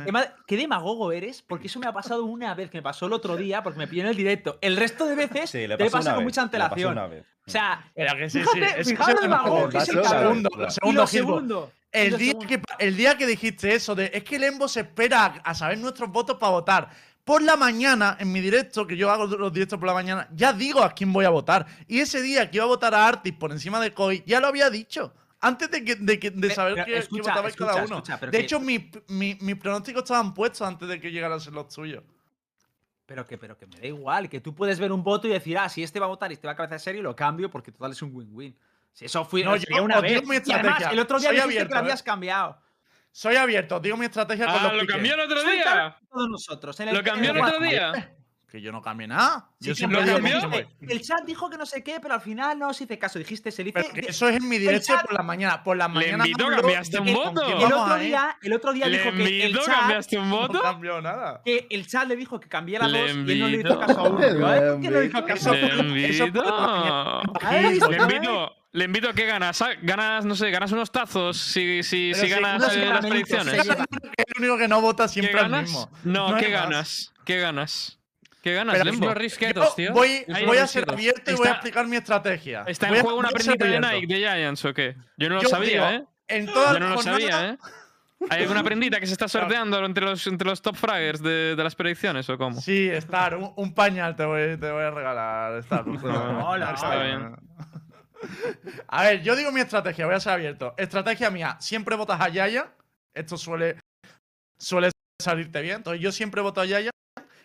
qué 0.47 0.57
demagogo 0.57 1.13
eres, 1.13 1.43
porque 1.43 1.67
eso 1.67 1.79
me 1.79 1.87
ha 1.87 1.93
pasado 1.93 2.25
una 2.25 2.55
vez, 2.55 2.71
que 2.71 2.79
me 2.79 2.83
pasó 2.83 3.07
el 3.07 3.13
otro 3.13 3.37
día, 3.37 3.63
porque 3.63 3.79
me 3.79 3.87
pilló 3.87 4.03
en 4.03 4.09
el 4.09 4.17
directo. 4.17 4.59
El 4.63 4.77
resto 4.77 5.05
de 5.07 5.15
veces 5.15 5.51
Sí, 5.51 5.67
le 5.67 5.77
te 5.77 5.91
pasa 5.91 6.11
con 6.15 6.21
vez, 6.21 6.25
mucha 6.25 6.41
le 6.41 6.45
antelación. 6.47 6.93
una 6.93 7.07
vez. 7.07 7.25
O 7.47 7.51
sea, 7.51 7.85
Pero 7.95 8.17
que 8.17 8.31
sí, 8.31 8.39
Fíjate, 8.41 8.59
sí. 8.59 8.65
es- 8.65 8.73
el 8.75 8.81
es 8.81 8.87
que 8.87 8.93
el 9.13 10.05
segundo, 10.07 10.51
lo 10.57 10.71
segundo, 10.71 11.07
segundo. 11.07 11.73
El 11.93 12.17
día, 12.19 12.35
que, 12.47 12.63
el 12.79 12.97
día 12.97 13.19
que 13.19 13.27
dijiste 13.27 13.75
eso 13.75 13.97
de 13.97 14.13
es 14.15 14.23
que 14.23 14.37
el 14.37 14.45
Embo 14.45 14.69
se 14.69 14.81
espera 14.81 15.41
a 15.43 15.55
saber 15.55 15.77
nuestros 15.79 16.09
votos 16.11 16.37
para 16.39 16.53
votar. 16.53 16.89
Por 17.31 17.43
la 17.43 17.55
mañana, 17.57 18.17
en 18.19 18.33
mi 18.33 18.41
directo, 18.41 18.85
que 18.89 18.97
yo 18.97 19.09
hago 19.09 19.25
los 19.25 19.53
directos 19.53 19.79
por 19.79 19.87
la 19.87 19.95
mañana, 19.95 20.27
ya 20.35 20.53
digo 20.53 20.83
a 20.83 20.91
quién 20.93 21.13
voy 21.13 21.25
a 21.25 21.29
votar. 21.31 21.65
Y 21.87 22.01
ese 22.01 22.21
día 22.21 22.51
que 22.51 22.57
iba 22.57 22.65
a 22.65 22.67
votar 22.67 22.93
a 22.93 23.07
Artis 23.07 23.33
por 23.35 23.53
encima 23.53 23.79
de 23.79 23.95
Koi, 23.95 24.25
ya 24.27 24.41
lo 24.41 24.49
había 24.49 24.69
dicho. 24.69 25.15
Antes 25.41 25.71
de, 25.71 25.85
que, 25.85 25.95
de, 25.95 26.19
que- 26.19 26.33
de 26.33 26.49
Pe- 26.49 26.55
saber 26.57 26.77
escucha, 26.91 27.31
votabais 27.31 27.55
cada 27.55 27.77
uno. 27.85 27.99
escucha, 27.99 28.17
de 28.17 28.41
hecho, 28.41 28.59
mi- 28.59 28.91
mi- 29.07 29.39
mis 29.43 29.55
pronósticos 29.55 30.03
estaban 30.03 30.35
puestos 30.35 30.63
antes 30.67 30.89
de 30.89 30.99
que 30.99 31.13
llegaran 31.13 31.39
los 31.53 31.69
tuyos. 31.69 32.03
Pero 33.07 33.25
que, 33.25 33.39
pero 33.39 33.57
que 33.57 33.67
me 33.69 33.77
da 33.79 33.87
igual, 33.87 34.29
que 34.29 34.41
tú 34.41 34.53
puedes 34.53 34.81
ver 34.81 34.91
un 34.91 35.05
voto 35.05 35.29
y 35.29 35.31
decir, 35.31 35.57
ah, 35.57 35.69
si 35.69 35.85
este 35.85 36.01
va 36.01 36.07
a 36.07 36.09
votar 36.09 36.33
y 36.33 36.35
este 36.35 36.49
va 36.49 36.55
a 36.55 36.57
cabeza 36.57 36.75
de 36.75 36.79
serie, 36.81 37.01
lo 37.01 37.15
cambio 37.15 37.49
porque 37.49 37.71
total 37.71 37.93
es 37.93 38.03
un 38.03 38.11
win-win. 38.13 38.57
Si 38.93 39.05
eso 39.05 39.25
fue 39.25 39.45
No, 39.45 39.55
yo 39.55 39.85
una 39.85 40.01
vez. 40.01 40.27
mi 40.27 40.35
Y 40.35 40.51
además, 40.53 40.83
el 40.91 40.99
otro 40.99 41.21
día 41.21 41.31
dijiste 41.31 41.45
abierto, 41.49 41.69
que 41.69 41.75
lo 41.75 41.81
¿eh? 41.81 41.83
habías 41.85 42.03
cambiado. 42.03 42.59
Soy 43.13 43.37
abierto, 43.37 43.81
digo 43.81 43.97
mi 43.97 44.07
estrategia 44.07 44.47
con 44.47 44.55
Ah, 44.55 44.63
los 44.65 44.73
lo 44.75 44.81
piques. 44.81 44.95
cambió 44.95 45.15
el 45.15 45.21
otro 45.21 45.43
día. 45.43 45.97
Todos 46.11 46.29
nosotros. 46.29 46.81
en 46.81 46.89
el- 46.89 46.95
Lo 46.97 47.03
cambió 47.03 47.31
el 47.33 47.37
otro 47.41 47.59
WhatsApp. 47.59 47.69
día. 47.71 48.15
Que 48.51 48.61
yo 48.61 48.73
no 48.73 48.83
cambié 48.83 49.07
nada. 49.07 49.49
Sí, 49.61 49.69
yo 49.69 49.71
que 49.75 49.77
siempre 49.77 50.01
lo 50.01 50.05
digo 50.07 50.17
cambió. 50.17 50.41
como 50.41 50.55
siempre. 50.57 50.77
El 50.93 51.01
chat 51.03 51.25
dijo 51.25 51.49
que 51.49 51.57
no 51.57 51.65
sé 51.65 51.85
qué, 51.85 52.01
pero 52.03 52.15
al 52.15 52.21
final 52.21 52.59
no 52.59 52.71
os 52.71 52.81
hice 52.81 52.99
caso. 52.99 53.17
Dijiste, 53.21 53.53
se 53.53 53.63
le 53.63 53.73
que 53.73 54.01
eso 54.09 54.29
es 54.29 54.39
en 54.39 54.49
mi 54.49 54.59
directo 54.59 54.93
por 55.05 55.13
la 55.13 55.23
mañana. 55.23 55.63
Por 55.63 55.77
la 55.77 55.87
Le 55.87 55.95
mañana. 55.95 56.27
invito, 56.27 56.47
hablo 56.47 56.57
cambiaste 56.57 56.99
un 56.99 57.15
con 57.15 57.33
voto. 57.35 57.47
el 57.47 57.73
otro 57.73 57.95
día, 57.99 58.37
el 58.43 58.53
otro 58.53 58.73
día 58.73 58.87
Le 58.89 58.99
dijo 58.99 59.13
que 59.13 59.23
el 59.23 59.41
invito, 59.45 59.61
chat, 59.65 59.75
cambiaste 59.79 60.19
un 60.19 60.31
No 60.31 60.37
voto. 60.49 60.63
cambió 60.63 61.01
nada. 61.01 61.43
que 61.45 61.69
el 61.71 61.87
chat 61.87 62.09
le 62.09 62.17
dijo 62.17 62.41
que 62.41 62.49
cambiara 62.49 62.89
Le 62.89 62.99
dos 62.99 63.09
y 63.09 63.13
él 63.13 63.19
no 63.19 63.25
le 63.27 63.35
hizo 63.35 63.47
invito. 63.69 63.79
caso 63.79 64.01
a 64.01 64.03
uno. 64.09 64.19
Le 64.19 64.33
Yo, 64.41 64.53
¿eh? 64.53 64.61
¿Por 64.73 64.81
qué 64.81 64.91
no 64.91 64.99
le 65.01 65.07
hizo 65.07 65.19
invito. 65.19 65.25
caso 65.27 65.51
a 65.51 65.55
Le 65.55 65.65
uno? 65.67 65.83
Invito. 65.83 65.97
Le 67.51 67.97
invito, 67.97 68.57
le 68.73 68.85
invito 68.85 69.09
a 69.09 69.13
que 69.13 69.27
ganas. 69.27 69.63
Ganas, 69.83 70.25
no 70.25 70.35
sé, 70.35 70.51
ganas 70.51 70.73
unos 70.73 70.91
tazos 70.93 71.37
si, 71.39 71.83
si, 71.83 72.15
si 72.15 72.29
ganas 72.29 72.63
eh, 72.75 72.81
las 72.81 72.89
caramelitos, 73.01 73.45
predicciones. 73.45 73.69
el 74.17 74.39
único 74.39 74.59
que 74.59 74.69
no 74.69 74.81
vota 74.81 75.05
¿Qué 75.05 75.09
siempre 75.09 75.33
es 75.39 75.45
el 75.45 75.51
ganas? 75.51 75.63
mismo. 75.71 75.91
No, 76.05 76.37
¿qué 76.37 76.49
más. 76.49 76.53
ganas? 76.63 77.13
¿Qué 77.25 77.39
ganas? 77.41 77.97
¿Qué 78.43 78.55
ganas, 78.55 78.73
Pero 78.79 78.85
Lembo? 78.87 79.07
Unos 79.07 79.19
risquetos, 79.19 79.69
Yo 79.69 79.75
tío. 79.75 79.93
Voy, 79.93 80.25
a 80.59 80.67
ser 80.67 80.91
abierto 80.91 81.31
y 81.31 81.35
voy 81.35 81.49
a 81.49 81.51
explicar 81.53 81.87
mi 81.87 81.97
estrategia. 81.97 82.65
¿Está 82.67 82.89
en 82.89 83.03
juego 83.03 83.19
una 83.19 83.29
prendita 83.29 83.67
de. 83.67 83.81
Nike 83.81 84.07
de 84.07 84.21
Giants 84.21 84.65
o 84.65 84.73
qué? 84.73 84.97
Yo 85.19 85.29
no 85.29 85.35
lo 85.37 85.43
Yo 85.43 85.49
sabía, 85.51 85.91
digo, 85.91 86.05
¿eh? 86.05 86.05
En 86.29 86.47
toda 86.47 86.73
Yo 86.73 86.81
no 86.81 86.89
lo 86.89 86.95
jornada- 86.97 87.19
sabía, 87.19 87.49
¿eh? 87.51 87.59
¿Hay 88.31 88.43
alguna 88.43 88.63
prendita 88.63 89.01
que 89.01 89.07
se 89.07 89.13
está 89.13 89.29
sorteando 89.29 89.83
entre 89.85 90.05
los, 90.05 90.27
entre 90.27 90.47
los 90.49 90.61
top 90.61 90.77
fraggers 90.77 91.23
de, 91.23 91.57
de 91.57 91.65
las 91.65 91.75
predicciones 91.75 92.29
o 92.31 92.37
cómo? 92.39 92.61
Sí, 92.61 92.89
Star, 92.91 93.35
un, 93.37 93.53
un 93.57 93.75
pañal 93.75 94.15
te 94.15 94.25
voy, 94.27 94.59
te 94.59 94.71
voy 94.71 94.85
a 94.85 94.91
regalar, 94.91 95.55
Star. 95.59 95.85
Hola, 96.45 96.73
Está 96.75 97.03
bien. 97.03 97.35
A 98.89 99.03
ver, 99.05 99.23
yo 99.23 99.35
digo 99.37 99.51
mi 99.53 99.61
estrategia, 99.61 100.07
voy 100.07 100.15
a 100.15 100.21
ser 100.21 100.33
abierto. 100.35 100.75
Estrategia 100.77 101.31
mía, 101.31 101.57
siempre 101.61 101.97
votas 101.97 102.21
a 102.21 102.29
Yaya. 102.29 102.73
Esto 103.15 103.37
suele, 103.37 103.79
suele 104.59 104.91
salirte 105.21 105.61
bien. 105.63 105.77
Entonces 105.77 106.01
yo 106.03 106.13
siempre 106.13 106.41
voto 106.43 106.61
a 106.61 106.65
Yaya. 106.67 106.91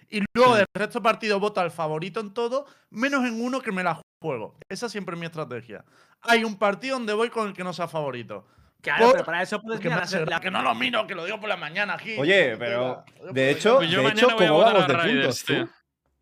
Y 0.10 0.22
luego 0.36 0.56
del 0.56 0.66
resto 0.76 1.00
de 1.00 1.04
partidos 1.04 1.40
voto 1.40 1.62
al 1.62 1.72
favorito 1.72 2.20
en 2.20 2.34
todo, 2.34 2.66
menos 2.92 3.26
en 3.26 3.42
uno 3.42 3.62
que 3.62 3.72
me 3.72 3.84
la 3.84 4.00
juego. 4.22 4.58
Esa 4.70 4.88
siempre 4.90 5.16
es 5.16 5.20
mi 5.20 5.26
estrategia. 5.26 5.84
Hay 6.22 6.44
un 6.44 6.58
partido 6.58 6.98
donde 6.98 7.14
voy 7.14 7.30
con 7.30 7.48
el 7.48 7.54
que 7.54 7.64
no 7.64 7.74
sea 7.74 7.88
favorito. 7.88 8.48
Claro, 8.82 9.06
Por- 9.06 9.12
pero 9.14 9.26
para 9.26 9.42
eso 9.42 9.60
puedes 9.62 9.84
mirar 9.84 10.08
me 10.08 10.20
la- 10.20 10.26
la- 10.26 10.40
que 10.40 10.52
no 10.52 10.62
lo 10.62 10.76
miro, 10.76 11.08
que 11.08 11.16
lo 11.16 11.26
digo 11.26 11.40
por 11.40 11.50
la 11.50 11.58
mañana 11.58 11.96
aquí. 11.96 12.16
Oye, 12.20 12.56
pero 12.58 13.04
de 13.32 13.50
hecho, 13.50 13.78
Pues 13.78 13.90
yo 13.90 13.98
de 13.98 14.04
mañana 14.04 14.28
hecho, 14.28 14.36
voy 14.36 14.46
a 14.46 14.48
¿cómo 14.50 14.60
votar 14.60 14.74
vamos 14.76 14.90
a 14.90 15.08
de 15.08 15.24
puntos? 15.24 15.46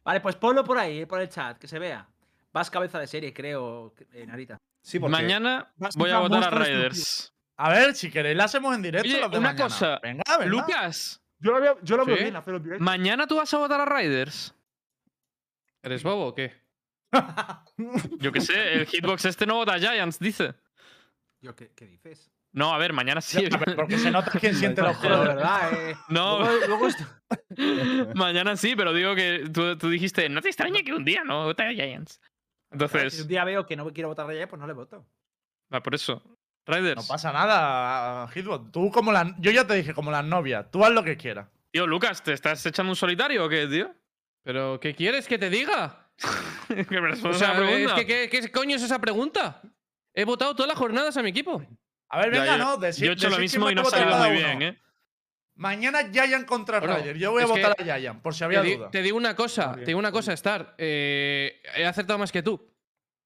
Vale, 0.05 0.21
pues 0.21 0.35
ponlo 0.37 0.63
por 0.63 0.77
ahí, 0.77 1.05
por 1.05 1.19
el 1.19 1.27
chat, 1.29 1.57
que 1.57 1.67
se 1.67 1.77
vea. 1.77 2.07
Vas 2.53 2.69
cabeza 2.69 2.99
de 2.99 3.07
serie, 3.07 3.33
creo, 3.33 3.93
eh, 4.11 4.25
Narita. 4.25 4.57
Sí, 4.81 4.99
porque 4.99 5.11
Mañana 5.11 5.73
voy 5.95 6.11
a 6.11 6.19
votar 6.19 6.43
a 6.43 6.49
Raiders. 6.49 7.33
A 7.57 7.69
ver, 7.69 7.95
si 7.95 8.11
queréis 8.11 8.37
la 8.37 8.43
hacemos 8.45 8.75
en 8.75 8.81
directo. 8.81 9.07
Oye, 9.07 9.17
una 9.25 9.39
mañana. 9.39 9.55
cosa. 9.63 9.99
Venga. 10.03 10.23
Lucas, 10.45 11.21
Yo 11.39 11.51
lo 11.51 11.61
veo, 11.61 11.79
yo 11.81 11.97
lo 11.97 12.05
veo 12.05 12.17
¿Sí? 12.17 12.23
bien 12.23 12.35
hacerlo 12.35 12.57
en 12.57 12.63
directo. 12.63 12.83
¿mañana 12.83 13.27
tú 13.27 13.35
vas 13.37 13.53
a 13.53 13.57
votar 13.57 13.81
a 13.81 13.85
Raiders? 13.85 14.53
¿Eres 15.81 16.03
bobo 16.03 16.27
o 16.27 16.35
qué? 16.35 16.53
Yo 18.19 18.31
qué 18.31 18.41
sé, 18.41 18.73
el 18.73 18.85
hitbox 18.87 19.25
este 19.25 19.45
no 19.45 19.55
vota 19.55 19.73
a 19.73 19.79
Giants, 19.79 20.17
dice. 20.19 20.53
Yo, 21.41 21.55
¿qué, 21.55 21.71
qué 21.75 21.85
dices? 21.85 22.31
No, 22.53 22.73
a 22.73 22.77
ver, 22.77 22.93
mañana 22.93 23.19
sí. 23.21 23.47
Porque 23.75 23.97
se 23.99 24.09
nota 24.11 24.31
quién 24.39 24.55
siente 24.55 24.81
los 24.81 24.95
juegos. 24.97 25.27
verdad, 25.27 25.73
eh. 25.73 25.95
No, 26.09 26.39
Luego, 26.39 26.65
luego 26.67 26.87
esto- 26.87 27.05
mañana 28.15 28.55
sí, 28.57 28.75
pero 28.75 28.93
digo 28.93 29.13
que 29.15 29.49
tú, 29.53 29.77
tú 29.77 29.89
dijiste, 29.89 30.27
no 30.29 30.41
te 30.41 30.49
extraña 30.49 30.81
que 30.83 30.93
un 30.93 31.03
día 31.05 31.23
no 31.23 31.43
vote 31.45 31.63
a 31.63 31.71
Giants. 31.71 32.19
Si 32.73 32.77
un 32.77 32.83
Entonces, 32.83 33.27
día 33.27 33.43
veo 33.43 33.65
que 33.65 33.75
no 33.75 33.91
quiero 33.93 34.09
votar 34.09 34.29
a 34.29 34.33
ella, 34.33 34.47
pues 34.47 34.59
no 34.59 34.67
le 34.67 34.73
voto. 34.73 35.05
va, 35.73 35.81
por 35.81 35.95
eso. 35.95 36.21
Raiders. 36.65 36.95
No 37.01 37.07
pasa 37.07 37.31
nada, 37.33 38.27
Hitbox. 38.29 38.71
Tú 38.71 38.89
como 38.91 39.11
la... 39.11 39.35
Yo 39.39 39.51
ya 39.51 39.67
te 39.67 39.73
dije, 39.75 39.93
como 39.93 40.11
las 40.11 40.23
novias. 40.23 40.69
Tú 40.71 40.83
haz 40.85 40.91
lo 40.91 41.03
que 41.03 41.17
quieras. 41.17 41.47
Tío, 41.71 41.85
Lucas, 41.87 42.23
¿te 42.23 42.31
estás 42.33 42.65
echando 42.65 42.91
un 42.91 42.95
solitario 42.95 43.45
o 43.45 43.49
qué, 43.49 43.67
tío? 43.67 43.93
¿Pero 44.43 44.79
qué 44.79 44.93
quieres 44.95 45.27
que 45.27 45.37
te 45.37 45.49
diga? 45.49 46.07
me 46.69 47.11
O 47.11 47.33
sea, 47.33 47.51
a 47.51 47.53
la 47.59 47.69
es 47.69 47.71
pregunta. 47.75 47.95
que, 47.95 48.05
¿qué, 48.05 48.29
qué 48.41 48.51
coño 48.51 48.75
es 48.77 48.83
esa 48.83 48.99
pregunta? 48.99 49.61
He 50.13 50.25
votado 50.25 50.55
todas 50.55 50.69
las 50.69 50.77
jornadas 50.77 51.17
a 51.17 51.23
mi 51.23 51.29
equipo. 51.31 51.61
A 52.09 52.19
ver, 52.19 52.33
Ya, 52.33 52.41
venga, 52.41 52.57
yo- 52.57 52.63
no. 52.63 52.77
decid- 52.77 53.03
yo 53.05 53.11
he 53.11 53.13
hecho 53.13 53.29
lo 53.29 53.37
mismo 53.39 53.69
y 53.69 53.75
no 53.75 53.81
ha 53.81 53.85
salido 53.85 54.15
muy 54.17 54.27
uno. 54.29 54.35
bien, 54.37 54.61
¿eh? 54.61 54.81
Mañana 55.55 56.09
Giant 56.11 56.45
contra 56.45 56.79
Bueno, 56.79 56.97
Ryder. 56.97 57.17
Yo 57.17 57.31
voy 57.31 57.43
a 57.43 57.45
votar 57.45 57.75
a 57.79 57.83
Giant, 57.83 58.21
por 58.21 58.33
si 58.33 58.43
había 58.43 58.61
Te, 58.61 58.67
di- 58.67 58.75
duda. 58.75 58.91
te 58.91 59.01
digo 59.01 59.17
una 59.17 59.35
cosa, 59.35 59.75
te 59.75 59.85
digo 59.85 59.99
una 59.99 60.11
cosa, 60.11 60.33
Star. 60.33 60.73
Eh, 60.77 61.61
he 61.75 61.85
acertado 61.85 62.17
más 62.19 62.31
que 62.31 62.41
tú. 62.41 62.69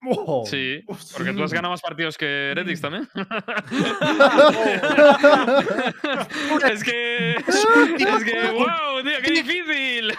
Oh. 0.05 0.45
Sí, 0.45 0.83
porque 0.85 1.33
tú 1.33 1.43
has 1.43 1.51
ganado 1.51 1.71
más 1.71 1.81
partidos 1.81 2.15
que 2.19 2.51
Heretics 2.51 2.81
también. 2.81 3.09
es 6.71 6.83
que. 6.83 7.35
Es 7.35 8.23
que. 8.23 8.51
¡Wow, 8.51 9.01
tío, 9.03 9.11
qué 9.23 9.31
difícil! 9.31 10.13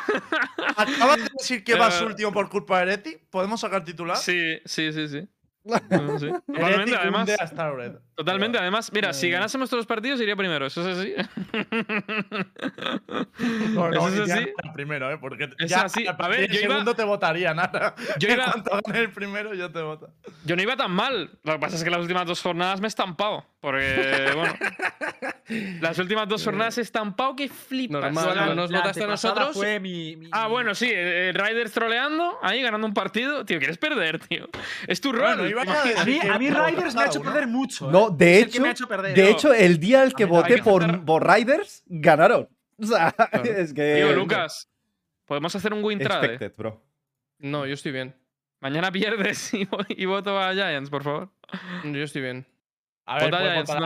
Acabas 0.76 1.18
de 1.18 1.28
decir 1.38 1.62
que 1.62 1.74
vas 1.76 2.00
Eh, 2.00 2.06
último 2.06 2.32
por 2.32 2.48
culpa 2.48 2.78
de 2.78 2.82
Ereti. 2.94 3.18
¿Podemos 3.30 3.60
sacar 3.60 3.84
titular? 3.84 4.16
Sí, 4.16 4.58
sí, 4.64 4.92
sí, 4.92 5.06
sí. 5.08 5.28
Totalmente, 5.64 6.96
además. 6.96 7.28
Totalmente, 8.18 8.58
además, 8.58 8.90
mira, 8.92 9.12
si 9.12 9.28
Eh. 9.28 9.30
ganásemos 9.30 9.70
todos 9.70 9.78
los 9.82 9.86
partidos 9.86 10.20
iría 10.20 10.34
primero, 10.34 10.66
eso 10.66 10.80
es 10.88 10.98
así. 10.98 11.14
No, 13.74 13.90
no, 13.90 14.08
Eso 14.08 14.24
es 14.24 14.30
así. 14.32 14.46
primero, 14.74 15.08
¿eh? 15.12 15.18
Porque 15.20 15.48
Es 15.58 15.70
ya 15.70 15.82
así. 15.82 16.04
a 16.06 16.28
ver, 16.28 16.50
yo 16.50 16.60
iba- 16.60 16.70
segundo 16.70 16.94
te 16.94 17.04
votaría, 17.04 17.54
nada. 17.54 17.94
Yo 18.18 18.28
iba- 18.28 18.44
cuanto 18.52 18.70
gane 18.84 18.98
el 19.00 19.12
primero, 19.12 19.54
yo 19.54 19.70
te 19.70 19.80
voto. 19.82 20.10
Yo 20.44 20.56
no 20.56 20.62
iba 20.62 20.76
tan 20.76 20.90
mal. 20.90 21.30
Lo 21.44 21.52
que 21.52 21.58
pasa 21.60 21.76
es 21.76 21.84
que 21.84 21.90
las 21.90 22.00
últimas 22.00 22.26
dos 22.26 22.42
jornadas 22.42 22.80
me 22.80 22.86
he 22.86 22.88
estampado. 22.88 23.46
Porque, 23.60 24.30
bueno. 24.36 24.54
las 25.80 25.98
últimas 25.98 26.28
dos 26.28 26.44
jornadas 26.44 26.78
he 26.78 26.80
estampado 26.82 27.34
que 27.36 27.48
flipas. 27.48 28.00
Normal, 28.02 28.46
no 28.48 28.54
nos 28.54 28.70
votaste 28.72 29.04
a 29.04 29.06
nosotros. 29.06 29.54
Fue 29.54 29.78
mi, 29.80 30.16
mi- 30.16 30.28
Ah, 30.32 30.46
bueno, 30.48 30.74
sí, 30.74 30.90
el 30.92 31.34
Riders 31.34 31.72
troleando, 31.72 32.38
ahí 32.42 32.62
ganando 32.62 32.86
un 32.86 32.94
partido. 32.94 33.44
Tío, 33.44 33.58
¿quieres 33.58 33.78
perder, 33.78 34.18
tío? 34.20 34.48
Es 34.86 35.00
tu 35.00 35.12
rol. 35.12 35.36
Bueno, 35.38 35.46
iba 35.48 35.62
a 35.62 36.04
mí, 36.04 36.18
a 36.20 36.38
mí 36.38 36.50
Riders 36.50 36.94
me 36.94 37.02
ha 37.02 37.06
hecho 37.06 37.20
perder 37.22 37.46
mucho. 37.46 37.90
No, 37.90 38.07
¿eh? 38.10 38.14
de 38.16 38.38
Es 38.40 38.44
el 38.44 38.44
que 38.44 38.50
hecho, 38.56 38.62
me 38.62 38.68
ha 38.68 38.72
hecho 38.72 38.88
perder. 38.88 39.14
de 39.14 39.22
No. 39.22 39.28
hecho, 39.28 39.52
el 39.52 39.78
día 39.80 40.02
al 40.02 40.14
que 40.14 40.24
no, 40.24 40.30
voté 40.30 40.56
que 40.56 40.62
por, 40.62 40.82
hacer- 40.84 41.04
por 41.04 41.26
Riders, 41.26 41.82
ganaron. 41.86 42.48
O 42.80 42.86
sea, 42.86 43.14
es 43.44 43.72
que. 43.74 43.96
Tío, 43.96 44.12
Lucas, 44.12 44.70
podemos 45.24 45.54
hacer 45.54 45.72
un 45.74 45.82
win 45.84 45.98
trade. 45.98 46.26
Expected, 46.26 46.56
bro. 46.56 46.82
No, 47.38 47.66
yo 47.66 47.74
estoy 47.74 47.92
bien. 47.92 48.14
Mañana 48.60 48.90
pierdes 48.90 49.52
y, 49.54 49.68
y 49.90 50.04
voto 50.06 50.38
a 50.38 50.52
Giants, 50.52 50.90
por 50.90 51.02
favor. 51.04 51.30
Yo 51.84 52.02
estoy 52.02 52.22
bien. 52.22 52.46
A 53.06 53.14
ver, 53.20 53.30
Giants, 53.34 53.70
votar 53.70 53.76
a 53.76 53.80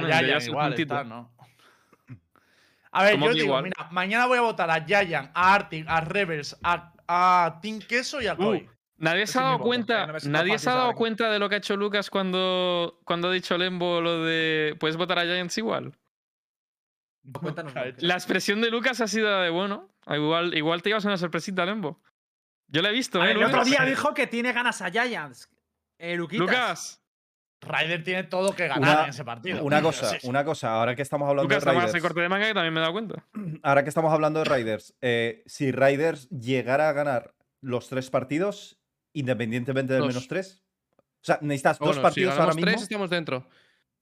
yo 3.28 3.34
digo, 3.34 3.46
igual. 3.46 3.64
mira, 3.64 3.88
mañana 3.90 4.26
voy 4.26 4.38
a 4.38 4.42
votar 4.42 4.70
a 4.70 4.84
Giant, 4.84 5.30
a 5.34 5.54
Arctic, 5.54 5.86
a 5.88 6.00
Rebels, 6.02 6.56
a, 6.62 6.92
a 7.08 7.58
Team 7.62 7.78
Queso 7.80 8.20
y 8.20 8.26
a 8.26 8.36
Koi. 8.36 8.68
Nadie 8.98 9.22
Ese 9.22 9.32
se 9.34 9.38
ha 9.40 9.42
dado 9.42 9.58
cuenta, 9.60 10.06
no 10.06 10.18
nadie 10.30 10.58
se 10.58 10.70
ha 10.70 10.74
dado 10.74 10.92
cuenta 10.94 11.30
de 11.30 11.38
lo 11.38 11.48
que 11.48 11.56
ha 11.56 11.58
hecho 11.58 11.76
Lucas 11.76 12.08
cuando, 12.10 13.00
cuando 13.04 13.28
ha 13.28 13.32
dicho 13.32 13.58
Lembo 13.58 14.00
lo 14.00 14.22
de 14.24 14.76
puedes 14.78 14.96
votar 14.96 15.18
a 15.18 15.22
Giants 15.24 15.58
igual. 15.58 15.92
Cuéntanos. 17.40 17.72
La 17.98 18.14
expresión 18.14 18.60
de 18.60 18.70
Lucas 18.70 19.00
ha 19.00 19.08
sido 19.08 19.40
de 19.40 19.50
bueno. 19.50 19.88
Igual, 20.06 20.54
igual 20.56 20.82
te 20.82 20.90
ibas 20.90 21.04
una 21.04 21.16
sorpresita, 21.16 21.64
Lembo. 21.64 22.00
Yo 22.68 22.80
la 22.82 22.88
he 22.88 22.92
visto, 22.92 23.20
A 23.20 23.24
¿eh? 23.24 23.28
ver, 23.28 23.36
el 23.38 23.44
otro 23.44 23.64
día 23.64 23.84
dijo 23.84 24.14
que 24.14 24.26
tiene 24.26 24.52
ganas 24.52 24.80
a 24.82 24.90
Giants. 24.90 25.48
Eh, 25.98 26.16
Luquitas. 26.16 26.40
Lucas, 26.46 27.02
Ryder 27.60 28.02
tiene 28.02 28.24
todo 28.24 28.54
que 28.56 28.66
ganar 28.66 28.80
Una- 28.96 29.04
en 29.04 29.10
ese 29.10 29.24
partido. 29.24 29.62
Una 29.62 29.80
cosa, 29.82 30.06
sí. 30.18 30.26
una 30.26 30.44
cosa, 30.44 30.74
ahora 30.74 30.96
que 30.96 31.02
estamos 31.02 31.28
hablando 31.28 31.48
Lucas, 31.48 31.64
de 31.64 31.70
a 31.70 31.74
Riders. 31.86 32.02
corte 32.02 32.20
de 32.20 32.28
manga 32.28 32.46
que 32.46 32.54
también 32.54 32.74
me 32.74 32.80
he 32.80 32.82
dado 32.82 32.92
cuenta. 32.92 33.24
Ahora 33.62 33.82
que 33.84 33.88
estamos 33.88 34.12
hablando 34.12 34.42
de 34.42 34.46
Riders, 34.56 34.94
eh, 35.00 35.42
si 35.46 35.70
Riders 35.70 36.28
llegara 36.30 36.88
a 36.88 36.92
ganar 36.92 37.34
los 37.60 37.88
tres 37.88 38.10
partidos, 38.10 38.80
independientemente 39.12 39.92
del 39.92 40.02
Dos. 40.02 40.08
menos 40.08 40.28
tres. 40.28 40.62
O 40.98 41.24
sea, 41.24 41.38
necesitas 41.42 41.78
dos 41.78 41.86
Bueno, 41.88 42.00
si 42.00 42.02
partidos 42.02 42.30
ahora 42.32 42.42
ganamos 42.46 42.56
mismo. 42.56 42.70
tres, 42.72 42.82
estamos 42.82 43.10
dentro. 43.10 43.48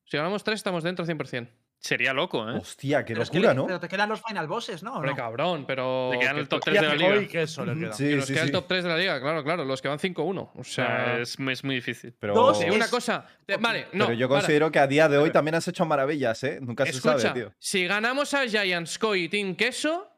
Si 0.05 0.17
ganamos 0.17 0.43
tres, 0.45 0.55
estamos 0.57 0.83
dentro 0.83 1.05
100%. 1.05 1.49
Sería 1.83 2.13
loco, 2.13 2.47
¿eh? 2.51 2.59
Hostia, 2.59 3.07
qué 3.07 3.15
Pero 3.15 3.23
es 3.23 3.31
que 3.31 3.39
locura, 3.39 3.55
le- 3.55 3.57
¿no? 3.61 3.67
Pero 3.67 3.81
te 3.81 3.89
quedan 3.89 4.11
los 4.11 4.21
final 4.23 4.47
bosses, 4.47 4.83
¿no? 4.83 4.93
¿O 4.93 4.97
Hombre, 4.97 5.13
no? 5.13 5.17
cabrón, 5.17 5.65
pero. 5.67 6.11
Te 6.13 6.19
quedan 6.19 6.35
que- 6.35 6.41
el 6.43 6.49
top 6.49 6.63
que 6.63 6.71
3 6.73 6.81
de 6.83 6.89
la 6.89 6.95
liga. 6.95 7.23
y 7.23 7.27
Queso 7.27 7.65
le 7.65 7.75
queda. 7.75 7.93
Sí, 7.95 8.15
nos 8.17 8.27
sí, 8.27 8.33
queda 8.35 8.43
sí. 8.43 8.49
el 8.49 8.53
top 8.53 8.67
3 8.69 8.83
de 8.85 8.91
la 8.91 8.99
liga, 8.99 9.19
claro, 9.19 9.43
claro. 9.43 9.65
Los 9.65 9.81
que 9.81 9.89
van 9.89 9.99
5-1. 9.99 10.51
O 10.55 10.61
O 10.61 10.65
sea, 10.65 10.87
sea. 10.87 11.19
es, 11.21 11.39
muy- 11.39 11.55
es 11.55 11.65
muy 11.65 11.77
difícil. 11.77 12.13
Pero, 12.21 12.35
Dos, 12.35 12.59
digo 12.59 12.73
es- 12.73 12.77
una 12.77 12.89
cosa. 12.91 13.27
te- 13.47 13.57
vale, 13.57 13.87
no. 13.95 14.07
pero 14.09 14.19
yo 14.19 14.29
para. 14.29 14.41
considero 14.43 14.71
que 14.71 14.79
a 14.79 14.87
día 14.87 15.09
de 15.09 15.17
hoy 15.17 15.31
también 15.31 15.55
has 15.55 15.67
hecho 15.69 15.87
maravillas, 15.87 16.45
¿eh? 16.45 16.59
Nunca 16.61 16.85
se 16.85 16.91
Escucha, 16.91 17.19
sabe, 17.19 17.41
tío. 17.41 17.55
si 17.59 17.87
ganamos 17.87 18.35
a 18.35 18.47
Giants, 18.47 18.99
Koi 18.99 19.25
y 19.25 19.29
Team 19.31 19.55
Queso, 19.55 20.10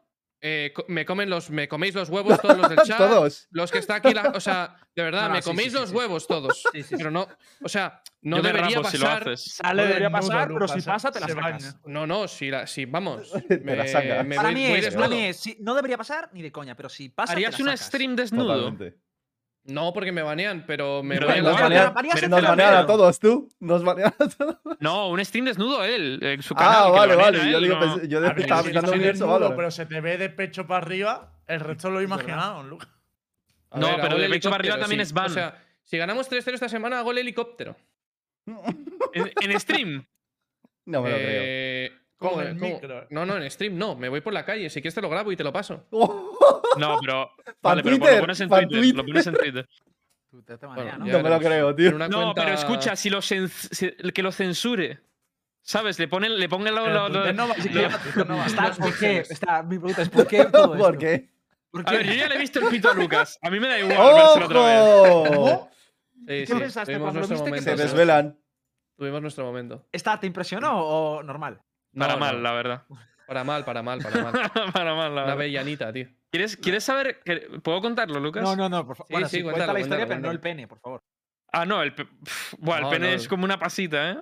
eh, 0.45 0.73
me, 0.89 1.05
comen 1.05 1.29
los, 1.29 1.49
me 1.49 1.69
coméis 1.69 1.95
los 1.95 2.09
huevos 2.09 2.37
todos 2.41 2.57
los 2.57 2.69
del 2.69 2.79
chat. 2.79 2.97
Todos. 2.97 3.47
Los 3.51 3.71
que 3.71 3.77
está 3.77 3.95
aquí, 3.95 4.13
la- 4.13 4.33
o 4.35 4.39
sea, 4.41 4.75
de 4.93 5.01
verdad, 5.03 5.29
No, 5.29 5.35
me 5.35 5.41
sí, 5.41 5.49
coméis 5.49 5.71
sí, 5.71 5.79
los 5.79 5.89
sí. 5.89 5.95
huevos 5.95 6.27
todos. 6.27 6.61
Sí, 6.73 6.83
sí, 6.83 6.95
Pero 6.97 7.09
no, 7.11 7.27
o 7.63 7.69
sea, 7.69 8.01
no 8.21 8.37
Yo 8.37 8.43
debería 8.43 8.75
rapo 8.77 8.89
si 8.89 8.97
lo 8.97 9.05
pasar. 9.05 9.21
haces. 9.29 9.55
Sale 9.55 9.81
No 9.81 9.87
debería 9.87 10.09
pasar, 10.11 10.47
pero 10.49 10.67
si 10.67 10.81
pasa, 10.81 11.11
te 11.11 11.19
la 11.21 11.27
sacas. 11.29 11.77
No, 11.85 12.05
no, 12.05 12.27
si, 12.27 12.49
la, 12.49 12.67
si 12.67 12.83
vamos. 12.85 13.31
Te 13.47 13.57
me, 13.59 13.75
la 13.75 13.87
sacas. 13.87 14.25
me 14.25 14.35
Para 14.35 14.49
voy, 14.49 14.55
mí 14.55 14.65
es, 14.65 14.93
para 14.95 15.07
mí 15.07 15.23
es, 15.25 15.59
no 15.61 15.73
debería 15.75 15.97
pasar 15.97 16.29
ni 16.33 16.41
de 16.41 16.51
coña, 16.51 16.75
pero 16.75 16.89
si 16.89 17.07
pasa. 17.09 17.33
te 17.33 17.37
¿Harías 17.37 17.57
la 17.59 17.63
un 17.63 17.77
sacas. 17.77 17.87
stream 17.87 18.15
desnudo? 18.15 18.53
Totalmente. 18.71 18.97
No, 19.65 19.93
porque 19.93 20.11
me 20.11 20.21
banean, 20.21 20.65
pero 20.67 21.01
me 21.03 21.17
Pero 21.17 21.41
Nos 21.41 21.59
banean, 21.59 21.93
nos 22.29 22.41
banean 22.43 22.73
a 22.75 22.85
todos, 22.85 23.17
tú. 23.19 23.49
Nos 23.61 23.81
banean 23.83 24.13
a 24.19 24.27
todos. 24.27 24.57
No, 24.81 25.07
un 25.09 25.23
stream 25.23 25.45
desnudo 25.45 25.85
él, 25.85 26.19
en 26.21 26.41
su 26.41 26.53
canal. 26.53 26.73
Ah, 26.75 26.83
que 26.83 26.89
lo 26.89 26.93
vale, 26.95 27.15
vale. 27.15 27.41
a 27.41 27.45
Yo, 27.51 27.57
él, 27.59 27.63
digo, 27.63 27.75
no. 27.79 27.81
pensé- 27.95 28.07
yo 28.09 28.19
ver, 28.19 28.39
estaba 28.41 28.61
si 28.61 28.69
universo 28.95 29.23
desnudo, 29.23 29.27
Valorant. 29.31 29.55
pero 29.55 29.71
se 29.71 29.85
te 29.85 30.01
ve 30.01 30.17
de 30.17 30.29
pecho 30.29 30.67
para 30.67 30.85
arriba, 30.85 31.31
el 31.47 31.61
resto 31.61 31.89
lo 31.89 32.01
he 32.01 32.03
imaginado, 32.03 32.61
Lucas. 32.63 32.89
No, 33.73 33.87
ver, 33.87 34.01
pero 34.01 34.17
de 34.17 34.29
pecho 34.29 34.49
para 34.49 34.61
arriba 34.61 34.77
también 34.79 34.99
sí. 34.99 35.03
es 35.03 35.13
ban. 35.13 35.27
O 35.27 35.29
sea, 35.29 35.57
si 35.81 35.97
ganamos 35.97 36.29
3-0 36.29 36.53
esta 36.55 36.67
semana, 36.69 36.99
hago 36.99 37.11
el 37.11 37.19
helicóptero. 37.19 37.75
En, 39.13 39.31
en 39.41 39.59
stream. 39.59 40.05
No 40.85 41.01
me 41.03 41.09
lo 41.11 41.15
creo. 41.15 41.41
Con 42.29 42.31
¿cómo- 42.31 42.41
el 42.41 42.57
cómo? 42.59 42.73
micro. 42.75 43.07
No, 43.09 43.25
no, 43.25 43.37
en 43.37 43.49
stream 43.51 43.77
no. 43.77 43.95
Me 43.95 44.09
voy 44.09 44.21
por 44.21 44.33
la 44.33 44.43
calle. 44.45 44.69
Si 44.69 44.81
quieres 44.81 44.95
te 44.95 45.01
lo 45.01 45.09
grabo 45.09 45.31
y 45.31 45.35
te 45.35 45.43
lo 45.43 45.51
paso. 45.53 45.85
No, 46.77 46.97
pero. 46.99 47.29
Vale, 47.61 47.83
pero 47.83 47.97
Twitter, 47.97 48.15
lo 48.15 48.21
pones 48.21 48.39
en 48.41 48.49
Twitter. 48.49 48.67
Twitter. 48.67 48.95
Lo 48.95 49.05
pones 49.05 49.27
en 49.27 49.33
Twitter. 49.35 49.69
Tú 50.31 50.41
te- 50.41 50.57
te 50.57 50.65
Bueno, 50.65 50.81
banean, 50.81 50.99
¿no? 50.99 51.21
me 51.21 51.29
lo 51.29 51.39
creo, 51.39 51.75
tío. 51.75 51.91
No, 51.91 52.07
cuenta- 52.09 52.33
pero 52.33 52.55
escucha, 52.55 52.95
si 52.95 53.09
lo 53.11 53.19
que 54.11 54.23
lo 54.23 54.31
censure. 54.31 54.99
¿Sabes? 55.61 55.99
Le 55.99 56.07
ponen, 56.07 56.37
le 56.39 56.49
pongan 56.49 56.73
la. 56.73 57.53
Está- 58.47 58.69
estar. 58.69 58.75
¿Por 58.77 58.97
qué? 58.97 59.17
Está, 59.19 59.61
mi 59.61 59.77
pregunta 59.77 60.01
es: 60.01 60.09
¿por 60.09 60.25
qué 60.27 60.45
todo 60.51 60.73
esto? 60.73 60.77
¿Por 60.77 60.97
qué? 60.97 61.29
¿Por 61.69 61.87
A 61.87 61.91
ver, 61.91 62.05
yo 62.07 62.13
ya 62.13 62.27
le 62.27 62.35
he 62.35 62.39
visto 62.39 62.59
el 62.59 62.67
pito 62.69 62.89
a 62.89 62.93
Lucas. 62.95 63.37
A 63.41 63.49
mí 63.51 63.59
me 63.59 63.67
da 63.67 63.79
igual 63.79 63.97
otra 64.43 64.65
vez. 64.65 65.59
¿Qué 66.25 66.45
sí, 66.47 66.53
pensaste 66.53 66.93
tuvimos 66.93 67.13
cuando 67.13 67.19
lo 67.21 67.27
nuestro 67.27 67.35
viste 67.35 67.43
que 67.45 67.49
momento. 67.49 67.77
Se 67.77 67.83
desvelan. 67.83 68.39
Tuvimos 68.97 69.21
nuestro 69.21 69.45
momento. 69.45 69.85
¿Está, 69.91 70.19
¿Te 70.19 70.27
impresionó 70.27 70.83
o 70.85 71.23
normal? 71.23 71.61
Para 71.97 72.13
No, 72.13 72.19
mal, 72.19 72.35
no. 72.37 72.41
la 72.41 72.51
verdad. 72.53 72.83
Para 73.27 73.43
mal, 73.43 73.63
para 73.65 73.81
mal, 73.83 73.99
para 74.01 74.23
mal. 74.23 74.33
Para 74.73 74.95
mal, 74.95 75.15
la 75.15 75.21
Una 75.21 75.21
verdad. 75.21 75.31
avellanita, 75.31 75.93
tío. 75.93 76.07
¿Quieres, 76.31 76.57
¿Quieres 76.57 76.83
saber? 76.83 77.21
que- 77.23 77.47
¿Puedo 77.63 77.79
contarlo, 77.81 78.19
Lucas? 78.19 78.43
No, 78.43 78.55
no, 78.55 78.67
no, 78.69 78.85
por 78.85 78.95
favor. 78.97 79.07
Sí, 79.07 79.13
bueno, 79.13 79.29
sí, 79.29 79.37
sí, 79.37 79.43
cuenta 79.43 79.57
cuéntalo, 79.59 79.73
la 79.73 79.79
historia, 79.79 80.05
cuéntalo, 80.07 80.21
pero 80.21 80.27
no 80.27 80.31
el 80.31 80.39
pene, 80.39 80.67
por 80.67 80.79
favor. 80.79 81.03
Ah, 81.51 81.65
no, 81.65 81.81
el, 81.83 81.93
pe- 81.93 82.07
buah, 82.57 82.77
el 82.77 82.83
No, 82.83 82.89
pene 82.89 83.07
no, 83.09 83.13
es 83.13 83.27
como 83.27 83.43
una 83.45 83.59
pasita, 83.59 84.09
¿eh? 84.11 84.17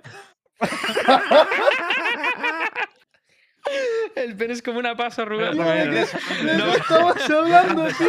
el 4.16 4.36
pene 4.36 4.52
es 4.52 4.62
como 4.62 4.78
una 4.78 4.96
pasa 4.96 5.22
arrugada. 5.22 5.52
Pero 5.52 5.64
también- 5.64 6.58
No, 6.58 6.72
Estamos 6.74 7.30
hablando, 7.30 7.86
tío. 7.88 8.06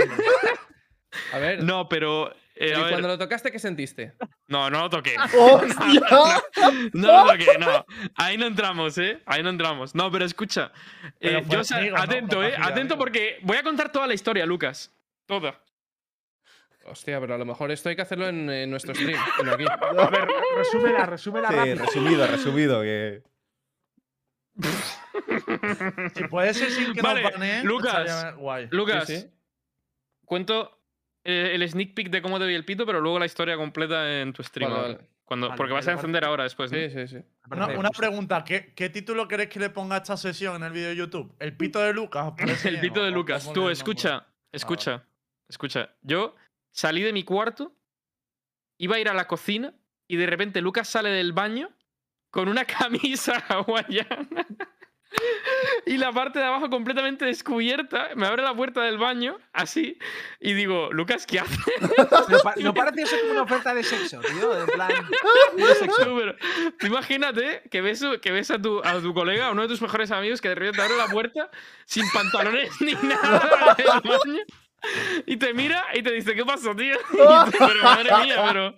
A 1.34 1.38
ver, 1.38 1.64
no, 1.64 1.88
pero. 1.90 2.34
Eh, 2.56 2.74
¿y 2.78 2.90
cuando 2.90 3.08
lo 3.08 3.18
tocaste, 3.18 3.52
qué 3.52 3.60
sentiste? 3.60 4.14
No, 4.48 4.70
no 4.70 4.82
lo 4.82 4.90
toqué. 4.90 5.16
¡Hostia! 5.38 6.02
No 6.94 7.26
lo 7.26 7.32
toqué, 7.32 7.58
no. 7.60 7.86
Ahí 8.16 8.38
no 8.38 8.46
entramos, 8.46 8.98
¿eh? 8.98 9.22
Ahí 9.26 9.42
no 9.44 9.50
entramos. 9.50 9.96
No, 9.96 10.12
pero 10.12 10.26
escucha. 10.26 10.72
Pero 11.20 11.40
eh, 11.40 11.46
yo, 11.50 11.62
amigo, 11.76 11.98
¿no? 11.98 12.02
atento, 12.04 12.44
¿eh? 12.44 12.54
Atento 12.60 12.98
porque 12.98 13.40
voy 13.42 13.58
a 13.58 13.64
contar 13.64 13.92
toda 13.92 14.08
la 14.08 14.14
historia, 14.14 14.46
Lucas. 14.46 14.94
Toda. 15.26 15.60
Hostia, 16.86 17.20
pero 17.22 17.36
a 17.36 17.38
lo 17.38 17.46
mejor 17.46 17.72
esto 17.72 17.88
hay 17.90 17.96
que 17.96 18.02
hacerlo 18.02 18.28
en, 18.28 18.50
en 18.50 18.70
nuestro 18.70 18.94
stream, 18.94 19.18
no 19.46 19.54
aquí. 19.54 19.64
A 19.98 20.10
ver, 20.10 20.28
resúmela, 20.58 21.06
resúmela 21.06 21.48
Sí, 21.50 21.56
rápido. 21.56 21.76
resumido, 21.86 22.28
resumido. 22.28 22.82
Que... 22.82 23.24
Si 26.14 26.24
puede 26.26 26.54
ser 26.54 26.70
sin 26.72 26.94
que 26.94 27.02
Vale, 27.02 27.24
nos 27.24 27.32
baneen, 27.34 27.66
Lucas. 27.66 28.36
guay. 28.36 28.68
Lucas, 28.72 29.08
Sí, 29.08 29.18
sí. 29.22 29.28
cuento 30.26 30.83
eh, 31.24 31.52
el 31.56 31.68
sneak 31.70 31.94
peek 31.94 32.10
de 32.10 32.22
cómo 32.22 32.40
te 32.40 32.46
vi 32.46 32.54
el 32.56 32.66
pito, 32.66 32.86
pero 32.86 33.00
luego 33.02 33.20
la 33.20 33.26
historia 33.26 33.56
completa 33.56 34.22
en 34.22 34.34
tu 34.34 34.44
stream. 34.44 34.70
Vale, 34.72 34.82
ahora. 34.84 34.96
vale. 34.96 35.10
Cuando, 35.26 35.48
Vale, 35.48 35.58
porque 35.58 35.74
vas 35.74 35.88
a 35.88 35.94
encender 35.94 36.26
ahora 36.26 36.44
después. 36.44 36.70
¿no? 36.72 36.78
Sí, 36.78 36.90
sí, 36.90 37.08
sí. 37.08 37.18
Una, 37.50 37.68
una 37.68 37.90
pregunta, 37.92 38.44
¿qué, 38.44 38.74
¿qué 38.76 38.90
título 38.90 39.26
queréis 39.28 39.50
que 39.50 39.60
le 39.60 39.70
ponga 39.70 39.96
a 39.96 39.98
esta 40.00 40.18
sesión 40.18 40.58
en 40.58 40.64
el 40.64 40.74
vídeo 40.74 40.90
de 40.90 40.96
YouTube? 40.98 41.34
¿El 41.40 41.56
pito 41.56 41.80
de 41.80 41.94
Lucas? 41.94 42.28
¿Os 42.28 42.34
parece 42.38 42.68
El 42.70 42.82
pito 42.82 43.00
¿O- 43.02 43.04
de 43.06 43.12
Lucas. 43.12 43.52
Tú, 43.54 43.70
escucha, 43.70 44.28
escucha, 44.52 45.06
escucha. 45.48 45.90
Yo 46.02 46.36
salí 46.72 47.02
de 47.02 47.14
mi 47.14 47.24
cuarto, 47.24 47.74
iba 48.78 48.98
a 48.98 49.00
ir 49.00 49.08
a 49.08 49.14
la 49.14 49.28
cocina 49.28 49.74
y 50.10 50.18
de 50.18 50.26
repente 50.26 50.62
Lucas 50.62 50.90
sale 50.90 51.10
del 51.10 51.32
baño 51.32 51.70
con 52.30 52.50
una 52.50 52.66
camisa 52.66 53.38
hawaiana 53.48 54.28
y 55.86 55.98
la 55.98 56.12
parte 56.12 56.40
de 56.40 56.46
abajo 56.46 56.70
completamente 56.70 57.26
descubierta. 57.26 58.10
Me 58.16 58.26
abre 58.28 58.44
la 58.44 58.54
puerta 58.56 58.82
del 58.82 58.98
baño, 58.98 59.38
así, 59.54 59.98
y 60.40 60.54
digo, 60.54 60.90
Lucas, 60.92 61.26
¿qué 61.26 61.40
haces? 61.40 61.58
Pa- 62.44 62.56
no 62.58 62.74
parece 62.74 63.02
eso 63.04 63.16
como 63.22 63.32
una 63.32 63.42
oferta 63.44 63.74
de 63.74 63.84
sexo, 63.84 64.20
tío. 64.22 64.58
En 64.60 64.66
plan. 64.68 64.92
de 65.56 65.76
sexo. 65.76 66.04
Tú, 66.06 66.18
pero 66.18 66.36
tú 66.80 66.88
imagínate 66.88 67.64
que 67.72 67.82
ves, 67.82 68.04
que 68.22 68.32
ves 68.32 68.52
a, 68.52 68.62
tu, 68.62 68.82
a 68.84 69.00
tu 69.02 69.14
colega, 69.14 69.52
uno 69.52 69.64
de 69.64 69.68
tus 69.68 69.82
mejores 69.82 70.12
amigos, 70.12 70.42
que 70.42 70.50
de 70.50 70.56
repente 70.56 70.78
te 70.78 70.84
abre 70.84 70.98
la 70.98 71.08
puerta 71.08 71.50
sin 71.86 72.06
pantalones 72.12 72.70
ni 72.82 72.94
nada 72.94 73.76
del 73.78 73.88
baño. 73.88 74.42
Y 75.26 75.38
te 75.38 75.54
mira 75.54 75.84
y 75.94 76.04
te 76.04 76.12
dice, 76.12 76.36
¿qué 76.36 76.46
pasa, 76.46 76.76
tío? 76.76 76.96
Y 77.14 77.52
pero 77.52 77.84
madre 77.84 78.10
mía, 78.26 78.44
pero, 78.48 78.76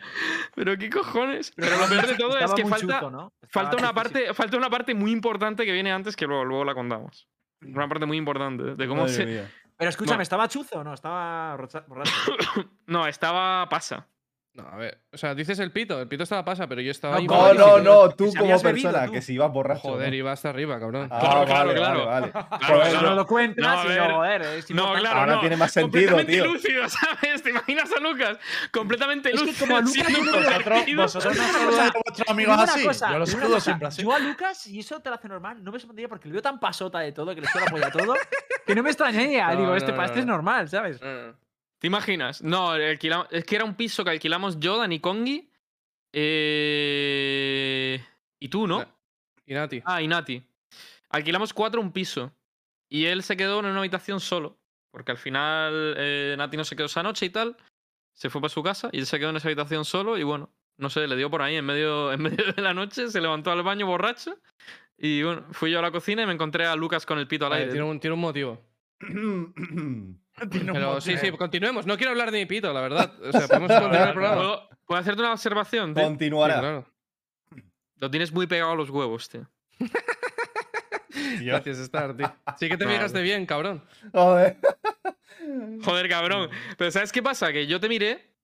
pero 0.55 0.77
¿qué 0.77 0.89
cojones? 0.89 1.51
Pero 1.55 1.77
lo 1.77 1.87
peor 1.87 2.07
de 2.07 2.15
todo 2.15 2.37
es 2.37 2.53
que 2.53 2.65
falta, 2.65 2.99
chuto, 2.99 3.11
¿no? 3.11 3.33
falta, 3.49 3.77
una 3.77 3.93
parte, 3.93 4.33
falta 4.33 4.57
una 4.57 4.69
parte 4.69 4.93
muy 4.93 5.11
importante 5.11 5.65
que 5.65 5.71
viene 5.71 5.91
antes 5.91 6.15
que 6.15 6.25
luego, 6.27 6.45
luego 6.45 6.63
la 6.65 6.73
contamos. 6.75 7.27
Una 7.61 7.87
parte 7.87 8.05
muy 8.05 8.17
importante 8.17 8.75
de 8.75 8.87
cómo 8.87 9.01
Madre 9.03 9.13
se... 9.15 9.25
mía. 9.25 9.51
Pero 9.77 9.89
escúchame, 9.89 10.17
No. 10.17 10.23
¿estaba 10.23 10.47
chuzo 10.47 10.79
o 10.79 10.83
no? 10.83 10.93
Estaba 10.93 11.57
rocha- 11.57 11.83
borracho. 11.87 12.11
No, 12.87 13.07
estaba 13.07 13.67
pasa. 13.67 14.07
No, 14.55 14.65
a 14.71 14.77
ver. 14.77 15.01
O 15.11 15.17
sea, 15.17 15.35
dices 15.35 15.59
el 15.59 15.73
pito. 15.73 15.99
El 16.01 16.07
pito 16.07 16.23
estaba 16.23 16.45
pasa, 16.45 16.65
pero 16.67 16.79
yo 16.79 16.89
estaba 16.89 17.15
No, 17.15 17.19
ahí. 17.19 17.27
¿cómo 17.27 17.53
No, 17.53 17.77
no, 17.77 17.79
no, 17.79 18.09
tú 18.11 18.27
como 18.29 18.43
habías 18.45 18.63
bebido, 18.63 18.89
persona, 18.89 19.05
tú. 19.07 19.11
que 19.11 19.21
si 19.21 19.33
ibas 19.33 19.51
borracho. 19.51 19.81
Joder, 19.81 20.09
¿no? 20.09 20.15
iba 20.15 20.31
hasta 20.31 20.49
arriba, 20.49 20.79
cabrón. 20.79 21.09
Ah, 21.11 21.19
Claro, 21.19 21.45
claro, 21.45 21.67
vale, 21.67 21.75
claro. 21.79 22.05
vale, 22.05 22.31
vale. 22.31 22.31
Claro, 22.31 22.79
Joder, 22.79 23.01
no 23.03 23.13
lo 23.15 23.27
cuentas 23.27 23.65
No, 23.65 23.83
y 23.83 23.87
ver. 23.95 24.11
joder, 24.11 24.41
es 24.43 24.71
No, 24.71 24.93
claro, 24.93 25.19
Ahora 25.19 25.33
no. 25.35 25.39
tiene 25.41 25.57
más 25.57 25.71
sentido, 25.73 26.11
completamente 26.15 26.31
tío. 26.33 26.45
lúcido, 26.53 26.83
¿sabes? 27.21 27.43
¿Te 27.43 27.49
imaginas 27.49 27.91
a 27.91 27.99
Lucas? 27.99 28.37
Completamente 28.71 29.29
Es 29.33 29.41
que 29.41 29.45
lúcido. 29.45 29.65
como 29.67 29.77
a 29.77 29.81
Lucas 29.81 30.09
no 30.09 31.03
Vosotros, 31.03 31.05
vosotros 31.05 31.37
no 31.37 31.47
saludáis 31.59 31.89
a 31.89 31.99
vuestros 32.05 32.29
amigos 32.29 32.57
así. 32.59 32.85
cosa, 32.85 33.11
Yo 33.11 33.19
los 33.19 33.29
saludo 33.29 33.59
siempre 33.59 33.87
así. 33.89 34.01
Yo 34.03 34.11
a 34.13 34.19
Lucas, 34.19 34.67
y 34.67 34.79
eso 34.79 35.01
te 35.01 35.09
lo 35.09 35.15
hace 35.15 35.27
normal, 35.27 35.61
no 35.61 35.71
me 35.73 35.79
sorprendía 35.79 36.07
porque 36.07 36.29
le 36.29 36.31
veo 36.33 36.41
tan 36.41 36.61
pasota 36.61 36.99
de 36.99 37.11
todo, 37.11 37.35
que 37.35 37.41
le 37.41 37.47
suena 37.47 37.65
la 37.65 37.71
polla 37.71 37.87
a 37.87 37.91
todo, 37.91 38.15
que 38.65 38.73
no 38.73 38.83
me 38.83 38.89
extrañaría. 38.89 39.49
No, 39.55 39.59
Digo, 39.59 39.75
este, 39.75 39.91
no, 39.91 40.01
este 40.01 40.15
no. 40.15 40.19
es 40.21 40.25
normal, 40.27 40.69
¿sabes? 40.69 41.01
¿Te 41.79 41.87
imaginas? 41.87 42.41
No, 42.41 42.73
alquilamos- 42.73 43.27
es 43.31 43.43
que 43.45 43.55
era 43.55 43.65
un 43.65 43.75
piso 43.75 44.03
que 44.03 44.09
alquilamos 44.11 44.59
yo, 44.59 44.77
Dani 44.77 44.99
Kongi. 44.99 45.49
eh, 46.17 48.03
y 48.39 48.47
tú, 48.49 48.67
¿no? 48.67 48.85
Y 49.45 49.53
Nati. 49.53 49.81
Ah, 49.85 50.01
y 50.01 50.07
Nati. 50.07 50.41
Alquilamos 51.09 51.53
cuatro 51.53 51.81
un 51.81 51.91
piso. 51.91 52.31
Y 52.89 53.05
él 53.05 53.23
se 53.23 53.35
quedó 53.37 53.59
en 53.59 53.65
una 53.65 53.79
habitación 53.79 54.19
solo. 54.19 54.57
Porque 54.91 55.11
al 55.11 55.17
final 55.17 55.93
eh, 55.97 56.35
Nati 56.37 56.55
no 56.57 56.63
se 56.63 56.75
quedó 56.75 56.85
esa 56.85 57.03
noche 57.03 57.25
y 57.25 57.29
tal. 57.29 57.55
Se 58.13 58.29
fue 58.29 58.39
para 58.41 58.49
su 58.49 58.63
casa 58.63 58.89
y 58.93 58.99
él 58.99 59.05
se 59.05 59.19
quedó 59.19 59.29
en 59.31 59.35
esa 59.37 59.47
habitación 59.49 59.83
solo. 59.85 60.17
Y 60.17 60.23
bueno, 60.23 60.49
no 60.77 60.89
sé, 60.89 61.05
le 61.07 61.15
dio 61.17 61.29
por 61.29 61.41
ahí 61.41 61.55
en 61.57 61.65
medio, 61.65 62.11
en 62.13 62.21
medio 62.21 62.53
de 62.53 62.61
la 62.61 62.73
noche. 62.73 63.09
Se 63.09 63.19
levantó 63.21 63.51
al 63.51 63.63
baño 63.63 63.85
borracho. 63.85 64.37
Y 64.97 65.21
bueno, 65.23 65.45
fui 65.51 65.71
yo 65.71 65.79
a 65.79 65.81
la 65.81 65.91
cocina 65.91 66.21
y 66.23 66.25
me 66.25 66.33
encontré 66.33 66.65
a 66.65 66.75
Lucas 66.77 67.05
con 67.05 67.19
el 67.19 67.27
pito 67.27 67.45
al 67.45 67.53
aire. 67.53 67.71
tiene, 67.71 67.85
un, 67.85 67.99
tiene 67.99 68.13
un 68.13 68.21
motivo. 68.21 68.61
Pero 70.51 70.99
sí, 71.01 71.17
sí, 71.17 71.31
continuemos. 71.31 71.85
No 71.85 71.95
quiero 71.97 72.11
hablar 72.11 72.31
de 72.31 72.39
mi 72.39 72.45
pito, 72.45 72.71
la 72.73 72.81
verdad. 72.81 73.13
O 73.21 73.31
sea, 73.31 73.47
podemos 73.47 73.71
continuar 73.71 74.07
el 74.09 74.13
programa. 74.13 74.35
¿Puedo, 74.35 74.69
puedo 74.85 75.01
hacerte 75.01 75.21
una 75.21 75.31
observación? 75.33 75.93
tío? 75.93 76.03
Sí, 76.03 76.07
Continuará. 76.09 76.59
claro. 76.59 76.85
Lo 77.97 78.11
tienes 78.11 78.31
muy 78.33 78.45
pegado 78.45 78.71
a 78.71 78.75
los 78.75 78.89
huevos, 78.89 79.29
tío. 79.29 79.47
Gracias, 81.41 81.77
Star, 81.79 82.15
tío. 82.15 82.33
Sí 82.59 82.67
que 82.67 82.77
te 82.77 82.85
Vale. 82.85 82.97
fijaste 82.97 83.21
bien, 83.21 83.45
cabrón. 83.45 83.83
Joder. 84.13 84.57
Joder, 85.83 86.09
cabrón. 86.09 86.49
Pero 86.77 86.91
¿sabes 86.91 87.11
qué 87.11 87.23
pasa? 87.23 87.51
Que 87.53 87.67
yo 87.67 87.79
te 87.79 87.87
miré 87.87 88.34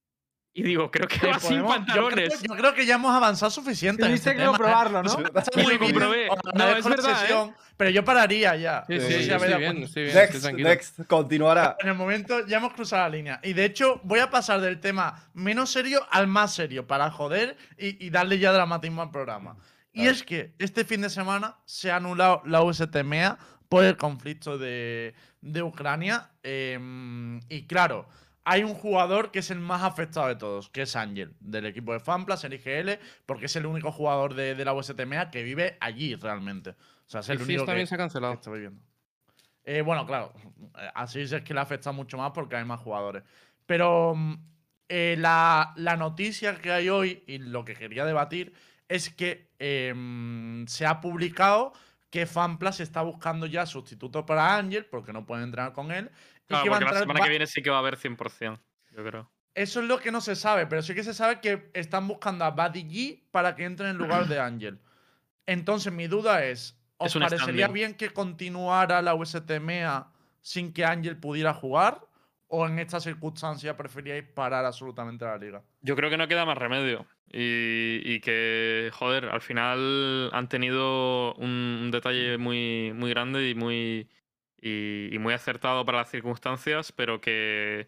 y 0.53 0.63
digo, 0.63 0.91
creo 0.91 1.07
que 1.07 1.25
va 1.27 1.39
sin 1.39 1.61
podemos- 1.61 1.77
yo 1.79 1.85
creo- 1.85 2.03
pantalones. 2.09 2.41
Yo 2.43 2.55
creo 2.55 2.73
que 2.73 2.85
ya 2.85 2.95
hemos 2.95 3.15
avanzado 3.15 3.49
suficiente. 3.51 4.03
en 4.03 4.09
Tuviste 4.09 4.31
este 4.31 4.37
que 4.39 4.43
tema, 4.45 4.55
¿eh? 4.55 4.57
comprobarlo, 4.57 5.03
¿no? 5.03 5.11
Y 5.55 5.63
lo 5.73 5.79
comprobé. 5.79 6.27
No, 6.53 6.67
es 6.69 6.85
verdad, 6.85 7.25
¿eh? 7.29 7.53
Pero 7.77 7.89
yo 7.89 8.03
pararía 8.05 8.55
ya. 8.57 8.83
Sí, 8.87 8.99
Sí, 8.99 9.07
sí, 9.07 9.13
sí, 9.23 9.31
estoy 9.31 9.47
bien, 9.57 9.77
estoy 9.83 10.03
bien, 10.03 10.15
Next, 10.15 10.35
estoy 10.35 10.53
next, 10.63 10.99
continuará. 11.07 11.77
En 11.79 11.87
el 11.89 11.95
momento 11.95 12.45
ya 12.45 12.57
hemos 12.57 12.73
cruzado 12.73 13.01
la 13.03 13.09
línea. 13.09 13.39
Y 13.43 13.53
de 13.53 13.65
hecho, 13.65 14.01
voy 14.03 14.19
a 14.19 14.29
pasar 14.29 14.59
del 14.61 14.79
tema 14.79 15.29
menos 15.33 15.71
serio 15.71 16.05
al 16.11 16.27
más 16.27 16.53
serio 16.53 16.85
para 16.85 17.09
joder 17.09 17.57
y, 17.77 18.05
y 18.05 18.09
darle 18.09 18.37
ya 18.37 18.51
dramatismo 18.51 19.01
al 19.01 19.09
programa. 19.09 19.55
Y 19.93 20.07
es 20.07 20.21
que 20.23 20.53
este 20.59 20.85
fin 20.85 21.01
de 21.01 21.09
semana 21.09 21.57
se 21.65 21.91
ha 21.91 21.95
anulado 21.95 22.41
la 22.45 22.61
USTMA 22.61 23.37
por 23.67 23.83
el 23.83 23.97
conflicto 23.97 24.57
de, 24.57 25.13
de 25.41 25.63
Ucrania. 25.63 26.29
em, 26.43 27.39
y 27.49 27.65
claro, 27.67 28.07
hay 28.51 28.65
un 28.65 28.73
jugador 28.73 29.31
que 29.31 29.39
es 29.39 29.49
el 29.49 29.61
más 29.61 29.81
afectado 29.81 30.27
de 30.27 30.35
todos, 30.35 30.69
que 30.69 30.81
es 30.81 30.97
Ángel, 30.97 31.33
del 31.39 31.65
equipo 31.65 31.93
de 31.93 32.01
Fanplas, 32.01 32.43
el 32.43 32.53
IGL, 32.53 32.99
porque 33.25 33.45
es 33.45 33.55
el 33.55 33.65
único 33.65 33.93
jugador 33.93 34.33
de, 34.33 34.55
de 34.55 34.65
la 34.65 34.73
USTMA 34.73 35.31
que 35.31 35.41
vive 35.41 35.77
allí 35.79 36.15
realmente. 36.15 36.71
O 36.71 36.75
sea, 37.05 37.21
es 37.21 37.29
Y 37.29 37.31
el 37.31 37.37
Fizz 37.37 37.47
único 37.47 37.65
también 37.65 37.85
que, 37.85 37.89
se 37.89 37.95
ha 37.95 37.97
cancelado. 37.97 38.33
está 38.33 38.51
viviendo. 38.51 38.81
Eh, 39.63 39.81
bueno, 39.81 40.05
claro, 40.05 40.33
así 40.95 41.21
es 41.21 41.33
que 41.43 41.53
le 41.53 41.61
afecta 41.61 41.93
mucho 41.93 42.17
más 42.17 42.31
porque 42.31 42.57
hay 42.57 42.65
más 42.65 42.81
jugadores. 42.81 43.23
Pero 43.65 44.15
mm, 44.15 44.33
eh, 44.89 45.15
la, 45.17 45.71
la 45.77 45.95
noticia 45.95 46.53
que 46.57 46.73
hay 46.73 46.89
hoy 46.89 47.23
y 47.27 47.37
lo 47.37 47.63
que 47.63 47.73
quería 47.73 48.03
debatir 48.03 48.53
es 48.89 49.09
que 49.09 49.49
eh, 49.59 49.93
mm, 49.95 50.65
se 50.67 50.85
ha 50.85 50.99
publicado 50.99 51.71
que 52.09 52.25
Fanplas 52.25 52.81
está 52.81 53.01
buscando 53.01 53.45
ya 53.45 53.65
sustituto 53.65 54.25
para 54.25 54.57
Ángel 54.57 54.85
porque 54.87 55.13
no 55.13 55.25
pueden 55.25 55.45
entrenar 55.45 55.71
con 55.71 55.93
él. 55.93 56.11
Y 56.51 56.59
Claro, 56.59 56.63
que 56.63 56.69
porque 56.69 56.85
la 56.85 56.93
semana 56.93 57.19
Va- 57.21 57.25
que 57.25 57.29
viene 57.29 57.47
sí 57.47 57.61
que 57.61 57.69
va 57.69 57.77
a 57.77 57.79
haber 57.79 57.97
100%, 57.97 58.61
yo 58.91 59.03
creo. 59.05 59.31
Eso 59.53 59.81
es 59.81 59.87
lo 59.87 59.99
que 59.99 60.11
no 60.11 60.21
se 60.21 60.35
sabe, 60.35 60.65
pero 60.67 60.81
sí 60.81 60.95
que 60.95 61.03
se 61.03 61.13
sabe 61.13 61.41
que 61.41 61.69
están 61.73 62.07
buscando 62.07 62.45
a 62.45 62.51
Buddy 62.51 62.83
G 62.85 63.23
para 63.31 63.55
que 63.55 63.65
entre 63.65 63.89
en 63.89 63.97
lugar 63.97 64.27
de 64.27 64.39
Ángel. 64.39 64.79
Entonces, 65.45 65.93
mi 65.93 66.07
duda 66.07 66.45
es: 66.45 66.79
¿os 66.97 67.15
Es 67.15 67.19
parecería 67.21 67.67
standing. 67.67 67.73
bien 67.73 67.95
que 67.95 68.11
continuara 68.13 69.01
la 69.01 69.15
USTMA 69.15 70.13
sin 70.41 70.73
que 70.73 70.85
Ángel 70.85 71.17
pudiera 71.19 71.53
jugar? 71.53 72.07
¿O 72.47 72.67
en 72.67 72.79
esta 72.79 72.99
circunstancia 72.99 73.77
preferíais 73.77 74.25
parar 74.25 74.65
absolutamente 74.65 75.25
la 75.25 75.37
liga? 75.37 75.63
Yo 75.81 75.95
creo 75.95 76.09
que 76.09 76.17
no 76.17 76.27
queda 76.27 76.45
más 76.45 76.57
remedio. 76.57 77.07
Y, 77.33 78.01
y 78.03 78.19
que, 78.19 78.89
joder, 78.93 79.25
al 79.25 79.41
final 79.41 80.29
han 80.33 80.49
tenido 80.49 81.33
un, 81.35 81.49
un 81.83 81.91
detalle 81.91 82.37
muy, 82.37 82.91
muy 82.93 83.09
grande 83.09 83.49
y 83.49 83.55
muy, 83.55 84.09
y, 84.61 85.17
muy 85.19 85.33
acertado 85.33 85.85
para 85.85 85.99
las 85.99 86.11
circunstancias, 86.11 86.91
pero 86.91 87.19
que 87.21 87.87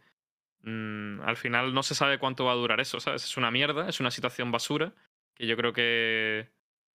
mm, 0.63 1.21
al 1.21 1.37
final 1.37 1.73
no 1.73 1.83
se 1.83 1.95
sabe 1.95 2.19
cuánto 2.19 2.45
va 2.45 2.53
a 2.53 2.55
durar 2.55 2.79
eso, 2.79 2.99
¿sabes? 2.99 3.23
Es 3.23 3.37
una 3.37 3.51
mierda, 3.51 3.87
es 3.89 3.99
una 3.99 4.11
situación 4.11 4.51
basura 4.51 4.93
que 5.35 5.47
yo 5.47 5.55
creo 5.57 5.73
que, 5.73 6.49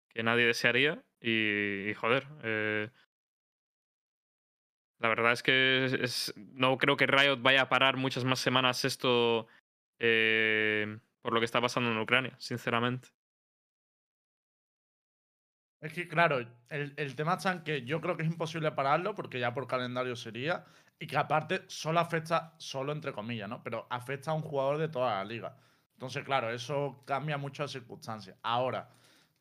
que 0.08 0.22
nadie 0.22 0.46
desearía. 0.46 1.02
Y, 1.20 1.92
joder, 1.94 2.26
eh, 2.42 2.90
la 4.98 5.08
verdad 5.08 5.32
es 5.32 5.42
que 5.42 6.06
no 6.52 6.78
creo 6.78 6.96
que 6.96 7.06
Riot 7.06 7.38
vaya 7.42 7.62
a 7.62 7.68
parar 7.68 7.96
muchas 7.96 8.24
más 8.24 8.38
semanas 8.40 8.84
esto 8.84 9.46
eh, 9.98 10.98
por 11.22 11.32
lo 11.32 11.40
que 11.40 11.46
está 11.46 11.60
pasando 11.60 11.90
en 11.90 11.98
Ucrania, 11.98 12.36
sinceramente. 12.38 13.08
Es 15.84 15.92
que, 15.92 16.08
claro, 16.08 16.38
el, 16.70 16.94
el 16.96 17.14
tema 17.14 17.34
está 17.34 17.52
en 17.52 17.62
que 17.62 17.84
yo 17.84 18.00
creo 18.00 18.16
que 18.16 18.22
es 18.22 18.28
imposible 18.30 18.72
pararlo 18.72 19.14
porque 19.14 19.38
ya 19.38 19.52
por 19.52 19.66
calendario 19.66 20.16
sería. 20.16 20.64
Y 20.98 21.06
que 21.06 21.16
aparte 21.18 21.64
solo 21.66 22.00
afecta, 22.00 22.54
solo 22.58 22.92
entre 22.92 23.12
comillas, 23.12 23.48
¿no? 23.48 23.62
Pero 23.62 23.86
afecta 23.90 24.30
a 24.30 24.34
un 24.34 24.42
jugador 24.42 24.78
de 24.78 24.88
toda 24.88 25.16
la 25.16 25.24
liga. 25.24 25.56
Entonces, 25.92 26.24
claro, 26.24 26.50
eso 26.50 27.02
cambia 27.04 27.36
mucho 27.36 27.62
las 27.64 27.72
circunstancias. 27.72 28.36
Ahora, 28.42 28.90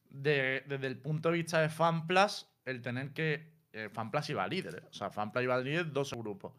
de- 0.09 0.63
desde 0.67 0.87
el 0.87 0.99
punto 0.99 1.29
de 1.29 1.37
vista 1.37 1.61
de 1.61 1.69
FanPlus, 1.69 2.49
el 2.65 2.81
tener 2.81 3.13
que. 3.13 3.53
Eh, 3.71 3.89
FanPlus 3.89 4.29
iba 4.31 4.47
líder, 4.47 4.75
¿eh? 4.83 4.87
O 4.89 4.93
sea, 4.93 5.09
FanPlus 5.11 5.43
iba 5.45 5.57
líder 5.59 5.91
dos 5.93 6.13
grupos. 6.13 6.53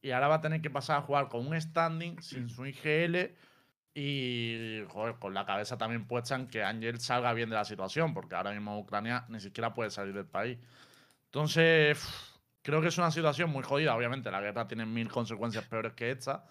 Y 0.00 0.12
ahora 0.12 0.28
va 0.28 0.36
a 0.36 0.40
tener 0.40 0.62
que 0.62 0.70
pasar 0.70 0.98
a 0.98 1.02
jugar 1.02 1.28
con 1.28 1.46
un 1.46 1.60
standing 1.60 2.22
sin 2.22 2.48
su 2.48 2.64
IGL. 2.66 3.34
Y 4.00 4.84
joder, 4.90 5.16
con 5.16 5.34
la 5.34 5.44
cabeza 5.44 5.76
también 5.76 6.06
puesta 6.06 6.36
en 6.36 6.46
que 6.46 6.62
Ángel 6.62 7.00
salga 7.00 7.32
bien 7.32 7.50
de 7.50 7.56
la 7.56 7.64
situación, 7.64 8.14
porque 8.14 8.36
ahora 8.36 8.52
mismo 8.52 8.78
Ucrania 8.78 9.24
ni 9.28 9.40
siquiera 9.40 9.74
puede 9.74 9.90
salir 9.90 10.14
del 10.14 10.26
país. 10.26 10.56
Entonces, 11.24 11.98
creo 12.62 12.80
que 12.80 12.88
es 12.88 12.98
una 12.98 13.10
situación 13.10 13.50
muy 13.50 13.64
jodida. 13.64 13.96
Obviamente, 13.96 14.30
la 14.30 14.40
guerra 14.40 14.68
tiene 14.68 14.86
mil 14.86 15.08
consecuencias 15.10 15.64
peores 15.66 15.94
que 15.94 16.12
esta, 16.12 16.44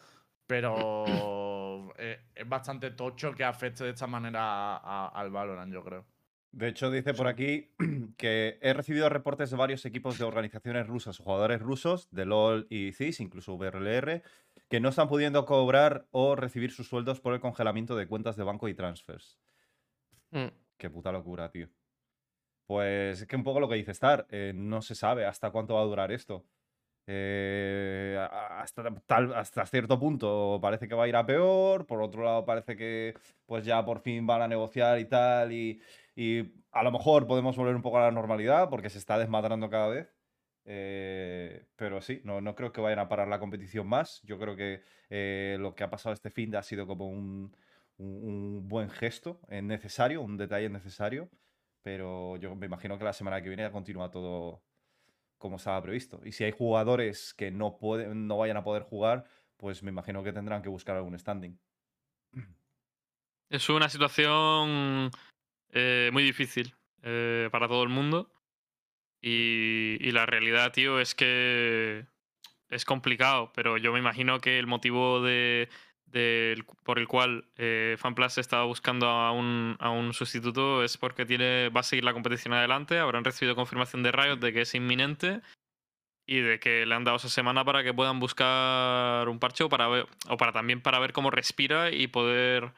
pero 0.45 1.93
eh, 1.97 2.19
es 2.35 2.49
bastante 2.49 2.91
tocho 2.91 3.33
que 3.33 3.45
afecte 3.45 3.85
de 3.85 3.91
esta 3.91 4.07
manera 4.07 4.41
a- 4.41 4.77
a- 4.77 5.07
al 5.07 5.29
Valorant, 5.31 5.71
yo 5.73 5.83
creo. 5.85 6.05
De 6.51 6.67
hecho, 6.69 6.91
dice 6.91 7.13
por 7.13 7.27
aquí 7.27 7.71
que 8.17 8.57
he 8.61 8.73
recibido 8.73 9.07
reportes 9.07 9.51
de 9.51 9.57
varios 9.57 9.85
equipos 9.85 10.17
de 10.17 10.25
organizaciones 10.25 10.85
rusas 10.87 11.17
jugadores 11.17 11.61
rusos 11.61 12.09
de 12.11 12.25
LOL 12.25 12.67
y 12.69 12.91
CIS, 12.93 13.21
incluso 13.21 13.53
VRLR, 13.57 14.21
que 14.69 14.79
no 14.79 14.89
están 14.89 15.07
pudiendo 15.07 15.45
cobrar 15.45 16.07
o 16.11 16.35
recibir 16.35 16.71
sus 16.71 16.87
sueldos 16.87 17.19
por 17.19 17.33
el 17.33 17.39
congelamiento 17.39 17.95
de 17.95 18.07
cuentas 18.07 18.35
de 18.35 18.43
banco 18.43 18.67
y 18.67 18.73
transfers. 18.73 19.39
Mm. 20.31 20.47
Qué 20.77 20.89
puta 20.89 21.11
locura, 21.11 21.49
tío. 21.49 21.69
Pues 22.65 23.21
es 23.21 23.27
que 23.27 23.35
un 23.35 23.43
poco 23.43 23.61
lo 23.61 23.69
que 23.69 23.75
dice 23.75 23.91
Star, 23.91 24.27
eh, 24.29 24.51
no 24.53 24.81
se 24.81 24.93
sabe 24.93 25.25
hasta 25.25 25.51
cuánto 25.51 25.75
va 25.75 25.81
a 25.81 25.85
durar 25.85 26.11
esto. 26.11 26.45
Eh, 27.09 28.17
hasta, 28.51 28.93
tal, 29.05 29.33
hasta 29.33 29.65
cierto 29.65 29.97
punto 29.97 30.59
parece 30.61 30.89
que 30.89 30.95
va 30.95 31.05
a 31.05 31.07
ir 31.07 31.15
a 31.15 31.25
peor, 31.25 31.87
por 31.87 32.01
otro 32.01 32.25
lado 32.25 32.45
parece 32.45 32.75
que 32.75 33.13
pues 33.45 33.63
ya 33.63 33.85
por 33.85 34.01
fin 34.01 34.27
van 34.27 34.41
a 34.41 34.47
negociar 34.49 34.99
y 34.99 35.05
tal, 35.05 35.53
y, 35.53 35.81
y 36.17 36.51
a 36.71 36.83
lo 36.83 36.91
mejor 36.91 37.25
podemos 37.25 37.55
volver 37.55 37.75
un 37.75 37.81
poco 37.81 37.99
a 37.99 38.01
la 38.01 38.11
normalidad 38.11 38.69
porque 38.69 38.89
se 38.89 38.97
está 38.97 39.17
desmadrando 39.17 39.69
cada 39.69 39.87
vez. 39.87 40.16
Eh, 40.69 41.67
pero 41.77 42.01
sí, 42.01 42.21
no, 42.25 42.41
no 42.41 42.55
creo 42.55 42.73
que 42.73 42.81
vayan 42.81 42.99
a 42.99 43.07
parar 43.09 43.27
la 43.29 43.39
competición 43.39 43.87
más. 43.87 44.21
Yo 44.23 44.37
creo 44.39 44.55
que 44.57 44.83
eh, 45.09 45.57
lo 45.59 45.75
que 45.75 45.83
ha 45.85 45.89
pasado 45.89 46.13
este 46.13 46.29
fin 46.31 46.51
de 46.51 46.57
ha 46.57 46.63
sido 46.63 46.87
como 46.87 47.07
un, 47.09 47.55
un- 47.97 48.67
buen 48.67 48.89
gesto 48.89 49.39
eh, 49.49 49.61
necesario, 49.61 50.21
un 50.21 50.37
detalle 50.37 50.69
necesario. 50.69 51.29
Pero 51.83 52.37
yo 52.37 52.55
me 52.55 52.65
imagino 52.67 52.97
que 52.97 53.05
la 53.05 53.13
semana 53.13 53.41
que 53.41 53.49
viene 53.49 53.71
continúa 53.71 54.11
todo 54.11 54.65
como 55.37 55.57
estaba 55.57 55.81
previsto. 55.81 56.21
Y 56.25 56.31
si 56.33 56.43
hay 56.45 56.51
jugadores 56.51 57.33
que 57.33 57.51
no 57.51 57.77
pueden, 57.79 58.27
no 58.27 58.37
vayan 58.37 58.57
a 58.57 58.63
poder 58.63 58.83
jugar, 58.83 59.25
pues 59.57 59.83
me 59.83 59.89
imagino 59.91 60.23
que 60.23 60.33
tendrán 60.33 60.61
que 60.63 60.69
buscar 60.69 60.97
algún 60.97 61.17
standing. 61.19 61.59
Es 63.49 63.69
una 63.69 63.89
situación 63.89 65.11
eh, 65.71 66.09
muy 66.13 66.23
difícil 66.23 66.75
para 67.51 67.67
todo 67.67 67.83
el 67.83 67.89
mundo. 67.89 68.31
Y, 69.21 70.11
la 70.11 70.25
realidad, 70.25 70.71
tío, 70.71 70.99
es 70.99 71.15
que 71.15 72.05
es 72.69 72.85
complicado, 72.85 73.51
pero 73.55 73.77
yo 73.77 73.91
me 73.93 73.99
imagino 73.99 74.39
que 74.39 74.59
el 74.59 74.67
motivo 74.67 75.21
de, 75.21 75.69
del- 76.05 76.65
por 76.83 76.99
el 76.99 77.07
cual 77.07 77.45
eh, 77.57 77.95
FanPlus 77.97 78.37
estaba 78.37 78.65
buscando 78.65 79.07
a 79.07 79.31
un, 79.31 79.75
a 79.79 79.89
un 79.89 80.13
sustituto 80.13 80.83
es 80.83 80.97
porque 80.97 81.25
tiene, 81.25 81.69
va 81.69 81.81
a 81.81 81.83
seguir 81.83 82.03
la 82.03 82.13
competición 82.13 82.53
adelante. 82.53 82.99
Habrán 82.99 83.23
recibido 83.23 83.55
confirmación 83.55 84.03
de 84.03 84.11
Riot 84.11 84.37
de 84.37 84.53
que 84.53 84.61
es 84.61 84.75
inminente 84.75 85.41
y 86.25 86.39
de 86.41 86.59
que 86.59 86.85
le 86.85 86.93
han 86.93 87.05
dado 87.05 87.17
esa 87.17 87.29
semana 87.29 87.63
para 87.65 87.83
que 87.83 87.93
puedan 87.93 88.19
buscar 88.19 89.29
un 89.29 89.39
parche 89.39 89.63
o 89.63 89.69
para, 89.69 89.87
ver, 89.87 90.07
o 90.29 90.37
para 90.37 90.51
también 90.51 90.81
para 90.81 90.99
ver 90.99 91.13
cómo 91.13 91.31
respira 91.31 91.89
y 91.91 92.07
poder 92.07 92.73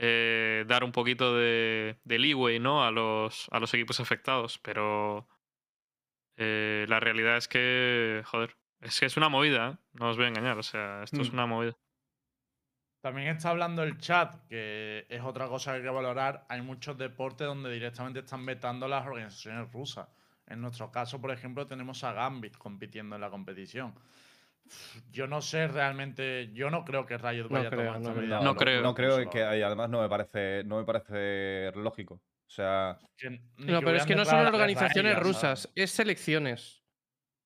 eh, 0.00 0.64
dar 0.66 0.84
un 0.84 0.92
poquito 0.92 1.34
de, 1.36 1.96
de 2.04 2.18
leeway 2.18 2.58
¿no? 2.58 2.84
a, 2.84 2.90
los, 2.90 3.46
a 3.52 3.60
los 3.60 3.72
equipos 3.74 4.00
afectados. 4.00 4.58
Pero 4.58 5.28
eh, 6.38 6.86
la 6.88 7.00
realidad 7.00 7.36
es 7.36 7.48
que, 7.48 8.22
joder, 8.24 8.56
es 8.80 8.98
que 8.98 9.06
es 9.06 9.16
una 9.16 9.28
movida, 9.28 9.70
¿eh? 9.72 9.76
no 9.94 10.08
os 10.10 10.16
voy 10.16 10.24
a 10.26 10.28
engañar. 10.28 10.56
O 10.58 10.62
sea, 10.62 11.02
esto 11.02 11.20
es 11.20 11.30
Mm. 11.30 11.34
una 11.34 11.46
movida. 11.46 11.76
También 13.00 13.28
está 13.28 13.50
hablando 13.50 13.82
el 13.84 13.98
chat, 13.98 14.34
que 14.48 15.06
es 15.08 15.22
otra 15.22 15.46
cosa 15.48 15.70
que 15.72 15.76
hay 15.78 15.82
que 15.84 15.88
valorar. 15.90 16.44
Hay 16.48 16.62
muchos 16.62 16.98
deportes 16.98 17.46
donde 17.46 17.70
directamente 17.72 18.20
están 18.20 18.44
vetando 18.44 18.88
las 18.88 19.06
organizaciones 19.06 19.70
rusas. 19.72 20.08
En 20.46 20.60
nuestro 20.60 20.90
caso, 20.90 21.20
por 21.20 21.30
ejemplo, 21.30 21.66
tenemos 21.66 22.02
a 22.04 22.12
Gambit 22.12 22.56
compitiendo 22.56 23.14
en 23.14 23.20
la 23.20 23.30
competición. 23.30 23.94
Yo 25.12 25.26
no 25.26 25.40
sé 25.40 25.68
realmente, 25.68 26.50
yo 26.52 26.70
no 26.70 26.84
creo 26.84 27.06
que 27.06 27.16
Riot 27.16 27.44
No 27.48 27.48
vaya 27.50 27.68
a 27.68 27.70
tomar 27.70 27.86
no 27.86 27.92
esta 27.96 28.10
creo. 28.10 28.14
medida. 28.22 28.40
No 28.40 28.54
por- 28.54 28.64
creo. 28.64 28.82
No 28.82 28.94
creo 28.94 29.30
que 29.30 29.38
y 29.38 29.62
además 29.62 29.88
no 29.90 30.02
me 30.02 30.08
parece, 30.08 30.62
no 30.64 30.78
me 30.78 30.84
parece 30.84 31.72
lógico. 31.76 32.20
O 32.48 32.50
sea, 32.50 32.98
No, 33.58 33.80
pero 33.80 33.96
es 33.98 34.06
que 34.06 34.16
no 34.16 34.24
son 34.24 34.46
organizaciones 34.46 35.12
ellas, 35.12 35.22
rusas, 35.22 35.60
¿sabes? 35.60 35.72
es 35.76 35.90
selecciones. 35.90 36.82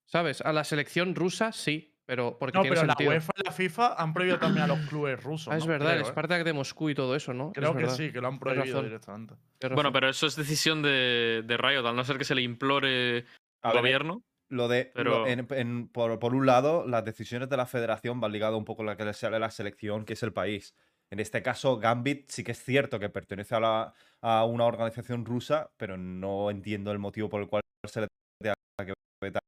¿Sabes? 0.06 0.40
A 0.42 0.52
la 0.52 0.62
selección 0.62 1.14
rusa 1.16 1.50
sí, 1.52 1.96
pero 2.06 2.38
porque 2.38 2.56
No, 2.58 2.62
tiene 2.62 2.76
pero 2.76 2.86
la. 2.86 2.94
UEFA 2.98 3.32
y 3.36 3.42
la 3.44 3.50
FIFA 3.52 3.94
han 4.00 4.12
prohibido 4.14 4.38
también 4.38 4.64
a 4.64 4.66
los 4.68 4.78
clubes 4.88 5.20
rusos. 5.22 5.52
Ah, 5.52 5.56
es 5.56 5.64
¿no? 5.64 5.70
verdad, 5.72 5.92
el 5.92 5.98
Creo, 6.00 6.08
¿eh? 6.08 6.12
Spartak 6.12 6.44
de 6.44 6.52
Moscú 6.52 6.90
y 6.90 6.94
todo 6.94 7.16
eso, 7.16 7.32
¿no? 7.34 7.48
Es 7.48 7.54
Creo 7.54 7.72
que 7.72 7.78
verdad, 7.82 7.94
sí, 7.96 8.12
que 8.12 8.20
lo 8.20 8.28
han 8.28 8.38
prohibido 8.38 8.64
razón, 8.76 8.84
directamente. 8.84 9.34
Bueno, 9.74 9.92
pero 9.92 10.08
eso 10.08 10.26
es 10.26 10.36
decisión 10.36 10.82
de, 10.82 11.42
de 11.44 11.56
Riot, 11.56 11.84
al 11.86 11.96
no 11.96 12.04
ser 12.04 12.18
que 12.18 12.24
se 12.24 12.34
le 12.36 12.42
implore 12.42 13.24
al 13.62 13.72
ver, 13.72 13.80
gobierno. 13.82 14.22
Lo 14.50 14.68
de, 14.68 14.92
lo- 14.94 15.24
Pero- 15.24 15.26
en- 15.26 15.46
en- 15.50 15.88
por, 15.88 16.18
por 16.18 16.34
un 16.34 16.46
lado, 16.46 16.86
las 16.86 17.04
decisiones 17.04 17.48
de 17.48 17.56
la 17.56 17.66
federación 17.66 18.20
van 18.20 18.30
ligadas 18.32 18.56
un 18.58 18.64
poco 18.66 18.82
a 18.82 18.86
la 18.86 18.96
que 18.96 19.04
le 19.06 19.14
sale 19.14 19.38
la 19.40 19.50
selección, 19.50 20.04
que 20.04 20.12
es 20.12 20.22
el 20.22 20.32
país. 20.32 20.74
En 21.12 21.20
este 21.20 21.42
caso, 21.42 21.78
Gambit 21.78 22.30
sí 22.30 22.42
que 22.42 22.52
es 22.52 22.64
cierto 22.64 22.98
que 22.98 23.10
pertenece 23.10 23.54
a, 23.54 23.60
la- 23.60 23.94
a 24.22 24.46
una 24.46 24.64
organización 24.64 25.26
rusa, 25.26 25.70
pero 25.76 25.98
no 25.98 26.50
entiendo 26.50 26.90
el 26.90 26.98
motivo 26.98 27.28
por 27.28 27.42
el 27.42 27.48
cual 27.48 27.60
se 27.86 28.00
le 28.00 28.06
tenga 28.40 28.54
que 28.78 28.94
vetar 29.22 29.42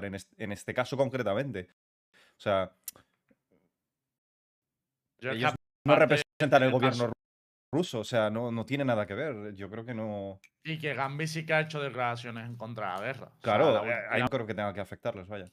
en 0.00 0.14
este, 0.14 0.44
en 0.44 0.52
este 0.52 0.72
caso 0.72 0.96
concretamente. 0.96 1.66
O 2.14 2.40
sea, 2.40 2.70
Yo 5.20 5.32
ellos 5.32 5.52
no 5.84 5.96
representan 5.96 6.62
el 6.62 6.70
gobierno 6.70 7.10
ruso, 7.74 7.98
o 7.98 8.04
sea, 8.04 8.30
no, 8.30 8.52
no 8.52 8.64
tiene 8.64 8.84
nada 8.84 9.04
que 9.04 9.14
ver. 9.14 9.52
Yo 9.56 9.68
creo 9.68 9.84
que 9.84 9.94
no. 9.94 10.38
Y 10.62 10.78
que 10.78 10.94
Gambit 10.94 11.26
sí 11.26 11.44
que 11.44 11.54
ha 11.54 11.60
hecho 11.62 11.80
declaraciones 11.82 12.46
en 12.46 12.54
contra 12.54 12.92
de 12.92 13.00
la 13.00 13.04
guerra. 13.04 13.26
O 13.26 13.30
sea, 13.30 13.40
Claro, 13.40 13.72
la 13.72 13.90
eh, 13.90 14.06
ahí 14.10 14.22
no 14.22 14.28
creo 14.28 14.46
que 14.46 14.54
tenga 14.54 14.72
que 14.72 14.80
afectarles, 14.80 15.26
vaya. 15.26 15.50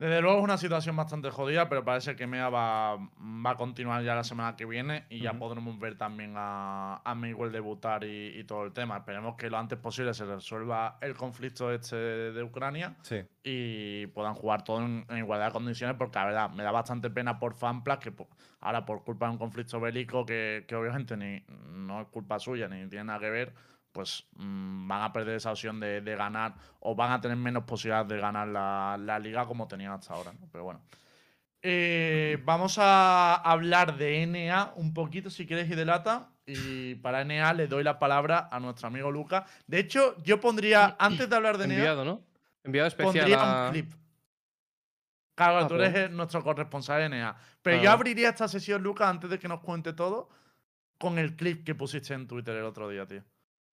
Desde 0.00 0.22
luego 0.22 0.38
es 0.38 0.44
una 0.44 0.56
situación 0.56 0.96
bastante 0.96 1.28
jodida, 1.30 1.68
pero 1.68 1.84
parece 1.84 2.16
que 2.16 2.26
MEA 2.26 2.48
va, 2.48 2.96
va 2.96 3.50
a 3.50 3.54
continuar 3.54 4.02
ya 4.02 4.14
la 4.14 4.24
semana 4.24 4.56
que 4.56 4.64
viene 4.64 5.04
y 5.10 5.20
ya 5.20 5.34
podremos 5.34 5.78
ver 5.78 5.98
también 5.98 6.32
a, 6.38 7.02
a 7.04 7.14
Miguel 7.14 7.52
debutar 7.52 8.04
y, 8.04 8.28
y 8.28 8.44
todo 8.44 8.64
el 8.64 8.72
tema. 8.72 8.96
Esperemos 8.96 9.36
que 9.36 9.50
lo 9.50 9.58
antes 9.58 9.78
posible 9.78 10.14
se 10.14 10.24
resuelva 10.24 10.96
el 11.02 11.14
conflicto 11.14 11.70
este 11.70 11.96
de 11.96 12.42
Ucrania 12.42 12.96
Sí. 13.02 13.20
y 13.44 14.06
puedan 14.06 14.32
jugar 14.32 14.64
todo 14.64 14.80
en, 14.80 15.04
en 15.10 15.18
igualdad 15.18 15.48
de 15.48 15.52
condiciones, 15.52 15.96
porque 15.98 16.18
la 16.18 16.24
verdad 16.24 16.50
me 16.50 16.62
da 16.62 16.70
bastante 16.70 17.10
pena 17.10 17.38
por 17.38 17.52
Fanplas 17.52 17.98
que 17.98 18.10
ahora 18.60 18.86
por 18.86 19.04
culpa 19.04 19.26
de 19.26 19.32
un 19.32 19.38
conflicto 19.38 19.78
bélico 19.80 20.24
que, 20.24 20.64
que 20.66 20.76
obviamente 20.76 21.14
ni, 21.18 21.44
no 21.74 22.00
es 22.00 22.08
culpa 22.08 22.38
suya 22.38 22.68
ni 22.68 22.88
tiene 22.88 23.04
nada 23.04 23.20
que 23.20 23.28
ver, 23.28 23.52
pues 23.92 24.26
mm, 24.36 24.86
van 24.88 25.02
a 25.02 25.12
perder 25.12 25.36
esa 25.36 25.50
opción 25.50 25.80
de, 25.80 26.00
de 26.00 26.16
ganar 26.16 26.54
o 26.80 26.94
van 26.94 27.12
a 27.12 27.20
tener 27.20 27.36
menos 27.36 27.64
posibilidades 27.64 28.08
de 28.08 28.18
ganar 28.18 28.48
la, 28.48 28.96
la 28.98 29.18
liga 29.18 29.46
como 29.46 29.66
tenían 29.68 29.92
hasta 29.92 30.14
ahora. 30.14 30.32
¿no? 30.32 30.48
Pero 30.52 30.64
bueno. 30.64 30.80
Eh, 31.62 32.40
vamos 32.44 32.78
a 32.78 33.34
hablar 33.34 33.96
de 33.98 34.26
NA 34.26 34.72
un 34.76 34.94
poquito, 34.94 35.28
si 35.28 35.46
quieres, 35.46 35.68
y 35.70 35.74
delata. 35.74 36.30
Y 36.46 36.94
para 36.96 37.22
NA 37.24 37.52
le 37.52 37.66
doy 37.66 37.84
la 37.84 37.98
palabra 37.98 38.48
a 38.50 38.58
nuestro 38.60 38.88
amigo 38.88 39.10
Luca. 39.10 39.44
De 39.66 39.78
hecho, 39.78 40.16
yo 40.22 40.40
pondría, 40.40 40.96
antes 40.98 41.28
de 41.28 41.36
hablar 41.36 41.58
de 41.58 41.66
NA, 41.68 41.74
Enviado, 41.74 42.04
¿no? 42.04 42.22
Enviado 42.64 42.88
especial 42.88 43.12
pondría 43.14 43.40
a... 43.42 43.66
un 43.66 43.70
clip. 43.72 43.92
Claro, 45.34 45.58
Ah, 45.58 45.68
tú 45.68 45.76
pues. 45.76 45.88
eres 45.94 46.10
nuestro 46.10 46.42
corresponsal 46.42 47.00
de 47.02 47.08
NA. 47.18 47.36
Pero 47.62 47.76
yo 47.76 47.82
Claro. 47.82 47.96
abriría 47.96 48.30
esta 48.30 48.48
sesión, 48.48 48.82
Lucas, 48.82 49.08
antes 49.08 49.30
de 49.30 49.38
que 49.38 49.48
nos 49.48 49.60
cuente 49.60 49.92
todo, 49.92 50.28
con 50.98 51.18
el 51.18 51.36
clip 51.36 51.64
que 51.64 51.74
pusiste 51.74 52.14
en 52.14 52.26
Twitter 52.26 52.56
el 52.56 52.64
otro 52.64 52.88
día, 52.88 53.06
tío. 53.06 53.22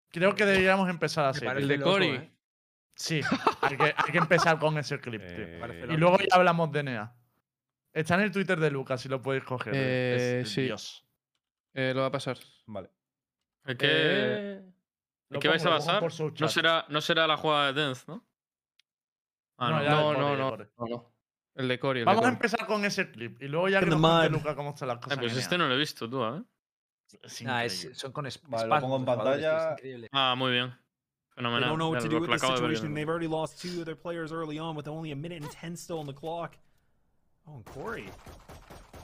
Creo 0.10 0.36
que 0.36 0.46
deberíamos 0.46 0.90
empezar 0.90 1.26
así. 1.26 1.46
El 1.46 1.68
de 1.68 1.80
Cory. 1.80 2.08
¿eh? 2.08 2.32
Sí, 2.96 3.22
hay 3.62 3.78
que, 3.78 3.84
hay 3.96 4.12
que 4.12 4.18
empezar 4.18 4.58
con 4.58 4.78
ese 4.78 5.00
clip, 5.00 5.22
tío. 5.22 5.46
Eh, 5.46 5.88
Y 5.90 5.98
luego 5.98 6.18
ya 6.18 6.36
hablamos 6.36 6.72
de 6.72 6.84
NA. 6.84 7.16
Está 7.94 8.16
en 8.16 8.22
el 8.22 8.32
Twitter 8.32 8.60
de 8.60 8.72
Lucas, 8.72 9.02
si 9.02 9.10
lo 9.10 9.22
podéis 9.22 9.44
coger. 9.44 9.74
Eh, 9.76 10.40
es 10.42 10.50
sí. 10.52 10.64
Dios. 10.64 11.06
Eh, 11.74 11.94
lo 11.94 12.02
va 12.02 12.08
a 12.08 12.12
pasar. 12.12 12.38
Vale. 12.66 12.90
Que, 13.66 13.76
Eh, 13.82 14.64
¿en 15.30 15.40
qué 15.40 15.48
vais 15.48 15.64
a 15.66 15.70
basar? 15.70 16.02
No 16.40 16.48
será, 16.48 16.86
no 16.90 17.02
será 17.02 17.28
la 17.28 17.38
jugada 17.38 17.72
de 17.72 17.82
Dance, 17.82 18.04
¿no? 18.08 18.26
Ah, 19.58 19.70
No, 19.72 20.14
no. 20.14 20.36
no, 20.36 20.58
no, 20.58 20.88
no. 20.88 21.14
El 21.56 21.68
de 21.68 21.80
Cory. 21.80 22.00
de 22.00 22.06
Vamos 22.06 22.24
a 22.26 22.30
empezar 22.30 22.66
con 22.68 22.86
ese 22.86 23.10
clip. 23.12 23.42
Y 23.42 23.48
luego 23.48 23.68
ya 23.70 23.80
que 23.80 23.88
nos. 23.88 24.30
Lucas 24.32 24.56
cómo 24.56 24.70
están 24.70 24.88
las 24.90 24.98
Eh, 24.98 25.02
cosas. 25.02 25.18
pues 25.20 25.34
en 25.34 25.40
este 25.40 25.58
no 25.58 25.68
lo 25.68 25.74
he 25.74 25.78
visto 25.78 26.10
tú, 26.10 26.24
¿eh? 26.24 26.44
Es 27.24 27.42
Nah, 27.42 27.64
es- 27.64 27.88
son 27.94 28.12
con 28.12 28.26
Vale, 28.50 28.68
lo 28.68 28.80
pongo 28.82 28.96
en 28.98 29.02
es 29.02 29.06
pantalla. 29.08 29.76
Ah, 30.12 30.36
muy 30.36 30.52
bien. 30.52 30.70
They 30.70 31.44
Fenomenal. 31.44 31.70
don't 31.70 31.78
know 31.78 31.90
what 31.92 32.00
to 32.00 32.06
lo- 32.10 32.20
do 32.20 32.32
with 32.32 32.40
situation. 32.40 32.94
They've 32.96 33.08
already 33.08 33.28
lost 33.28 33.62
two 33.62 33.80
of 33.80 33.86
their 33.86 33.96
players 33.96 34.32
early 34.32 34.58
on 34.60 34.76
with 34.76 34.88
only 34.88 35.12
a 35.12 35.16
minute 35.16 35.42
and 35.44 35.52
10 35.52 35.78
still 35.78 36.00
on 36.00 36.06
the 36.08 36.14
clock. 36.14 36.58
Oh, 37.48 37.56
and 37.58 37.66
Corey. 37.66 38.10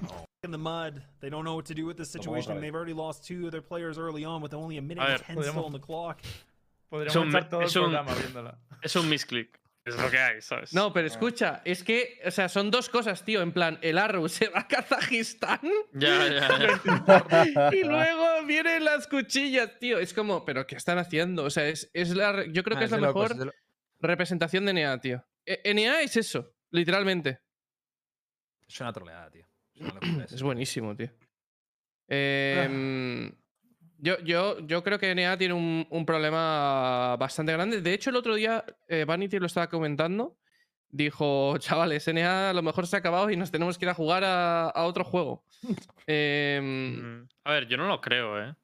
Oh, 0.10 0.26
in 0.44 0.52
the 0.52 0.58
mud. 0.58 1.04
They 1.22 1.30
don't 1.30 1.46
know 1.46 1.56
what 1.56 1.66
to 1.68 1.76
do 1.76 1.86
with 1.86 1.96
this 1.96 2.10
situation. 2.12 2.60
They've 2.60 2.74
already 2.76 2.94
lost 2.94 3.24
two 3.26 3.46
of 3.46 3.52
their 3.52 3.62
players 3.62 3.98
early 3.98 4.26
on 4.26 4.42
with 4.42 4.54
only 4.54 4.78
a 4.78 4.82
minute 4.82 5.04
A 5.04 5.14
and 5.14 5.22
10 5.24 5.44
still 5.44 5.64
on 5.66 5.72
the 5.72 5.80
clock. 5.80 6.22
Podríamos 6.92 7.08
Es 7.08 7.16
un- 7.16 7.28
estar 7.30 7.50
todo 7.50 7.62
el 7.62 7.68
es 7.68 7.76
un- 7.76 7.84
programa 7.84 8.14
viéndola. 8.16 8.58
Es 8.82 8.96
un 8.96 9.08
misclick. 9.10 9.60
Es 9.86 9.98
lo 9.98 10.10
que 10.10 10.18
hay, 10.18 10.42
¿sabes? 10.42 10.74
No, 10.74 10.94
pero 10.94 11.08
escucha, 11.08 11.62
es 11.66 11.84
que, 11.84 12.22
o 12.26 12.32
sea, 12.32 12.48
son 12.48 12.72
dos 12.72 12.88
cosas, 12.88 13.26
tío. 13.26 13.42
En 13.42 13.52
plan, 13.52 13.80
el 13.82 13.98
Arrow 13.98 14.30
se 14.30 14.48
va 14.48 14.62
a 14.62 14.68
Kazajistán 14.68 15.60
Ya, 15.92 16.26
ya, 16.30 16.80
ya. 17.58 17.70
y 17.74 17.84
luego 17.84 18.46
vienen 18.46 18.86
las 18.86 19.08
cuchillas, 19.08 19.78
tío. 19.80 20.00
Es 20.00 20.14
como, 20.14 20.46
¿pero 20.46 20.66
qué 20.66 20.76
están 20.76 21.00
haciendo? 21.00 21.44
O 21.44 21.50
sea, 21.50 21.68
es, 21.68 21.90
es 21.94 22.16
la, 22.16 22.46
yo 22.46 22.64
creo 22.64 22.78
que 22.78 22.84
Ah, 22.84 22.86
es 22.86 22.92
la 22.92 22.98
mejor 23.00 23.36
lo- 23.36 23.52
representación 24.00 24.66
de 24.66 24.74
NEA, 24.74 25.02
tío. 25.02 25.26
E- 25.46 25.74
NEA 25.74 26.02
es 26.02 26.16
eso, 26.16 26.56
literalmente. 26.72 27.42
Es 28.66 28.80
una 28.80 28.94
troleada, 28.94 29.30
tío. 29.32 29.46
Es 29.76 29.82
una. 29.82 30.26
Es 30.32 30.42
buenísimo, 30.42 30.96
tío. 30.96 31.10
Em, 32.08 33.32
yo, 34.04 34.20
yo, 34.20 34.60
yo 34.68 34.84
creo 34.84 35.00
que 35.00 35.12
NA 35.12 35.38
tiene 35.38 35.54
un, 35.54 35.88
un 35.90 36.06
problema 36.06 37.16
bastante 37.18 37.54
grande. 37.54 37.82
De 37.82 37.94
hecho, 37.94 38.10
el 38.10 38.16
otro 38.18 38.36
día 38.36 38.66
eh, 38.88 39.06
Vanity 39.06 39.40
lo 39.40 39.46
estaba 39.48 39.70
comentando. 39.70 40.36
Dijo, 40.90 41.58
chavales, 41.58 42.08
NA 42.08 42.50
a 42.52 42.54
lo 42.54 42.62
mejor 42.62 42.86
se 42.86 42.96
ha 42.96 43.00
acabado 43.00 43.30
y 43.32 43.36
nos 43.38 43.50
tenemos 43.50 43.78
que 43.78 43.86
ir 43.86 43.90
a 43.90 43.94
jugar 43.96 44.24
a, 44.24 44.70
a 44.70 44.84
otro 44.86 45.04
juego. 45.04 45.44
Em, 46.08 47.22
Mm, 47.22 47.28
A 47.46 47.52
ver, 47.54 47.68
yo 47.68 47.78
no 47.78 47.88
lo 47.88 48.02
creo, 48.02 48.40
¿eh? 48.42 48.50
O 48.52 48.56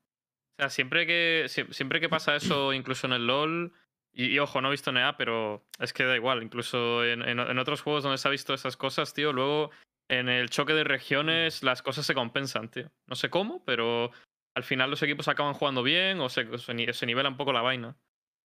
sea, 0.62 0.70
siempre 0.70 1.08
que, 1.08 1.46
sie- 1.48 1.72
siempre 1.74 2.00
que 2.02 2.10
pasa 2.10 2.36
eso, 2.36 2.74
incluso 2.74 3.08
en 3.08 3.14
el 3.14 3.26
LOL, 3.28 3.72
y, 4.14 4.26
y 4.28 4.40
ojo, 4.40 4.60
no 4.62 4.68
he 4.68 4.72
visto 4.72 4.92
NEA, 4.92 5.16
pero 5.18 5.64
es 5.80 5.94
que 5.94 6.04
da 6.04 6.16
igual, 6.16 6.44
incluso 6.44 7.04
en, 7.06 7.22
en- 7.22 7.40
en 7.40 7.60
otros 7.60 7.82
juegos 7.82 8.04
donde 8.04 8.18
se 8.18 8.28
ha 8.28 8.32
visto 8.32 8.54
esas 8.54 8.76
cosas, 8.76 9.14
tío, 9.14 9.32
luego 9.34 9.72
en 10.10 10.28
el 10.28 10.50
choque 10.50 10.74
de 10.74 10.84
regiones 10.84 11.64
las 11.64 11.82
cosas 11.82 12.06
se 12.06 12.14
compensan, 12.14 12.70
tío. 12.70 12.90
No 13.08 13.16
sé 13.16 13.30
cómo, 13.30 13.64
pero 13.64 14.12
al 14.60 14.64
final 14.66 14.90
los 14.90 15.02
equipos 15.02 15.28
acaban 15.30 15.54
jugando 15.54 15.82
bien 15.82 16.20
o 16.20 16.28
se, 16.30 16.46
se, 16.58 16.94
se 16.94 17.06
nivela 17.06 17.30
un 17.30 17.38
poco 17.38 17.54
la 17.54 17.62
vaina. 17.62 17.98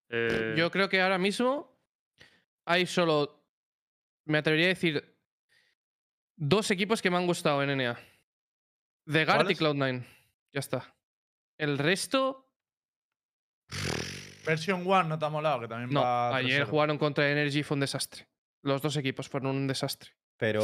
Eh, 0.08 0.54
Yo 0.56 0.70
creo 0.70 0.88
que 0.88 1.00
ahora 1.00 1.18
mismo 1.18 1.76
hay 2.64 2.86
solo, 2.86 3.44
me 4.24 4.38
atrevería 4.38 4.66
a 4.66 4.68
decir, 4.68 5.18
dos 6.36 6.70
equipos 6.70 7.02
que 7.02 7.10
me 7.10 7.16
han 7.16 7.26
gustado 7.26 7.62
en 7.62 7.76
NA. 7.76 7.98
The 9.06 9.24
Guard 9.24 9.50
y 9.50 9.56
¿Cuáles? 9.56 9.60
Cloud9. 9.60 10.06
Ya 10.52 10.60
está. 10.60 10.94
El 11.58 11.78
resto, 11.78 12.48
Version 14.46 14.86
1 14.86 15.04
no 15.04 15.18
te 15.18 15.24
ha 15.24 15.28
molado, 15.28 15.60
que 15.60 15.68
también 15.68 15.90
no. 15.90 16.00
va. 16.00 16.36
Ayer 16.36 16.62
3-0. 16.64 16.70
jugaron 16.70 16.98
contra 16.98 17.30
Energy 17.30 17.60
y 17.60 17.62
fue 17.62 17.74
un 17.74 17.80
desastre. 17.80 18.28
Los 18.62 18.82
dos 18.82 18.96
equipos 18.96 19.28
fueron 19.28 19.56
un 19.56 19.66
desastre. 19.66 20.12
Pero, 20.36 20.62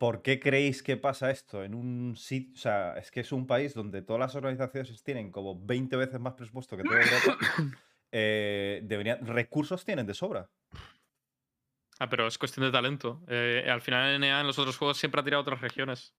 ¿por 0.00 0.22
qué 0.22 0.40
creéis 0.40 0.82
que 0.82 0.96
pasa 0.96 1.30
esto 1.30 1.62
en 1.62 1.74
un 1.74 2.16
sitio? 2.16 2.54
O 2.54 2.58
sea, 2.58 2.94
es 2.96 3.10
que 3.10 3.20
es 3.20 3.32
un 3.32 3.46
país 3.46 3.74
donde 3.74 4.00
todas 4.00 4.18
las 4.18 4.34
organizaciones 4.34 5.02
tienen 5.04 5.30
como 5.30 5.60
20 5.62 5.94
veces 5.96 6.18
más 6.18 6.32
presupuesto 6.32 6.74
que 6.74 6.84
toda 6.84 7.00
Europa. 7.02 7.36
eh, 8.12 8.80
deberían, 8.82 9.26
recursos 9.26 9.84
tienen 9.84 10.06
de 10.06 10.14
sobra. 10.14 10.48
Ah, 11.98 12.08
pero 12.08 12.26
es 12.26 12.38
cuestión 12.38 12.64
de 12.64 12.72
talento. 12.72 13.22
Eh, 13.28 13.68
al 13.70 13.82
final 13.82 14.18
NA 14.18 14.40
en 14.40 14.46
los 14.46 14.58
otros 14.58 14.78
juegos 14.78 14.96
siempre 14.96 15.20
ha 15.20 15.24
tirado 15.24 15.40
a 15.40 15.42
otras 15.42 15.60
regiones. 15.60 16.14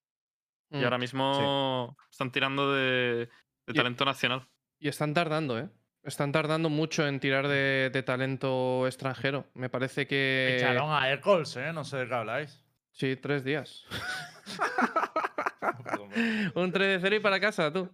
Y 0.69 0.77
Mm. 0.77 0.83
ahora 0.83 0.97
mismo 0.99 1.97
están 2.11 2.31
tirando 2.31 2.71
de, 2.73 3.25
de 3.25 3.29
Y- 3.67 3.73
talento 3.73 4.05
nacional. 4.05 4.47
Y 4.79 4.87
están 4.89 5.13
tardando, 5.15 5.57
¿eh? 5.59 5.69
Están 6.03 6.31
tardando 6.31 6.69
mucho 6.69 7.07
en 7.07 7.19
tirar 7.19 7.47
de, 7.47 7.89
de 7.91 8.03
talento 8.03 8.85
extranjero. 8.87 9.47
Me 9.55 9.69
parece 9.69 10.07
que. 10.07 10.55
Echaron 10.57 10.91
a 10.91 11.11
Eccles, 11.11 11.55
¿eh? 11.57 11.73
No 11.73 11.83
sé 11.83 11.97
de 11.97 12.07
qué 12.07 12.13
habláis. 12.13 12.63
Sí, 12.91 13.15
tres 13.15 13.43
días. 13.43 13.85
Un 16.55 16.71
3 16.71 16.87
de 16.87 16.99
0 17.01 17.15
y 17.15 17.19
para 17.19 17.39
casa, 17.39 17.71
tú. 17.71 17.89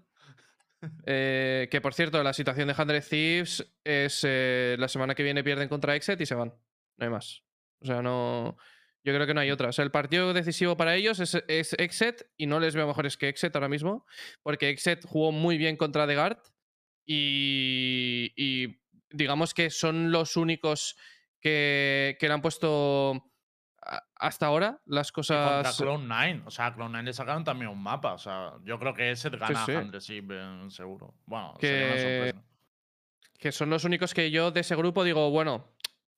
Eh, 1.05 1.67
que 1.71 1.81
por 1.81 1.93
cierto, 1.93 2.21
la 2.23 2.33
situación 2.33 2.67
de 2.67 2.73
100 2.73 3.01
Thieves 3.01 3.73
es 3.83 4.21
eh, 4.23 4.75
la 4.79 4.87
semana 4.87 5.15
que 5.15 5.23
viene 5.23 5.43
pierden 5.43 5.69
contra 5.69 5.95
Exet 5.95 6.19
y 6.21 6.25
se 6.25 6.35
van. 6.35 6.53
No 6.97 7.05
hay 7.05 7.09
más. 7.09 7.43
O 7.81 7.85
sea, 7.85 8.01
no. 8.01 8.57
Yo 9.03 9.13
creo 9.13 9.25
que 9.25 9.33
no 9.33 9.39
hay 9.39 9.51
otra. 9.51 9.69
O 9.69 9.71
sea, 9.71 9.85
el 9.85 9.91
partido 9.91 10.33
decisivo 10.33 10.75
para 10.75 10.95
ellos 10.95 11.19
es, 11.19 11.41
es 11.47 11.73
Exet 11.73 12.29
y 12.35 12.45
no 12.45 12.59
les 12.59 12.75
veo 12.75 12.87
mejores 12.87 13.17
que 13.17 13.29
Exet 13.29 13.55
ahora 13.55 13.69
mismo. 13.69 14.05
Porque 14.43 14.69
Exet 14.69 15.05
jugó 15.05 15.31
muy 15.31 15.57
bien 15.57 15.77
contra 15.77 16.07
The 16.07 16.15
Guard 16.15 16.39
y, 17.05 18.33
y 18.35 18.81
digamos 19.09 19.53
que 19.53 19.69
son 19.69 20.11
los 20.11 20.35
únicos 20.35 20.97
que, 21.39 22.17
que 22.19 22.27
le 22.27 22.33
han 22.33 22.41
puesto 22.41 23.31
hasta 24.15 24.45
ahora 24.47 24.79
las 24.85 25.09
Y 25.09 25.11
contra 25.13 25.63
cosas. 25.63 25.81
Cloud9. 25.81 26.43
O 26.45 26.51
sea, 26.51 26.67
a 26.67 26.75
Cloud9 26.75 27.03
le 27.03 27.13
sacaron 27.13 27.43
también 27.43 27.69
un 27.71 27.81
mapa. 27.81 28.13
O 28.13 28.17
sea, 28.17 28.53
yo 28.63 28.77
creo 28.79 28.93
que 28.93 29.11
ese 29.11 29.29
gana 29.29 29.65
sí. 29.65 29.71
Handresip 29.73 30.31
en 30.31 30.69
seguro. 30.71 31.13
Bueno, 31.25 31.53
sería 31.59 31.85
una 31.85 31.95
Que- 31.95 32.01
sorpresa. 32.31 32.43
que 33.39 33.51
son 33.51 33.69
los 33.69 33.83
únicos 33.83 34.13
que 34.13 34.31
yo 34.31 34.51
de 34.51 34.59
ese 34.61 34.75
grupo 34.75 35.03
digo, 35.03 35.29
bueno, 35.29 35.73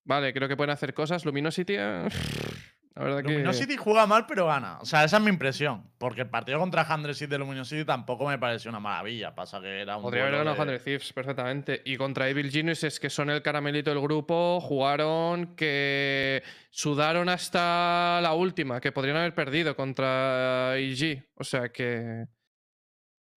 vale, 0.06 0.34
creo 0.34 0.48
que 0.48 0.56
pueden 0.58 0.72
hacer 0.72 0.94
cosas. 0.94 1.26
Luminosity, 1.26 1.76
eh, 1.78 2.08
la 3.00 3.06
verdad 3.06 3.24
que. 3.24 3.32
Luminosity 3.32 3.78
juega 3.78 4.06
mal, 4.06 4.26
pero 4.28 4.48
gana. 4.48 4.78
O 4.82 4.86
sea, 4.86 5.06
esa 5.06 5.18
es 5.18 5.24
mi 5.24 5.30
impresión. 5.30 5.90
Porque 5.98 6.22
el 6.22 6.30
partido 6.30 6.60
contra 6.60 6.84
Handresip 6.84 7.30
de 7.30 7.38
Luminosity 7.38 7.86
tampoco 7.86 8.28
me 8.28 8.38
pareció 8.38 8.70
una 8.70 8.82
maravilla. 8.82 9.34
Pasa 9.34 9.62
que 9.62 9.82
era 9.82 9.96
un. 9.96 10.04
Podría 10.04 10.24
haber 10.24 10.40
ganado 10.40 10.62
100 10.62 10.84
Thieves 10.84 11.14
perfectamente. 11.14 11.82
Y 11.86 11.96
contra 11.96 12.28
Evil 12.28 12.52
Genius 12.52 12.84
es 12.84 13.00
que 13.00 13.10
son 13.10 13.30
el 13.30 13.42
caramelito 13.42 13.90
del 13.90 14.02
grupo. 14.02 14.60
Jugaron 14.60 15.56
que 15.56 16.44
sudaron 16.72 17.30
hasta 17.30 18.20
la 18.22 18.34
última, 18.34 18.82
que 18.82 18.92
podrían 18.92 19.16
haber 19.16 19.34
perdido 19.34 19.78
contra 19.78 20.78
IG. 20.78 21.24
O 21.36 21.46
sea 21.46 21.70
que. 21.70 22.26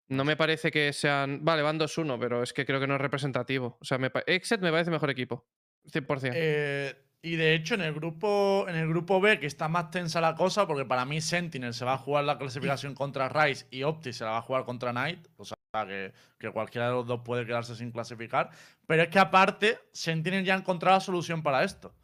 No 0.09 0.25
me 0.25 0.37
parece 0.37 0.73
que 0.73 0.93
sean. 0.93 1.45
Vale, 1.45 1.63
van 1.63 1.79
2-1, 1.79 2.19
pero 2.19 2.43
es 2.43 2.53
que 2.53 2.67
creo 2.67 2.81
que 2.81 2.89
no 2.89 2.97
es 2.97 3.01
representativo. 3.01 3.79
O 3.81 3.85
sea, 3.85 3.99
me 3.99 4.11
Exet 4.27 4.61
me 4.61 4.73
parece 4.73 4.91
mejor 4.91 5.11
equipo. 5.11 5.47
100%. 5.85 6.33
Eh, 6.35 6.95
y 7.25 7.37
de 7.37 7.55
hecho, 7.55 7.75
en 7.75 7.83
el 7.83 7.95
grupo 7.95 8.66
en 8.68 8.75
el 8.75 8.89
grupo 8.89 9.20
B, 9.20 9.39
que 9.39 9.47
está 9.47 9.68
más 9.68 9.91
tensa 9.91 10.20
la 10.20 10.35
cosa, 10.35 10.66
porque 10.66 10.85
para 10.85 11.05
mí 11.05 11.20
Sentinel 11.20 11.73
se 11.73 11.85
va 11.85 11.95
a 11.95 11.99
jugar 11.99 12.25
la 12.25 12.37
clasificación 12.37 12.95
contra 12.97 13.29
Rise 13.29 13.66
y 13.70 13.85
Opti 13.85 14.12
se 14.12 14.25
la 14.25 14.33
va 14.33 14.39
a 14.39 14.43
jugar 14.43 14.64
contra 14.64 14.91
Knight. 14.91 15.29
O 15.37 15.45
sea, 15.45 15.57
que, 15.87 16.12
que 16.39 16.51
cualquiera 16.51 16.89
de 16.89 16.95
los 16.95 17.07
dos 17.07 17.20
puede 17.25 17.47
quedarse 17.47 17.77
sin 17.77 17.93
clasificar. 17.93 18.51
Pero 18.87 19.05
es 19.05 19.09
que 19.09 19.20
aparte, 19.20 19.79
Sentinel 19.93 20.45
ya 20.45 20.55
ha 20.55 20.59
encontrado 20.59 20.97
la 20.97 21.01
solución 21.01 21.45
para 21.45 21.62
esto. 21.62 21.95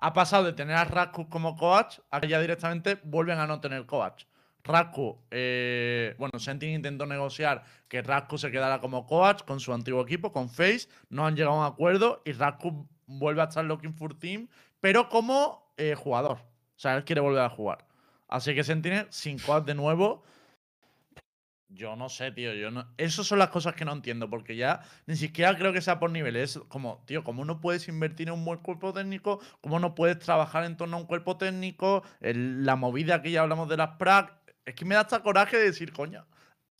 Ha 0.00 0.12
pasado 0.12 0.44
de 0.44 0.52
tener 0.52 0.76
a 0.76 0.84
Raskus 0.84 1.28
como 1.28 1.56
coach 1.56 2.00
a 2.10 2.20
que 2.20 2.28
ya 2.28 2.38
directamente 2.38 2.98
vuelven 3.04 3.38
a 3.38 3.46
no 3.46 3.60
tener 3.60 3.86
coach. 3.86 4.24
Raskus, 4.64 5.16
eh, 5.30 6.14
bueno, 6.18 6.38
Sentinel 6.38 6.76
intentó 6.76 7.06
negociar 7.06 7.64
que 7.88 8.02
Raskus 8.02 8.42
se 8.42 8.50
quedara 8.50 8.80
como 8.80 9.06
coach 9.06 9.44
con 9.44 9.60
su 9.60 9.72
antiguo 9.72 10.02
equipo, 10.02 10.30
con 10.30 10.50
Face. 10.50 10.88
No 11.08 11.26
han 11.26 11.36
llegado 11.36 11.56
a 11.56 11.66
un 11.66 11.72
acuerdo 11.72 12.20
y 12.26 12.32
Raskus 12.32 12.74
vuelve 13.08 13.40
a 13.40 13.44
estar 13.44 13.64
Looking 13.64 13.94
for 13.94 14.16
Team, 14.16 14.48
pero 14.80 15.08
como 15.08 15.72
eh, 15.76 15.94
jugador. 15.96 16.38
O 16.38 16.80
sea, 16.80 16.96
él 16.96 17.04
quiere 17.04 17.20
volver 17.20 17.42
a 17.42 17.50
jugar. 17.50 17.86
Así 18.28 18.54
que 18.54 18.62
Sentinel 18.62 19.06
sin 19.10 19.38
coach 19.38 19.64
de 19.64 19.74
nuevo. 19.74 20.22
Yo 21.70 21.96
no 21.96 22.08
sé, 22.08 22.30
tío. 22.30 22.54
Yo 22.54 22.70
no... 22.70 22.86
Esas 22.96 23.26
son 23.26 23.38
las 23.38 23.48
cosas 23.48 23.74
que 23.74 23.84
no 23.84 23.92
entiendo, 23.92 24.30
porque 24.30 24.56
ya 24.56 24.82
ni 25.06 25.16
siquiera 25.16 25.56
creo 25.56 25.72
que 25.72 25.80
sea 25.80 25.98
por 25.98 26.10
niveles. 26.10 26.56
Es 26.56 26.62
como, 26.68 27.02
tío, 27.06 27.24
¿cómo 27.24 27.44
no 27.44 27.60
puedes 27.60 27.88
invertir 27.88 28.28
en 28.28 28.34
un 28.34 28.44
buen 28.44 28.60
cuerpo 28.60 28.92
técnico? 28.92 29.40
¿Cómo 29.60 29.80
no 29.80 29.94
puedes 29.94 30.18
trabajar 30.18 30.64
en 30.64 30.76
torno 30.76 30.96
a 30.96 31.00
un 31.00 31.06
cuerpo 31.06 31.36
técnico? 31.36 32.04
La 32.20 32.76
movida 32.76 33.22
que 33.22 33.30
ya 33.30 33.42
hablamos 33.42 33.68
de 33.68 33.76
las 33.76 33.96
prac. 33.96 34.34
Es 34.64 34.74
que 34.74 34.84
me 34.84 34.94
da 34.94 35.02
hasta 35.02 35.22
coraje 35.22 35.56
de 35.56 35.64
decir, 35.64 35.92
coño, 35.92 36.26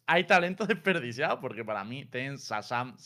hay 0.06 0.24
talento 0.24 0.66
desperdiciado, 0.66 1.40
porque 1.40 1.64
para 1.64 1.84
mí 1.84 2.04
Ten, 2.04 2.38
Sasam, 2.38 2.96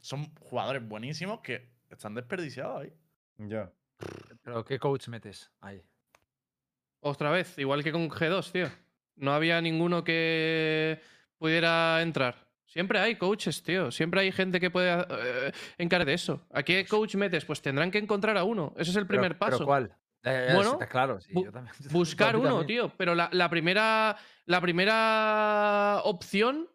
son 0.00 0.32
jugadores 0.40 0.86
buenísimos 0.86 1.40
que 1.40 1.71
están 1.94 2.14
desperdiciados 2.14 2.82
ahí. 2.82 2.92
Ya. 3.38 3.70
Pero 4.42 4.64
¿qué 4.64 4.78
coach 4.78 5.08
metes 5.08 5.50
ahí? 5.60 5.82
Otra 7.00 7.30
vez, 7.30 7.58
igual 7.58 7.82
que 7.82 7.92
con 7.92 8.08
G2, 8.08 8.52
tío. 8.52 8.68
No 9.16 9.32
había 9.32 9.60
ninguno 9.60 10.04
que 10.04 11.00
pudiera 11.38 12.00
entrar. 12.02 12.46
Siempre 12.64 12.98
hay 13.00 13.16
coaches, 13.16 13.62
tío. 13.62 13.90
Siempre 13.90 14.20
hay 14.22 14.32
gente 14.32 14.58
que 14.60 14.70
puede 14.70 15.04
eh, 15.10 15.52
encargar 15.78 16.06
de 16.06 16.14
eso. 16.14 16.46
¿A 16.52 16.62
qué 16.62 16.86
coach 16.86 17.16
metes? 17.16 17.44
Pues 17.44 17.60
tendrán 17.60 17.90
que 17.90 17.98
encontrar 17.98 18.36
a 18.38 18.44
uno. 18.44 18.72
Ese 18.78 18.90
es 18.92 18.96
el 18.96 19.06
primer 19.06 19.32
Pero- 19.32 19.38
paso. 19.38 19.58
¿Pero 19.58 19.66
cuál? 19.66 19.96
Ya, 20.24 20.32
ya, 20.32 20.46
ya, 20.46 20.54
Bueno, 20.54 20.72
está 20.74 20.88
claro, 20.88 21.20
sí, 21.20 21.32
bu- 21.34 21.44
yo 21.46 21.52
también. 21.52 21.74
Buscar 21.90 22.36
uno, 22.36 22.58
también. 22.58 22.66
tío. 22.68 22.92
Pero 22.96 23.14
la, 23.16 23.28
la 23.32 23.50
primera, 23.50 24.16
la 24.46 24.60
primera 24.60 26.00
opción 26.04 26.68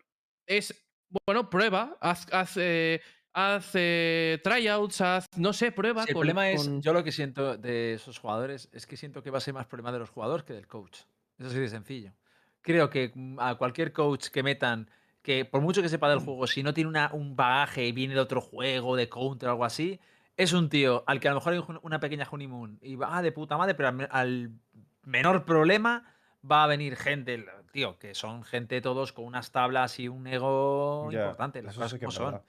es, 0.46 0.74
bueno, 1.26 1.50
prueba. 1.50 1.98
Haz, 2.02 2.28
haz, 2.34 2.58
eh, 2.58 3.02
haz, 3.38 3.72
eh, 3.76 4.40
tryouts, 4.44 5.00
haz, 5.02 5.26
no 5.38 5.54
sé, 5.54 5.72
prueba. 5.72 6.04
Sí, 6.04 6.10
el 6.10 6.14
con- 6.16 6.22
problema 6.22 6.50
es, 6.50 6.64
con- 6.64 6.82
yo 6.82 6.92
lo 6.94 7.04
que 7.04 7.12
siento 7.12 7.56
de 7.58 7.94
esos 7.94 8.18
jugadores 8.20 8.68
es 8.74 8.88
que 8.88 8.98
siento 8.98 9.22
que 9.22 9.30
va 9.30 9.38
a 9.38 9.42
ser 9.42 9.54
más 9.54 9.68
problema 9.68 9.92
de 9.92 10.00
los 10.00 10.10
jugadores 10.10 10.44
que 10.44 10.54
del 10.54 10.68
coach. 10.68 11.02
Eso 11.38 11.50
sí 11.52 11.60
de 11.60 11.70
sencillo. 11.70 12.14
Creo 12.62 12.90
que 12.90 13.12
mm, 13.14 13.40
a 13.40 13.56
cualquier 13.56 13.94
coach 13.94 14.28
que 14.30 14.42
metan, 14.42 14.90
que 15.22 15.46
por 15.46 15.62
mucho 15.62 15.82
que 15.84 15.90
sepa 15.90 16.10
del 16.10 16.20
juego, 16.20 16.48
si 16.48 16.64
no 16.64 16.74
tiene 16.74 16.90
una- 16.90 17.12
un 17.14 17.36
bagaje 17.36 17.86
y 17.86 17.92
viene 17.92 18.16
de 18.16 18.20
otro 18.22 18.42
juego, 18.42 18.96
de 18.96 19.08
counter 19.08 19.50
o 19.50 19.52
algo 19.52 19.66
así, 19.66 20.00
es 20.36 20.54
un 20.54 20.70
tío 20.70 21.04
al 21.08 21.20
que 21.20 21.28
a 21.28 21.32
lo 21.32 21.38
mejor 21.38 21.54
hay 21.54 21.60
un- 21.60 21.80
una 21.84 22.00
pequeña 22.00 22.28
honeymoon 22.30 22.80
y 22.82 22.96
va 22.96 23.16
ah, 23.18 23.22
de 23.22 23.32
puta 23.32 23.56
madre, 23.58 23.76
pero 23.76 23.90
al, 23.90 24.08
al 24.12 24.52
menor 25.04 25.46
problema 25.46 26.12
va 26.50 26.64
a 26.64 26.68
venir 26.68 26.96
gente, 26.96 27.46
tío, 27.72 27.98
que 28.00 28.16
son 28.16 28.44
gente 28.44 28.82
todos 28.82 29.14
con 29.14 29.26
unas 29.26 29.52
tablas 29.52 30.00
y 30.00 30.08
un 30.08 30.26
ego 30.28 31.10
importante. 31.12 31.62
Las 31.62 31.74
eso 31.74 31.82
cosas 31.82 31.92
sí 31.92 32.00
que 32.00 32.06
como 32.06 32.12
son. 32.18 32.26
verdad. 32.26 32.46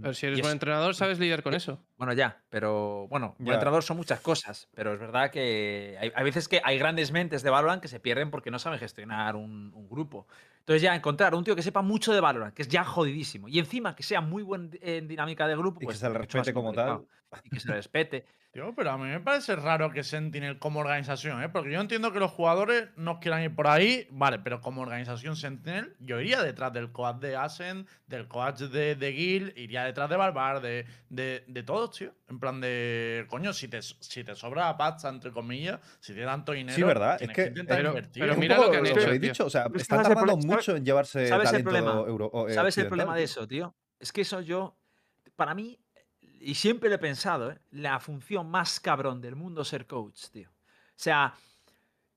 Pero 0.00 0.12
si 0.14 0.26
eres 0.26 0.38
Y 0.38 0.42
buen 0.42 0.50
es- 0.50 0.54
entrenador, 0.54 0.94
sabes 0.94 1.18
lidiar 1.18 1.42
con 1.42 1.54
eh, 1.54 1.58
eso. 1.58 1.82
Bueno, 1.96 2.12
ya, 2.12 2.42
pero 2.50 3.06
bueno, 3.08 3.34
buen 3.38 3.46
Ya. 3.48 3.54
entrenador 3.54 3.82
son 3.82 3.96
muchas 3.96 4.20
cosas, 4.20 4.68
pero 4.74 4.92
es 4.92 4.98
verdad 5.00 5.30
que 5.30 5.96
hay, 6.00 6.12
hay 6.14 6.24
veces 6.24 6.48
que 6.48 6.60
hay 6.64 6.78
grandes 6.78 7.12
mentes 7.12 7.42
de 7.42 7.50
Valorant 7.50 7.80
que 7.80 7.88
se 7.88 8.00
pierden 8.00 8.30
porque 8.30 8.50
no 8.50 8.58
saben 8.58 8.78
gestionar 8.78 9.36
un, 9.36 9.72
un 9.74 9.88
grupo. 9.88 10.26
Entonces 10.60 10.82
ya 10.82 10.94
encontrar 10.94 11.34
un 11.34 11.44
tío 11.44 11.56
que 11.56 11.62
sepa 11.62 11.80
mucho 11.82 12.12
de 12.12 12.20
Valorant, 12.20 12.52
que 12.54 12.62
es 12.62 12.68
ya 12.68 12.84
jodidísimo, 12.84 13.48
y 13.48 13.58
encima 13.58 13.94
que 13.96 14.02
sea 14.02 14.20
muy 14.20 14.42
buen 14.42 14.70
en 14.82 15.08
dinámica 15.08 15.46
de 15.48 15.56
grupo, 15.56 15.78
Y 15.78 15.80
que 15.80 15.84
pues 15.86 15.98
se 15.98 16.08
le 16.10 16.18
respete 16.18 16.52
como 16.52 16.72
tal. 16.72 17.06
Y 17.44 17.50
que 17.50 17.60
se 17.60 17.68
le 17.68 17.74
respete. 17.74 18.24
Tío, 18.52 18.74
pero 18.74 18.90
a 18.92 18.96
mí 18.96 19.04
me 19.04 19.20
parece 19.20 19.54
raro 19.56 19.90
que 19.90 20.02
Sentinel 20.02 20.58
como 20.58 20.80
organización, 20.80 21.42
¿eh? 21.42 21.50
Porque 21.50 21.70
yo 21.70 21.80
entiendo 21.82 22.12
que 22.12 22.18
los 22.18 22.30
jugadores 22.30 22.88
no 22.96 23.20
quieran 23.20 23.42
ir 23.42 23.54
por 23.54 23.66
ahí, 23.66 24.08
vale, 24.10 24.38
pero 24.38 24.62
como 24.62 24.80
organización 24.80 25.36
Sentinel, 25.36 25.94
yo 26.00 26.18
iría 26.18 26.42
detrás 26.42 26.72
del 26.72 26.90
coach 26.90 27.16
de 27.20 27.36
Ascent, 27.36 27.86
del 28.06 28.26
coach 28.26 28.60
de, 28.60 28.94
de 28.96 29.12
Gil, 29.12 29.52
iría 29.68 29.84
detrás 29.84 30.08
de 30.08 30.16
Barbar, 30.16 30.60
de, 30.62 30.86
de, 31.10 31.44
de 31.46 31.62
todos, 31.62 31.90
tío. 31.96 32.14
En 32.28 32.40
plan 32.40 32.60
de, 32.60 33.26
coño, 33.28 33.52
si 33.52 33.68
te, 33.68 33.82
si 33.82 34.24
te 34.24 34.34
sobra 34.34 34.76
pasta, 34.76 35.08
entre 35.10 35.30
comillas, 35.30 35.78
si 36.00 36.12
tienes 36.14 36.30
tanto 36.30 36.52
dinero, 36.52 36.74
Sí, 36.76 36.82
verdad, 36.82 37.12
es 37.12 37.18
tienes 37.18 37.36
que- 37.36 37.46
intentar 37.48 37.76
pero- 37.76 38.36
mira 38.36 38.56
lo 38.58 38.70
que 38.70 38.76
han 38.78 38.86
hecho, 38.86 39.00
habéis 39.06 39.20
dicho, 39.20 39.46
o 39.46 39.50
sea, 39.50 39.66
están 39.66 39.84
¿sabes 40.04 40.08
el 40.08 40.14
tardando 40.14 40.36
mucho 40.38 40.74
en 40.76 40.84
llevarse 40.84 41.28
¿Sabes 41.28 41.52
el 41.52 41.64
talento 41.64 41.70
problema? 41.70 42.08
euro- 42.08 42.30
o- 42.32 42.48
eh, 42.48 42.54
¿Sabes 42.54 42.78
el 42.78 42.88
problema 42.88 43.14
de 43.14 43.22
eso, 43.24 43.46
tío? 43.46 43.74
Es 44.00 44.10
que 44.12 44.22
eso 44.22 44.40
yo, 44.40 44.76
para 45.36 45.54
mí, 45.54 45.78
y 46.40 46.54
siempre 46.54 46.88
lo 46.88 46.94
he 46.94 46.98
pensado, 46.98 47.52
¿eh? 47.52 47.58
la 47.72 48.00
función 48.00 48.48
más 48.50 48.80
cabrón 48.80 49.20
del 49.20 49.36
mundo 49.36 49.62
es 49.62 49.68
ser 49.68 49.86
coach, 49.86 50.28
tío. 50.32 50.48
O 50.50 51.00
sea, 51.00 51.34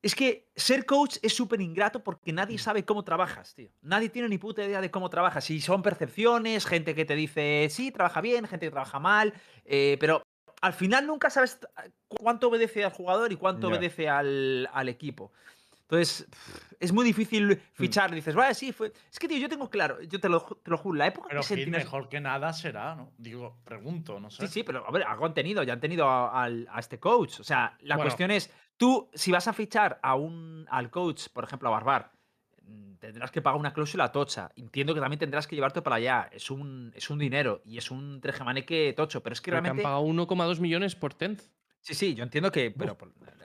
es 0.02 0.16
que 0.16 0.50
ser 0.56 0.86
coach 0.86 1.18
es 1.22 1.34
súper 1.36 1.62
ingrato 1.62 2.04
porque 2.04 2.34
nadie 2.34 2.58
sabe 2.58 2.84
cómo 2.86 3.04
trabajas, 3.04 3.54
tío. 3.54 3.70
Nadie 3.82 4.10
tiene 4.10 4.30
ni 4.30 4.38
puta 4.38 4.64
idea 4.64 4.82
de 4.82 4.90
cómo 4.90 5.10
trabajas. 5.10 5.50
Y 5.52 5.62
son 5.62 5.82
percepciones, 5.84 6.66
gente 6.66 6.96
que 6.96 7.06
te 7.06 7.16
dice, 7.16 7.68
sí, 7.70 7.92
trabaja 7.92 8.22
bien, 8.22 8.48
gente 8.48 8.66
que 8.66 8.72
trabaja 8.72 9.00
mal, 9.00 9.34
eh, 9.66 9.98
pero 10.00 10.24
al 10.62 10.74
final 10.74 11.06
nunca 11.08 11.30
sabes 11.30 11.60
cuánto 12.08 12.48
obedece 12.50 12.84
al 12.84 12.92
jugador 12.92 13.32
y 13.32 13.36
cuánto 13.36 13.68
obedece 13.68 14.10
al, 14.10 14.68
al 14.74 14.90
equipo. 14.90 15.32
Entonces, 15.82 16.26
es 16.80 16.94
muy 16.94 17.04
difícil 17.04 17.62
fichar. 17.74 18.16
Dices, 18.16 18.34
vale, 18.34 18.54
sí, 18.56 18.72
fue. 18.72 18.94
Es 19.12 19.20
que, 19.20 19.28
tío, 19.28 19.38
yo 19.38 19.50
tengo 19.50 19.70
claro, 19.70 20.02
yo 20.02 20.22
te 20.22 20.30
lo, 20.30 20.40
ju- 20.40 20.58
te 20.64 20.72
lo 20.72 20.78
juro, 20.78 20.98
la 20.98 21.08
época 21.08 21.28
Pero 21.30 21.44
que 21.44 21.66
mejor 21.68 22.08
que 22.08 22.22
nada 22.22 22.54
será, 22.54 22.96
¿no? 22.96 23.12
Digo, 23.18 23.58
pregunto, 23.66 24.18
no 24.20 24.30
sé. 24.32 24.48
Sí, 24.48 24.54
sí, 24.54 24.64
pero 24.64 24.88
a 24.88 24.92
ver, 24.92 25.04
algo 25.04 25.26
han 25.26 25.34
tenido, 25.34 25.64
ya 25.64 25.74
han 25.74 25.82
tenido 25.82 26.08
a, 26.08 26.46
a 26.46 26.80
este 26.80 26.98
coach. 26.98 27.42
O 27.42 27.44
sea, 27.44 27.78
la 27.82 27.96
Bueno. 27.98 28.08
cuestión 28.08 28.32
es, 28.32 28.50
Tú, 28.82 29.12
si 29.14 29.32
vas 29.32 29.48
a 29.48 29.54
fichar 29.54 30.00
a 30.02 30.16
un, 30.16 30.66
al 30.72 30.90
coach, 30.90 31.28
por 31.32 31.44
ejemplo, 31.44 31.70
a 31.70 31.72
Barbar, 31.72 32.14
mm, 32.64 32.96
tendrás 32.96 33.30
que 33.30 33.40
pagar 33.40 33.60
una 33.60 33.74
cláusula 33.74 34.12
tocha. 34.12 34.50
Entiendo 34.56 34.96
que 34.96 35.00
también 35.00 35.20
tendrás 35.20 35.46
que 35.46 35.56
llevarte 35.56 35.84
para 35.84 35.98
allá. 35.98 36.28
Es 36.32 36.50
un, 36.50 36.92
es 36.96 37.12
un 37.12 37.20
dinero 37.20 37.62
y 37.64 37.78
es 37.78 37.92
un 37.92 38.20
trejemaneque 38.22 38.92
tocho. 38.98 39.22
Pero 39.22 39.34
es 39.34 39.40
que 39.40 39.52
Creo 39.52 39.62
que 39.62 39.70
han 39.70 39.78
realmente. 39.78 39.84
pagado 39.84 40.02
1,2 40.04 40.60
millones 40.60 40.96
por 40.96 41.14
Tenth. 41.14 41.44
Sí, 41.80 41.94
sí, 41.94 42.16
yo 42.16 42.24
entiendo 42.24 42.52
que. 42.52 42.72
Pero 42.72 42.98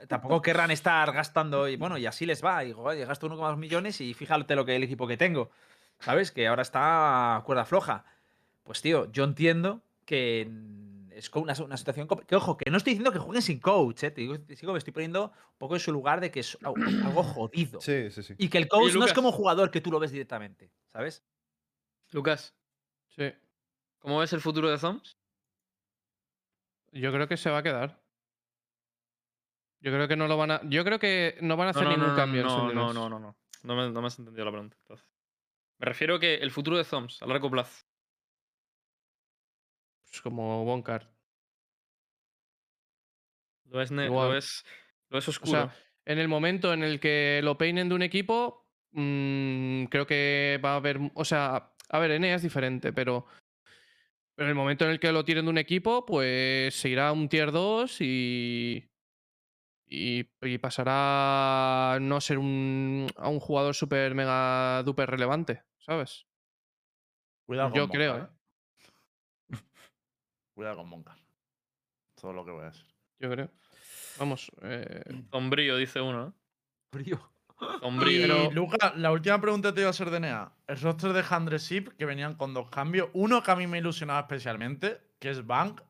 tampoco 0.07 0.41
querrán 0.41 0.71
estar 0.71 1.11
gastando. 1.11 1.67
Y 1.67 1.75
bueno, 1.75 1.99
y 1.99 2.07
así 2.07 2.25
les 2.25 2.43
va. 2.43 2.63
Y 2.63 2.69
digo, 2.69 2.81
oye, 2.81 3.05
gasto 3.05 3.29
1,2 3.29 3.57
millones 3.57 4.01
y 4.01 4.15
fíjate 4.15 4.55
lo 4.55 4.65
que 4.65 4.75
el 4.75 4.81
equipo 4.81 5.05
que 5.05 5.17
tengo. 5.17 5.51
¿Sabes? 5.99 6.31
Que 6.31 6.47
ahora 6.47 6.63
está 6.63 7.43
cuerda 7.45 7.63
floja. 7.63 8.05
Pues 8.63 8.81
tío, 8.81 9.11
yo 9.11 9.23
entiendo 9.23 9.83
que 10.03 10.49
es 11.17 11.29
una, 11.33 11.53
una 11.63 11.77
situación. 11.77 12.07
Que 12.27 12.35
ojo, 12.35 12.57
que 12.57 12.69
no 12.69 12.77
estoy 12.77 12.91
diciendo 12.93 13.11
que 13.11 13.19
jueguen 13.19 13.41
sin 13.41 13.59
coach, 13.59 14.03
¿eh? 14.03 14.11
Te 14.11 14.21
digo, 14.21 14.39
te 14.39 14.55
sigo, 14.55 14.71
me 14.73 14.77
estoy 14.79 14.93
poniendo 14.93 15.25
un 15.51 15.57
poco 15.57 15.75
en 15.75 15.79
su 15.79 15.91
lugar 15.91 16.21
de 16.21 16.31
que 16.31 16.41
es 16.41 16.57
algo 16.63 17.23
jodido. 17.23 17.81
Sí, 17.81 18.09
sí, 18.11 18.23
sí. 18.23 18.35
Y 18.37 18.49
que 18.49 18.57
el 18.57 18.67
coach 18.67 18.81
no 18.83 18.87
es 18.87 18.93
Lucas. 18.95 19.13
como 19.13 19.31
jugador 19.31 19.71
que 19.71 19.81
tú 19.81 19.91
lo 19.91 19.99
ves 19.99 20.11
directamente, 20.11 20.71
¿sabes? 20.93 21.23
Lucas, 22.11 22.55
Sí. 23.09 23.33
¿cómo 23.99 24.19
ves 24.19 24.31
el 24.33 24.41
futuro 24.41 24.69
de 24.69 24.77
Zoms? 24.77 25.17
Yo 26.91 27.11
creo 27.11 27.27
que 27.27 27.37
se 27.37 27.49
va 27.49 27.59
a 27.59 27.63
quedar. 27.63 28.01
Yo 29.79 29.91
creo 29.91 30.07
que 30.07 30.15
no 30.15 30.27
lo 30.27 30.37
van 30.37 30.51
a. 30.51 30.61
Yo 30.69 30.83
creo 30.83 30.99
que 30.99 31.37
no 31.41 31.55
van 31.57 31.67
a 31.67 31.71
hacer 31.71 31.83
no, 31.83 31.89
no, 31.91 31.95
ningún 31.97 32.09
no, 32.11 32.15
cambio 32.15 32.41
en 32.41 32.47
no, 32.47 32.73
no, 32.73 32.93
no, 32.93 33.09
no, 33.09 33.19
no. 33.19 33.37
No 33.63 33.75
me, 33.75 33.89
no 33.91 34.01
me 34.01 34.07
has 34.07 34.17
entendido 34.19 34.45
la 34.45 34.51
pregunta. 34.51 34.77
entonces. 34.81 35.05
Me 35.79 35.85
refiero 35.85 36.19
que 36.19 36.35
el 36.35 36.51
futuro 36.51 36.77
de 36.77 36.83
Zoms 36.83 37.21
a 37.21 37.25
largo 37.27 37.49
plazo. 37.51 37.85
Pues 40.09 40.21
como 40.21 40.63
Bonkar. 40.65 41.11
Lo 43.65 43.83
ne- 43.85 44.05
Igual. 44.05 44.27
lo 44.29 44.33
ves, 44.33 44.63
lo 45.09 45.17
ves 45.17 45.27
O 45.27 45.31
oscuro. 45.31 45.51
sea, 45.51 45.75
en 46.05 46.19
el 46.19 46.27
momento 46.27 46.73
en 46.73 46.83
el 46.83 46.99
que 46.99 47.41
lo 47.43 47.57
peinen 47.57 47.89
de 47.89 47.95
un 47.95 48.01
equipo, 48.01 48.65
mm, 48.91 49.85
creo 49.85 50.07
que 50.07 50.59
va 50.63 50.73
a 50.73 50.75
haber. 50.77 50.99
O 51.15 51.25
sea, 51.25 51.73
a 51.89 51.99
ver, 51.99 52.11
Enea 52.11 52.35
es 52.35 52.41
diferente, 52.43 52.93
pero. 52.93 53.25
Pero 54.35 54.45
en 54.45 54.49
el 54.51 54.55
momento 54.55 54.85
en 54.85 54.91
el 54.91 54.99
que 54.99 55.11
lo 55.11 55.25
tiren 55.25 55.45
de 55.45 55.51
un 55.51 55.57
equipo, 55.57 56.05
pues 56.05 56.75
se 56.75 56.89
irá 56.89 57.09
a 57.09 57.11
un 57.11 57.27
tier 57.27 57.51
2 57.51 57.99
y. 58.01 58.87
Y, 59.89 60.29
y 60.41 60.57
pasará 60.57 61.93
a 61.93 61.99
no 62.01 62.19
ser 62.19 62.37
un, 62.39 63.07
a 63.15 63.29
un 63.29 63.39
jugador 63.39 63.73
súper 63.73 64.13
mega 64.15 64.83
duper 64.83 65.09
relevante, 65.09 65.63
¿sabes? 65.79 66.27
Cuidado 67.45 67.69
con 67.69 67.77
Yo 67.79 67.87
creo, 67.87 68.13
Moncar, 68.17 68.29
¿eh? 68.33 68.36
Cuidado 70.57 70.77
con 70.77 70.89
Moncar. 70.89 71.19
Todo 72.19 72.33
lo 72.33 72.43
que 72.43 72.49
voy 72.49 72.63
a 72.63 72.71
decir. 72.71 72.87
Yo 73.19 73.29
creo. 73.29 73.51
Vamos. 74.17 74.51
eh, 74.63 75.03
Sombrío, 75.29 75.77
dice 75.77 76.01
uno. 76.01 76.29
¿eh? 76.29 76.31
Sombrío. 76.91 77.19
Y 78.09 78.21
Pero- 78.21 78.51
Luca, 78.51 78.91
la 78.95 79.11
última 79.11 79.39
pregunta 79.39 79.71
te 79.71 79.81
iba 79.81 79.91
a 79.91 79.93
ser 79.93 80.09
de 80.09 80.19
Nea. 80.19 80.51
El 80.65 80.81
roster 80.81 81.13
de 81.13 81.23
Handre 81.29 81.59
Ship, 81.59 81.89
que 81.95 82.05
venían 82.05 82.33
con 82.33 82.55
dos 82.55 82.71
cambios. 82.71 83.09
Uno 83.13 83.43
que 83.43 83.51
a 83.51 83.55
mí 83.55 83.67
me 83.67 83.77
ilusionaba 83.77 84.21
especialmente, 84.21 84.99
que 85.19 85.29
es 85.29 85.45
Bank. 85.45 85.81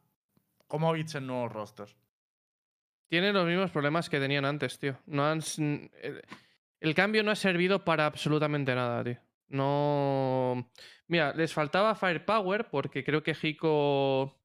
¿Cómo 0.68 0.92
viste 0.92 1.20
el 1.20 1.28
nuevo 1.28 1.48
roster? 1.48 1.88
Tienen 3.08 3.34
los 3.36 3.48
mismos 3.48 3.72
problemas 3.72 4.10
que 4.10 4.20
tenían 4.20 4.44
antes, 4.44 4.80
tío. 4.80 5.00
No 5.06 5.26
han. 5.26 5.40
el 6.82 6.94
cambio 6.94 7.24
no 7.24 7.32
ha 7.32 7.36
servido 7.38 7.86
para 7.86 8.06
absolutamente 8.06 8.76
nada, 8.76 9.02
tío. 9.02 9.18
No. 9.48 10.70
Mira, 11.08 11.34
les 11.34 11.54
faltaba 11.54 11.96
firepower 11.96 12.70
porque 12.70 13.06
creo 13.06 13.24
que 13.24 13.34
Hiko 13.42 14.38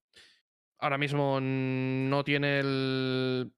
ahora 0.83 0.99
mismo 0.99 1.39
no 1.41 2.25
tiene 2.25 2.61
el. 2.61 3.53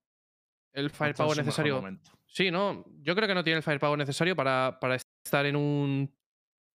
El 0.73 0.91
firepower 0.91 1.37
necesario. 1.39 1.83
Sí, 2.27 2.51
no. 2.51 2.85
Yo 3.01 3.15
creo 3.15 3.29
que 3.29 3.35
no 3.35 3.45
tiene 3.45 3.59
el 3.59 3.63
firepower 3.63 3.99
necesario 3.99 4.35
para, 4.37 4.79
para 4.81 4.97
estar 4.97 5.47
en 5.47 5.57
un 5.57 6.15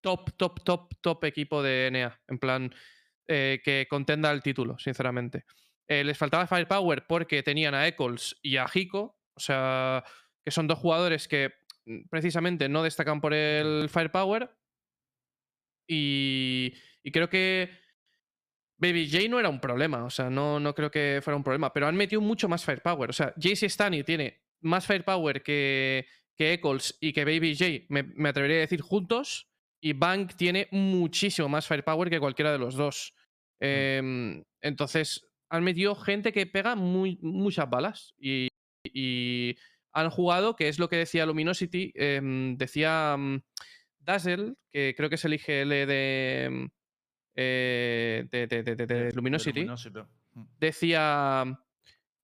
top, 0.02 0.32
top, 0.36 0.64
top, 0.64 0.94
top 1.00 1.24
equipo 1.24 1.62
de 1.62 1.90
NA. 1.92 2.20
En 2.28 2.38
plan, 2.38 2.74
eh, 3.28 3.60
que 3.62 3.86
contenda 3.88 4.30
el 4.30 4.42
título, 4.42 4.78
sinceramente. 4.78 5.44
Eh, 5.86 6.02
les 6.02 6.16
faltaba 6.16 6.46
firepower 6.46 7.06
porque 7.06 7.42
tenían 7.42 7.74
a 7.74 7.86
Eccles 7.86 8.36
y 8.42 8.56
a 8.56 8.66
Hiko. 8.72 9.18
O 9.34 9.40
sea, 9.40 10.02
que 10.42 10.50
son 10.50 10.66
dos 10.66 10.78
jugadores 10.78 11.28
que 11.28 11.52
mm, 11.84 12.08
precisamente 12.08 12.68
no 12.68 12.82
destacan 12.82 13.20
por 13.20 13.34
el 13.34 13.88
firepower. 13.90 14.50
Y, 15.86 16.72
y 17.02 17.10
creo 17.12 17.28
que 17.28 17.70
Baby 18.80 19.10
J 19.10 19.28
no 19.28 19.38
era 19.38 19.50
un 19.50 19.60
problema, 19.60 20.04
o 20.04 20.10
sea, 20.10 20.30
no, 20.30 20.58
no 20.58 20.74
creo 20.74 20.90
que 20.90 21.20
fuera 21.22 21.36
un 21.36 21.44
problema, 21.44 21.72
pero 21.72 21.86
han 21.86 21.96
metido 21.96 22.20
mucho 22.20 22.48
más 22.48 22.64
firepower. 22.64 23.10
O 23.10 23.12
sea, 23.12 23.34
JC 23.36 23.64
Stanley 23.64 24.04
tiene 24.04 24.40
más 24.62 24.86
firepower 24.86 25.42
que, 25.42 26.06
que 26.34 26.54
Eccles 26.54 26.96
y 27.00 27.12
que 27.12 27.24
Baby 27.24 27.54
J, 27.56 27.86
me, 27.90 28.02
me 28.02 28.30
atrevería 28.30 28.56
a 28.56 28.60
decir 28.60 28.80
juntos, 28.80 29.50
y 29.80 29.92
Bank 29.94 30.34
tiene 30.36 30.68
muchísimo 30.70 31.48
más 31.48 31.66
firepower 31.66 32.10
que 32.10 32.20
cualquiera 32.20 32.52
de 32.52 32.58
los 32.58 32.74
dos. 32.74 33.14
Em, 33.60 34.42
entonces, 34.60 35.26
han 35.48 35.64
metido 35.64 35.94
gente 35.94 36.32
que 36.32 36.46
pega 36.46 36.74
muy, 36.74 37.18
muchas 37.22 37.68
balas 37.68 38.14
y, 38.18 38.48
y 38.84 39.56
han 39.92 40.10
jugado, 40.10 40.56
que 40.56 40.68
es 40.68 40.78
lo 40.78 40.88
que 40.88 40.96
decía 40.96 41.26
Luminosity, 41.26 41.92
em, 41.94 42.56
decía 42.56 43.16
mm, 43.18 43.42
Dazzle, 43.98 44.54
que 44.70 44.94
creo 44.96 45.08
que 45.08 45.16
es 45.16 45.24
el 45.24 45.34
IGL 45.34 45.86
de, 45.86 46.48
mm, 46.50 46.66
eh, 47.34 48.26
de, 48.30 49.12
Luminosity, 49.14 49.60
Luminosity. 49.60 50.00
Mm. 50.34 50.42
decía. 50.58 51.58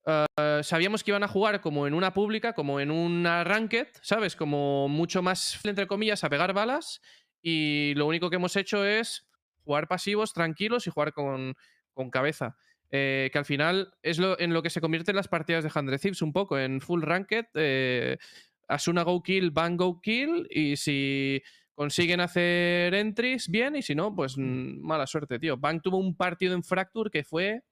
eh, 0.07 0.61
sabíamos 0.63 1.03
que 1.03 1.11
iban 1.11 1.23
a 1.23 1.29
jugar 1.29 1.61
como 1.61 1.87
en 1.87 1.95
una 1.95 2.13
pública, 2.13 2.53
como 2.53 2.81
en 2.81 2.91
una 2.91 3.45
ranked, 3.45 3.89
¿sabes? 4.03 4.37
Como 4.37 4.89
mucho 4.89 5.23
más, 5.23 5.65
entre 5.65 5.87
comillas, 5.87 6.25
a 6.25 6.31
pegar 6.31 6.53
balas. 6.53 7.01
Y 7.43 7.95
lo 7.97 8.07
único 8.07 8.31
que 8.31 8.37
hemos 8.37 8.57
hecho 8.57 8.85
es 8.85 9.27
jugar 9.65 9.89
pasivos, 9.89 10.33
tranquilos 10.33 10.87
y 10.87 10.91
jugar 10.91 11.13
con, 11.13 11.55
con 11.93 12.11
cabeza. 12.11 12.57
Eh, 12.91 13.31
que 13.33 13.39
al 13.39 13.45
final 13.45 13.93
es 14.03 14.19
lo, 14.19 14.39
en 14.39 14.53
lo 14.53 14.63
que 14.63 14.71
se 14.71 14.81
convierten 14.81 15.17
las 15.17 15.29
partidas 15.29 15.65
de 15.65 15.73
Hundred 15.75 16.01
Thieves 16.01 16.23
un 16.23 16.33
poco, 16.33 16.59
en 16.59 16.81
full 16.81 17.03
ranked. 17.03 17.47
Eh, 17.55 18.17
Asuna 18.69 19.03
go 19.03 19.23
kill, 19.23 19.51
Van 19.51 19.77
go 19.77 20.01
kill. 20.01 20.47
Y 20.51 20.77
si 20.77 21.43
consiguen 21.77 22.19
hacer 22.21 22.93
entries, 22.95 23.49
bien. 23.49 23.77
Y 23.77 23.83
si 23.83 23.95
no, 23.95 24.13
pues 24.15 24.37
mm, 24.37 24.81
mala 24.81 25.07
suerte, 25.07 25.39
tío. 25.39 25.57
Bank 25.57 25.83
tuvo 25.85 25.99
un 25.99 26.17
partido 26.17 26.55
en 26.55 26.65
Fracture 26.65 27.11
que 27.11 27.23
fue 27.23 27.63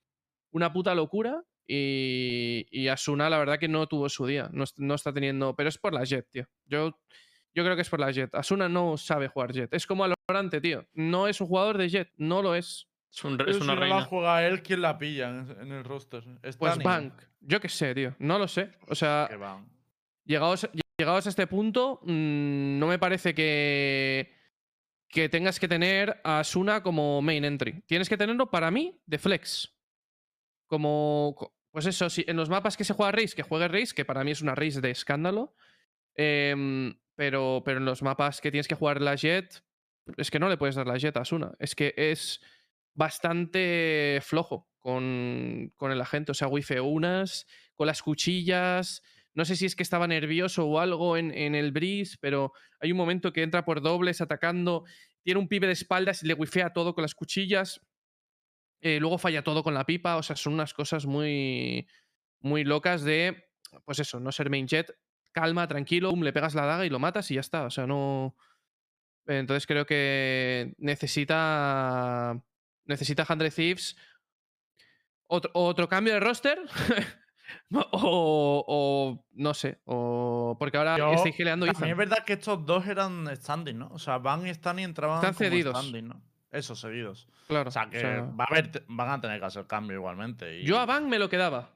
una 0.53 0.73
puta 0.73 0.95
locura. 0.95 1.43
Y, 1.67 2.67
y 2.71 2.89
Asuna, 2.89 3.31
la 3.31 3.39
verdad 3.39 3.59
que 3.59 3.69
no 3.69 3.87
tuvo 3.89 4.09
su 4.09 4.27
día. 4.27 4.49
No, 4.53 4.65
no 4.77 4.95
está 4.95 5.13
teniendo. 5.13 5.57
Pero 5.57 5.69
es 5.71 5.79
por 5.79 5.93
la 5.95 6.05
Jet, 6.05 6.29
tío. 6.31 6.47
Yo, 6.67 7.01
yo 7.55 7.65
creo 7.65 7.75
que 7.75 7.83
es 7.83 7.89
por 7.89 8.01
la 8.01 8.11
Jet. 8.13 8.35
Asuna 8.35 8.69
no 8.69 8.97
sabe 8.99 9.29
jugar 9.29 9.53
Jet. 9.53 9.73
Es 9.73 9.87
como 9.87 10.05
Alorante, 10.05 10.61
tío. 10.61 10.87
No 10.93 11.27
es 11.27 11.41
un 11.41 11.47
jugador 11.49 11.79
de 11.79 11.89
Jet. 11.89 12.13
No 12.19 12.43
lo 12.43 12.55
es. 12.55 12.87
Es, 13.11 13.25
un- 13.25 13.41
es 13.47 13.57
si 13.57 13.63
una 13.63 13.75
no 13.75 13.81
reina. 13.81 13.97
la 13.97 14.05
juega 14.05 14.47
él, 14.47 14.63
¿quién 14.63 14.83
la 14.83 14.99
pilla 14.99 15.31
en, 15.31 15.73
el 15.73 15.85
roster? 15.85 16.23
Pues. 16.59 16.79
Bank. 16.83 17.15
Yo 17.41 17.61
qué 17.61 17.69
sé, 17.69 17.95
tío. 17.95 18.15
No 18.19 18.39
lo 18.39 18.47
sé. 18.47 18.73
O 18.89 18.95
sea, 18.95 19.29
llegados, 20.25 20.69
llegados 20.99 21.27
a 21.27 21.31
este 21.31 21.47
punto, 21.47 22.01
mm, 22.03 22.79
no 22.79 22.87
me 22.87 22.99
parece 22.99 23.35
que, 23.35 24.33
que 25.09 25.29
tengas 25.29 25.59
que 25.59 25.69
tener 25.69 26.21
a 26.25 26.41
Asuna 26.41 26.83
como 26.83 27.21
main 27.23 27.45
entry. 27.45 27.83
Tienes 27.87 28.09
que 28.09 28.17
tenerlo 28.17 28.51
para 28.51 28.71
mí 28.71 29.01
de 29.07 29.19
flex. 29.19 29.75
Como, 30.67 31.35
co- 31.37 31.55
pues 31.71 31.87
eso, 31.87 32.09
si 32.11 32.25
en 32.27 32.37
los 32.37 32.49
mapas 32.49 32.77
que 32.77 32.85
se 32.85 32.95
juega 32.95 33.13
Race, 33.13 33.35
que 33.35 33.43
juegue 33.43 33.69
Race, 33.69 33.95
que 33.95 34.05
para 34.05 34.25
mí 34.25 34.31
es 34.31 34.43
una 34.43 34.55
Race 34.55 34.81
de 34.81 34.91
escándalo. 34.91 35.55
em, 36.17 36.95
pero, 37.17 37.63
pero 37.65 37.79
en 37.79 37.85
los 37.85 38.03
mapas 38.03 38.41
que 38.41 38.51
tienes 38.51 38.67
que 38.69 38.75
jugar 38.75 39.01
la 39.01 39.15
Jet, 39.15 39.65
es 40.17 40.31
que 40.31 40.39
no 40.41 40.49
le 40.49 40.57
puedes 40.57 40.75
dar 40.75 40.87
la 40.87 40.97
Jet 40.99 41.17
a 41.17 41.21
Asuna. 41.21 41.55
Es 41.61 41.75
que 41.77 41.95
es 41.97 42.41
bastante 42.95 44.21
flojo 44.23 44.69
con, 44.81 45.73
con 45.77 45.93
el 45.93 46.01
agente. 46.01 46.33
O 46.33 46.35
sea, 46.35 46.49
wife 46.49 46.81
unas, 46.81 47.47
con 47.75 47.87
las 47.87 48.03
cuchillas. 48.03 49.03
No 49.35 49.45
sé 49.45 49.57
si 49.57 49.67
es 49.67 49.75
que 49.75 49.83
estaba 49.83 50.07
nervioso 50.07 50.65
o 50.67 50.79
algo 50.79 51.17
en, 51.17 51.33
el 51.33 51.73
breeze, 51.73 52.17
pero 52.21 52.53
hay 52.81 52.93
un 52.93 52.99
momento 52.99 53.33
que 53.33 53.43
entra 53.43 53.65
por 53.65 53.83
dobles 53.83 54.21
atacando, 54.21 54.85
tiene 55.23 55.41
un 55.41 55.49
pibe 55.49 55.67
de 55.67 55.73
espaldas 55.73 56.23
y 56.23 56.29
le 56.29 56.35
wifea 56.35 56.73
todo 56.73 56.95
con 56.95 57.03
las 57.03 57.15
cuchillas. 57.15 57.81
eh, 58.81 59.01
luego 59.01 59.19
falla 59.19 59.43
todo 59.43 59.63
con 59.65 59.75
la 59.75 59.87
pipa. 59.87 60.17
O 60.17 60.23
sea, 60.23 60.37
son 60.37 60.55
unas 60.55 60.75
cosas 60.75 61.07
muy, 61.07 61.89
muy 62.41 62.65
locas 62.65 63.03
de, 63.03 63.49
pues 63.85 63.99
eso, 63.99 64.21
no 64.21 64.31
ser 64.33 64.51
main 64.51 64.69
jet. 64.69 64.95
Calma, 65.33 65.67
tranquilo, 65.67 66.11
pum, 66.11 66.23
le 66.23 66.33
pegas 66.33 66.55
la 66.55 66.67
daga 66.67 66.87
y 66.87 66.91
lo 66.91 66.99
matas 67.01 67.31
y 67.31 67.35
ya 67.35 67.41
está. 67.41 67.65
O 67.65 67.71
sea, 67.71 67.87
no. 67.87 68.37
Entonces 69.27 69.67
creo 69.67 69.87
que 69.87 70.75
necesita. 70.79 72.41
Necesita 72.85 73.27
Hundred 73.29 73.53
Thieves. 73.53 73.97
Otro, 75.27 75.51
otro 75.55 75.89
cambio 75.89 76.15
de 76.15 76.21
roster. 76.21 76.59
o, 77.93 78.65
o 78.67 79.27
no 79.33 79.55
sé. 79.55 79.81
O. 79.85 80.57
Porque 80.59 80.77
ahora 80.79 80.97
Yo- 80.99 81.13
estoy 81.13 81.33
gileando 81.33 81.67
También 81.67 81.85
es 81.85 81.89
Ethan. 81.91 81.99
verdad 81.99 82.25
que 82.25 82.35
estos 82.35 82.65
dos 82.67 82.87
eran 82.87 83.29
standing, 83.37 83.79
¿no? 83.79 83.89
O 83.93 83.99
sea, 83.99 84.19
Van 84.19 84.47
y 84.47 84.51
Stani 84.55 84.83
entraban 84.85 85.17
Están 85.17 85.35
como 85.35 85.49
cedidos. 85.51 85.77
standing, 85.79 86.09
¿no? 86.09 86.23
Eso, 86.51 86.77
seguidos. 86.77 87.27
Claro. 87.49 87.69
O 87.69 87.73
sea, 87.73 87.91
que 87.91 87.99
o 87.99 88.01
sea, 88.01 88.21
va 88.23 88.45
a 88.45 88.53
haber, 88.53 88.85
van 88.89 89.11
a 89.11 89.21
tener 89.21 89.41
que 89.41 89.47
hacer 89.47 89.67
cambio 89.67 89.97
igualmente. 89.97 90.61
y- 90.61 90.65
Yo 90.65 90.79
a 90.79 90.87
Van 90.87 91.09
me 91.09 91.19
lo 91.19 91.29
quedaba. 91.29 91.71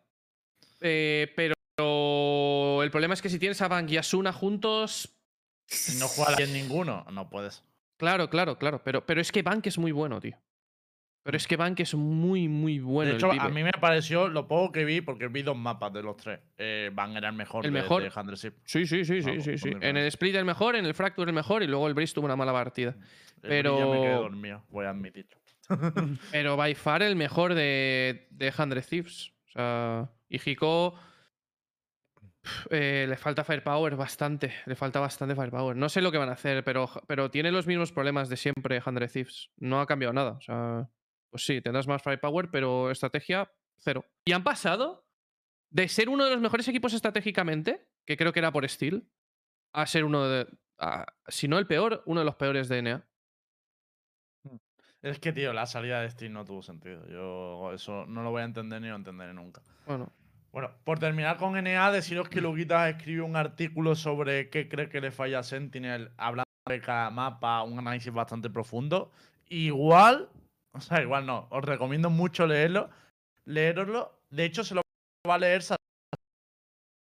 Eh, 0.80 1.32
pero 1.34 2.82
el 2.82 2.90
problema 2.90 3.14
es 3.14 3.22
que 3.22 3.28
si 3.28 3.38
tienes 3.38 3.60
a 3.62 3.68
Bank 3.68 3.90
y 3.90 3.96
a 3.96 4.02
Suna 4.02 4.32
juntos. 4.32 5.14
Si 5.66 5.98
no 5.98 6.06
juega 6.08 6.36
bien 6.36 6.52
ninguno, 6.52 7.04
no 7.12 7.28
puedes. 7.28 7.62
Claro, 7.98 8.30
claro, 8.30 8.56
claro. 8.58 8.82
Pero, 8.84 9.04
pero 9.04 9.20
es 9.20 9.32
que 9.32 9.42
Bank 9.42 9.66
es 9.66 9.76
muy 9.78 9.90
bueno, 9.92 10.20
tío. 10.20 10.36
Pero 11.22 11.36
es 11.36 11.46
que 11.46 11.56
Bank 11.56 11.80
es 11.80 11.94
muy, 11.94 12.48
muy 12.48 12.78
bueno. 12.78 13.10
de 13.10 13.16
hecho, 13.16 13.30
a 13.30 13.48
mí 13.50 13.62
me 13.62 13.72
pareció 13.72 14.28
lo 14.28 14.48
poco 14.48 14.72
que 14.72 14.84
vi, 14.86 15.02
porque 15.02 15.28
vi 15.28 15.42
dos 15.42 15.56
mapas 15.56 15.92
de 15.92 16.02
los 16.02 16.16
tres. 16.16 16.40
Eh, 16.56 16.90
Van 16.94 17.14
era 17.16 17.28
el 17.28 17.34
mejor 17.34 17.66
El 17.66 17.72
de, 17.72 17.82
mejor. 17.82 18.02
de 18.02 18.10
Handresip. 18.14 18.54
Sí, 18.64 18.86
sí, 18.86 19.04
sí, 19.04 19.20
sí, 19.22 19.28
Vamos, 19.30 19.44
sí. 19.44 19.70
En 19.80 19.96
el. 19.98 20.06
Split 20.06 20.34
el 20.36 20.44
mejor, 20.46 20.74
en 20.76 20.86
el 20.86 20.94
Fracture 20.94 21.28
el 21.30 21.34
mejor 21.34 21.62
y 21.62 21.66
luego 21.66 21.86
el 21.86 21.94
Breeze 21.94 22.14
tuvo 22.14 22.24
una 22.26 22.36
mala 22.36 22.52
partida. 22.52 22.96
El 23.42 23.50
Bri 23.50 23.62
ya 23.62 23.86
me 23.86 23.92
quedé 23.92 24.02
Pero- 24.02 24.20
dormido, 24.22 24.64
voy 24.70 24.86
a 24.86 24.90
admitirlo. 24.90 25.36
Pero 26.32 26.56
by 26.56 26.74
far 26.74 27.02
el 27.02 27.14
mejor 27.14 27.52
de, 27.54 28.26
de 28.30 28.50
100 28.50 28.82
Thieves. 28.88 29.32
O 29.48 29.50
sea, 29.50 30.10
y 30.30 30.40
Hiko 30.50 30.94
eh, 32.70 33.06
le 33.08 33.16
falta 33.16 33.44
firepower 33.44 33.96
bastante. 33.96 34.54
Le 34.66 34.74
falta 34.76 35.00
bastante 35.00 35.34
firepower. 35.34 35.76
No 35.76 35.88
sé 35.88 36.00
lo 36.00 36.10
que 36.10 36.18
van 36.18 36.30
a 36.30 36.32
hacer, 36.32 36.64
pero, 36.64 36.88
pero 37.06 37.30
tiene 37.30 37.50
los 37.52 37.66
mismos 37.66 37.92
problemas 37.92 38.28
de 38.28 38.36
siempre 38.36 38.80
100 38.80 39.08
Thieves. 39.08 39.50
No 39.58 39.80
ha 39.80 39.86
cambiado 39.86 40.14
nada. 40.14 40.30
O 40.32 40.40
sea, 40.40 40.88
pues 41.30 41.44
sí, 41.44 41.60
tendrás 41.60 41.86
más 41.86 42.02
firepower, 42.02 42.50
pero 42.50 42.90
estrategia 42.90 43.50
cero. 43.76 44.04
Y 44.24 44.32
han 44.32 44.42
pasado 44.44 45.06
de 45.70 45.88
ser 45.88 46.08
uno 46.08 46.24
de 46.24 46.30
los 46.32 46.40
mejores 46.40 46.66
equipos 46.68 46.92
estratégicamente, 46.94 47.86
que 48.06 48.16
creo 48.16 48.32
que 48.32 48.38
era 48.40 48.52
por 48.52 48.68
Steel, 48.68 49.06
a 49.72 49.86
ser 49.86 50.04
uno 50.04 50.26
de. 50.28 50.46
a- 50.78 51.06
si 51.28 51.48
no 51.48 51.58
el 51.58 51.66
peor, 51.66 52.02
uno 52.06 52.20
de 52.20 52.24
los 52.26 52.36
peores 52.36 52.68
de 52.68 52.78
NA. 52.82 53.04
Es 55.02 55.20
que, 55.20 55.32
tío, 55.32 55.52
la 55.52 55.66
salida 55.66 56.00
de 56.00 56.10
Steam 56.10 56.32
no 56.32 56.44
tuvo 56.44 56.62
sentido. 56.62 57.06
Yo 57.06 57.72
eso 57.72 58.04
no 58.06 58.22
lo 58.22 58.30
voy 58.30 58.42
a 58.42 58.46
entender 58.46 58.80
ni 58.82 58.88
lo 58.88 58.96
entenderé 58.96 59.32
nunca. 59.32 59.62
Bueno, 59.86 60.12
Bueno, 60.50 60.70
por 60.82 60.98
terminar 60.98 61.36
con 61.36 61.56
NA, 61.56 61.92
deciros 61.92 62.28
que 62.28 62.40
Luguita 62.40 62.88
escribió 62.88 63.24
un 63.24 63.36
artículo 63.36 63.94
sobre 63.94 64.48
qué 64.50 64.68
cree 64.68 64.88
que 64.88 65.00
le 65.00 65.10
falla 65.12 65.40
a 65.40 65.42
Sentinel, 65.44 66.10
hablando 66.16 66.48
de 66.66 66.80
cada 66.80 67.10
mapa, 67.10 67.62
un 67.62 67.78
análisis 67.78 68.12
bastante 68.12 68.50
profundo. 68.50 69.12
Igual, 69.46 70.28
o 70.72 70.80
sea, 70.80 71.02
igual 71.02 71.26
no, 71.26 71.48
os 71.50 71.64
recomiendo 71.64 72.10
mucho 72.10 72.46
leerlo, 72.46 72.90
leeroslo. 73.44 74.22
De 74.30 74.44
hecho, 74.44 74.64
se 74.64 74.74
lo 74.74 74.82
va 75.28 75.34
a 75.34 75.38
leer 75.38 75.62
Sa- 75.62 75.76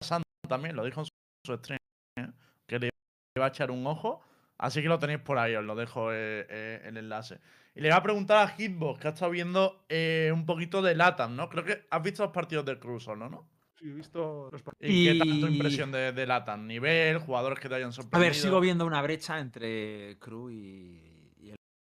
Santo 0.04 0.26
también, 0.48 0.76
lo 0.76 0.84
dijo 0.84 1.02
en 1.02 1.06
su, 1.06 1.12
su 1.46 1.58
stream, 1.58 1.78
¿eh? 2.20 2.28
que 2.68 2.80
le 2.80 2.90
iba 3.38 3.46
a 3.46 3.50
echar 3.50 3.72
un 3.72 3.86
ojo. 3.88 4.22
Así 4.58 4.82
que 4.82 4.88
lo 4.90 5.00
tenéis 5.00 5.20
por 5.22 5.40
ahí, 5.40 5.56
os 5.56 5.64
lo 5.66 5.76
dejo 5.76 6.12
eh, 6.14 6.46
eh, 6.50 6.82
el 6.86 6.98
enlace. 6.98 7.40
Y 7.74 7.82
le 7.82 7.90
voy 7.90 7.98
a 7.98 8.04
preguntar 8.04 8.38
a 8.46 8.48
Hitbox, 8.50 9.00
que 9.00 9.08
ha 9.08 9.12
estado 9.12 9.32
viendo 9.32 9.86
eh, 9.90 10.30
un 10.34 10.46
poquito 10.46 10.82
de 10.84 10.94
Latam, 10.94 11.36
¿no? 11.36 11.50
Creo 11.50 11.64
que 11.64 11.88
has 11.90 12.04
visto 12.04 12.24
los 12.24 12.32
partidos 12.32 12.66
del 12.66 12.78
Cruz 12.80 13.04
solo, 13.06 13.28
¿no? 13.28 13.50
Sí, 13.80 13.90
he 13.90 13.94
visto 13.94 14.50
los 14.52 14.62
partidos. 14.62 14.94
¿Y, 14.94 15.06
qué 15.06 15.16
tal 15.18 15.40
tu 15.40 15.48
impresión 15.48 15.92
de, 15.92 16.12
de 16.12 16.28
Latam? 16.28 16.68
¿Nivel? 16.68 17.18
¿Jugadores 17.18 17.60
que 17.60 17.70
te 17.70 17.76
hayan 17.76 17.90
A 17.90 17.94
sorprendido? 17.94 18.22
ver, 18.22 18.36
sigo 18.36 18.60
viendo 18.60 18.86
una 18.86 19.02
brecha 19.02 19.40
entre 19.40 20.18
Crew 20.20 20.52
y, 20.52 20.56
y 20.56 21.11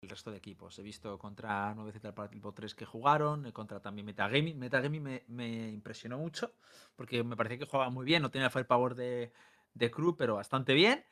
el, 0.03 0.09
resto 0.09 0.31
de 0.31 0.37
equipos. 0.37 0.77
He 0.79 0.83
visto 0.83 1.17
contra 1.17 1.73
9Z 1.75 2.05
el 2.05 2.13
partido 2.13 2.51
3 2.51 2.75
que 2.75 2.85
jugaron, 2.85 3.45
eh, 3.45 3.53
contra 3.53 3.79
también 3.79 4.05
Metagaming. 4.05 4.57
Metagaming 4.57 5.03
me, 5.03 5.23
me 5.27 5.69
impresionó 5.69 6.17
mucho 6.17 6.53
porque 6.95 7.23
me 7.23 7.35
parecía 7.35 7.59
que 7.59 7.65
jugaba 7.65 7.89
muy 7.89 8.05
bien, 8.05 8.21
no 8.21 8.31
tenía 8.31 8.47
el 8.47 8.51
firepower 8.51 8.95
de, 8.95 9.31
de 9.73 9.91
Crew, 9.91 10.15
pero 10.15 10.35
bastante 10.35 10.73
bien. 10.73 11.03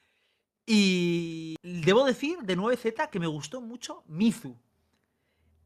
Y 0.66 1.56
debo 1.64 2.06
decir 2.06 2.40
de 2.44 2.58
9Z 2.58 3.10
que 3.10 3.20
me 3.20 3.28
gustó 3.28 3.62
mucho 3.62 4.04
Mizu. 4.08 4.58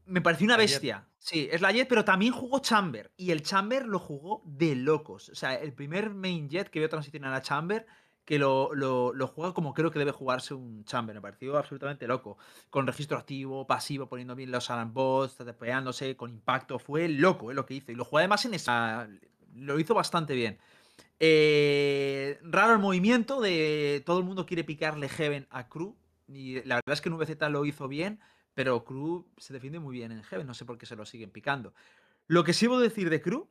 Me 0.06 0.20
pareció 0.20 0.46
una 0.46 0.56
bestia. 0.56 1.08
Sí, 1.18 1.48
es 1.50 1.60
la 1.60 1.72
Jet, 1.72 1.88
pero 1.88 2.04
también 2.04 2.32
jugó 2.32 2.60
Chamber. 2.60 3.12
Y 3.16 3.32
el 3.32 3.42
Chamber 3.42 3.86
lo 3.86 3.98
jugó 3.98 4.42
de 4.44 4.76
locos. 4.76 5.28
O 5.28 5.34
sea, 5.34 5.54
el 5.54 5.72
primer 5.72 6.10
main 6.10 6.48
Jet 6.48 6.70
que 6.70 6.78
veo 6.78 6.88
transicionar 6.88 7.34
a 7.34 7.42
Chamber, 7.42 7.86
que 8.26 8.40
lo, 8.40 8.74
lo, 8.74 9.26
juega 9.28 9.54
como 9.54 9.72
creo 9.72 9.92
que 9.92 10.00
debe 10.00 10.10
jugarse 10.10 10.52
un 10.52 10.84
Chamber. 10.84 11.14
Me 11.14 11.22
pareció 11.22 11.56
absolutamente 11.56 12.08
loco. 12.08 12.36
Con 12.70 12.86
registro 12.86 13.16
activo, 13.16 13.66
pasivo, 13.68 14.08
poniendo 14.08 14.34
bien 14.34 14.50
los 14.50 14.68
Alan 14.68 14.92
bots, 14.92 15.36
tapeándose, 15.36 16.16
con 16.16 16.30
impacto. 16.30 16.80
Fue 16.80 17.08
loco, 17.08 17.50
es 17.50 17.56
lo 17.56 17.64
que 17.64 17.74
hizo. 17.74 17.92
Y 17.92 17.94
lo 17.94 18.04
jugó 18.04 18.18
además 18.18 18.44
en 18.44 18.54
esa. 18.54 19.08
Lo 19.54 19.78
hizo 19.78 19.94
bastante 19.94 20.34
bien. 20.34 20.58
Eh, 21.20 22.38
raro 22.42 22.72
el 22.72 22.80
movimiento 22.80 23.40
de 23.40 24.02
todo 24.04 24.18
el 24.18 24.24
mundo 24.24 24.44
quiere 24.44 24.64
picarle 24.64 25.08
Heaven 25.08 25.46
a 25.50 25.68
Crew. 25.68 25.96
Y 26.26 26.56
la 26.64 26.76
verdad 26.76 26.94
es 26.94 27.00
que 27.00 27.08
NVZ 27.08 27.48
lo 27.48 27.64
hizo 27.64 27.86
bien, 27.86 28.18
pero 28.54 28.84
Crew 28.84 29.24
se 29.36 29.52
defiende 29.52 29.78
muy 29.78 29.94
bien 29.94 30.10
en 30.10 30.24
Heaven. 30.24 30.48
No 30.48 30.54
sé 30.54 30.64
por 30.64 30.78
qué 30.78 30.86
se 30.86 30.96
lo 30.96 31.06
siguen 31.06 31.30
picando. 31.30 31.74
Lo 32.26 32.42
que 32.42 32.52
sí 32.52 32.66
puedo 32.66 32.80
decir 32.80 33.08
de 33.08 33.20
Crew, 33.22 33.48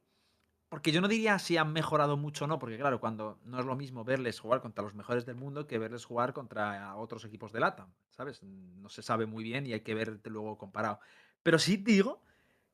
porque 0.69 0.91
yo 0.91 1.01
no 1.01 1.07
diría 1.07 1.39
si 1.39 1.57
han 1.57 1.71
mejorado 1.71 2.17
mucho 2.17 2.45
o 2.45 2.47
no, 2.47 2.59
porque 2.59 2.77
claro, 2.77 2.99
cuando 2.99 3.39
no 3.45 3.59
es 3.59 3.65
lo 3.65 3.75
mismo 3.75 4.03
verles 4.03 4.39
jugar 4.39 4.61
contra 4.61 4.83
los 4.83 4.95
mejores 4.95 5.25
del 5.25 5.35
mundo 5.35 5.67
que 5.67 5.77
verles 5.77 6.05
jugar 6.05 6.33
contra 6.33 6.95
otros 6.95 7.23
equipos 7.25 7.51
de 7.51 7.59
LATAM, 7.59 7.93
¿sabes? 8.11 8.41
No 8.43 8.89
se 8.89 9.01
sabe 9.01 9.25
muy 9.25 9.43
bien 9.43 9.65
y 9.67 9.73
hay 9.73 9.81
que 9.81 9.93
verte 9.93 10.29
luego 10.29 10.57
comparado. 10.57 10.99
Pero 11.43 11.59
sí 11.59 11.77
digo 11.77 12.21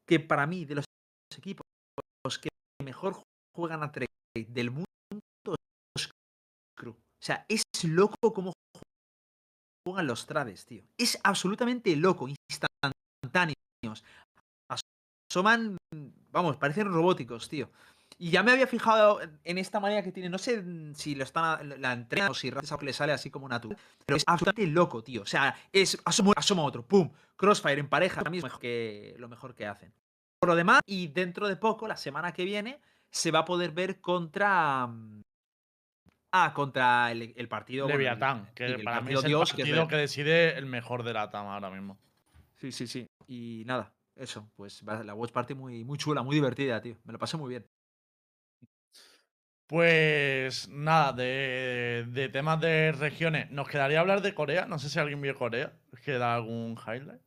que 0.06 0.20
para 0.20 0.48
mí, 0.48 0.66
de 0.66 0.76
los 0.76 0.86
equipos 1.38 1.66
que 2.42 2.50
mejor 2.84 3.22
juegan 3.54 3.84
a 3.84 3.92
trade 3.92 4.08
del 4.34 4.72
mundo, 4.72 4.86
es 5.96 6.10
Crew. 6.76 6.94
O 6.94 7.24
sea, 7.24 7.46
es 7.50 7.64
loco 7.84 8.34
cómo 8.34 8.54
juegan 9.86 10.08
los 10.08 10.26
trades, 10.26 10.66
tío. 10.66 10.84
Es 10.98 11.20
absolutamente 11.24 11.96
loco, 11.96 12.28
instantáneos. 12.28 14.04
Asoman, 15.30 15.78
vamos, 16.32 16.58
parecen 16.58 16.88
robóticos, 16.92 17.48
tío. 17.50 17.70
Y 18.18 18.30
ya 18.30 18.44
me 18.44 18.52
había 18.52 18.68
fijado 18.68 19.20
en- 19.44 19.58
esta 19.58 19.80
manera 19.80 20.04
que 20.04 20.12
tiene, 20.12 20.30
no 20.30 20.38
sé 20.38 20.64
si 20.94 21.16
lo 21.16 21.24
están 21.24 21.82
la 21.82 21.94
entrenan 21.94 22.30
o 22.30 22.34
si 22.34 22.50
es 22.50 22.56
algo 22.56 22.78
que 22.78 22.86
le 22.86 22.94
sale 22.94 23.14
así 23.14 23.32
como 23.32 23.48
natural, 23.50 23.78
pero 24.06 24.18
es 24.18 24.24
absolutamente 24.28 24.72
loco, 24.72 25.04
tío. 25.04 25.24
O 25.24 25.26
sea, 25.26 25.56
es 25.72 25.98
asoma, 26.06 26.34
asoma 26.36 26.64
otro, 26.64 26.86
pum, 26.86 27.10
crossfire 27.36 27.80
en 27.80 27.88
pareja, 27.90 28.18
para 28.22 28.30
mí 28.30 28.38
es 28.38 28.44
mejor 28.44 28.60
que, 28.60 29.16
lo 29.18 29.28
mejor 29.28 29.56
que 29.56 29.66
hacen. 29.66 29.92
Por 30.40 30.50
lo 30.50 30.56
demás, 30.56 30.82
y 30.86 31.08
dentro 31.08 31.48
de 31.48 31.56
poco, 31.56 31.88
la 31.88 31.98
semana 31.98 32.32
que 32.34 32.44
viene, 32.46 32.80
se 33.10 33.32
va 33.32 33.40
a 33.40 33.46
poder 33.46 33.72
ver 33.72 34.02
contra. 34.02 34.88
mm, 34.88 35.22
Ah, 36.34 36.54
contra 36.54 37.12
el, 37.12 37.34
el 37.36 37.48
partido. 37.50 37.86
el- 37.88 37.92
Leviatán, 37.92 38.50
que 38.56 38.66
el 38.66 38.84
para 38.84 39.02
mí 39.02 39.14
es 39.14 39.20
el 39.24 39.28
Dios, 39.28 39.54
que 39.54 39.64
es 39.64 39.68
partido 39.68 39.88
que 39.88 39.96
decide 39.98 40.58
el 40.58 40.66
mejor 40.66 41.04
de 41.04 41.14
Latam 41.14 41.48
ahora 41.48 41.70
mismo. 41.70 41.98
Sí, 42.56 42.72
sí, 42.72 42.88
sí. 42.88 43.08
Y 43.28 43.64
nada, 43.66 43.92
eso, 44.22 44.50
pues 44.56 44.84
la 44.84 45.14
watch 45.16 45.32
party 45.32 45.54
muy, 45.56 45.84
muy 45.84 45.98
chula, 45.98 46.24
muy 46.24 46.36
divertida, 46.36 46.82
tío. 46.82 46.98
Me 47.04 47.14
lo 47.14 47.20
pasé 47.20 47.38
muy 47.38 47.50
bien. 47.50 47.68
Pues 49.68 50.68
nada, 50.70 51.14
de, 51.14 52.06
de 52.10 52.30
temas 52.30 52.60
de 52.60 52.92
regiones, 52.92 53.50
nos 53.52 53.68
quedaría 53.70 54.02
hablar 54.02 54.22
de 54.22 54.36
Corea. 54.36 54.66
No 54.66 54.78
sé 54.80 54.90
si 54.90 55.00
alguien 55.00 55.22
vio 55.22 55.36
Corea. 55.36 55.74
¿Queda 56.04 56.36
algún 56.36 56.78
highlight? 56.86 57.22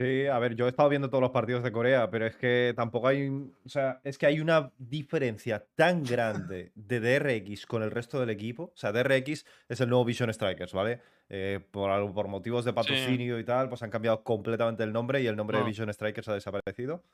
Sí, 0.00 0.26
a 0.28 0.38
ver, 0.38 0.54
yo 0.54 0.64
he 0.64 0.70
estado 0.70 0.88
viendo 0.88 1.10
todos 1.10 1.20
los 1.20 1.30
partidos 1.30 1.62
de 1.62 1.72
Corea, 1.72 2.08
pero 2.10 2.24
es 2.24 2.34
que 2.34 2.72
tampoco 2.74 3.06
hay 3.08 3.28
un... 3.28 3.54
O 3.66 3.68
sea, 3.68 4.00
es 4.02 4.16
que 4.16 4.24
hay 4.24 4.40
una 4.40 4.72
diferencia 4.78 5.62
tan 5.74 6.04
grande 6.04 6.72
de 6.74 7.00
DRX 7.00 7.66
con 7.66 7.82
el 7.82 7.90
resto 7.90 8.18
del 8.18 8.30
equipo. 8.30 8.72
O 8.74 8.76
sea, 8.78 8.92
DRX 8.92 9.44
es 9.68 9.80
el 9.80 9.90
nuevo 9.90 10.06
Vision 10.06 10.32
Strikers, 10.32 10.72
¿vale? 10.72 11.02
Eh, 11.28 11.60
por, 11.70 12.14
por 12.14 12.28
motivos 12.28 12.64
de 12.64 12.72
patrocinio 12.72 13.38
y 13.38 13.44
tal, 13.44 13.68
pues 13.68 13.82
han 13.82 13.90
cambiado 13.90 14.24
completamente 14.24 14.82
el 14.84 14.92
nombre 14.94 15.20
y 15.20 15.26
el 15.26 15.36
nombre 15.36 15.58
de 15.58 15.64
Ah. 15.64 15.66
Vision 15.66 15.92
Strikers 15.92 16.28
ha 16.28 16.34
desaparecido. 16.34 17.04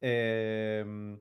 Em, 0.00 1.18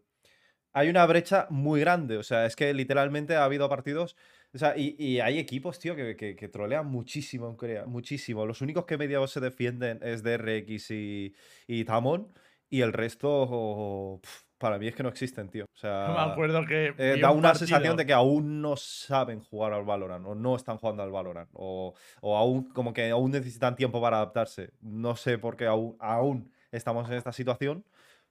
hay 0.71 0.89
una 0.89 1.03
brecha 1.07 1.47
muy 1.49 1.79
grande. 1.79 2.17
O 2.17 2.23
sea, 2.23 2.45
es 2.45 2.55
que 2.55 2.71
literalmente 2.75 3.35
ha 3.35 3.43
habido 3.43 3.67
partidos. 3.69 4.15
O 4.57 4.59
sea, 4.59 4.75
y, 4.75 4.95
y 4.97 5.19
hay 5.19 5.37
equipos, 5.37 5.77
tío, 5.77 5.95
que, 5.95 6.15
que, 6.15 6.35
que 6.35 6.47
trolean 6.47 6.87
muchísimo 6.87 7.47
en 7.47 7.55
Corea. 7.55 7.85
Muchísimo. 7.85 8.43
Los 8.45 8.61
únicos 8.61 8.85
que 8.85 8.97
medio 8.97 9.25
se 9.27 9.39
defienden 9.39 9.99
es 10.01 10.23
DRX 10.23 10.89
y, 10.91 11.35
y 11.67 11.85
Tamon. 11.85 12.27
Y 12.69 12.81
el 12.81 12.91
resto, 12.91 14.19
pf, 14.21 14.43
para 14.57 14.77
mí 14.79 14.87
es 14.87 14.95
que 14.95 15.03
no 15.03 15.09
existen, 15.09 15.49
tío. 15.49 15.65
O 15.65 15.77
sea, 15.79 16.07
me 16.25 16.31
acuerdo 16.31 16.65
que. 16.65 16.93
eh, 16.97 17.19
da 17.21 17.31
un 17.31 17.39
una 17.39 17.49
partido- 17.49 17.67
sensación 17.67 17.97
de 17.97 18.05
que 18.07 18.13
aún 18.13 18.61
no 18.61 18.75
saben 18.75 19.41
jugar 19.41 19.73
al 19.73 19.85
Valorant. 19.85 20.25
O 20.25 20.35
no 20.35 20.55
están 20.55 20.77
jugando 20.77 21.03
al 21.03 21.11
Valorant. 21.11 21.49
O, 21.53 21.93
o 22.21 22.35
aún, 22.37 22.69
como 22.69 22.93
que 22.93 23.09
aún 23.11 23.31
necesitan 23.31 23.75
tiempo 23.75 24.01
para 24.01 24.17
adaptarse. 24.17 24.71
No 24.81 25.15
sé 25.15 25.37
por 25.37 25.55
qué 25.55 25.67
aún, 25.67 25.95
aún 25.99 26.51
estamos 26.71 27.07
en 27.09 27.15
esta 27.15 27.31
situación. 27.31 27.85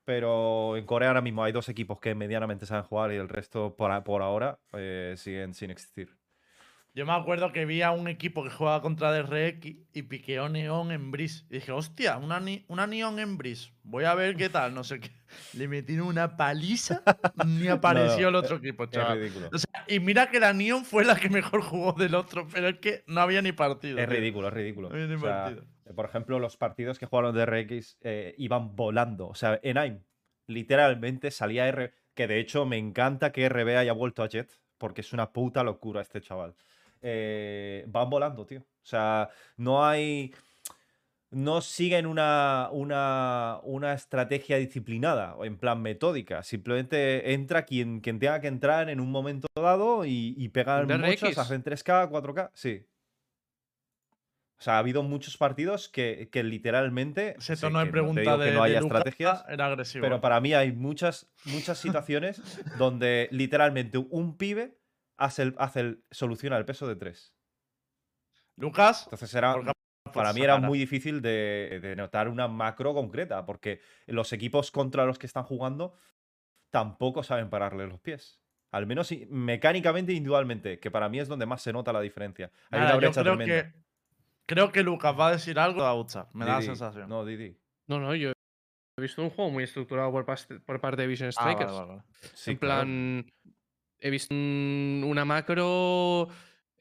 Pero 0.06 0.76
en 0.76 0.86
Corea 0.86 1.08
ahora 1.08 1.20
mismo 1.20 1.42
hay 1.42 1.50
dos 1.52 1.68
equipos 1.68 1.98
que 1.98 2.14
medianamente 2.14 2.64
saben 2.64 2.84
jugar 2.84 3.12
y 3.12 3.16
el 3.16 3.28
resto 3.28 3.74
por, 3.76 4.04
por 4.04 4.22
ahora 4.22 4.60
eh, 4.72 5.14
siguen 5.16 5.52
sin 5.52 5.70
existir. 5.72 6.16
Yo 6.94 7.04
me 7.04 7.12
acuerdo 7.12 7.52
que 7.52 7.66
vi 7.66 7.82
a 7.82 7.90
un 7.90 8.06
equipo 8.08 8.42
que 8.44 8.48
jugaba 8.50 8.80
contra 8.80 9.12
DRX 9.12 9.66
y 9.92 10.02
piqueó 10.04 10.48
Neon 10.48 10.92
en 10.92 11.10
Breeze. 11.10 11.44
Y 11.50 11.54
dije, 11.56 11.72
hostia, 11.72 12.16
una, 12.18 12.38
ni- 12.40 12.64
una 12.68 12.86
Neon 12.86 13.18
en 13.18 13.36
Breeze. 13.36 13.72
Voy 13.82 14.04
a 14.04 14.14
ver 14.14 14.34
qué 14.36 14.48
tal, 14.48 14.72
no 14.74 14.82
sé 14.84 15.00
qué. 15.00 15.10
Le 15.54 15.66
metieron 15.68 16.06
una 16.06 16.36
paliza, 16.36 17.02
ni 17.44 17.66
apareció 17.68 18.28
el 18.28 18.36
otro 18.36 18.56
equipo, 18.56 18.84
Es 18.84 18.90
chaval. 18.92 19.18
ridículo. 19.18 19.50
O 19.52 19.58
sea, 19.58 19.84
y 19.88 19.98
mira 20.00 20.30
que 20.30 20.38
la 20.40 20.52
Neon 20.54 20.84
fue 20.86 21.04
la 21.04 21.16
que 21.16 21.28
mejor 21.28 21.60
jugó 21.62 21.92
del 21.92 22.14
otro, 22.14 22.46
pero 22.50 22.68
es 22.68 22.78
que 22.78 23.02
no 23.08 23.20
había 23.20 23.42
ni 23.42 23.50
partido. 23.52 23.98
Es 23.98 24.08
tío. 24.08 24.16
ridículo, 24.16 24.48
es 24.48 24.54
ridículo. 24.54 24.88
No 24.88 24.94
había 24.94 25.08
ni 25.08 25.14
O 25.16 25.18
sea, 25.18 25.42
partido. 25.42 25.64
Por 25.94 26.06
ejemplo, 26.06 26.38
los 26.38 26.56
partidos 26.56 26.98
que 26.98 27.06
jugaron 27.06 27.34
de 27.34 27.46
RX 27.46 27.98
eh, 28.00 28.34
iban 28.38 28.74
volando. 28.74 29.28
O 29.28 29.34
sea, 29.34 29.60
en 29.62 29.78
AIM 29.78 30.00
literalmente 30.46 31.30
salía 31.30 31.68
R. 31.68 31.92
Que 32.14 32.26
de 32.26 32.38
hecho 32.40 32.64
me 32.64 32.78
encanta 32.78 33.32
que 33.32 33.48
RB 33.48 33.76
haya 33.76 33.92
vuelto 33.92 34.22
a 34.22 34.28
Jet. 34.28 34.50
porque 34.78 35.00
es 35.02 35.12
una 35.12 35.32
puta 35.32 35.62
locura 35.62 36.00
este 36.00 36.20
chaval. 36.20 36.54
Eh, 37.02 37.84
van 37.88 38.10
volando, 38.10 38.46
tío. 38.46 38.60
O 38.60 38.86
sea, 38.86 39.28
no 39.56 39.84
hay. 39.84 40.34
No 41.30 41.60
siguen 41.60 42.06
una, 42.06 42.68
una, 42.72 43.58
una 43.64 43.92
estrategia 43.92 44.58
disciplinada 44.58 45.34
o 45.34 45.44
en 45.44 45.58
plan 45.58 45.82
metódica. 45.82 46.42
Simplemente 46.42 47.34
entra 47.34 47.64
quien, 47.64 48.00
quien 48.00 48.18
tenga 48.18 48.40
que 48.40 48.46
entrar 48.46 48.88
en 48.88 49.00
un 49.00 49.10
momento 49.10 49.48
dado 49.54 50.04
y, 50.04 50.34
y 50.38 50.48
pegan 50.50 50.86
muchos, 51.00 51.36
hacen 51.36 51.64
3K, 51.64 52.08
4K. 52.10 52.50
Sí. 52.54 52.86
O 54.58 54.62
sea, 54.62 54.74
ha 54.76 54.78
habido 54.78 55.02
muchos 55.02 55.36
partidos 55.36 55.88
que, 55.88 56.28
que 56.32 56.42
literalmente. 56.42 57.34
Ese 57.38 57.56
tono 57.56 57.78
de 57.80 57.86
no 57.86 57.92
pregunta 57.92 58.38
que 58.38 58.44
de, 58.44 58.52
no 58.52 58.62
haya 58.62 58.78
estrategias. 58.78 59.44
era 59.48 59.66
agresivo. 59.66 60.02
Pero 60.02 60.20
para 60.20 60.40
mí 60.40 60.54
hay 60.54 60.72
muchas, 60.72 61.28
muchas 61.44 61.78
situaciones 61.78 62.40
donde 62.78 63.28
literalmente 63.32 63.98
un 63.98 64.36
pibe 64.38 64.78
hace 65.18 65.42
el, 65.42 65.54
hace 65.58 65.80
el- 65.80 66.04
soluciona 66.10 66.56
el 66.56 66.64
peso 66.64 66.88
de 66.88 66.96
tres. 66.96 67.34
Lucas, 68.56 69.04
Entonces 69.04 69.34
era, 69.34 69.52
¿por 69.54 69.64
qué 69.66 69.72
para 70.12 70.32
mí 70.32 70.40
era 70.40 70.56
muy 70.56 70.78
difícil 70.78 71.20
de, 71.20 71.78
de 71.82 71.94
notar 71.96 72.28
una 72.28 72.48
macro 72.48 72.94
concreta, 72.94 73.44
porque 73.44 73.80
los 74.06 74.32
equipos 74.32 74.70
contra 74.70 75.04
los 75.04 75.18
que 75.18 75.26
están 75.26 75.44
jugando 75.44 75.94
tampoco 76.70 77.22
saben 77.22 77.50
pararle 77.50 77.86
los 77.86 78.00
pies. 78.00 78.40
Al 78.72 78.86
menos 78.86 79.12
mecánicamente 79.28 80.12
e 80.12 80.16
individualmente, 80.16 80.80
que 80.80 80.90
para 80.90 81.08
mí 81.08 81.18
es 81.18 81.28
donde 81.28 81.46
más 81.46 81.62
se 81.62 81.72
nota 81.72 81.92
la 81.92 82.00
diferencia. 82.00 82.50
Hay 82.70 82.80
Nada, 82.80 82.84
una 82.84 82.92
yo 82.94 82.96
brecha 82.98 83.22
creo 83.22 83.36
tremenda. 83.36 83.70
que, 83.70 83.85
creo 84.46 84.72
que 84.72 84.82
Lucas 84.82 85.14
va 85.18 85.28
a 85.28 85.32
decir 85.32 85.58
algo 85.58 85.82
a 85.84 85.92
gustar. 85.92 86.28
Me 86.32 86.44
da 86.44 86.54
la 86.56 86.62
sensación. 86.62 87.08
No, 87.08 87.24
Didi. 87.24 87.56
No, 87.86 88.00
no, 88.00 88.14
yo 88.14 88.32
he 88.98 89.02
visto 89.02 89.22
un 89.22 89.30
juego 89.30 89.50
muy 89.50 89.64
estructurado 89.64 90.10
por, 90.10 90.24
parte 90.24 91.02
de 91.02 91.06
Vision 91.06 91.30
Ah, 91.36 91.44
vale, 91.44 91.52
Strikers. 91.54 91.72
vale, 91.78 91.88
vale. 91.88 92.02
Sí, 92.34 92.50
en 92.52 92.56
claro. 92.56 92.82
plan, 92.82 93.32
he 94.00 94.10
visto 94.10 94.34
un- 94.34 95.04
una 95.06 95.24
macro 95.24 96.28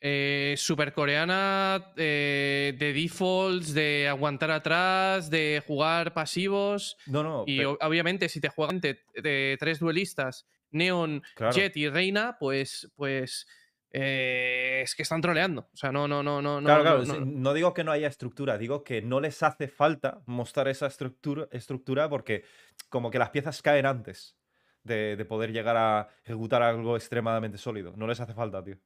eh, 0.01 0.53
super 0.57 0.93
coreana 0.93 1.93
eh, 1.97 2.75
de 2.77 2.93
defaults, 2.93 3.73
de 3.73 4.07
aguantar 4.07 4.51
atrás, 4.51 5.29
de 5.29 5.63
jugar 5.65 6.13
pasivos. 6.13 6.95
No, 7.07 7.23
no, 7.23 7.43
Y 7.47 7.63
obviamente, 7.63 8.29
si 8.29 8.39
te 8.39 8.49
juegan 8.49 8.79
de, 8.79 8.99
de 9.15 9.57
tres 9.59 9.79
duelistas, 9.79 10.45
Neon, 10.71 11.23
Claro. 11.35 11.53
Jet 11.55 11.75
y 11.77 11.89
Reina, 11.89 12.37
pues, 12.39 12.91
pues 12.95 13.47
eh, 13.97 14.81
es 14.83 14.93
que 14.93 15.03
están 15.03 15.21
troleando. 15.21 15.69
O 15.73 15.77
sea, 15.77 15.91
no, 15.91 16.07
no, 16.07 16.21
no, 16.21 16.41
no, 16.41 16.59
no. 16.59 16.65
Claro, 16.65 16.83
claro, 16.83 17.05
no, 17.05 17.19
no. 17.19 17.25
no 17.25 17.53
digo 17.53 17.73
que 17.73 17.83
no 17.83 17.91
haya 17.91 18.07
estructura, 18.07 18.57
digo 18.57 18.83
que 18.83 19.01
no 19.01 19.19
les 19.21 19.41
hace 19.41 19.67
falta 19.67 20.21
mostrar 20.25 20.67
esa 20.67 20.87
estructura, 20.87 21.47
estructura 21.51 22.09
porque 22.09 22.43
como 22.89 23.09
que 23.09 23.19
las 23.19 23.29
piezas 23.29 23.61
caen 23.61 23.85
antes 23.85 24.37
de, 24.83 25.15
de 25.15 25.25
poder 25.25 25.51
llegar 25.53 25.77
a 25.77 26.09
ejecutar 26.23 26.61
algo 26.61 26.95
extremadamente 26.97 27.57
sólido. 27.57 27.93
No 27.95 28.05
les 28.05 28.19
hace 28.19 28.33
falta, 28.33 28.63
tío. 28.63 28.77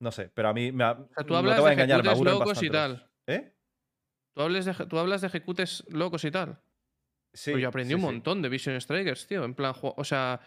No 0.00 0.12
sé, 0.12 0.30
pero 0.32 0.48
a 0.48 0.54
mí 0.54 0.72
me, 0.72 0.84
ha- 0.84 0.92
O 0.92 1.08
sea, 1.14 1.24
tú 1.24 1.32
no 1.32 1.38
hablas 1.38 1.56
te 1.56 1.60
voy 1.60 1.70
a 1.70 1.74
de 1.76 1.82
engañar, 1.82 2.04
me 2.04 2.24
locos 2.24 2.62
y 2.62 2.70
tal. 2.70 3.10
¿Eh? 3.26 3.52
Tú, 4.34 4.42
hables 4.42 4.64
de, 4.64 4.74
tú 4.86 4.98
hablas 4.98 5.20
de 5.20 5.26
ejecutes 5.28 5.84
locos 5.88 6.24
y 6.24 6.30
tal. 6.30 6.60
Sí, 7.32 7.52
Pues 7.52 7.62
yo 7.62 7.68
aprendí 7.68 7.90
sí, 7.90 7.94
un 7.94 8.00
sí. 8.00 8.06
montón 8.06 8.42
de 8.42 8.48
Vision 8.48 8.80
Strikers, 8.80 9.26
tío. 9.26 9.44
En 9.44 9.54
plan, 9.54 9.74
o 9.80 10.04
sea, 10.04 10.40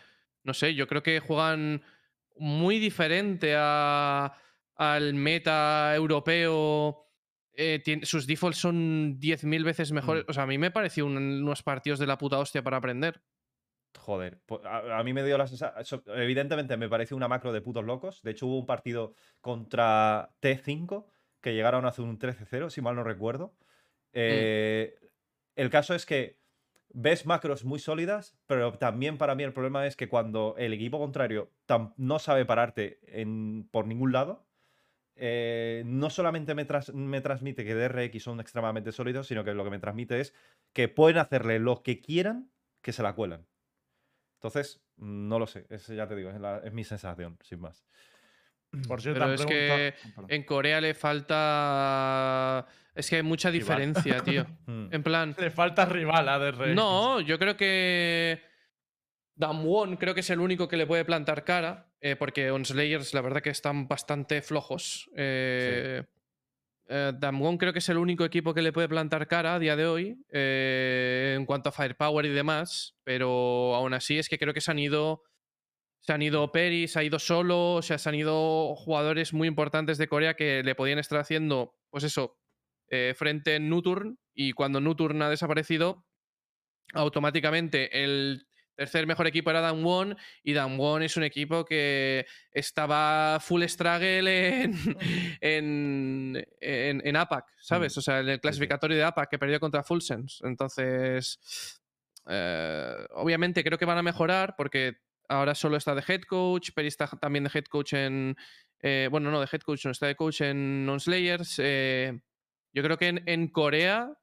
no 0.43 0.53
sé, 0.53 0.73
yo 0.73 0.87
creo 0.87 1.03
que 1.03 1.19
juegan 1.19 1.81
muy 2.37 2.79
diferente 2.79 3.53
a- 3.57 4.33
al 4.75 5.13
meta 5.13 5.93
europeo. 5.95 6.97
eh, 7.53 7.83
sus 8.03 8.25
defaults 8.27 8.57
son 8.59 9.19
10.000 9.19 9.63
veces 9.65 9.91
mejores. 9.91 10.23
Mm. 10.25 10.29
O 10.29 10.33
sea, 10.33 10.43
a 10.43 10.47
mí 10.47 10.57
me 10.57 10.71
pareció 10.71 11.05
un- 11.05 11.17
unos 11.17 11.61
partidos 11.63 11.99
de 11.99 12.07
la 12.07 12.17
puta 12.17 12.39
hostia 12.39 12.63
para 12.63 12.77
aprender. 12.77 13.21
Joder, 13.97 14.39
a, 14.63 14.99
a 14.99 15.03
mí 15.03 15.11
me 15.11 15.23
dio 15.23 15.37
la 15.37 15.47
sensación. 15.47 16.01
Evidentemente 16.07 16.77
me 16.77 16.87
pareció 16.87 17.17
una 17.17 17.27
macro 17.27 17.51
de 17.51 17.59
putos 17.61 17.83
locos. 17.83 18.21
De 18.23 18.31
hecho, 18.31 18.47
hubo 18.47 18.57
un 18.57 18.65
partido 18.65 19.13
contra 19.41 20.33
T5 20.41 21.07
que 21.41 21.53
llegaron 21.53 21.83
a 21.85 21.89
hacer 21.89 22.05
un 22.05 22.17
13-0, 22.17 22.69
si 22.69 22.81
mal 22.81 22.95
no 22.95 23.03
recuerdo. 23.03 23.53
Eh, 24.13 24.95
El 25.55 25.69
caso 25.69 25.93
es 25.93 26.05
que 26.05 26.39
ves 26.93 27.25
macros 27.25 27.63
muy 27.65 27.79
sólidas, 27.79 28.37
pero 28.47 28.73
también 28.73 29.17
para 29.17 29.35
mí 29.35 29.43
el 29.43 29.53
problema 29.53 29.85
es 29.87 29.95
que 29.95 30.09
cuando 30.09 30.55
el 30.57 30.73
equipo 30.73 30.99
contrario 30.99 31.51
no 31.97 32.19
sabe 32.19 32.45
pararte 32.45 32.99
por 33.71 33.87
ningún 33.87 34.11
lado, 34.11 34.45
eh, 35.15 35.83
no 35.85 36.09
solamente 36.09 36.55
me, 36.55 36.65
transmite 36.65 37.65
que 37.65 37.75
DRX 37.75 38.23
son 38.23 38.39
extremadamente 38.39 38.91
sólidos, 38.91 39.27
sino 39.27 39.43
que 39.43 39.53
lo 39.53 39.63
que 39.63 39.69
me 39.69 39.79
transmite 39.79 40.19
es 40.19 40.33
que 40.73 40.87
pueden 40.87 41.17
hacerle 41.17 41.59
lo 41.59 41.83
que 41.83 41.99
quieran 41.99 42.51
que 42.81 42.93
se 42.93 43.03
la 43.03 43.13
cuelan. 43.13 43.45
Entonces, 44.35 44.83
no 44.97 45.37
lo 45.37 45.45
sé, 45.45 45.67
eso 45.69 45.93
ya 45.93 46.07
te 46.07 46.15
digo, 46.15 46.31
es, 46.31 46.37
es 46.63 46.73
mi 46.73 46.83
sensación, 46.83 47.37
sin 47.43 47.59
más. 47.59 47.85
Por 48.87 49.01
cierto, 49.01 49.19
Pero 49.19 49.33
es 49.33 49.45
que 49.45 49.93
Oh, 49.95 50.09
perdón. 50.15 50.25
en 50.29 50.43
Corea 50.43 50.79
le 50.81 50.93
falta. 50.93 52.65
Es 52.95 53.09
que 53.09 53.17
hay 53.17 53.23
mucha 53.23 53.49
Rival. 53.49 53.59
diferencia, 53.59 54.19
tío. 54.23 54.45
Mm. 54.65 54.87
En 54.93 55.03
plan. 55.03 55.35
Le 55.37 55.49
falta 55.51 55.85
rival 55.85 56.27
a 56.29 56.37
DRX. 56.39 56.75
No, 56.75 57.19
yo 57.21 57.37
creo 57.39 57.55
que 57.57 58.41
Damwon 59.35 59.97
creo 59.97 60.13
que 60.13 60.19
es 60.21 60.29
el 60.29 60.39
único 60.39 60.67
que 60.67 60.77
le 60.77 60.85
puede 60.87 61.05
plantar 61.05 61.43
cara, 61.43 61.91
eh, 61.99 62.15
porque 62.15 62.51
Onslayers 62.51 63.13
la 63.13 63.21
verdad 63.21 63.41
que 63.41 63.49
están 63.49 63.87
bastante 63.87 64.41
flojos. 64.41 65.09
Eh, 65.15 66.03
eh, 66.89 67.11
Damwon 67.17 67.57
creo 67.57 67.73
que 67.73 67.79
es 67.79 67.89
el 67.89 67.97
único 67.97 68.25
equipo 68.25 68.53
que 68.53 68.61
le 68.61 68.71
puede 68.73 68.89
plantar 68.89 69.27
cara 69.27 69.55
a 69.55 69.59
día 69.59 69.75
de 69.75 69.85
hoy 69.85 70.17
eh, 70.29 71.35
en 71.37 71.45
cuanto 71.45 71.69
a 71.69 71.71
firepower 71.71 72.25
y 72.25 72.29
demás, 72.29 72.95
pero 73.03 73.73
aún 73.75 73.93
así 73.93 74.17
es 74.19 74.27
que 74.29 74.37
creo 74.37 74.53
que 74.53 74.61
se 74.61 74.71
han 74.71 74.79
ido 74.79 75.23
se 76.01 76.13
han 76.13 76.21
ido 76.21 76.51
Peri, 76.51 76.87
se 76.87 76.99
ha 76.99 77.03
ido 77.03 77.19
solo, 77.19 77.75
o 77.75 77.81
sea, 77.81 77.97
se 77.97 78.09
han 78.09 78.15
ido 78.15 78.75
jugadores 78.75 79.33
muy 79.33 79.47
importantes 79.47 79.97
de 79.97 80.07
Corea 80.07 80.33
que 80.33 80.63
le 80.63 80.75
podían 80.75 80.99
estar 80.99 81.19
haciendo, 81.19 81.75
pues 81.89 82.03
eso, 82.03 82.39
eh, 82.89 83.13
frente 83.15 83.55
en 83.55 83.69
Nuturn 83.69 84.19
y 84.33 84.53
cuando 84.53 84.81
Nuturn 84.81 85.21
ha 85.21 85.29
desaparecido, 85.29 86.05
automáticamente 86.93 88.03
el 88.03 88.47
tercer 88.75 89.05
mejor 89.05 89.27
equipo 89.27 89.51
era 89.51 89.61
Damwon 89.61 90.17
y 90.43 90.53
Damwon 90.53 91.03
es 91.03 91.15
un 91.15 91.23
equipo 91.23 91.65
que 91.65 92.25
estaba 92.51 93.37
full 93.39 93.63
struggle 93.63 94.63
en, 94.63 94.73
en, 95.39 96.47
en, 96.59 97.01
en 97.05 97.15
APAC, 97.15 97.45
¿sabes? 97.59 97.95
O 97.97 98.01
sea, 98.01 98.21
en 98.21 98.29
el 98.29 98.39
clasificatorio 98.39 98.97
de 98.97 99.03
APAC 99.03 99.29
que 99.29 99.39
perdió 99.39 99.59
contra 99.59 99.83
Fulsens. 99.83 100.41
Entonces, 100.43 101.79
eh, 102.27 102.95
obviamente 103.11 103.63
creo 103.63 103.77
que 103.77 103.85
van 103.85 103.99
a 103.99 104.03
mejorar 104.03 104.55
porque 104.57 104.97
ahora 105.31 105.55
solo 105.55 105.77
está 105.77 105.95
de 105.95 106.03
head 106.07 106.21
coach, 106.23 106.71
Peri 106.75 106.87
está 106.87 107.07
también 107.07 107.45
de 107.45 107.51
head 107.53 107.65
coach 107.65 107.93
en... 107.93 108.35
eh, 108.79 109.07
bueno, 109.09 109.31
no, 109.31 109.39
de 109.39 109.47
head 109.51 109.61
coach, 109.61 109.85
no 109.85 109.91
está 109.91 110.07
de 110.07 110.15
coach 110.15 110.41
en 110.41 110.85
Non-Slayers. 110.85 111.59
eh, 111.59 112.19
yo 112.73 112.83
creo 112.83 112.97
que 112.97 113.21
en, 113.25 113.47
Corea 113.49 114.13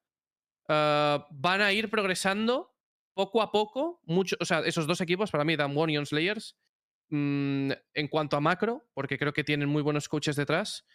ah, 0.69 1.27
van 1.31 1.61
a 1.61 1.73
ir 1.73 1.91
progresando 1.91 2.75
poco 3.15 3.43
a 3.43 3.51
poco, 3.51 4.01
mucho, 4.05 4.37
o 4.41 4.45
sea, 4.45 4.61
esos 4.61 4.87
dos 4.87 5.01
equipos, 5.01 5.31
para 5.31 5.45
mí, 5.45 5.57
Damwon 5.57 5.91
y 5.91 5.99
On-Slayers, 5.99 6.57
mm, 7.11 7.73
en 7.95 8.09
cuanto 8.09 8.37
a 8.37 8.41
macro, 8.41 8.89
porque 8.95 9.19
creo 9.19 9.33
que 9.33 9.45
tienen 9.45 9.69
muy 9.69 9.83
buenos 9.83 10.09
coaches 10.09 10.37
detrás, 10.37 10.87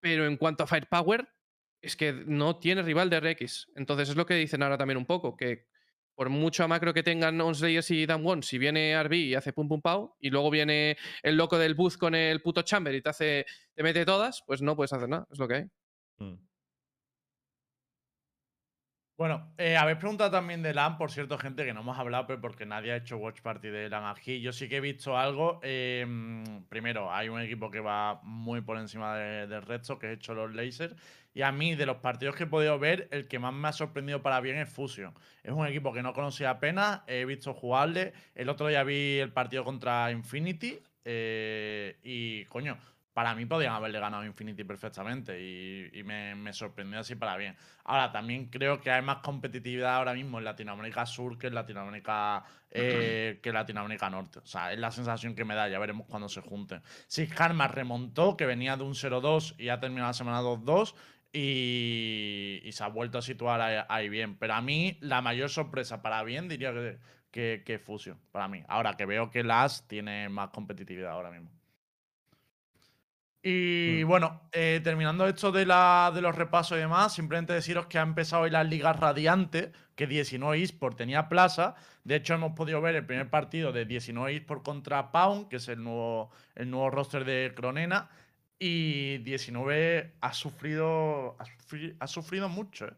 pero 0.00 0.26
en 0.26 0.36
cuanto 0.36 0.64
a 0.64 0.66
firepower, 0.66 1.28
es 1.80 1.96
que 1.96 2.12
no 2.12 2.58
tiene 2.58 2.82
rival 2.82 3.10
de 3.10 3.20
RX. 3.20 3.68
Entonces 3.76 4.08
es 4.08 4.16
lo 4.16 4.26
que 4.26 4.34
dicen 4.34 4.62
ahora 4.62 4.78
también 4.78 4.98
un 4.98 5.06
poco, 5.06 5.36
que 5.36 5.66
por 6.14 6.28
mucho 6.28 6.66
macro 6.68 6.94
que 6.94 7.02
tengan 7.02 7.40
On-Slayers 7.40 7.90
y 7.90 8.06
Damwon, 8.06 8.42
si 8.42 8.58
viene 8.58 9.00
RB 9.02 9.12
y 9.14 9.34
hace 9.34 9.52
pum 9.52 9.68
pum 9.68 9.80
pau, 9.80 10.14
y 10.20 10.30
luego 10.30 10.50
viene 10.50 10.96
el 11.22 11.36
loco 11.36 11.58
del 11.58 11.74
booth 11.74 11.96
con 11.96 12.14
el 12.14 12.40
puto 12.42 12.62
chamber 12.62 12.94
y 12.94 13.02
te 13.02 13.10
hace, 13.10 13.46
te 13.74 13.82
mete 13.82 14.04
todas, 14.04 14.42
pues 14.46 14.62
no 14.62 14.76
puedes 14.76 14.92
hacer 14.92 15.08
nada, 15.08 15.26
es 15.30 15.38
lo 15.38 15.48
que 15.48 15.54
hay. 15.54 15.64
Mm. 16.18 16.34
Bueno, 19.16 19.54
eh, 19.58 19.76
habéis 19.76 19.98
preguntado 19.98 20.32
también 20.32 20.60
de 20.64 20.74
LAN, 20.74 20.98
por 20.98 21.12
cierto, 21.12 21.38
gente 21.38 21.64
que 21.64 21.72
no 21.72 21.82
hemos 21.82 21.96
hablado, 21.98 22.26
pero 22.26 22.40
porque 22.40 22.66
nadie 22.66 22.90
ha 22.92 22.96
hecho 22.96 23.16
watch 23.16 23.42
party 23.42 23.68
de 23.68 23.88
LAN 23.88 24.06
aquí. 24.06 24.40
Yo 24.40 24.52
sí 24.52 24.68
que 24.68 24.78
he 24.78 24.80
visto 24.80 25.16
algo. 25.16 25.60
mm, 25.62 26.64
primero, 26.68 27.12
hay 27.12 27.28
un 27.28 27.40
equipo 27.40 27.70
que 27.70 27.78
va 27.78 28.20
muy 28.24 28.60
por 28.62 28.76
encima 28.76 29.16
de- 29.16 29.46
del 29.46 29.62
resto, 29.62 29.98
que 30.00 30.08
es 30.10 30.16
hecho 30.18 30.34
los 30.34 30.52
Lasers. 30.52 30.96
Y 31.32 31.42
a 31.42 31.52
mí, 31.52 31.76
de 31.76 31.86
los 31.86 31.98
partidos 31.98 32.34
que 32.34 32.44
he 32.44 32.46
podido 32.48 32.76
ver, 32.80 33.06
el 33.12 33.28
que 33.28 33.38
más 33.38 33.52
me 33.54 33.68
ha 33.68 33.72
sorprendido 33.72 34.20
para 34.22 34.40
bien 34.40 34.56
es 34.56 34.68
Fusion. 34.68 35.14
Es 35.44 35.52
un 35.52 35.64
equipo 35.66 35.92
que 35.92 36.02
no 36.02 36.12
conocía 36.12 36.50
apenas, 36.50 37.02
he 37.06 37.24
visto 37.24 37.54
jugarle. 37.54 38.14
El 38.34 38.48
otro 38.48 38.66
día 38.66 38.82
vi 38.82 39.18
el 39.18 39.32
partido 39.32 39.62
contra 39.64 40.10
Infinity. 40.10 40.80
eh, 41.06 41.98
y, 42.02 42.44
coño, 42.46 42.78
para 43.14 43.34
mí 43.34 43.46
podían 43.46 43.72
haberle 43.72 44.00
ganado 44.00 44.24
Infinity 44.24 44.64
perfectamente. 44.64 45.40
Y, 45.40 45.88
y 45.92 46.02
me, 46.02 46.34
me 46.34 46.52
sorprendió 46.52 46.98
así 46.98 47.14
para 47.14 47.36
bien. 47.36 47.56
Ahora, 47.84 48.10
también 48.10 48.46
creo 48.46 48.80
que 48.80 48.90
hay 48.90 49.02
más 49.02 49.18
competitividad 49.18 49.94
ahora 49.94 50.14
mismo 50.14 50.38
en 50.38 50.44
Latinoamérica 50.44 51.06
Sur 51.06 51.38
que 51.38 51.46
en 51.46 51.54
Latinoamérica, 51.54 52.44
eh, 52.70 53.38
que 53.40 53.48
en 53.50 53.54
Latinoamérica 53.54 54.10
Norte. 54.10 54.40
O 54.40 54.46
sea, 54.46 54.72
es 54.72 54.78
la 54.80 54.90
sensación 54.90 55.36
que 55.36 55.44
me 55.44 55.54
da, 55.54 55.68
ya 55.68 55.78
veremos 55.78 56.08
cuando 56.08 56.28
se 56.28 56.40
junten. 56.40 56.82
Sí, 57.06 57.28
Karma 57.28 57.68
remontó, 57.68 58.36
que 58.36 58.46
venía 58.46 58.76
de 58.76 58.82
un 58.82 58.94
0-2 58.94 59.54
y 59.58 59.68
ha 59.68 59.78
terminado 59.78 60.08
la 60.08 60.14
semana 60.14 60.42
2-2 60.42 60.94
y, 61.32 62.60
y 62.64 62.72
se 62.72 62.82
ha 62.82 62.88
vuelto 62.88 63.18
a 63.18 63.22
situar 63.22 63.60
ahí, 63.60 63.84
ahí 63.88 64.08
bien. 64.08 64.36
Pero 64.38 64.54
a 64.54 64.60
mí, 64.60 64.98
la 65.00 65.22
mayor 65.22 65.50
sorpresa 65.50 66.02
para 66.02 66.24
bien, 66.24 66.48
diría 66.48 66.72
que, 66.72 66.98
que, 67.30 67.62
que 67.64 67.78
Fusion, 67.78 68.18
para 68.32 68.48
mí. 68.48 68.64
Ahora 68.66 68.94
que 68.94 69.06
veo 69.06 69.30
que 69.30 69.44
Las 69.44 69.86
tiene 69.86 70.28
más 70.28 70.50
competitividad 70.50 71.12
ahora 71.12 71.30
mismo. 71.30 71.50
Y 73.46 74.00
Mm. 74.04 74.08
bueno, 74.08 74.40
eh, 74.52 74.80
terminando 74.82 75.26
esto 75.28 75.52
de, 75.52 75.66
la, 75.66 76.10
de 76.14 76.22
los 76.22 76.34
repasos 76.34 76.78
y 76.78 76.80
demás, 76.80 77.12
simplemente 77.14 77.52
deciros 77.52 77.86
que 77.88 77.98
ha 77.98 78.02
empezado 78.02 78.44
hoy 78.44 78.50
las 78.50 78.66
ligas 78.66 78.98
radiantes, 78.98 79.68
que 79.94 80.06
19 80.06 80.62
eSport 80.62 80.96
tenía 80.96 81.28
plaza. 81.28 81.74
De 82.04 82.16
hecho, 82.16 82.32
hemos 82.34 82.52
podido 82.52 82.80
ver 82.80 82.94
el 82.96 83.04
primer 83.04 83.28
partido 83.28 83.70
de 83.70 83.84
19 83.84 84.34
eSport 84.34 84.64
contra 84.64 85.12
Pound, 85.12 85.48
que 85.48 85.56
es 85.56 85.68
el 85.68 85.82
nuevo, 85.84 86.30
el 86.54 86.70
nuevo 86.70 86.88
roster 86.90 87.24
de 87.26 87.52
Cronena. 87.54 88.08
Y 88.58 89.18
19 89.18 90.14
ha 90.22 90.32
sufrido, 90.32 91.36
ha 91.38 91.44
sufri- 91.44 91.94
ha 92.00 92.06
sufrido 92.06 92.48
mucho. 92.48 92.86
eh. 92.86 92.92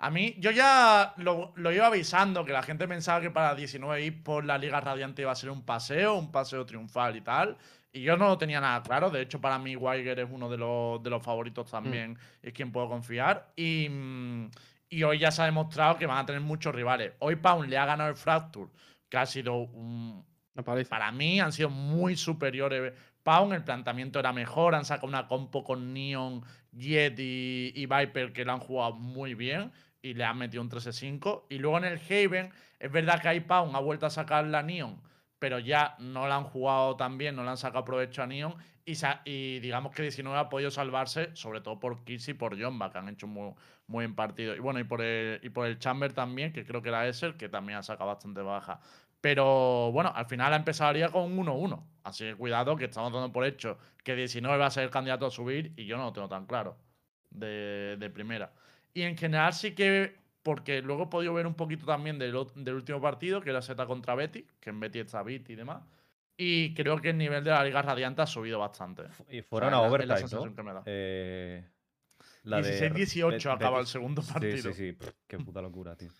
A 0.00 0.10
mí, 0.10 0.36
yo 0.38 0.52
ya 0.52 1.12
lo, 1.16 1.52
lo 1.56 1.72
iba 1.72 1.88
avisando, 1.88 2.44
que 2.44 2.52
la 2.52 2.62
gente 2.62 2.86
pensaba 2.86 3.20
que 3.20 3.30
para 3.30 3.56
19 3.56 4.06
eSport 4.06 4.46
la 4.46 4.56
Liga 4.56 4.80
Radiante 4.80 5.22
iba 5.22 5.32
a 5.32 5.34
ser 5.34 5.50
un 5.50 5.64
paseo, 5.64 6.14
un 6.14 6.30
paseo 6.30 6.64
triunfal 6.64 7.16
y 7.16 7.20
tal. 7.20 7.58
Y 7.92 8.02
yo 8.02 8.16
no 8.16 8.28
lo 8.28 8.38
tenía 8.38 8.60
nada 8.60 8.82
claro. 8.82 9.10
De 9.10 9.22
hecho, 9.22 9.40
para 9.40 9.58
mí, 9.58 9.74
Weiger 9.74 10.20
es 10.20 10.28
uno 10.30 10.48
de 10.48 10.58
los, 10.58 11.02
de 11.02 11.10
los 11.10 11.22
favoritos 11.22 11.70
también. 11.70 12.16
Es 12.42 12.52
quien 12.52 12.70
puedo 12.70 12.88
confiar. 12.88 13.52
Y, 13.56 13.88
mm, 13.88 14.50
y 14.90 15.02
hoy 15.02 15.18
ya 15.18 15.32
se 15.32 15.42
ha 15.42 15.46
demostrado 15.46 15.96
que 15.98 16.06
van 16.06 16.18
a 16.18 16.26
tener 16.26 16.42
muchos 16.42 16.74
rivales. 16.74 17.14
Hoy 17.18 17.36
Pound 17.36 17.68
le 17.68 17.78
ha 17.78 17.86
ganado 17.86 18.10
el 18.10 18.16
Fracture, 18.16 18.70
que 19.08 19.16
ha 19.16 19.26
sido 19.26 19.54
un. 19.56 20.24
Para 20.88 21.12
mí 21.12 21.40
han 21.40 21.52
sido 21.52 21.70
muy 21.70 22.16
superiores. 22.16 22.92
Pound, 23.22 23.54
el 23.54 23.64
planteamiento 23.64 24.18
era 24.20 24.32
mejor. 24.32 24.74
Han 24.74 24.84
sacado 24.84 25.08
una 25.08 25.26
compo 25.26 25.64
con 25.64 25.92
Neon, 25.92 26.44
Jet 26.72 27.18
y, 27.18 27.72
y 27.74 27.86
Viper 27.86 28.32
que 28.32 28.44
lo 28.44 28.52
han 28.52 28.60
jugado 28.60 28.94
muy 28.94 29.34
bien. 29.34 29.72
Y 30.02 30.14
le 30.14 30.24
han 30.24 30.38
metido 30.38 30.62
un 30.62 30.70
13-5. 30.70 31.46
Y 31.48 31.58
luego 31.58 31.78
en 31.78 31.84
el 31.84 31.98
Haven, 31.98 32.52
es 32.78 32.92
verdad 32.92 33.20
que 33.20 33.28
ahí 33.28 33.40
Pound 33.40 33.74
ha 33.74 33.80
vuelto 33.80 34.06
a 34.06 34.10
sacar 34.10 34.46
la 34.46 34.62
Neon 34.62 35.00
pero 35.38 35.58
ya 35.58 35.96
no 35.98 36.26
la 36.26 36.36
han 36.36 36.44
jugado 36.44 36.96
tan 36.96 37.18
bien, 37.18 37.36
no 37.36 37.44
le 37.44 37.50
han 37.50 37.56
sacado 37.56 37.84
provecho 37.84 38.22
a 38.22 38.26
Neon. 38.26 38.54
Y, 39.24 39.58
digamos 39.60 39.94
que 39.94 40.00
19 40.00 40.38
ha 40.38 40.48
podido 40.48 40.70
salvarse, 40.70 41.36
sobre 41.36 41.60
todo 41.60 41.78
por 41.78 42.04
Kiss 42.04 42.28
y 42.28 42.34
por 42.34 42.58
Jomba, 42.60 42.90
que 42.90 42.96
han 42.96 43.08
hecho 43.10 43.26
muy, 43.26 43.52
muy 43.86 44.04
buen 44.04 44.14
partido. 44.14 44.56
Y 44.56 44.60
bueno, 44.60 44.80
y 44.80 44.84
por, 44.84 45.02
el, 45.02 45.40
y 45.42 45.50
por 45.50 45.66
el 45.66 45.78
Chamber 45.78 46.14
también, 46.14 46.54
que 46.54 46.64
creo 46.64 46.80
que 46.80 46.88
era 46.88 47.06
Esser, 47.06 47.36
que 47.36 47.50
también 47.50 47.78
ha 47.78 47.82
sacado 47.82 48.08
bastante 48.08 48.40
baja. 48.40 48.80
Pero 49.20 49.92
bueno, 49.92 50.10
al 50.14 50.24
final 50.24 50.54
ha 50.54 50.92
liga 50.92 51.10
con 51.10 51.24
un 51.24 51.46
1-1. 51.46 51.84
Así 52.04 52.24
que 52.24 52.34
cuidado, 52.34 52.76
que 52.76 52.86
estamos 52.86 53.12
dando 53.12 53.30
por 53.30 53.44
hecho 53.44 53.78
que 54.02 54.14
19 54.16 54.56
va 54.56 54.66
a 54.66 54.70
ser 54.70 54.84
el 54.84 54.90
candidato 54.90 55.26
a 55.26 55.30
subir 55.30 55.74
y 55.76 55.84
yo 55.84 55.98
no 55.98 56.04
lo 56.04 56.12
tengo 56.14 56.28
tan 56.28 56.46
claro 56.46 56.78
de, 57.28 57.96
de 57.98 58.10
primera. 58.10 58.52
Y 58.94 59.02
en 59.02 59.16
general 59.16 59.52
sí 59.52 59.72
que, 59.74 60.16
porque 60.42 60.82
luego 60.82 61.04
he 61.04 61.06
podido 61.06 61.34
ver 61.34 61.46
un 61.46 61.54
poquito 61.54 61.86
también 61.86 62.18
del, 62.18 62.34
del 62.56 62.74
último 62.74 63.00
partido, 63.00 63.40
que 63.40 63.50
era 63.50 63.62
Z 63.62 63.86
contra 63.86 64.14
Betty, 64.14 64.46
que 64.60 64.70
en 64.70 64.80
Betty 64.80 65.00
está 65.00 65.22
Beat 65.22 65.48
y 65.50 65.54
demás. 65.54 65.82
Y 66.36 66.72
creo 66.74 67.00
que 67.00 67.10
el 67.10 67.18
nivel 67.18 67.42
de 67.42 67.50
la 67.50 67.64
Liga 67.64 67.82
Radiante 67.82 68.22
ha 68.22 68.26
subido 68.26 68.58
bastante. 68.60 69.02
Y 69.28 69.42
fueron 69.42 69.74
O 69.74 69.78
sea, 69.78 69.86
a 69.86 69.88
overtime, 69.88 70.18
sensación 70.18 70.50
¿no? 70.50 70.54
que 70.56 70.62
me 70.62 70.72
da. 70.72 70.82
Eh, 70.86 71.64
la 72.44 72.62
de 72.62 72.90
16-18 72.92 73.30
Bet- 73.30 73.46
acaba 73.46 73.80
el 73.80 73.86
segundo 73.86 74.22
Sí, 74.22 74.32
partido. 74.32 74.72
Sí, 74.72 74.74
sí, 74.74 74.92
pff, 74.92 75.08
qué 75.26 75.38
puta 75.38 75.60
locura, 75.60 75.96
tío. 75.96 76.10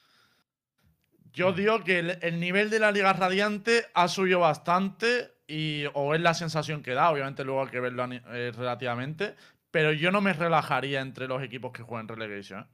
Yo 1.33 1.53
digo 1.53 1.85
que 1.85 2.01
el, 2.01 2.19
el 2.23 2.41
nivel 2.41 2.69
de 2.71 2.81
la 2.81 2.91
Liga 2.91 3.13
Radiante 3.13 3.85
ha 3.95 4.09
subido 4.09 4.41
bastante 4.41 5.31
y 5.47 5.85
o 5.95 6.15
es 6.15 6.21
la 6.21 6.35
sensación 6.35 6.83
que 6.83 6.95
da, 6.95 7.11
obviamente 7.11 7.45
luego 7.45 7.63
hay 7.63 7.69
que 7.69 7.81
verlo 7.81 8.05
eh, 8.11 8.53
relativamente, 8.57 9.35
pero 9.71 9.93
yo 9.93 10.11
no 10.11 10.21
me 10.21 10.33
relajaría 10.33 11.01
entre 11.01 11.29
los 11.29 11.43
equipos 11.43 11.73
que 11.73 11.83
juegan 11.83 12.09
relegation. 12.09 12.61
¿eh? 12.63 12.67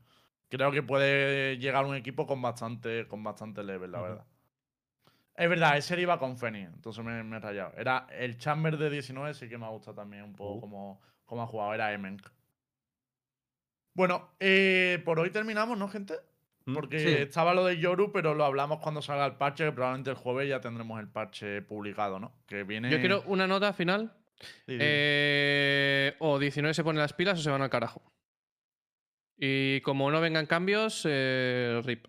Creo 0.48 0.70
que 0.70 0.82
puede 0.82 1.58
llegar 1.58 1.84
un 1.84 1.94
equipo 1.96 2.26
con 2.26 2.40
bastante 2.42 3.06
con 3.08 3.22
bastante 3.24 3.62
level, 3.64 3.90
la 3.92 4.00
verdad. 4.00 4.24
Es 5.36 5.48
verdad, 5.48 5.76
ese 5.76 6.00
iba 6.00 6.18
con 6.20 6.38
Feni, 6.38 6.60
entonces 6.60 7.04
me, 7.04 7.24
me 7.24 7.38
he 7.38 7.40
rayado. 7.40 7.72
Era 7.76 8.06
el 8.10 8.38
Chamber 8.38 8.76
de 8.78 8.88
19, 8.88 9.34
sí 9.34 9.48
que 9.48 9.58
me 9.58 9.66
ha 9.66 9.70
gustado 9.70 9.96
también 9.96 10.22
un 10.22 10.34
poco 10.36 10.54
Uh. 10.54 10.60
como, 10.60 11.00
como 11.24 11.42
ha 11.42 11.46
jugado, 11.46 11.74
era 11.74 11.92
Emenk. 11.92 12.24
Bueno, 13.94 14.30
eh, 14.40 15.00
por 15.04 15.18
hoy 15.20 15.30
terminamos, 15.30 15.78
¿no, 15.78 15.88
gente? 15.88 16.14
Mm, 16.66 16.74
Porque 16.74 16.98
Sí. 16.98 17.08
estaba 17.08 17.54
lo 17.54 17.64
de 17.64 17.78
Yoru, 17.78 18.12
pero 18.12 18.34
lo 18.34 18.44
hablamos 18.44 18.78
cuando 18.80 19.02
salga 19.02 19.26
el 19.26 19.34
parche, 19.36 19.64
que 19.64 19.72
probablemente 19.72 20.10
el 20.10 20.16
jueves 20.16 20.48
ya 20.48 20.60
tendremos 20.60 20.98
el 21.00 21.08
parche 21.08 21.62
publicado, 21.62 22.18
¿no? 22.18 22.32
Que 22.46 22.64
viene. 22.64 22.90
Yo 22.90 22.98
quiero 23.00 23.22
una 23.26 23.46
nota 23.46 23.72
final. 23.72 24.12
Eh, 24.66 26.14
o 26.18 26.38
19 26.38 26.74
se 26.74 26.84
ponen 26.84 27.00
las 27.00 27.12
pilas 27.12 27.38
o 27.38 27.42
se 27.42 27.50
van 27.50 27.62
al 27.62 27.70
carajo. 27.70 28.02
Y 29.36 29.80
como 29.80 30.10
no 30.10 30.20
vengan 30.20 30.46
cambios, 30.46 31.02
eh, 31.08 31.80
RIP. 31.84 32.06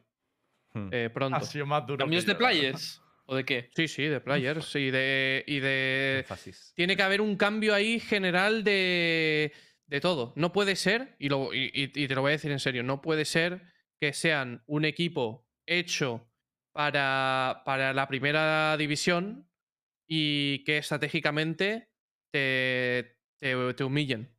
Hmm. 0.73 0.89
Eh, 0.91 1.09
pronto. 1.13 1.37
ha 1.37 1.41
sido 1.41 1.65
más 1.65 1.85
duro. 1.87 1.99
¿Cambios 1.99 2.25
de 2.25 2.33
yo, 2.33 2.37
players? 2.37 3.01
¿O 3.27 3.35
de 3.35 3.43
qué? 3.45 3.69
Sí, 3.75 3.87
sí, 3.87 4.03
de 4.03 4.19
players. 4.21 4.75
Y 4.75 4.91
de. 4.91 5.43
Y 5.47 5.59
de. 5.59 6.19
Énfasis. 6.19 6.73
Tiene 6.75 6.95
que 6.95 7.01
haber 7.03 7.21
un 7.21 7.35
cambio 7.37 7.73
ahí 7.73 7.99
general 7.99 8.63
de, 8.63 9.51
de 9.87 10.01
todo. 10.01 10.33
No 10.35 10.51
puede 10.51 10.75
ser, 10.75 11.15
y, 11.17 11.29
lo- 11.29 11.53
y- 11.53 11.71
y- 11.73 11.91
y 12.03 12.07
te 12.07 12.13
lo 12.15 12.21
voy 12.21 12.29
a 12.29 12.33
decir 12.33 12.51
en 12.51 12.59
serio, 12.59 12.83
no 12.83 13.01
puede 13.01 13.25
ser 13.25 13.61
que 13.99 14.13
sean 14.13 14.63
un 14.67 14.85
equipo 14.85 15.47
hecho 15.65 16.29
para, 16.73 17.63
para 17.65 17.93
la 17.93 18.07
primera 18.07 18.75
división 18.77 19.49
y 20.07 20.63
que 20.65 20.77
estratégicamente 20.77 21.89
te, 22.35 23.17
te, 23.39 23.73
te 23.73 23.83
humillen. 23.83 24.35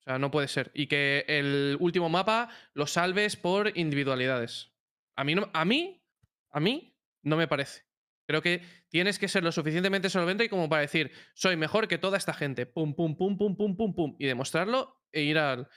O 0.00 0.02
sea, 0.04 0.18
no 0.18 0.30
puede 0.30 0.48
ser. 0.48 0.70
Y 0.74 0.88
que 0.88 1.24
el 1.26 1.76
último 1.80 2.08
mapa 2.08 2.50
lo 2.74 2.86
salves 2.86 3.36
por 3.36 3.76
individualidades. 3.78 4.72
A 5.16 5.24
mí, 5.24 5.34
no, 5.34 5.48
a 5.54 5.64
mí, 5.64 6.04
a 6.50 6.60
mí 6.60 6.98
no 7.22 7.36
me 7.36 7.48
parece. 7.48 7.84
Creo 8.26 8.42
que 8.42 8.62
tienes 8.88 9.18
que 9.18 9.28
ser 9.28 9.42
lo 9.42 9.52
suficientemente 9.52 10.10
solvente 10.10 10.48
como 10.48 10.68
para 10.68 10.82
decir, 10.82 11.12
soy 11.34 11.56
mejor 11.56 11.88
que 11.88 11.98
toda 11.98 12.18
esta 12.18 12.34
gente. 12.34 12.66
Pum, 12.66 12.94
pum, 12.94 13.16
pum, 13.16 13.38
pum, 13.38 13.56
pum, 13.56 13.76
pum, 13.76 13.94
pum. 13.94 14.16
Y 14.18 14.26
demostrarlo 14.26 15.00
e 15.12 15.22
ir 15.22 15.38
al- 15.38 15.68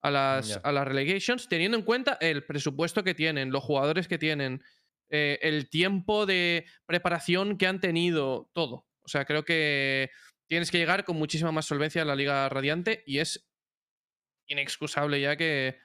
a, 0.00 0.10
las, 0.10 0.60
a 0.64 0.72
las 0.72 0.88
relegations 0.88 1.48
teniendo 1.48 1.76
en 1.76 1.84
cuenta 1.84 2.18
el 2.20 2.44
presupuesto 2.44 3.04
que 3.04 3.14
tienen, 3.14 3.50
los 3.52 3.62
jugadores 3.62 4.08
que 4.08 4.18
tienen, 4.18 4.62
eh, 5.10 5.38
el 5.42 5.68
tiempo 5.68 6.26
de 6.26 6.66
preparación 6.86 7.56
que 7.58 7.66
han 7.66 7.80
tenido, 7.80 8.50
todo. 8.52 8.86
O 9.04 9.08
sea, 9.08 9.24
creo 9.24 9.44
que 9.44 10.10
tienes 10.52 10.70
que 10.70 10.76
llegar 10.76 11.04
con 11.06 11.16
muchísima 11.16 11.50
más 11.50 11.64
solvencia 11.64 12.02
a 12.02 12.04
la 12.04 12.14
Liga 12.14 12.46
Radiante 12.50 13.02
y 13.06 13.20
es 13.20 13.48
inexcusable 14.48 15.18
ya 15.18 15.34
que, 15.34 15.78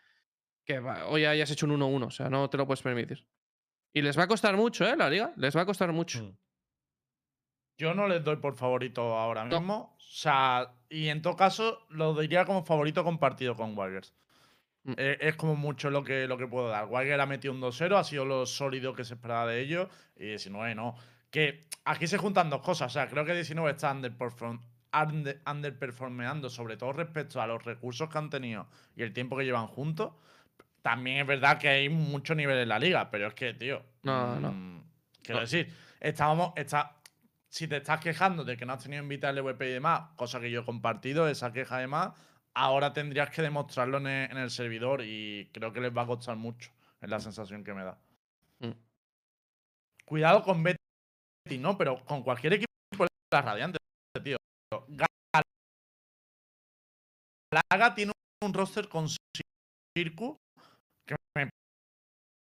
hoy 1.05 1.23
hayas 1.23 1.49
hecho 1.51 1.67
un 1.67 1.79
1-1. 1.79 2.07
O 2.07 2.11
sea, 2.11 2.29
no 2.29 2.49
te 2.49 2.57
lo 2.57 2.67
puedes 2.67 2.81
permitir. 2.81 3.25
Y 3.93 4.01
les 4.01 4.19
va 4.19 4.23
a 4.23 4.27
costar 4.27 4.57
mucho, 4.57 4.85
¿eh? 4.85 4.97
La 4.97 5.09
liga. 5.09 5.31
Les 5.37 5.55
va 5.55 5.61
a 5.61 5.65
costar 5.65 5.93
mucho. 5.93 6.21
Mm. 6.21 6.37
Yo 7.77 7.93
no 7.93 8.09
les 8.09 8.21
doy 8.25 8.35
por 8.35 8.57
favorito 8.57 9.17
ahora 9.17 9.45
No. 9.45 9.57
mismo. 9.57 9.95
O 9.95 10.01
sea, 10.01 10.73
y 10.89 11.07
en 11.07 11.21
todo 11.21 11.37
caso, 11.37 11.85
lo 11.87 12.13
diría 12.19 12.43
como 12.43 12.65
favorito 12.65 13.05
compartido 13.05 13.55
con 13.55 13.73
Wagers. 13.77 14.13
Mm. 14.83 14.93
Eh, 14.97 15.17
es 15.21 15.37
como 15.37 15.55
mucho 15.55 15.89
lo 15.89 16.03
que, 16.03 16.27
lo 16.27 16.37
que 16.37 16.45
puedo 16.45 16.67
dar. 16.67 16.87
Wager 16.87 17.21
ha 17.21 17.25
metido 17.25 17.53
un 17.53 17.61
2-0, 17.61 17.97
ha 17.97 18.03
sido 18.03 18.25
lo 18.25 18.45
sólido 18.45 18.93
que 18.93 19.05
se 19.05 19.13
esperaba 19.13 19.47
de 19.47 19.61
ellos. 19.61 19.87
Y 20.17 20.25
19 20.25 20.75
no. 20.75 20.97
Que 21.31 21.67
aquí 21.85 22.07
se 22.07 22.17
juntan 22.17 22.49
dos 22.49 22.61
cosas. 22.61 22.91
O 22.91 22.93
sea, 22.93 23.07
creo 23.07 23.25
que 23.25 23.33
19 23.33 23.71
está 23.71 23.93
underperform- 23.93 24.61
under- 24.93 25.41
underperformeando, 25.49 26.49
sobre 26.49 26.77
todo 26.77 26.93
respecto 26.93 27.41
a 27.41 27.47
los 27.47 27.63
recursos 27.63 28.09
que 28.09 28.17
han 28.17 28.29
tenido 28.29 28.67
y 28.95 29.03
el 29.03 29.13
tiempo 29.13 29.37
que 29.37 29.45
llevan 29.45 29.67
juntos. 29.67 30.13
También 30.81 31.17
es 31.17 31.27
verdad 31.27 31.57
que 31.59 31.67
hay 31.67 31.89
mucho 31.89 32.33
nivel 32.33 32.57
en 32.59 32.69
la 32.69 32.79
liga, 32.79 33.11
pero 33.11 33.27
es 33.27 33.33
que, 33.33 33.53
tío. 33.53 33.83
No, 34.03 34.39
no. 34.39 34.51
mm, 34.51 34.83
Quiero 35.21 35.39
No. 35.39 35.41
decir, 35.41 35.73
estábamos. 35.99 36.53
Está, 36.55 36.95
si 37.49 37.67
te 37.67 37.77
estás 37.77 37.99
quejando 37.99 38.45
de 38.45 38.55
que 38.55 38.65
no 38.65 38.73
has 38.73 38.83
tenido 38.83 39.03
invitado 39.03 39.31
al 39.31 39.37
LVP 39.39 39.67
y 39.69 39.73
demás, 39.73 40.03
cosa 40.15 40.39
que 40.39 40.49
yo 40.49 40.61
he 40.61 40.65
compartido, 40.65 41.27
esa 41.27 41.51
queja 41.51 41.77
además, 41.77 42.11
ahora 42.53 42.93
tendrías 42.93 43.29
que 43.29 43.41
demostrarlo 43.41 43.97
en 43.97 44.07
el, 44.07 44.31
en 44.31 44.37
el 44.37 44.49
servidor 44.49 45.01
y 45.03 45.49
creo 45.53 45.73
que 45.73 45.81
les 45.81 45.95
va 45.95 46.03
a 46.03 46.07
costar 46.07 46.37
mucho. 46.37 46.71
Es 47.01 47.09
la 47.09 47.19
sensación 47.19 47.63
que 47.65 47.73
me 47.73 47.83
da. 47.83 47.97
Mm. 48.59 48.71
Cuidado 50.05 50.41
con 50.43 50.63
Betty, 51.47 51.57
¿no? 51.57 51.77
Pero 51.77 52.03
con 52.05 52.23
cualquier 52.23 52.53
equipo 52.53 52.67
de 52.99 53.07
la 53.31 53.41
Radiante, 53.41 53.77
tío. 54.21 54.37
Galaga 57.49 57.95
tiene 57.95 58.11
un 58.43 58.53
roster 58.53 58.89
con 58.89 59.07
Circu 59.97 60.37
que 61.07 61.15
me 61.35 61.49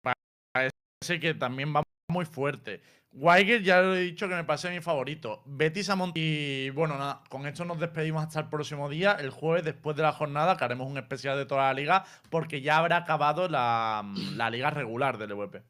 parece 0.03 1.21
que 1.21 1.35
también 1.35 1.75
va 1.75 1.83
muy 2.11 2.25
fuerte. 2.25 2.83
Weiger 3.13 3.63
ya 3.63 3.81
lo 3.81 3.97
he 3.97 4.01
dicho 4.01 4.29
que 4.29 4.35
me 4.35 4.45
parece 4.45 4.71
mi 4.71 4.81
favorito. 4.81 5.43
Betis 5.47 5.89
Amont 5.89 6.13
y 6.17 6.71
bueno, 6.71 6.99
nada, 6.99 7.23
con 7.29 7.47
esto 7.47 7.65
nos 7.65 7.79
despedimos 7.79 8.25
hasta 8.25 8.41
el 8.41 8.49
próximo 8.49 8.89
día. 8.89 9.13
El 9.13 9.31
jueves, 9.31 9.65
después 9.65 9.97
de 9.97 10.03
la 10.03 10.13
jornada, 10.13 10.57
que 10.57 10.65
haremos 10.65 10.91
un 10.91 10.99
especial 10.99 11.39
de 11.39 11.47
toda 11.47 11.69
la 11.69 11.75
liga, 11.75 12.05
porque 12.29 12.61
ya 12.61 12.79
habrá 12.79 12.99
acabado 12.99 13.49
la, 13.49 14.05
liga 14.51 14.71
regular 14.71 15.17
del 15.17 15.31
EVP. 15.31 15.63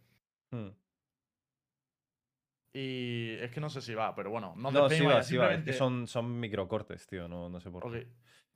Mm. 0.51 0.69
Y 2.73 3.35
es 3.41 3.51
que 3.51 3.61
no 3.61 3.71
sé 3.71 3.81
si 3.81 3.95
va, 3.95 4.15
pero 4.15 4.31
bueno, 4.31 4.55
nos 4.57 4.73
No, 4.73 4.89
sí 4.91 5.03
va, 5.05 5.23
sí 5.23 5.37
va. 5.37 5.47
Es 5.47 5.59
que 5.59 5.63
Simplemente- 5.65 5.73
son, 5.73 6.07
son 6.07 6.39
microcortes, 6.39 7.07
tío. 7.07 7.27
No, 7.29 7.49
no 7.49 7.61
sé 7.61 7.71
por 7.71 7.87
Ok. 7.87 7.93
qué. 7.93 8.07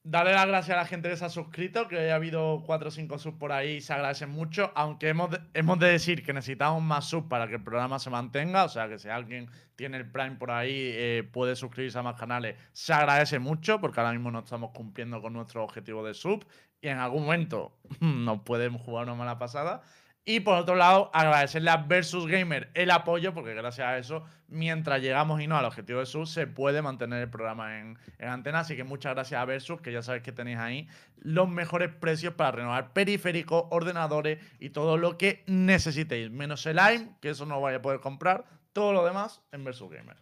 Darle 0.04 0.32
las 0.32 0.46
gracias 0.48 0.76
a 0.76 0.80
la 0.80 0.86
gente 0.86 1.08
que 1.08 1.16
se 1.16 1.24
ha 1.24 1.28
suscrito, 1.28 1.86
que 1.86 2.10
ha 2.10 2.16
habido 2.16 2.64
4 2.66 2.88
o 2.88 2.90
5 2.90 3.18
subs 3.20 3.38
por 3.38 3.52
ahí, 3.52 3.80
se 3.80 3.92
agradece 3.92 4.26
mucho, 4.26 4.72
aunque 4.74 5.08
hemos 5.08 5.30
de, 5.30 5.38
hemos 5.54 5.78
de 5.78 5.86
decir 5.92 6.24
que 6.24 6.32
necesitamos 6.32 6.82
más 6.82 7.04
subs 7.08 7.28
para 7.28 7.46
que 7.46 7.54
el 7.54 7.62
programa 7.62 8.00
se 8.00 8.10
mantenga, 8.10 8.64
o 8.64 8.68
sea 8.68 8.88
que 8.88 8.98
si 8.98 9.08
alguien 9.08 9.48
tiene 9.76 9.98
el 9.98 10.10
Prime 10.10 10.32
por 10.32 10.50
ahí, 10.50 10.72
eh, 10.74 11.22
puede 11.32 11.54
suscribirse 11.54 12.00
a 12.00 12.02
más 12.02 12.16
canales, 12.18 12.56
se 12.72 12.92
agradece 12.92 13.38
mucho, 13.38 13.80
porque 13.80 14.00
ahora 14.00 14.10
mismo 14.12 14.32
no 14.32 14.40
estamos 14.40 14.72
cumpliendo 14.72 15.22
con 15.22 15.34
nuestro 15.34 15.62
objetivo 15.62 16.04
de 16.04 16.14
sub, 16.14 16.44
y 16.80 16.88
en 16.88 16.98
algún 16.98 17.22
momento 17.22 17.78
nos 18.00 18.40
podemos 18.40 18.82
jugar 18.82 19.04
una 19.04 19.14
mala 19.14 19.38
pasada. 19.38 19.82
Y 20.24 20.40
por 20.40 20.56
otro 20.56 20.76
lado, 20.76 21.10
agradecerle 21.12 21.70
a 21.70 21.78
Versus 21.78 22.28
Gamer 22.28 22.70
el 22.74 22.92
apoyo, 22.92 23.34
porque 23.34 23.54
gracias 23.54 23.86
a 23.88 23.98
eso, 23.98 24.24
mientras 24.46 25.02
llegamos 25.02 25.40
y 25.40 25.48
no 25.48 25.56
al 25.56 25.64
objetivo 25.64 25.98
de 25.98 26.06
sub, 26.06 26.26
se 26.26 26.46
puede 26.46 26.80
mantener 26.80 27.22
el 27.22 27.28
programa 27.28 27.80
en, 27.80 27.98
en 28.18 28.28
antena. 28.28 28.60
Así 28.60 28.76
que 28.76 28.84
muchas 28.84 29.14
gracias 29.14 29.40
a 29.40 29.44
Versus, 29.44 29.80
que 29.80 29.90
ya 29.90 30.00
sabéis 30.00 30.22
que 30.22 30.30
tenéis 30.30 30.58
ahí 30.58 30.88
los 31.16 31.48
mejores 31.48 31.92
precios 31.92 32.34
para 32.34 32.52
renovar 32.52 32.92
periféricos, 32.92 33.64
ordenadores 33.70 34.38
y 34.60 34.70
todo 34.70 34.96
lo 34.96 35.18
que 35.18 35.42
necesitéis. 35.48 36.30
Menos 36.30 36.64
el 36.66 36.78
AIM, 36.78 37.16
que 37.20 37.30
eso 37.30 37.44
no 37.44 37.60
vais 37.60 37.78
a 37.78 37.82
poder 37.82 37.98
comprar. 37.98 38.44
Todo 38.72 38.92
lo 38.92 39.04
demás 39.04 39.42
en 39.50 39.64
Versus 39.64 39.90
Gamer. 39.90 40.16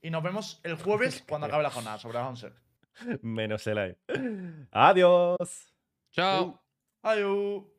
Y 0.00 0.08
nos 0.08 0.22
vemos 0.22 0.60
el 0.64 0.76
jueves 0.76 1.22
cuando 1.28 1.48
acabe 1.48 1.62
la 1.62 1.70
jornada 1.70 1.98
sobre 1.98 2.18
las 2.18 2.28
11. 2.28 2.52
Menos 3.20 3.66
el 3.66 3.78
aire. 3.78 3.98
Adiós. 4.72 5.74
Chao. 6.12 6.62
Adiós. 7.02 7.77